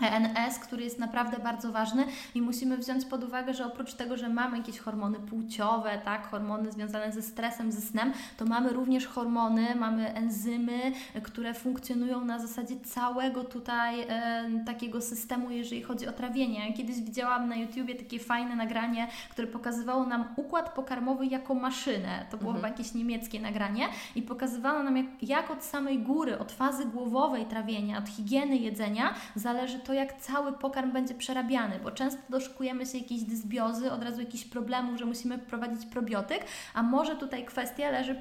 ENS, 0.00 0.58
który 0.58 0.84
jest 0.84 0.98
naprawdę 0.98 1.38
bardzo 1.38 1.72
ważny 1.72 2.04
i 2.34 2.42
musimy 2.42 2.76
wziąć 2.76 3.04
pod 3.04 3.24
uwagę, 3.24 3.54
że 3.54 3.66
oprócz 3.66 3.94
tego, 3.94 4.16
że 4.16 4.28
mamy 4.28 4.58
jakieś 4.58 4.78
hormony 4.78 5.20
płciowe, 5.20 6.00
tak, 6.04 6.30
hormony 6.30 6.72
związane 6.72 7.12
ze 7.12 7.22
stresem, 7.22 7.72
ze 7.72 7.80
snem, 7.80 8.12
to 8.36 8.44
mamy 8.44 8.72
również 8.72 9.06
hormony, 9.06 9.74
mamy 9.74 10.14
enzymy, 10.14 10.92
które 11.22 11.54
funkcjonują 11.54 12.24
na 12.24 12.38
zasadzie 12.38 12.80
całego 12.80 13.44
tutaj 13.44 14.00
e, 14.00 14.64
takiego 14.66 15.00
systemu, 15.00 15.50
jeżeli 15.50 15.82
chodzi 15.82 16.06
o 16.06 16.12
trawienie. 16.12 16.72
Kiedyś 16.72 17.00
widziałam 17.00 17.48
na 17.48 17.56
YouTubie 17.56 17.94
takie 17.94 18.18
fajne 18.18 18.56
nagranie, 18.56 19.08
które 19.30 19.48
pokazywało 19.48 20.06
nam 20.06 20.24
układ 20.36 20.74
pokarmowy 20.74 21.26
jako 21.26 21.54
maszynę. 21.54 22.26
To 22.30 22.36
było 22.36 22.50
mhm. 22.50 22.56
chyba 22.56 22.68
jakieś 22.68 22.94
niemieckie 22.94 23.40
nagranie 23.40 23.88
i 24.14 24.22
pokazywało 24.22 24.82
nam, 24.82 24.96
jak, 24.96 25.06
jak 25.22 25.50
od 25.50 25.64
samej 25.64 25.98
góry, 25.98 26.38
od 26.38 26.52
fazy 26.52 26.84
głowowej 26.84 27.46
trawienia, 27.46 27.98
od 27.98 28.08
higieny 28.08 28.56
jedzenia 28.56 29.14
zależy 29.34 29.83
to, 29.84 29.92
jak 29.92 30.20
cały 30.20 30.52
pokarm 30.52 30.92
będzie 30.92 31.14
przerabiany, 31.14 31.78
bo 31.84 31.90
często 31.90 32.20
doszukujemy 32.28 32.86
się 32.86 32.98
jakiejś 32.98 33.22
dysbiozy, 33.22 33.92
od 33.92 34.02
razu 34.02 34.20
jakichś 34.20 34.44
problemów, 34.44 34.98
że 34.98 35.04
musimy 35.04 35.38
wprowadzić 35.38 35.86
probiotyk, 35.86 36.44
a 36.74 36.82
może 36.82 37.16
tutaj 37.16 37.44
kwestia 37.44 37.90
leży 37.90 38.16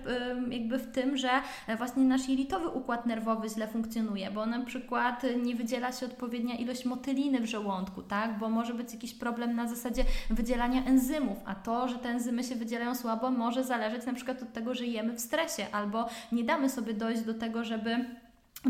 jakby 0.50 0.78
w 0.78 0.92
tym, 0.92 1.18
że 1.18 1.30
e, 1.68 1.78
właśnie 1.78 2.04
nasz 2.04 2.30
jelitowy 2.30 2.68
układ 2.68 3.06
nerwowy 3.06 3.50
źle 3.50 3.68
funkcjonuje, 3.68 4.32
bo 4.32 4.46
na 4.46 4.66
przykład 4.66 5.24
nie 5.44 5.56
wydziela 5.56 5.92
się 5.92 6.06
odpowiednia 6.06 6.56
ilość 6.56 6.86
motyliny 6.86 7.40
w 7.40 7.46
żołądku, 7.46 8.02
tak? 8.02 8.38
Bo 8.40 8.50
może 8.50 8.74
być 8.74 8.94
jakiś 8.94 9.14
problem 9.14 9.56
na 9.56 9.68
zasadzie 9.68 10.04
wydzielania 10.30 10.86
enzymów, 10.86 11.38
a 11.46 11.56
to, 11.56 11.88
że 11.88 11.96
te 11.96 12.10
enzymy 12.10 12.44
się 12.44 12.56
wydzielają 12.56 12.96
słabo, 12.96 13.32
może 13.32 13.64
zależeć 13.64 14.06
na 14.06 14.14
przykład 14.14 14.44
od 14.44 14.54
tego, 14.54 14.74
że 14.74 14.86
jemy 14.86 15.14
w 15.14 15.20
stresie 15.20 15.68
albo 15.72 16.10
nie 16.32 16.44
damy 16.44 16.70
sobie 16.70 16.94
dojść 16.94 17.22
do 17.22 17.34
tego, 17.34 17.64
żeby 17.64 18.06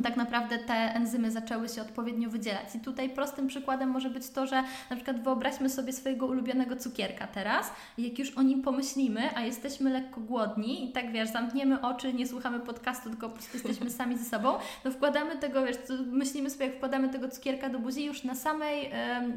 tak 0.02 0.18
naprawdę 0.18 0.58
te 0.60 0.74
enzymy 0.74 1.32
zaczęły 1.32 1.70
się 1.70 1.82
odpowiednio 1.82 2.30
wydzielać. 2.30 2.76
I 2.76 2.80
tutaj 2.80 3.10
prostym 3.10 3.48
przykładem 3.48 3.90
może 3.90 4.10
być 4.10 4.30
to, 4.30 4.48
że 4.48 4.64
na 4.90 4.96
przykład 4.96 5.24
wyobraźmy 5.24 5.70
sobie 5.70 5.94
swojego 5.94 6.26
ulubionego 6.26 6.76
cukierka 6.76 7.28
teraz, 7.28 7.72
jak 7.98 8.20
już 8.20 8.32
o 8.32 8.42
nim 8.42 8.62
pomyślimy, 8.62 9.36
a 9.36 9.42
jesteśmy 9.42 9.90
lekko 9.90 10.22
głodni 10.22 10.90
i 10.90 10.92
tak 10.92 11.12
wiesz, 11.12 11.30
zamkniemy 11.30 11.82
oczy, 11.82 12.14
nie 12.14 12.28
słuchamy 12.28 12.60
podcastu, 12.60 13.10
tylko 13.10 13.30
po 13.30 13.36
prostu 13.36 13.58
jesteśmy 13.58 13.90
sami 14.00 14.18
ze 14.18 14.26
sobą, 14.26 14.54
to 14.84 14.92
wkładamy 14.92 15.38
tego, 15.38 15.66
wiesz, 15.66 15.78
myślimy 16.06 16.50
sobie, 16.50 16.66
jak 16.66 16.76
wkładamy 16.76 17.10
tego 17.10 17.30
cukierka 17.30 17.70
do 17.70 17.80
buzi, 17.80 18.06
już 18.06 18.24
na 18.24 18.36
samej 18.36 18.92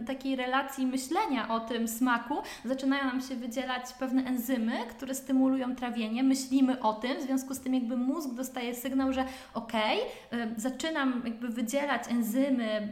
takiej 0.07 0.37
relacji 0.37 0.87
myślenia 0.87 1.49
o 1.49 1.61
tym 1.61 1.89
smaku 1.89 2.35
zaczynają 2.65 3.05
nam 3.05 3.21
się 3.21 3.37
wydzielać 3.37 3.93
pewne 3.99 4.25
enzymy, 4.25 4.73
które 4.91 5.15
stymulują 5.15 5.77
trawienie, 5.77 6.23
myślimy 6.23 6.81
o 6.81 6.95
tym, 6.95 7.17
w 7.19 7.23
związku 7.23 7.55
z 7.55 7.61
tym 7.61 7.75
jakby 7.75 7.97
mózg 7.97 8.31
dostaje 8.31 8.75
sygnał, 8.75 9.13
że 9.13 9.25
okej, 9.55 9.99
okay, 10.31 10.46
zaczynam 10.57 11.23
jakby 11.25 11.49
wydzielać 11.49 12.03
enzymy, 12.09 12.89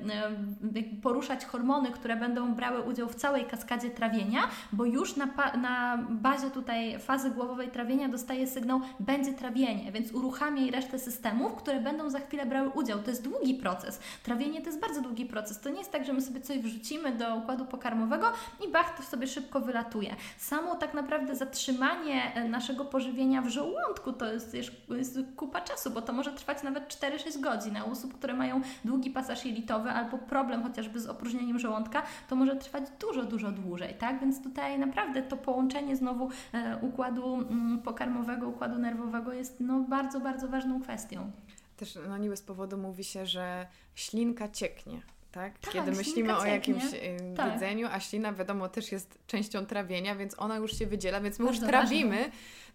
poruszać 1.02 1.44
hormony, 1.44 1.90
które 1.90 2.16
będą 2.16 2.54
brały 2.54 2.82
udział 2.82 3.08
w 3.08 3.14
całej 3.14 3.44
kaskadzie 3.44 3.90
trawienia, 3.90 4.40
bo 4.72 4.84
już 4.84 5.16
na, 5.16 5.26
na 5.56 5.98
bazie 6.10 6.50
tutaj 6.50 6.98
fazy 6.98 7.30
głowowej 7.30 7.68
trawienia 7.68 8.08
dostaje 8.08 8.46
sygnał, 8.46 8.80
będzie 9.00 9.32
trawienie, 9.32 9.92
więc 9.92 10.12
uruchamiaj 10.12 10.70
resztę 10.70 10.98
systemów, 10.98 11.54
które 11.54 11.80
będą 11.80 12.10
za 12.10 12.20
chwilę 12.20 12.46
brały 12.46 12.68
udział. 12.68 13.02
To 13.02 13.10
jest 13.10 13.22
długi 13.22 13.54
proces. 13.54 14.00
Trawienie 14.22 14.60
to 14.60 14.66
jest 14.66 14.80
bardzo 14.80 15.00
długi 15.00 15.26
proces. 15.26 15.60
To 15.60 15.70
nie 15.70 15.78
jest 15.78 15.92
tak, 15.92 16.04
że 16.04 16.12
my 16.12 16.20
sobie 16.20 16.40
coś 16.40 16.58
wrzucimy 16.58 17.12
do 17.12 17.36
układu 17.36 17.64
pokarmowego 17.64 18.32
i 18.66 18.72
bach, 18.72 18.96
to 18.96 19.02
sobie 19.02 19.26
szybko 19.26 19.60
wylatuje. 19.60 20.16
Samo 20.38 20.76
tak 20.76 20.94
naprawdę 20.94 21.36
zatrzymanie 21.36 22.34
e, 22.34 22.48
naszego 22.48 22.84
pożywienia 22.84 23.42
w 23.42 23.48
żołądku 23.48 24.12
to 24.12 24.32
jest, 24.32 24.54
jest 24.88 25.18
kupa 25.36 25.60
czasu, 25.60 25.90
bo 25.90 26.02
to 26.02 26.12
może 26.12 26.32
trwać 26.32 26.62
nawet 26.62 26.88
4-6 26.88 27.40
godzin. 27.40 27.43
A 27.50 27.84
u 27.84 27.90
osób, 27.90 28.14
które 28.14 28.34
mają 28.34 28.60
długi 28.84 29.10
pasaż 29.10 29.44
jelitowy 29.44 29.90
albo 29.90 30.18
problem 30.18 30.62
chociażby 30.62 31.00
z 31.00 31.06
opróżnieniem 31.06 31.58
żołądka, 31.58 32.02
to 32.28 32.36
może 32.36 32.56
trwać 32.56 32.84
dużo, 33.00 33.24
dużo 33.24 33.52
dłużej, 33.52 33.94
tak? 33.94 34.20
Więc 34.20 34.42
tutaj 34.42 34.78
naprawdę 34.78 35.22
to 35.22 35.36
połączenie 35.36 35.96
znowu 35.96 36.30
e, 36.52 36.78
układu 36.80 37.34
mm, 37.34 37.78
pokarmowego, 37.78 38.48
układu 38.48 38.78
nerwowego 38.78 39.32
jest 39.32 39.60
no, 39.60 39.80
bardzo, 39.80 40.20
bardzo 40.20 40.48
ważną 40.48 40.82
kwestią. 40.82 41.30
Też 41.76 41.98
no 42.08 42.18
nie 42.18 42.28
bez 42.28 42.42
powodu 42.42 42.78
mówi 42.78 43.04
się, 43.04 43.26
że 43.26 43.66
ślinka 43.94 44.48
cieknie. 44.48 45.02
Tak? 45.32 45.58
tak? 45.58 45.72
Kiedy 45.72 45.92
myślimy 45.92 46.36
o 46.36 46.46
jakimś 46.46 46.84
y, 46.84 47.34
tak. 47.36 47.52
jedzeniu, 47.52 47.88
a 47.92 48.00
ślina 48.00 48.32
wiadomo 48.32 48.68
też 48.68 48.92
jest 48.92 49.18
częścią 49.26 49.66
trawienia, 49.66 50.16
więc 50.16 50.38
ona 50.38 50.56
już 50.56 50.78
się 50.78 50.86
wydziela, 50.86 51.20
więc 51.20 51.38
my 51.38 51.44
Bardzo 51.44 51.60
już 51.60 51.70
trawimy. 51.70 52.16
Ważne 52.16 52.32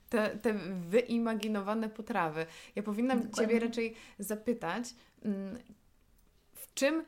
te, 0.10 0.38
te 0.42 0.54
wyimaginowane 0.90 1.90
potrawy. 1.90 2.46
Ja 2.76 2.84
powinnam 2.84 3.22
Dokładnie. 3.22 3.48
Ciebie 3.48 3.60
raczej 3.60 3.94
zapytać, 4.20 4.84
mm, 5.26 5.58
w 6.54 6.74
czym 6.74 7.04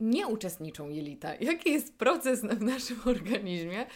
nie 0.00 0.26
uczestniczą 0.26 0.88
jelita. 0.88 1.34
Jaki 1.34 1.72
jest 1.72 1.98
proces 1.98 2.40
w 2.40 2.62
naszym 2.62 2.96
organizmie, 3.14 3.86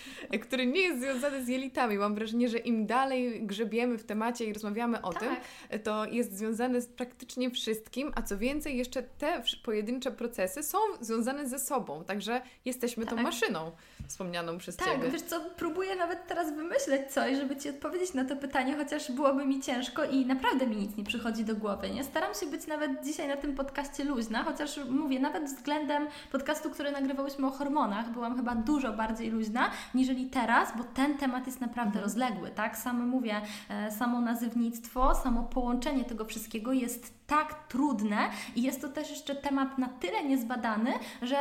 który 0.43 0.67
nie 0.67 0.81
jest 0.81 1.01
związany 1.01 1.45
z 1.45 1.49
jelitami? 1.49 1.99
Mam 1.99 2.15
wrażenie, 2.15 2.49
że 2.49 2.59
im 2.59 2.87
dalej 2.87 3.47
grzebiemy 3.47 3.99
w 3.99 4.05
temacie 4.05 4.45
i 4.45 4.53
rozmawiamy 4.53 5.03
o 5.03 5.13
tak. 5.13 5.23
tym, 5.23 5.37
to 5.83 6.07
jest 6.07 6.39
związane 6.39 6.81
z 6.81 6.87
praktycznie 6.87 7.51
wszystkim, 7.51 8.13
a 8.15 8.23
co 8.23 8.39
więcej, 8.39 8.77
jeszcze 8.77 9.03
te 9.03 9.43
pojedyncze 9.65 10.11
procesy 10.11 10.63
są 10.63 10.79
związane 11.01 11.49
ze 11.49 11.59
sobą, 11.59 12.05
także 12.05 12.41
jesteśmy 12.65 13.05
tak. 13.05 13.15
tą 13.15 13.23
maszyną 13.23 13.73
wspomnianą 14.09 14.59
przez 14.59 14.77
tak, 14.77 14.89
Ciebie. 14.89 15.03
Tak, 15.03 15.13
wiesz 15.13 15.23
co, 15.23 15.41
próbuję 15.57 15.97
nawet 15.97 16.27
teraz 16.27 16.55
wymyśleć 16.55 17.13
coś, 17.13 17.37
żeby 17.37 17.57
Ci 17.57 17.71
odpowiedzieć 17.71 18.15
na 18.15 18.25
to 18.25 18.37
pytanie, 18.37 18.77
chociaż 18.77 19.13
byłoby 19.13 19.47
mi 19.47 19.61
ciężko 19.61 20.05
i 20.05 20.27
naprawdę 20.27 20.67
mi 20.67 20.77
nic 20.77 20.97
nie 20.97 21.05
przychodzi 21.05 21.45
do 21.45 21.57
głowy, 21.57 21.91
nie? 21.91 22.05
Staram 22.05 22.35
się 22.35 22.47
być 22.47 22.67
nawet 22.67 23.05
dzisiaj 23.05 23.29
na 23.29 23.37
tym 23.37 23.55
podcaście 23.55 24.05
luźna, 24.05 24.45
chociaż 24.45 24.81
mówię, 24.91 25.21
nawet 25.21 25.45
względem 25.45 26.07
podcastu, 26.33 26.71
który 26.71 26.93
nagrywałyśmy 26.93 27.47
o 27.47 27.51
hormonach, 27.51 28.11
byłam 28.11 28.37
chyba 28.37 28.55
dużo 28.55 28.93
bardziej 28.93 29.31
luźna, 29.31 29.71
niżeli 29.95 30.27
teraz, 30.27 30.77
bo 30.77 30.85
ten 30.85 31.19
temat 31.19 31.47
jest 31.47 31.61
naprawdę 31.61 31.99
mhm. 31.99 32.05
rozległy, 32.05 32.51
tak? 32.51 32.77
Samo 32.77 33.07
mówię, 33.07 33.41
e, 33.69 33.91
samo 33.91 34.21
nazywnictwo, 34.21 35.15
samo 35.15 35.43
połączenie 35.43 36.05
tego 36.05 36.25
wszystkiego 36.25 36.73
jest 36.73 37.19
tak 37.29 37.69
trudne 37.69 38.31
i 38.57 38.63
jest 38.63 38.81
to 38.81 38.89
też 38.89 39.11
jeszcze 39.11 39.35
temat 39.35 39.79
na 39.79 39.89
tyle 39.89 40.25
niezbadany, 40.25 40.93
że 41.23 41.37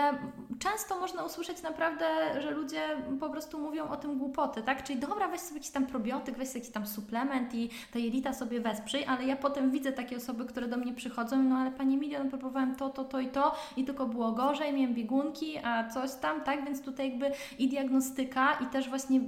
często 0.60 1.00
można 1.00 1.24
usłyszeć 1.24 1.62
naprawdę, 1.62 2.06
że 2.42 2.52
ludzie 2.58 2.82
po 3.20 3.30
prostu 3.30 3.60
mówią 3.60 3.90
o 3.90 3.98
tym 3.98 4.18
głupoty, 4.18 4.64
tak? 4.64 4.84
Czyli 4.84 5.00
dobra, 5.00 5.28
weź 5.28 5.42
sobie 5.42 5.56
jakiś 5.56 5.72
tam 5.72 5.86
probiotyk, 5.86 6.38
weź 6.38 6.48
sobie 6.48 6.60
jakiś 6.60 6.74
tam 6.74 6.88
suplement 6.88 7.54
i 7.54 7.70
ta 7.94 8.00
jelita 8.00 8.34
sobie 8.34 8.60
wesprzyj, 8.60 9.06
ale 9.06 9.26
ja 9.26 9.36
potem 9.36 9.72
widzę 9.72 9.92
takie 9.92 10.18
osoby, 10.18 10.46
które 10.46 10.68
do 10.68 10.78
mnie 10.78 10.94
przychodzą, 10.94 11.44
no 11.44 11.56
ale 11.56 11.72
Pani 11.72 11.98
Milion, 11.98 12.30
próbowałem 12.30 12.76
to, 12.76 12.90
to, 12.90 13.04
to 13.04 13.20
i 13.20 13.28
to 13.28 13.56
i 13.78 13.84
tylko 13.84 14.06
było 14.06 14.32
gorzej, 14.32 14.74
miałem 14.74 14.94
biegunki, 14.94 15.58
a 15.64 15.90
coś 15.90 16.16
tam, 16.22 16.42
tak? 16.42 16.66
Więc 16.66 16.82
tutaj 16.82 17.10
jakby 17.10 17.32
i 17.60 17.70
diagnostyka 17.70 18.54
i 18.54 18.66
też 18.66 18.90
właśnie 18.90 19.22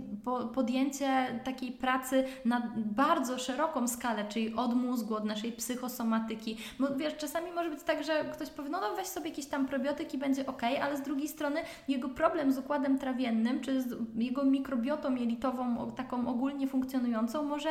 podjęcie 0.54 1.40
takiej 1.44 1.72
pracy 1.72 2.24
na 2.46 2.72
bardzo 2.76 3.38
szeroką 3.38 3.88
skalę, 3.88 4.26
czyli 4.30 4.56
od 4.56 4.76
mózgu, 4.76 5.16
od 5.16 5.26
naszej 5.26 5.52
psychosomatyki, 5.52 6.58
bo 6.80 6.96
wiesz, 6.96 7.18
czasami 7.18 7.52
może 7.52 7.70
być 7.70 7.84
tak, 7.84 8.04
że 8.04 8.26
ktoś 8.34 8.50
powie, 8.50 8.70
no, 8.70 8.82
no 8.82 8.96
weź 8.96 9.08
sobie 9.08 9.30
jakiś 9.30 9.46
tam 9.46 9.68
probiotyk 9.68 10.14
i 10.14 10.18
będzie 10.18 10.46
ok, 10.46 10.62
ale 10.82 10.98
z 10.98 11.02
drugiej 11.02 11.28
strony 11.28 11.62
jego 11.88 12.10
problem 12.10 12.52
z 12.52 12.58
układem 12.58 13.00
trawiennym, 13.00 13.19
czy 13.62 13.82
z 13.82 13.96
jego 14.16 14.44
mikrobiotą 14.44 15.16
jelitową, 15.16 15.92
taką 15.92 16.28
ogólnie 16.28 16.68
funkcjonującą, 16.68 17.44
może 17.44 17.70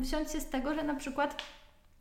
wziąć 0.00 0.30
się 0.30 0.40
z 0.40 0.46
tego, 0.46 0.74
że 0.74 0.84
na 0.84 0.94
przykład 0.94 1.42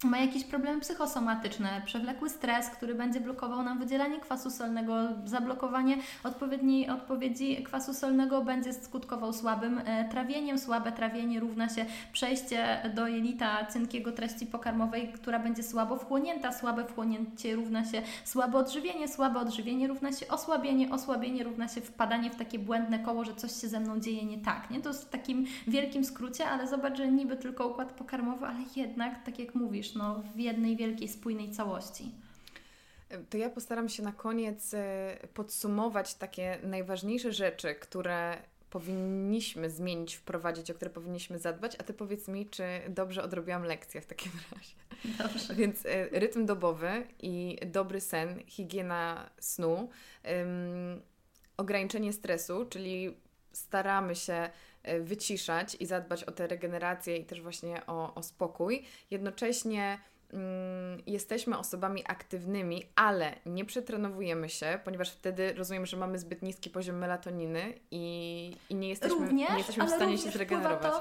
ma 0.03 0.17
jakieś 0.17 0.43
problemy 0.43 0.81
psychosomatyczne, 0.81 1.81
przewlekły 1.85 2.29
stres, 2.29 2.69
który 2.69 2.95
będzie 2.95 3.21
blokował 3.21 3.63
nam 3.63 3.79
wydzielanie 3.79 4.19
kwasu 4.19 4.51
solnego, 4.51 4.95
zablokowanie 5.25 5.97
odpowiedniej 6.23 6.89
odpowiedzi 6.89 7.63
kwasu 7.63 7.93
solnego 7.93 8.41
będzie 8.41 8.73
skutkował 8.73 9.33
słabym 9.33 9.81
e, 9.85 10.09
trawieniem. 10.09 10.59
Słabe 10.59 10.91
trawienie 10.91 11.39
równa 11.39 11.69
się 11.69 11.85
przejście 12.13 12.91
do 12.95 13.07
jelita 13.07 13.65
cienkiego 13.73 14.11
treści 14.11 14.45
pokarmowej, 14.45 15.13
która 15.13 15.39
będzie 15.39 15.63
słabo 15.63 15.97
wchłonięta. 15.97 16.51
Słabe 16.51 16.85
wchłonięcie 16.85 17.55
równa 17.55 17.85
się 17.85 18.01
słabe 18.25 18.57
odżywienie, 18.57 19.07
słabe 19.07 19.39
odżywienie 19.39 19.87
równa 19.87 20.11
się 20.11 20.27
osłabienie, 20.27 20.91
osłabienie 20.91 21.43
równa 21.43 21.67
się 21.67 21.81
wpadanie 21.81 22.29
w 22.29 22.35
takie 22.35 22.59
błędne 22.59 22.99
koło, 22.99 23.25
że 23.25 23.35
coś 23.35 23.61
się 23.61 23.67
ze 23.67 23.79
mną 23.79 23.99
dzieje 23.99 24.25
nie 24.25 24.37
tak. 24.37 24.69
Nie? 24.69 24.81
To 24.81 24.89
jest 24.89 25.05
w 25.05 25.09
takim 25.09 25.45
wielkim 25.67 26.05
skrócie, 26.05 26.49
ale 26.49 26.67
zobacz, 26.67 26.97
że 26.97 27.07
niby 27.07 27.37
tylko 27.37 27.67
układ 27.67 27.93
pokarmowy, 27.93 28.45
ale 28.45 28.59
jednak, 28.75 29.23
tak 29.23 29.39
jak 29.39 29.55
mówisz, 29.55 29.92
no, 29.95 30.23
w 30.35 30.39
jednej 30.39 30.77
wielkiej, 30.77 31.07
spójnej 31.07 31.51
całości. 31.51 32.11
To 33.29 33.37
ja 33.37 33.49
postaram 33.49 33.89
się 33.89 34.03
na 34.03 34.11
koniec 34.11 34.73
e, 34.73 35.17
podsumować 35.33 36.15
takie 36.15 36.59
najważniejsze 36.63 37.33
rzeczy, 37.33 37.75
które 37.75 38.37
powinniśmy 38.69 39.69
zmienić, 39.69 40.15
wprowadzić, 40.15 40.71
o 40.71 40.73
które 40.73 40.91
powinniśmy 40.91 41.39
zadbać, 41.39 41.75
a 41.79 41.83
Ty 41.83 41.93
powiedz 41.93 42.27
mi, 42.27 42.45
czy 42.45 42.63
dobrze 42.89 43.23
odrobiłam 43.23 43.63
lekcję 43.63 44.01
w 44.01 44.05
takim 44.05 44.31
razie. 44.51 44.75
Dobrze. 45.17 45.55
Więc 45.55 45.85
e, 45.85 46.19
rytm 46.19 46.45
dobowy 46.45 47.07
i 47.21 47.57
dobry 47.65 48.01
sen, 48.01 48.39
higiena 48.47 49.29
snu, 49.39 49.89
um, 50.25 51.01
ograniczenie 51.57 52.13
stresu, 52.13 52.65
czyli 52.69 53.17
staramy 53.51 54.15
się 54.15 54.49
wyciszać 54.99 55.77
i 55.79 55.85
zadbać 55.85 56.23
o 56.23 56.31
tę 56.31 56.47
regenerację 56.47 57.17
i 57.17 57.25
też 57.25 57.41
właśnie 57.41 57.85
o, 57.87 58.15
o 58.15 58.23
spokój. 58.23 58.83
Jednocześnie 59.11 59.99
mm, 60.33 61.03
jesteśmy 61.07 61.57
osobami 61.57 62.03
aktywnymi, 62.07 62.83
ale 62.95 63.35
nie 63.45 63.65
przetrenowujemy 63.65 64.49
się, 64.49 64.79
ponieważ 64.83 65.11
wtedy 65.11 65.53
rozumiem, 65.53 65.85
że 65.85 65.97
mamy 65.97 66.19
zbyt 66.19 66.41
niski 66.41 66.69
poziom 66.69 66.97
melatoniny 66.97 67.73
i, 67.91 68.55
i 68.69 68.75
nie 68.75 68.89
jesteśmy, 68.89 69.17
również, 69.17 69.49
nie 69.49 69.57
jesteśmy 69.57 69.85
w 69.85 69.89
stanie 69.89 70.17
się 70.17 70.31
zregenerować 70.31 70.93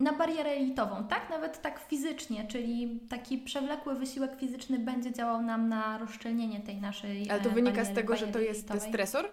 na 0.00 0.12
barierę 0.12 0.50
elitową, 0.50 1.04
tak? 1.08 1.30
Nawet 1.30 1.62
tak 1.62 1.80
fizycznie, 1.88 2.46
czyli 2.46 3.00
taki 3.08 3.38
przewlekły 3.38 3.94
wysiłek 3.94 4.36
fizyczny 4.40 4.78
będzie 4.78 5.12
działał 5.12 5.42
nam 5.42 5.68
na 5.68 5.98
rozszczelnienie 5.98 6.60
tej 6.60 6.76
naszej 6.76 7.30
Ale 7.30 7.40
to 7.40 7.50
e, 7.50 7.54
wynika 7.54 7.84
z 7.84 7.94
tego, 7.94 8.16
że 8.16 8.26
to 8.26 8.38
jest 8.38 8.70
elitowej. 8.70 8.90
stresor? 8.92 9.30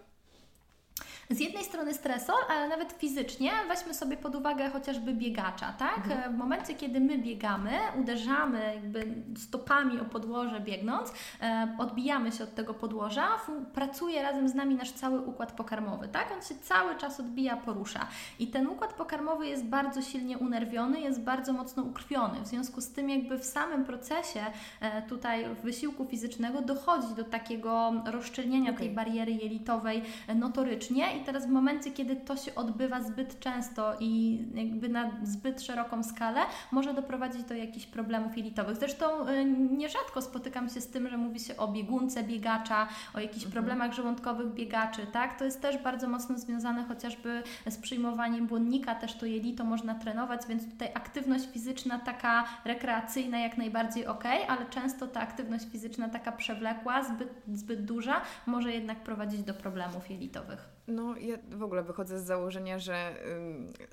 Z 1.30 1.39
jednej 1.39 1.64
strony 1.64 1.93
stresor, 1.93 2.35
ale 2.49 2.68
nawet 2.68 2.93
fizycznie 2.93 3.52
weźmy 3.68 3.93
sobie 3.93 4.18
pod 4.18 4.35
uwagę 4.35 4.69
chociażby 4.69 5.14
biegacza, 5.14 5.73
tak? 5.73 5.97
Mhm. 5.97 6.34
W 6.34 6.38
momencie, 6.38 6.73
kiedy 6.73 6.99
my 6.99 7.18
biegamy, 7.18 7.72
uderzamy 7.99 8.73
jakby 8.76 9.15
stopami 9.38 9.99
o 9.99 10.06
podłoże 10.06 10.60
biegnąc, 10.60 11.14
e, 11.41 11.76
odbijamy 11.77 12.31
się 12.31 12.43
od 12.43 12.56
tego 12.56 12.73
podłoża, 12.73 13.27
pracuje 13.73 14.23
razem 14.23 14.49
z 14.49 14.56
nami 14.56 14.76
nasz 14.76 14.91
cały 14.91 15.22
układ 15.22 15.52
pokarmowy, 15.52 16.07
tak? 16.07 16.31
On 16.35 16.41
się 16.41 16.56
cały 16.56 16.95
czas 16.95 17.19
odbija, 17.19 17.57
porusza. 17.57 18.07
I 18.39 18.47
ten 18.47 18.68
układ 18.68 18.93
pokarmowy 18.93 19.47
jest 19.47 19.65
bardzo 19.65 20.02
silnie 20.02 20.38
unerwiony, 20.38 20.99
jest 20.99 21.22
bardzo 21.22 21.53
mocno 21.53 21.84
ukrwiony. 21.84 22.41
W 22.41 22.47
związku 22.47 22.81
z 22.81 22.91
tym 22.91 23.10
jakby 23.10 23.39
w 23.39 23.45
samym 23.45 23.85
procesie 23.85 24.41
e, 24.81 25.02
tutaj 25.02 25.56
wysiłku 25.64 26.06
fizycznego 26.06 26.61
dochodzi 26.61 27.14
do 27.15 27.23
takiego 27.23 27.93
rozszczelnienia 28.06 28.72
okay. 28.72 28.80
tej 28.80 28.89
bariery 28.89 29.31
jelitowej 29.31 30.03
e, 30.27 30.35
notorycznie 30.35 31.15
i 31.16 31.24
teraz 31.24 31.48
w 31.48 31.50
momencie, 31.50 31.92
kiedy 31.92 32.16
to 32.16 32.38
się 32.38 32.56
odbywa 32.56 33.04
zbyt 33.04 33.40
często 33.40 33.94
i 34.00 34.40
jakby 34.54 34.90
na 34.90 35.12
zbyt 35.24 35.62
szeroką 35.62 36.04
skalę, 36.04 36.42
może 36.72 36.94
doprowadzić 36.94 37.44
do 37.44 37.54
jakichś 37.54 37.86
problemów 37.86 38.38
jelitowych. 38.38 38.78
Zresztą 38.78 39.30
y, 39.30 39.46
nierzadko 39.72 40.22
spotykam 40.22 40.70
się 40.70 40.82
z 40.82 40.88
tym, 40.88 41.10
że 41.10 41.18
mówi 41.18 41.40
się 41.40 41.58
o 41.58 41.68
biegunce 41.68 42.24
biegacza, 42.24 42.88
o 43.14 43.20
jakichś 43.20 43.46
mhm. 43.46 43.52
problemach 43.52 43.94
żołądkowych 43.94 44.54
biegaczy, 44.54 45.08
tak? 45.08 45.40
To 45.40 45.46
jest 45.46 45.62
też 45.62 45.78
bardzo 45.78 46.08
mocno 46.08 46.38
związane 46.38 46.84
chociażby 46.84 47.44
z 47.68 47.78
przyjmowaniem 47.78 48.48
błonnika, 48.48 48.96
też 48.96 49.14
to 49.14 49.26
jelito 49.26 49.64
można 49.64 49.96
trenować, 49.96 50.42
więc 50.50 50.72
tutaj 50.72 50.92
aktywność 50.94 51.46
fizyczna 51.54 52.00
taka 52.00 52.44
rekreacyjna 52.66 53.40
jak 53.40 53.58
najbardziej 53.58 54.08
ok, 54.08 54.24
ale 54.48 54.66
często 54.66 55.08
ta 55.08 55.20
aktywność 55.20 55.66
fizyczna 55.72 56.10
taka 56.10 56.32
przewlekła, 56.32 57.04
zbyt, 57.04 57.30
zbyt 57.54 57.86
duża, 57.86 58.22
może 58.46 58.72
jednak 58.72 59.04
prowadzić 59.04 59.44
do 59.44 59.54
problemów 59.54 60.10
jelitowych. 60.10 60.74
No, 60.88 61.18
ja 61.18 61.38
w 61.52 61.64
ogóle 61.64 61.84
wychodzę 61.84 62.20
z 62.20 62.24
założenia, 62.26 62.80
że 62.80 63.16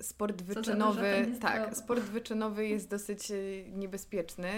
sport 0.01 0.41
wyczynowy, 0.41 1.27
tak, 1.41 1.77
sport 1.77 2.03
wyczynowy 2.03 2.67
jest 2.67 2.89
dosyć 2.89 3.31
y, 3.31 3.65
niebezpieczny. 3.71 4.49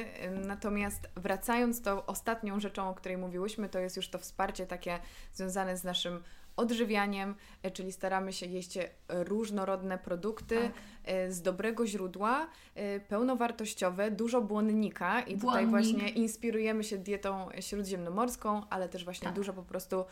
Natomiast 0.48 1.10
wracając 1.16 1.82
do 1.82 2.06
ostatnią 2.06 2.60
rzeczą, 2.60 2.90
o 2.90 2.94
której 2.94 3.18
mówiłyśmy, 3.18 3.70
to 3.70 3.80
jest 3.80 3.95
już 3.95 4.10
to 4.10 4.20
wsparcie 4.20 4.66
takie 4.66 4.99
związane 5.34 5.78
z 5.78 5.84
naszym 5.84 6.24
odżywianiem, 6.56 7.36
e, 7.64 7.72
czyli 7.72 7.91
staramy 7.91 8.34
się 8.34 8.45
jeść 8.45 8.77
różnorodne 9.10 9.98
produkty 9.98 10.56
tak. 10.56 10.72
E, 11.03 11.32
z 11.32 11.41
dobrego 11.41 11.88
źródła, 11.88 12.48
e, 12.76 12.99
pełnowartościowe, 12.99 14.11
dużo 14.11 14.41
błonnika 14.41 15.22
i 15.22 15.23
Błonnik. 15.23 15.41
tutaj 15.41 15.68
właśnie 15.68 16.10
inspirujemy 16.10 16.84
się 16.84 16.98
dietą 16.98 17.49
śródziemnomorską, 17.60 18.61
ale 18.69 18.90
też 18.90 19.03
właśnie 19.06 19.26
tak. 19.26 19.36
dużo 19.36 19.53
po 19.53 19.64
prostu 19.64 20.06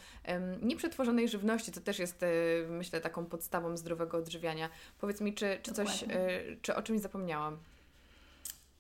nieprzetworzonej 0.61 1.29
żywności, 1.29 1.71
co 1.71 1.81
też 1.81 1.99
jest 1.99 2.25
myślę 2.69 3.01
taką 3.01 3.25
podstawą 3.25 3.77
zdrowego 3.77 4.17
odżywiania. 4.17 4.69
Powiedz 4.99 5.21
mi, 5.21 5.33
czy, 5.33 5.59
czy 5.61 5.73
coś, 5.73 6.05
czy 6.61 6.75
o 6.75 6.81
czymś 6.81 7.01
zapomniałam? 7.01 7.57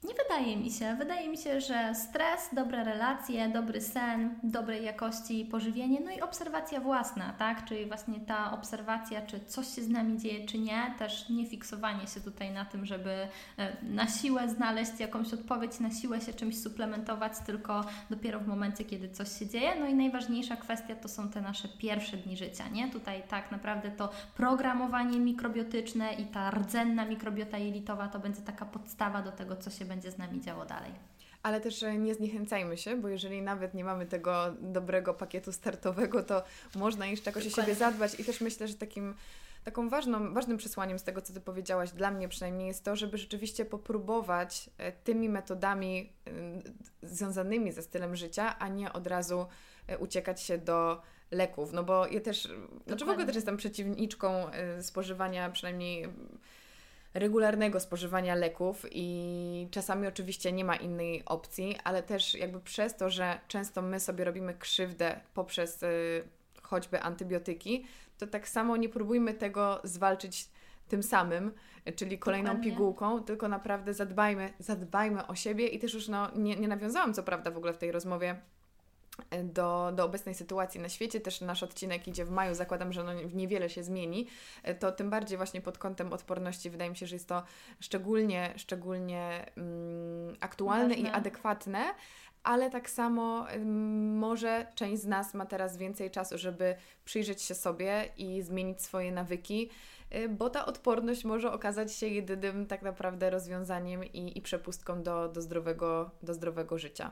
Nie 0.03 0.13
wydaje 0.13 0.57
mi 0.57 0.71
się. 0.71 0.95
Wydaje 0.95 1.29
mi 1.29 1.37
się, 1.37 1.61
że 1.61 1.95
stres, 1.95 2.49
dobre 2.53 2.83
relacje, 2.83 3.49
dobry 3.49 3.81
sen, 3.81 4.35
dobrej 4.43 4.85
jakości 4.85 5.45
pożywienie, 5.45 5.99
no 5.99 6.11
i 6.11 6.21
obserwacja 6.21 6.79
własna, 6.79 7.33
tak? 7.33 7.65
Czyli 7.65 7.85
właśnie 7.85 8.19
ta 8.19 8.51
obserwacja, 8.51 9.21
czy 9.21 9.39
coś 9.39 9.67
się 9.67 9.81
z 9.81 9.89
nami 9.89 10.17
dzieje, 10.17 10.45
czy 10.45 10.57
nie, 10.59 10.93
też 10.99 11.29
nie 11.29 11.45
fiksowanie 11.45 12.07
się 12.07 12.21
tutaj 12.21 12.51
na 12.51 12.65
tym, 12.65 12.85
żeby 12.85 13.09
e, 13.57 13.83
na 13.83 14.07
siłę 14.07 14.49
znaleźć 14.49 14.99
jakąś 14.99 15.33
odpowiedź, 15.33 15.79
na 15.79 15.91
siłę 15.91 16.21
się 16.21 16.33
czymś 16.33 16.61
suplementować, 16.61 17.33
tylko 17.45 17.85
dopiero 18.09 18.39
w 18.39 18.47
momencie, 18.47 18.85
kiedy 18.85 19.09
coś 19.09 19.39
się 19.39 19.47
dzieje. 19.47 19.75
No 19.79 19.87
i 19.87 19.95
najważniejsza 19.95 20.55
kwestia 20.55 20.95
to 20.95 21.07
są 21.07 21.29
te 21.29 21.41
nasze 21.41 21.67
pierwsze 21.67 22.17
dni 22.17 22.37
życia, 22.37 22.67
nie? 22.69 22.91
Tutaj 22.91 23.23
tak 23.29 23.51
naprawdę 23.51 23.91
to 23.91 24.09
programowanie 24.37 25.19
mikrobiotyczne 25.19 26.13
i 26.13 26.25
ta 26.25 26.51
rdzenna 26.51 27.05
mikrobiota 27.05 27.57
jelitowa 27.57 28.07
to 28.07 28.19
będzie 28.19 28.41
taka 28.41 28.65
podstawa 28.65 29.21
do 29.21 29.31
tego, 29.31 29.55
co 29.55 29.69
się 29.69 29.85
będzie 29.85 29.92
z 30.01 30.17
nami 30.17 30.41
działo 30.41 30.65
dalej. 30.65 30.91
Ale 31.43 31.61
też 31.61 31.83
e, 31.83 31.97
nie 31.97 32.15
zniechęcajmy 32.15 32.77
się, 32.77 32.97
bo 32.97 33.07
jeżeli 33.07 33.41
nawet 33.41 33.73
nie 33.73 33.83
mamy 33.83 34.05
tego 34.05 34.53
dobrego 34.61 35.13
pakietu 35.13 35.51
startowego, 35.51 36.23
to 36.23 36.43
można 36.75 37.05
jeszcze 37.05 37.29
jakoś 37.29 37.47
o 37.47 37.49
siebie 37.49 37.75
zadbać 37.75 38.19
i 38.19 38.23
też 38.23 38.41
myślę, 38.41 38.67
że 38.67 38.73
takim 38.73 39.15
taką 39.63 39.89
ważną, 39.89 40.33
ważnym 40.33 40.57
przesłaniem 40.57 40.99
z 40.99 41.03
tego, 41.03 41.21
co 41.21 41.33
Ty 41.33 41.41
powiedziałaś, 41.41 41.91
dla 41.91 42.11
mnie 42.11 42.29
przynajmniej, 42.29 42.67
jest 42.67 42.83
to, 42.83 42.95
żeby 42.95 43.17
rzeczywiście 43.17 43.65
popróbować 43.65 44.69
e, 44.77 44.91
tymi 44.91 45.29
metodami 45.29 46.13
e, 46.27 46.31
związanymi 47.07 47.71
ze 47.71 47.81
stylem 47.81 48.15
życia, 48.15 48.59
a 48.59 48.67
nie 48.67 48.93
od 48.93 49.07
razu 49.07 49.45
uciekać 49.99 50.41
się 50.41 50.57
do 50.57 51.01
leków. 51.31 51.73
No 51.73 51.83
bo 51.83 52.07
ja 52.07 52.21
też, 52.21 52.49
znaczy 52.87 53.05
w 53.05 53.09
ogóle 53.09 53.25
też 53.25 53.35
jestem 53.35 53.57
przeciwniczką 53.57 54.45
spożywania 54.81 55.49
przynajmniej 55.49 56.07
regularnego 57.13 57.79
spożywania 57.79 58.35
leków 58.35 58.85
i 58.91 59.67
czasami 59.71 60.07
oczywiście 60.07 60.51
nie 60.51 60.65
ma 60.65 60.75
innej 60.75 61.25
opcji, 61.25 61.77
ale 61.83 62.03
też 62.03 62.35
jakby 62.35 62.59
przez 62.59 62.95
to, 62.95 63.09
że 63.09 63.39
często 63.47 63.81
my 63.81 63.99
sobie 63.99 64.23
robimy 64.23 64.53
krzywdę 64.53 65.19
poprzez 65.33 65.83
y, 65.83 66.23
choćby 66.61 67.01
antybiotyki, 67.01 67.85
to 68.17 68.27
tak 68.27 68.49
samo 68.49 68.77
nie 68.77 68.89
próbujmy 68.89 69.33
tego 69.33 69.81
zwalczyć 69.83 70.49
tym 70.87 71.03
samym, 71.03 71.51
czyli 71.95 72.19
kolejną 72.19 72.47
Dokładnie. 72.47 72.71
pigułką, 72.71 73.23
tylko 73.23 73.47
naprawdę 73.47 73.93
zadbajmy, 73.93 74.53
zadbajmy 74.59 75.27
o 75.27 75.35
siebie 75.35 75.67
i 75.67 75.79
też 75.79 75.93
już 75.93 76.07
no, 76.07 76.31
nie, 76.35 76.55
nie 76.55 76.67
nawiązałam 76.67 77.13
co 77.13 77.23
prawda 77.23 77.51
w 77.51 77.57
ogóle 77.57 77.73
w 77.73 77.77
tej 77.77 77.91
rozmowie 77.91 78.35
do, 79.43 79.91
do 79.95 80.05
obecnej 80.05 80.35
sytuacji 80.35 80.79
na 80.79 80.89
świecie. 80.89 81.19
Też 81.19 81.41
nasz 81.41 81.63
odcinek 81.63 82.07
idzie 82.07 82.25
w 82.25 82.31
maju, 82.31 82.55
zakładam, 82.55 82.93
że 82.93 83.03
no 83.03 83.13
niewiele 83.13 83.69
się 83.69 83.83
zmieni. 83.83 84.27
To 84.79 84.91
tym 84.91 85.09
bardziej 85.09 85.37
właśnie 85.37 85.61
pod 85.61 85.77
kątem 85.77 86.13
odporności 86.13 86.69
wydaje 86.69 86.89
mi 86.89 86.97
się, 86.97 87.07
że 87.07 87.15
jest 87.15 87.27
to 87.27 87.43
szczególnie, 87.79 88.53
szczególnie 88.57 89.51
mm, 89.57 90.35
aktualne 90.39 90.95
Ważne. 90.95 91.09
i 91.09 91.11
adekwatne. 91.11 91.83
Ale 92.43 92.69
tak 92.69 92.89
samo 92.89 93.45
może 94.15 94.67
część 94.75 95.01
z 95.01 95.05
nas 95.05 95.33
ma 95.33 95.45
teraz 95.45 95.77
więcej 95.77 96.11
czasu, 96.11 96.37
żeby 96.37 96.75
przyjrzeć 97.05 97.41
się 97.41 97.55
sobie 97.55 98.09
i 98.17 98.41
zmienić 98.41 98.81
swoje 98.81 99.11
nawyki, 99.11 99.69
y, 100.15 100.29
bo 100.29 100.49
ta 100.49 100.65
odporność 100.65 101.25
może 101.25 101.51
okazać 101.51 101.93
się 101.93 102.07
jedynym 102.07 102.65
tak 102.65 102.81
naprawdę 102.81 103.29
rozwiązaniem 103.29 104.05
i, 104.05 104.37
i 104.37 104.41
przepustką 104.41 105.03
do, 105.03 105.29
do, 105.29 105.41
zdrowego, 105.41 106.11
do 106.23 106.33
zdrowego 106.33 106.77
życia. 106.77 107.11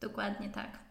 Dokładnie 0.00 0.48
tak. 0.50 0.89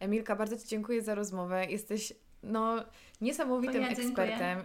Emilka, 0.00 0.36
bardzo 0.36 0.56
Ci 0.56 0.68
dziękuję 0.68 1.02
za 1.02 1.14
rozmowę. 1.14 1.66
Jesteś 1.66 2.12
no, 2.42 2.84
niesamowitym 3.20 3.82
ja 3.82 3.88
ekspertem. 3.88 4.64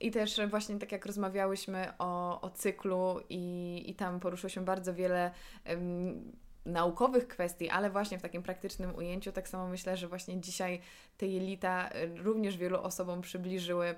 I 0.00 0.10
też 0.10 0.40
właśnie 0.50 0.78
tak 0.78 0.92
jak 0.92 1.06
rozmawiałyśmy 1.06 1.92
o, 1.98 2.40
o 2.40 2.50
cyklu 2.50 3.20
i, 3.28 3.84
i 3.86 3.94
tam 3.94 4.20
poruszyło 4.20 4.48
się 4.48 4.64
bardzo 4.64 4.94
wiele 4.94 5.30
um, 5.68 6.32
naukowych 6.66 7.28
kwestii, 7.28 7.68
ale 7.68 7.90
właśnie 7.90 8.18
w 8.18 8.22
takim 8.22 8.42
praktycznym 8.42 8.94
ujęciu, 8.94 9.32
tak 9.32 9.48
samo 9.48 9.68
myślę, 9.68 9.96
że 9.96 10.08
właśnie 10.08 10.40
dzisiaj 10.40 10.80
te 11.16 11.26
jelita 11.26 11.90
również 12.16 12.56
wielu 12.56 12.80
osobom 12.80 13.20
przybliżyły 13.20 13.94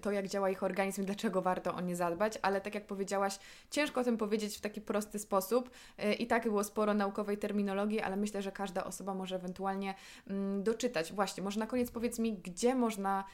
to, 0.00 0.12
jak 0.12 0.28
działa 0.28 0.50
ich 0.50 0.62
organizm 0.62 1.02
i 1.02 1.04
dlaczego 1.04 1.42
warto 1.42 1.74
o 1.74 1.80
nie 1.80 1.96
zadbać, 1.96 2.38
ale 2.42 2.60
tak 2.60 2.74
jak 2.74 2.86
powiedziałaś, 2.86 3.38
ciężko 3.70 4.00
o 4.00 4.04
tym 4.04 4.16
powiedzieć 4.16 4.58
w 4.58 4.60
taki 4.60 4.80
prosty 4.80 5.18
sposób. 5.18 5.70
Y, 6.04 6.14
I 6.14 6.26
tak 6.26 6.42
było 6.42 6.64
sporo 6.64 6.94
naukowej 6.94 7.38
terminologii, 7.38 8.00
ale 8.00 8.16
myślę, 8.16 8.42
że 8.42 8.52
każda 8.52 8.84
osoba 8.84 9.14
może 9.14 9.36
ewentualnie 9.36 9.94
mm, 10.26 10.62
doczytać. 10.62 11.12
Właśnie, 11.12 11.42
może 11.42 11.60
na 11.60 11.66
koniec 11.66 11.90
powiedz 11.90 12.18
mi, 12.18 12.38
gdzie 12.38 12.74
można, 12.74 13.24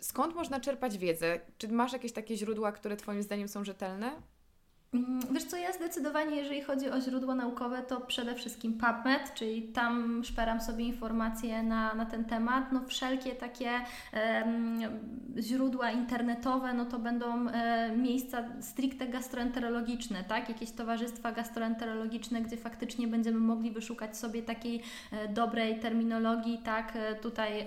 skąd 0.00 0.34
można 0.34 0.60
czerpać 0.60 0.98
wiedzę? 0.98 1.40
Czy 1.58 1.68
masz 1.68 1.92
jakieś 1.92 2.12
takie 2.12 2.36
źródła, 2.36 2.72
które 2.72 2.96
Twoim 2.96 3.22
zdaniem 3.22 3.48
są 3.48 3.64
rzetelne? 3.64 4.22
Mm, 4.94 5.20
wiesz 5.32 5.44
co, 5.44 5.56
ja 5.56 5.72
zdecydowanie, 5.72 6.36
jeżeli 6.36 6.62
chodzi 6.62 6.90
o 6.90 7.00
źródła 7.00 7.34
naukowe, 7.34 7.82
to 7.82 8.00
przede 8.00 8.34
wszystkim 8.34 8.72
PubMed, 8.72 9.34
czyli 9.34 9.62
tam 9.62 10.24
szperam 10.24 10.60
sobie 10.60 10.84
informacje 10.84 11.62
na, 11.62 11.94
na 11.94 12.06
ten 12.06 12.24
temat. 12.24 12.72
No 12.72 12.80
wszelkie 12.86 13.34
takie 13.34 13.70
źródła 15.38 15.90
internetowe, 15.90 16.74
no 16.74 16.84
to 16.84 16.98
będą 16.98 17.48
e, 17.48 17.96
miejsca 17.96 18.44
stricte 18.60 19.08
gastroenterologiczne, 19.08 20.24
tak? 20.24 20.48
Jakieś 20.48 20.70
towarzystwa 20.70 21.32
gastroenterologiczne, 21.32 22.40
gdzie 22.42 22.56
faktycznie 22.56 23.08
będziemy 23.08 23.40
mogli 23.40 23.70
wyszukać 23.70 24.16
sobie 24.16 24.42
takiej 24.42 24.82
e, 25.12 25.28
dobrej 25.28 25.80
terminologii, 25.80 26.58
tak? 26.64 26.96
E, 26.96 27.14
tutaj 27.14 27.66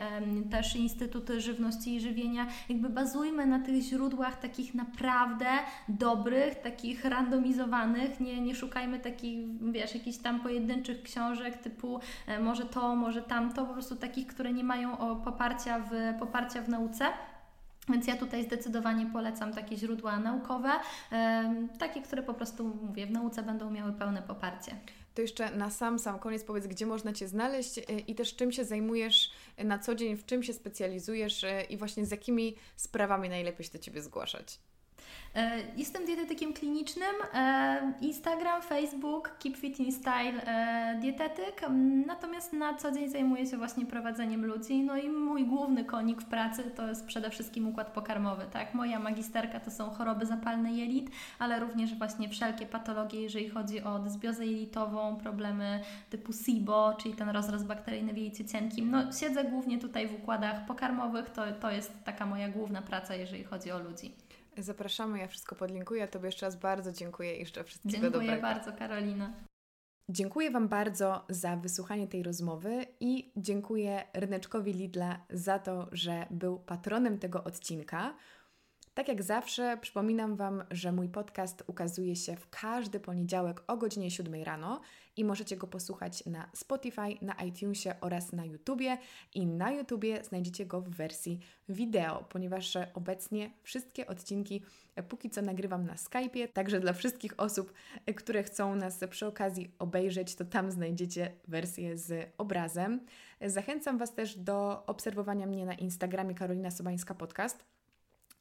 też 0.51 0.75
Instytuty 0.75 1.41
Żywności 1.41 1.95
i 1.95 2.01
Żywienia. 2.01 2.47
Jakby 2.69 2.89
bazujmy 2.89 3.45
na 3.45 3.59
tych 3.59 3.81
źródłach 3.81 4.39
takich 4.39 4.75
naprawdę 4.75 5.49
dobrych, 5.89 6.55
takich 6.55 7.10
randomizowanych, 7.11 8.19
nie, 8.19 8.41
nie 8.41 8.55
szukajmy 8.55 8.99
takich, 8.99 9.47
wiesz, 9.71 9.95
jakichś 9.95 10.17
tam 10.17 10.39
pojedynczych 10.39 11.03
książek 11.03 11.57
typu 11.57 11.99
e, 12.27 12.39
może 12.39 12.65
to, 12.65 12.95
może 12.95 13.21
tamto, 13.21 13.65
po 13.65 13.73
prostu 13.73 13.95
takich, 13.95 14.27
które 14.27 14.53
nie 14.53 14.63
mają 14.63 14.97
poparcia 15.23 15.79
w, 15.79 16.19
poparcia 16.19 16.61
w 16.61 16.69
nauce. 16.69 17.05
Więc 17.89 18.07
ja 18.07 18.15
tutaj 18.15 18.43
zdecydowanie 18.43 19.05
polecam 19.05 19.53
takie 19.53 19.77
źródła 19.77 20.19
naukowe, 20.19 20.69
takie, 21.79 22.01
które 22.01 22.23
po 22.23 22.33
prostu, 22.33 22.79
mówię, 22.81 23.05
w 23.07 23.11
nauce 23.11 23.43
będą 23.43 23.71
miały 23.71 23.93
pełne 23.93 24.21
poparcie. 24.21 24.75
To 25.15 25.21
jeszcze 25.21 25.55
na 25.55 25.69
sam, 25.69 25.99
sam 25.99 26.19
koniec 26.19 26.43
powiedz, 26.43 26.67
gdzie 26.67 26.85
można 26.85 27.13
Cię 27.13 27.27
znaleźć 27.27 27.77
e, 27.77 27.81
i 28.07 28.15
też 28.15 28.35
czym 28.35 28.51
się 28.51 28.65
zajmujesz 28.65 29.31
na 29.57 29.79
co 29.79 29.95
dzień, 29.95 30.17
w 30.17 30.25
czym 30.25 30.43
się 30.43 30.53
specjalizujesz 30.53 31.43
e, 31.43 31.63
i 31.63 31.77
właśnie 31.77 32.05
z 32.05 32.11
jakimi 32.11 32.55
sprawami 32.75 33.29
najlepiej 33.29 33.65
się 33.65 33.71
do 33.71 33.79
Ciebie 33.79 34.01
zgłaszać. 34.01 34.59
E, 35.35 35.61
jestem 35.77 36.05
dietetykiem 36.05 36.53
klinicznym. 36.53 37.15
E, 37.33 37.93
Instagram, 38.01 38.61
Facebook, 38.61 39.37
Keep 39.39 39.57
Fit 39.57 39.79
in 39.79 39.91
Style 39.91 40.45
e, 40.45 40.99
dietetyk. 40.99 41.61
Natomiast 42.05 42.53
na 42.53 42.73
co 42.73 42.91
dzień 42.91 43.09
zajmuję 43.09 43.45
się 43.45 43.57
właśnie 43.57 43.85
prowadzeniem 43.85 44.45
ludzi. 44.45 44.83
No 44.83 44.97
i 44.97 45.09
mój 45.09 45.45
główny 45.45 45.85
konik 45.85 46.21
w 46.21 46.25
pracy 46.25 46.63
to 46.75 46.87
jest 46.87 47.05
przede 47.05 47.29
wszystkim 47.29 47.67
układ 47.67 47.91
pokarmowy. 47.91 48.45
Tak? 48.51 48.73
Moja 48.73 48.99
magisterka 48.99 49.59
to 49.59 49.71
są 49.71 49.89
choroby 49.89 50.25
zapalne 50.25 50.73
jelit, 50.73 51.11
ale 51.39 51.59
również 51.59 51.95
właśnie 51.95 52.29
wszelkie 52.29 52.65
patologie, 52.65 53.21
jeżeli 53.21 53.49
chodzi 53.49 53.83
o 53.83 53.99
dysbiozę 53.99 54.45
jelitową, 54.45 55.15
problemy 55.15 55.81
typu 56.09 56.33
SIBO, 56.33 56.93
czyli 57.01 57.15
ten 57.15 57.29
rozrost 57.29 57.65
bakteryjny 57.65 58.13
w 58.13 58.17
jelicie 58.17 58.45
cienkim. 58.45 58.91
No 58.91 59.11
siedzę 59.11 59.43
głównie 59.43 59.77
tutaj 59.77 60.07
w 60.07 60.13
układach 60.13 60.65
pokarmowych. 60.65 61.29
To, 61.29 61.41
to 61.61 61.71
jest 61.71 62.03
taka 62.03 62.25
moja 62.25 62.49
główna 62.49 62.81
praca, 62.81 63.15
jeżeli 63.15 63.43
chodzi 63.43 63.71
o 63.71 63.79
ludzi. 63.79 64.11
Zapraszamy, 64.57 65.19
ja 65.19 65.27
wszystko 65.27 65.55
podlinkuję. 65.55 66.07
Tobie 66.07 66.25
jeszcze 66.25 66.45
raz 66.45 66.55
bardzo 66.55 66.91
dziękuję 66.91 67.35
i 67.35 67.39
jeszcze 67.39 67.63
wszystkiego 67.63 67.91
dziękuję 67.91 68.11
dobrego. 68.11 68.31
Dziękuję 68.31 68.53
bardzo, 68.53 68.79
Karolina. 68.79 69.33
Dziękuję 70.09 70.51
Wam 70.51 70.67
bardzo 70.67 71.25
za 71.29 71.55
wysłuchanie 71.55 72.07
tej 72.07 72.23
rozmowy 72.23 72.85
i 72.99 73.31
dziękuję 73.37 74.03
Ryneczkowi 74.13 74.73
Lidla 74.73 75.25
za 75.29 75.59
to, 75.59 75.87
że 75.91 76.25
był 76.31 76.59
patronem 76.59 77.19
tego 77.19 77.43
odcinka. 77.43 78.13
Tak 78.93 79.07
jak 79.07 79.23
zawsze, 79.23 79.77
przypominam 79.81 80.35
Wam, 80.35 80.63
że 80.71 80.91
mój 80.91 81.09
podcast 81.09 81.63
ukazuje 81.67 82.15
się 82.15 82.35
w 82.35 82.49
każdy 82.49 82.99
poniedziałek 82.99 83.63
o 83.67 83.77
godzinie 83.77 84.11
7 84.11 84.43
rano 84.43 84.81
i 85.17 85.25
możecie 85.25 85.57
go 85.57 85.67
posłuchać 85.67 86.25
na 86.25 86.49
Spotify, 86.53 87.17
na 87.21 87.33
iTunesie 87.33 87.95
oraz 88.01 88.31
na 88.31 88.45
YouTubie. 88.45 88.97
I 89.33 89.47
na 89.47 89.71
YouTubie 89.71 90.23
znajdziecie 90.23 90.65
go 90.65 90.81
w 90.81 90.89
wersji 90.89 91.39
wideo, 91.69 92.23
ponieważ 92.23 92.77
obecnie 92.93 93.51
wszystkie 93.63 94.07
odcinki 94.07 94.63
póki 95.09 95.29
co 95.29 95.41
nagrywam 95.41 95.85
na 95.85 95.95
Skype'ie, 95.95 96.47
także 96.47 96.79
dla 96.79 96.93
wszystkich 96.93 97.33
osób, 97.37 97.73
które 98.15 98.43
chcą 98.43 98.75
nas 98.75 98.99
przy 99.09 99.27
okazji 99.27 99.71
obejrzeć, 99.79 100.35
to 100.35 100.45
tam 100.45 100.71
znajdziecie 100.71 101.31
wersję 101.47 101.97
z 101.97 102.33
obrazem. 102.37 103.05
Zachęcam 103.41 103.97
Was 103.97 104.13
też 104.13 104.37
do 104.37 104.85
obserwowania 104.85 105.45
mnie 105.45 105.65
na 105.65 105.73
Instagramie 105.73 106.35
Karolina 106.35 106.71
Sobańska 106.71 107.15
Podcast 107.15 107.65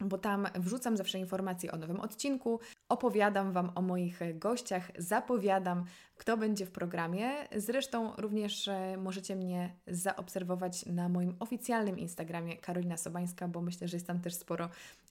bo 0.01 0.18
tam 0.18 0.47
wrzucam 0.55 0.97
zawsze 0.97 1.18
informacje 1.18 1.72
o 1.72 1.77
nowym 1.77 2.01
odcinku, 2.01 2.60
opowiadam 2.89 3.52
Wam 3.52 3.72
o 3.74 3.82
moich 3.82 4.20
gościach, 4.39 4.90
zapowiadam, 4.98 5.85
kto 6.16 6.36
będzie 6.36 6.66
w 6.66 6.70
programie. 6.70 7.31
Zresztą 7.56 8.16
również 8.16 8.68
e, 8.68 8.97
możecie 8.97 9.36
mnie 9.36 9.74
zaobserwować 9.86 10.86
na 10.86 11.09
moim 11.09 11.36
oficjalnym 11.39 11.98
Instagramie 11.98 12.56
Karolina 12.56 12.97
Sobańska, 12.97 13.48
bo 13.48 13.60
myślę, 13.60 13.89
że 13.89 13.97
jest 13.97 14.06
tam 14.06 14.20
też 14.20 14.35
sporo 14.35 14.68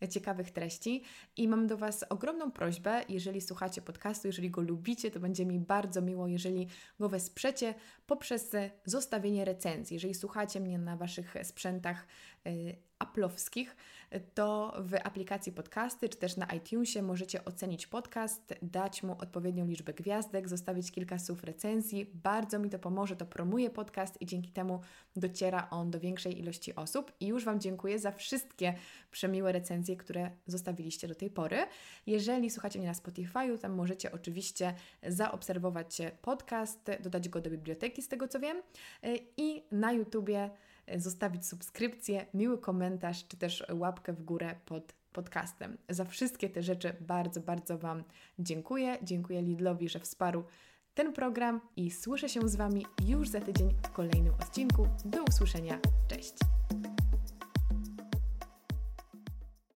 ciekawych 0.10 0.52
treści. 0.52 1.04
I 1.38 1.48
mam 1.48 1.68
do 1.68 1.78
Was 1.78 2.06
ogromną 2.10 2.52
prośbę, 2.52 3.02
jeżeli 3.10 3.42
słuchacie 3.42 3.82
podcastu, 3.82 4.28
jeżeli 4.28 4.50
go 4.50 4.62
lubicie, 4.62 5.12
to 5.12 5.20
będzie 5.20 5.46
mi 5.46 5.60
bardzo 5.60 6.02
miło, 6.02 6.28
jeżeli 6.28 6.68
go 7.00 7.10
wesprzecie 7.10 7.74
poprzez 8.08 8.52
zostawienie 8.86 9.46
recenzji. 9.46 9.94
Jeżeli 9.94 10.14
słuchacie 10.14 10.60
mnie 10.60 10.78
na 10.78 10.98
Waszych 10.98 11.36
sprzętach 11.44 12.08
y, 12.48 12.76
aplowskich, 13.00 13.76
to 14.34 14.74
w 14.80 14.94
aplikacji 15.04 15.52
podcasty, 15.52 16.10
czy 16.10 16.18
też 16.18 16.38
na 16.38 16.46
iTunesie 16.46 17.02
możecie 17.02 17.46
ocenić 17.46 17.88
podcast, 17.88 18.54
dać 18.62 19.04
mu 19.04 19.18
odpowiednią 19.20 19.68
liczbę 19.68 19.94
gwiazdek, 19.94 20.50
zostawić 20.50 20.92
kilka 20.92 21.20
słów 21.20 21.44
recenzji. 21.44 22.12
Bardzo 22.14 22.60
mi 22.60 22.70
to 22.70 22.80
pomoże, 22.80 23.16
to 23.16 23.26
promuje 23.26 23.70
podcast 23.70 24.22
i 24.22 24.26
dzięki 24.26 24.52
temu 24.52 24.80
dociera 25.16 25.68
on 25.70 25.92
do 25.92 26.00
większej 26.00 26.40
ilości 26.40 26.76
osób. 26.76 27.12
I 27.20 27.28
już 27.28 27.46
Wam 27.46 27.60
dziękuję 27.60 28.00
za 28.00 28.12
wszystkie 28.12 28.74
przemiłe 29.12 29.52
recenzje, 29.52 29.98
które 29.98 30.32
zostawiliście 30.48 31.08
do 31.08 31.16
tej 31.16 31.30
pory. 31.30 31.58
Jeżeli 32.08 32.50
słuchacie 32.50 32.80
mnie 32.80 32.88
na 32.88 32.94
Spotify'u, 32.94 33.58
tam 33.58 33.74
możecie 33.74 34.12
oczywiście 34.12 34.74
zaobserwować 35.08 35.98
podcast, 36.22 36.92
dodać 37.00 37.30
go 37.30 37.42
do 37.42 37.50
biblioteki, 37.50 38.02
z 38.02 38.08
tego 38.08 38.28
co 38.28 38.40
wiem, 38.40 38.62
i 39.38 39.64
na 39.72 39.92
YouTubie 39.92 40.50
zostawić 40.96 41.46
subskrypcję, 41.46 42.26
miły 42.34 42.58
komentarz 42.58 43.28
czy 43.28 43.38
też 43.38 43.64
łapkę 43.74 44.14
w 44.14 44.24
górę 44.24 44.56
pod 44.66 44.94
podcastem. 45.12 45.78
Za 45.90 46.06
wszystkie 46.06 46.50
te 46.50 46.64
rzeczy 46.64 46.96
bardzo, 47.02 47.42
bardzo 47.42 47.78
Wam 47.78 48.04
dziękuję. 48.40 48.98
Dziękuję 49.04 49.42
Lidlowi, 49.42 49.90
że 49.90 50.00
wsparł 50.00 50.44
ten 50.94 51.14
program 51.14 51.62
i 51.76 51.92
słyszę 51.92 52.30
się 52.30 52.50
z 52.50 52.56
Wami 52.56 52.86
już 53.06 53.30
za 53.30 53.42
tydzień 53.42 53.70
w 53.84 53.92
kolejnym 53.92 54.34
odcinku. 54.34 54.88
Do 55.06 55.24
usłyszenia. 55.24 55.80
Cześć! 56.08 56.34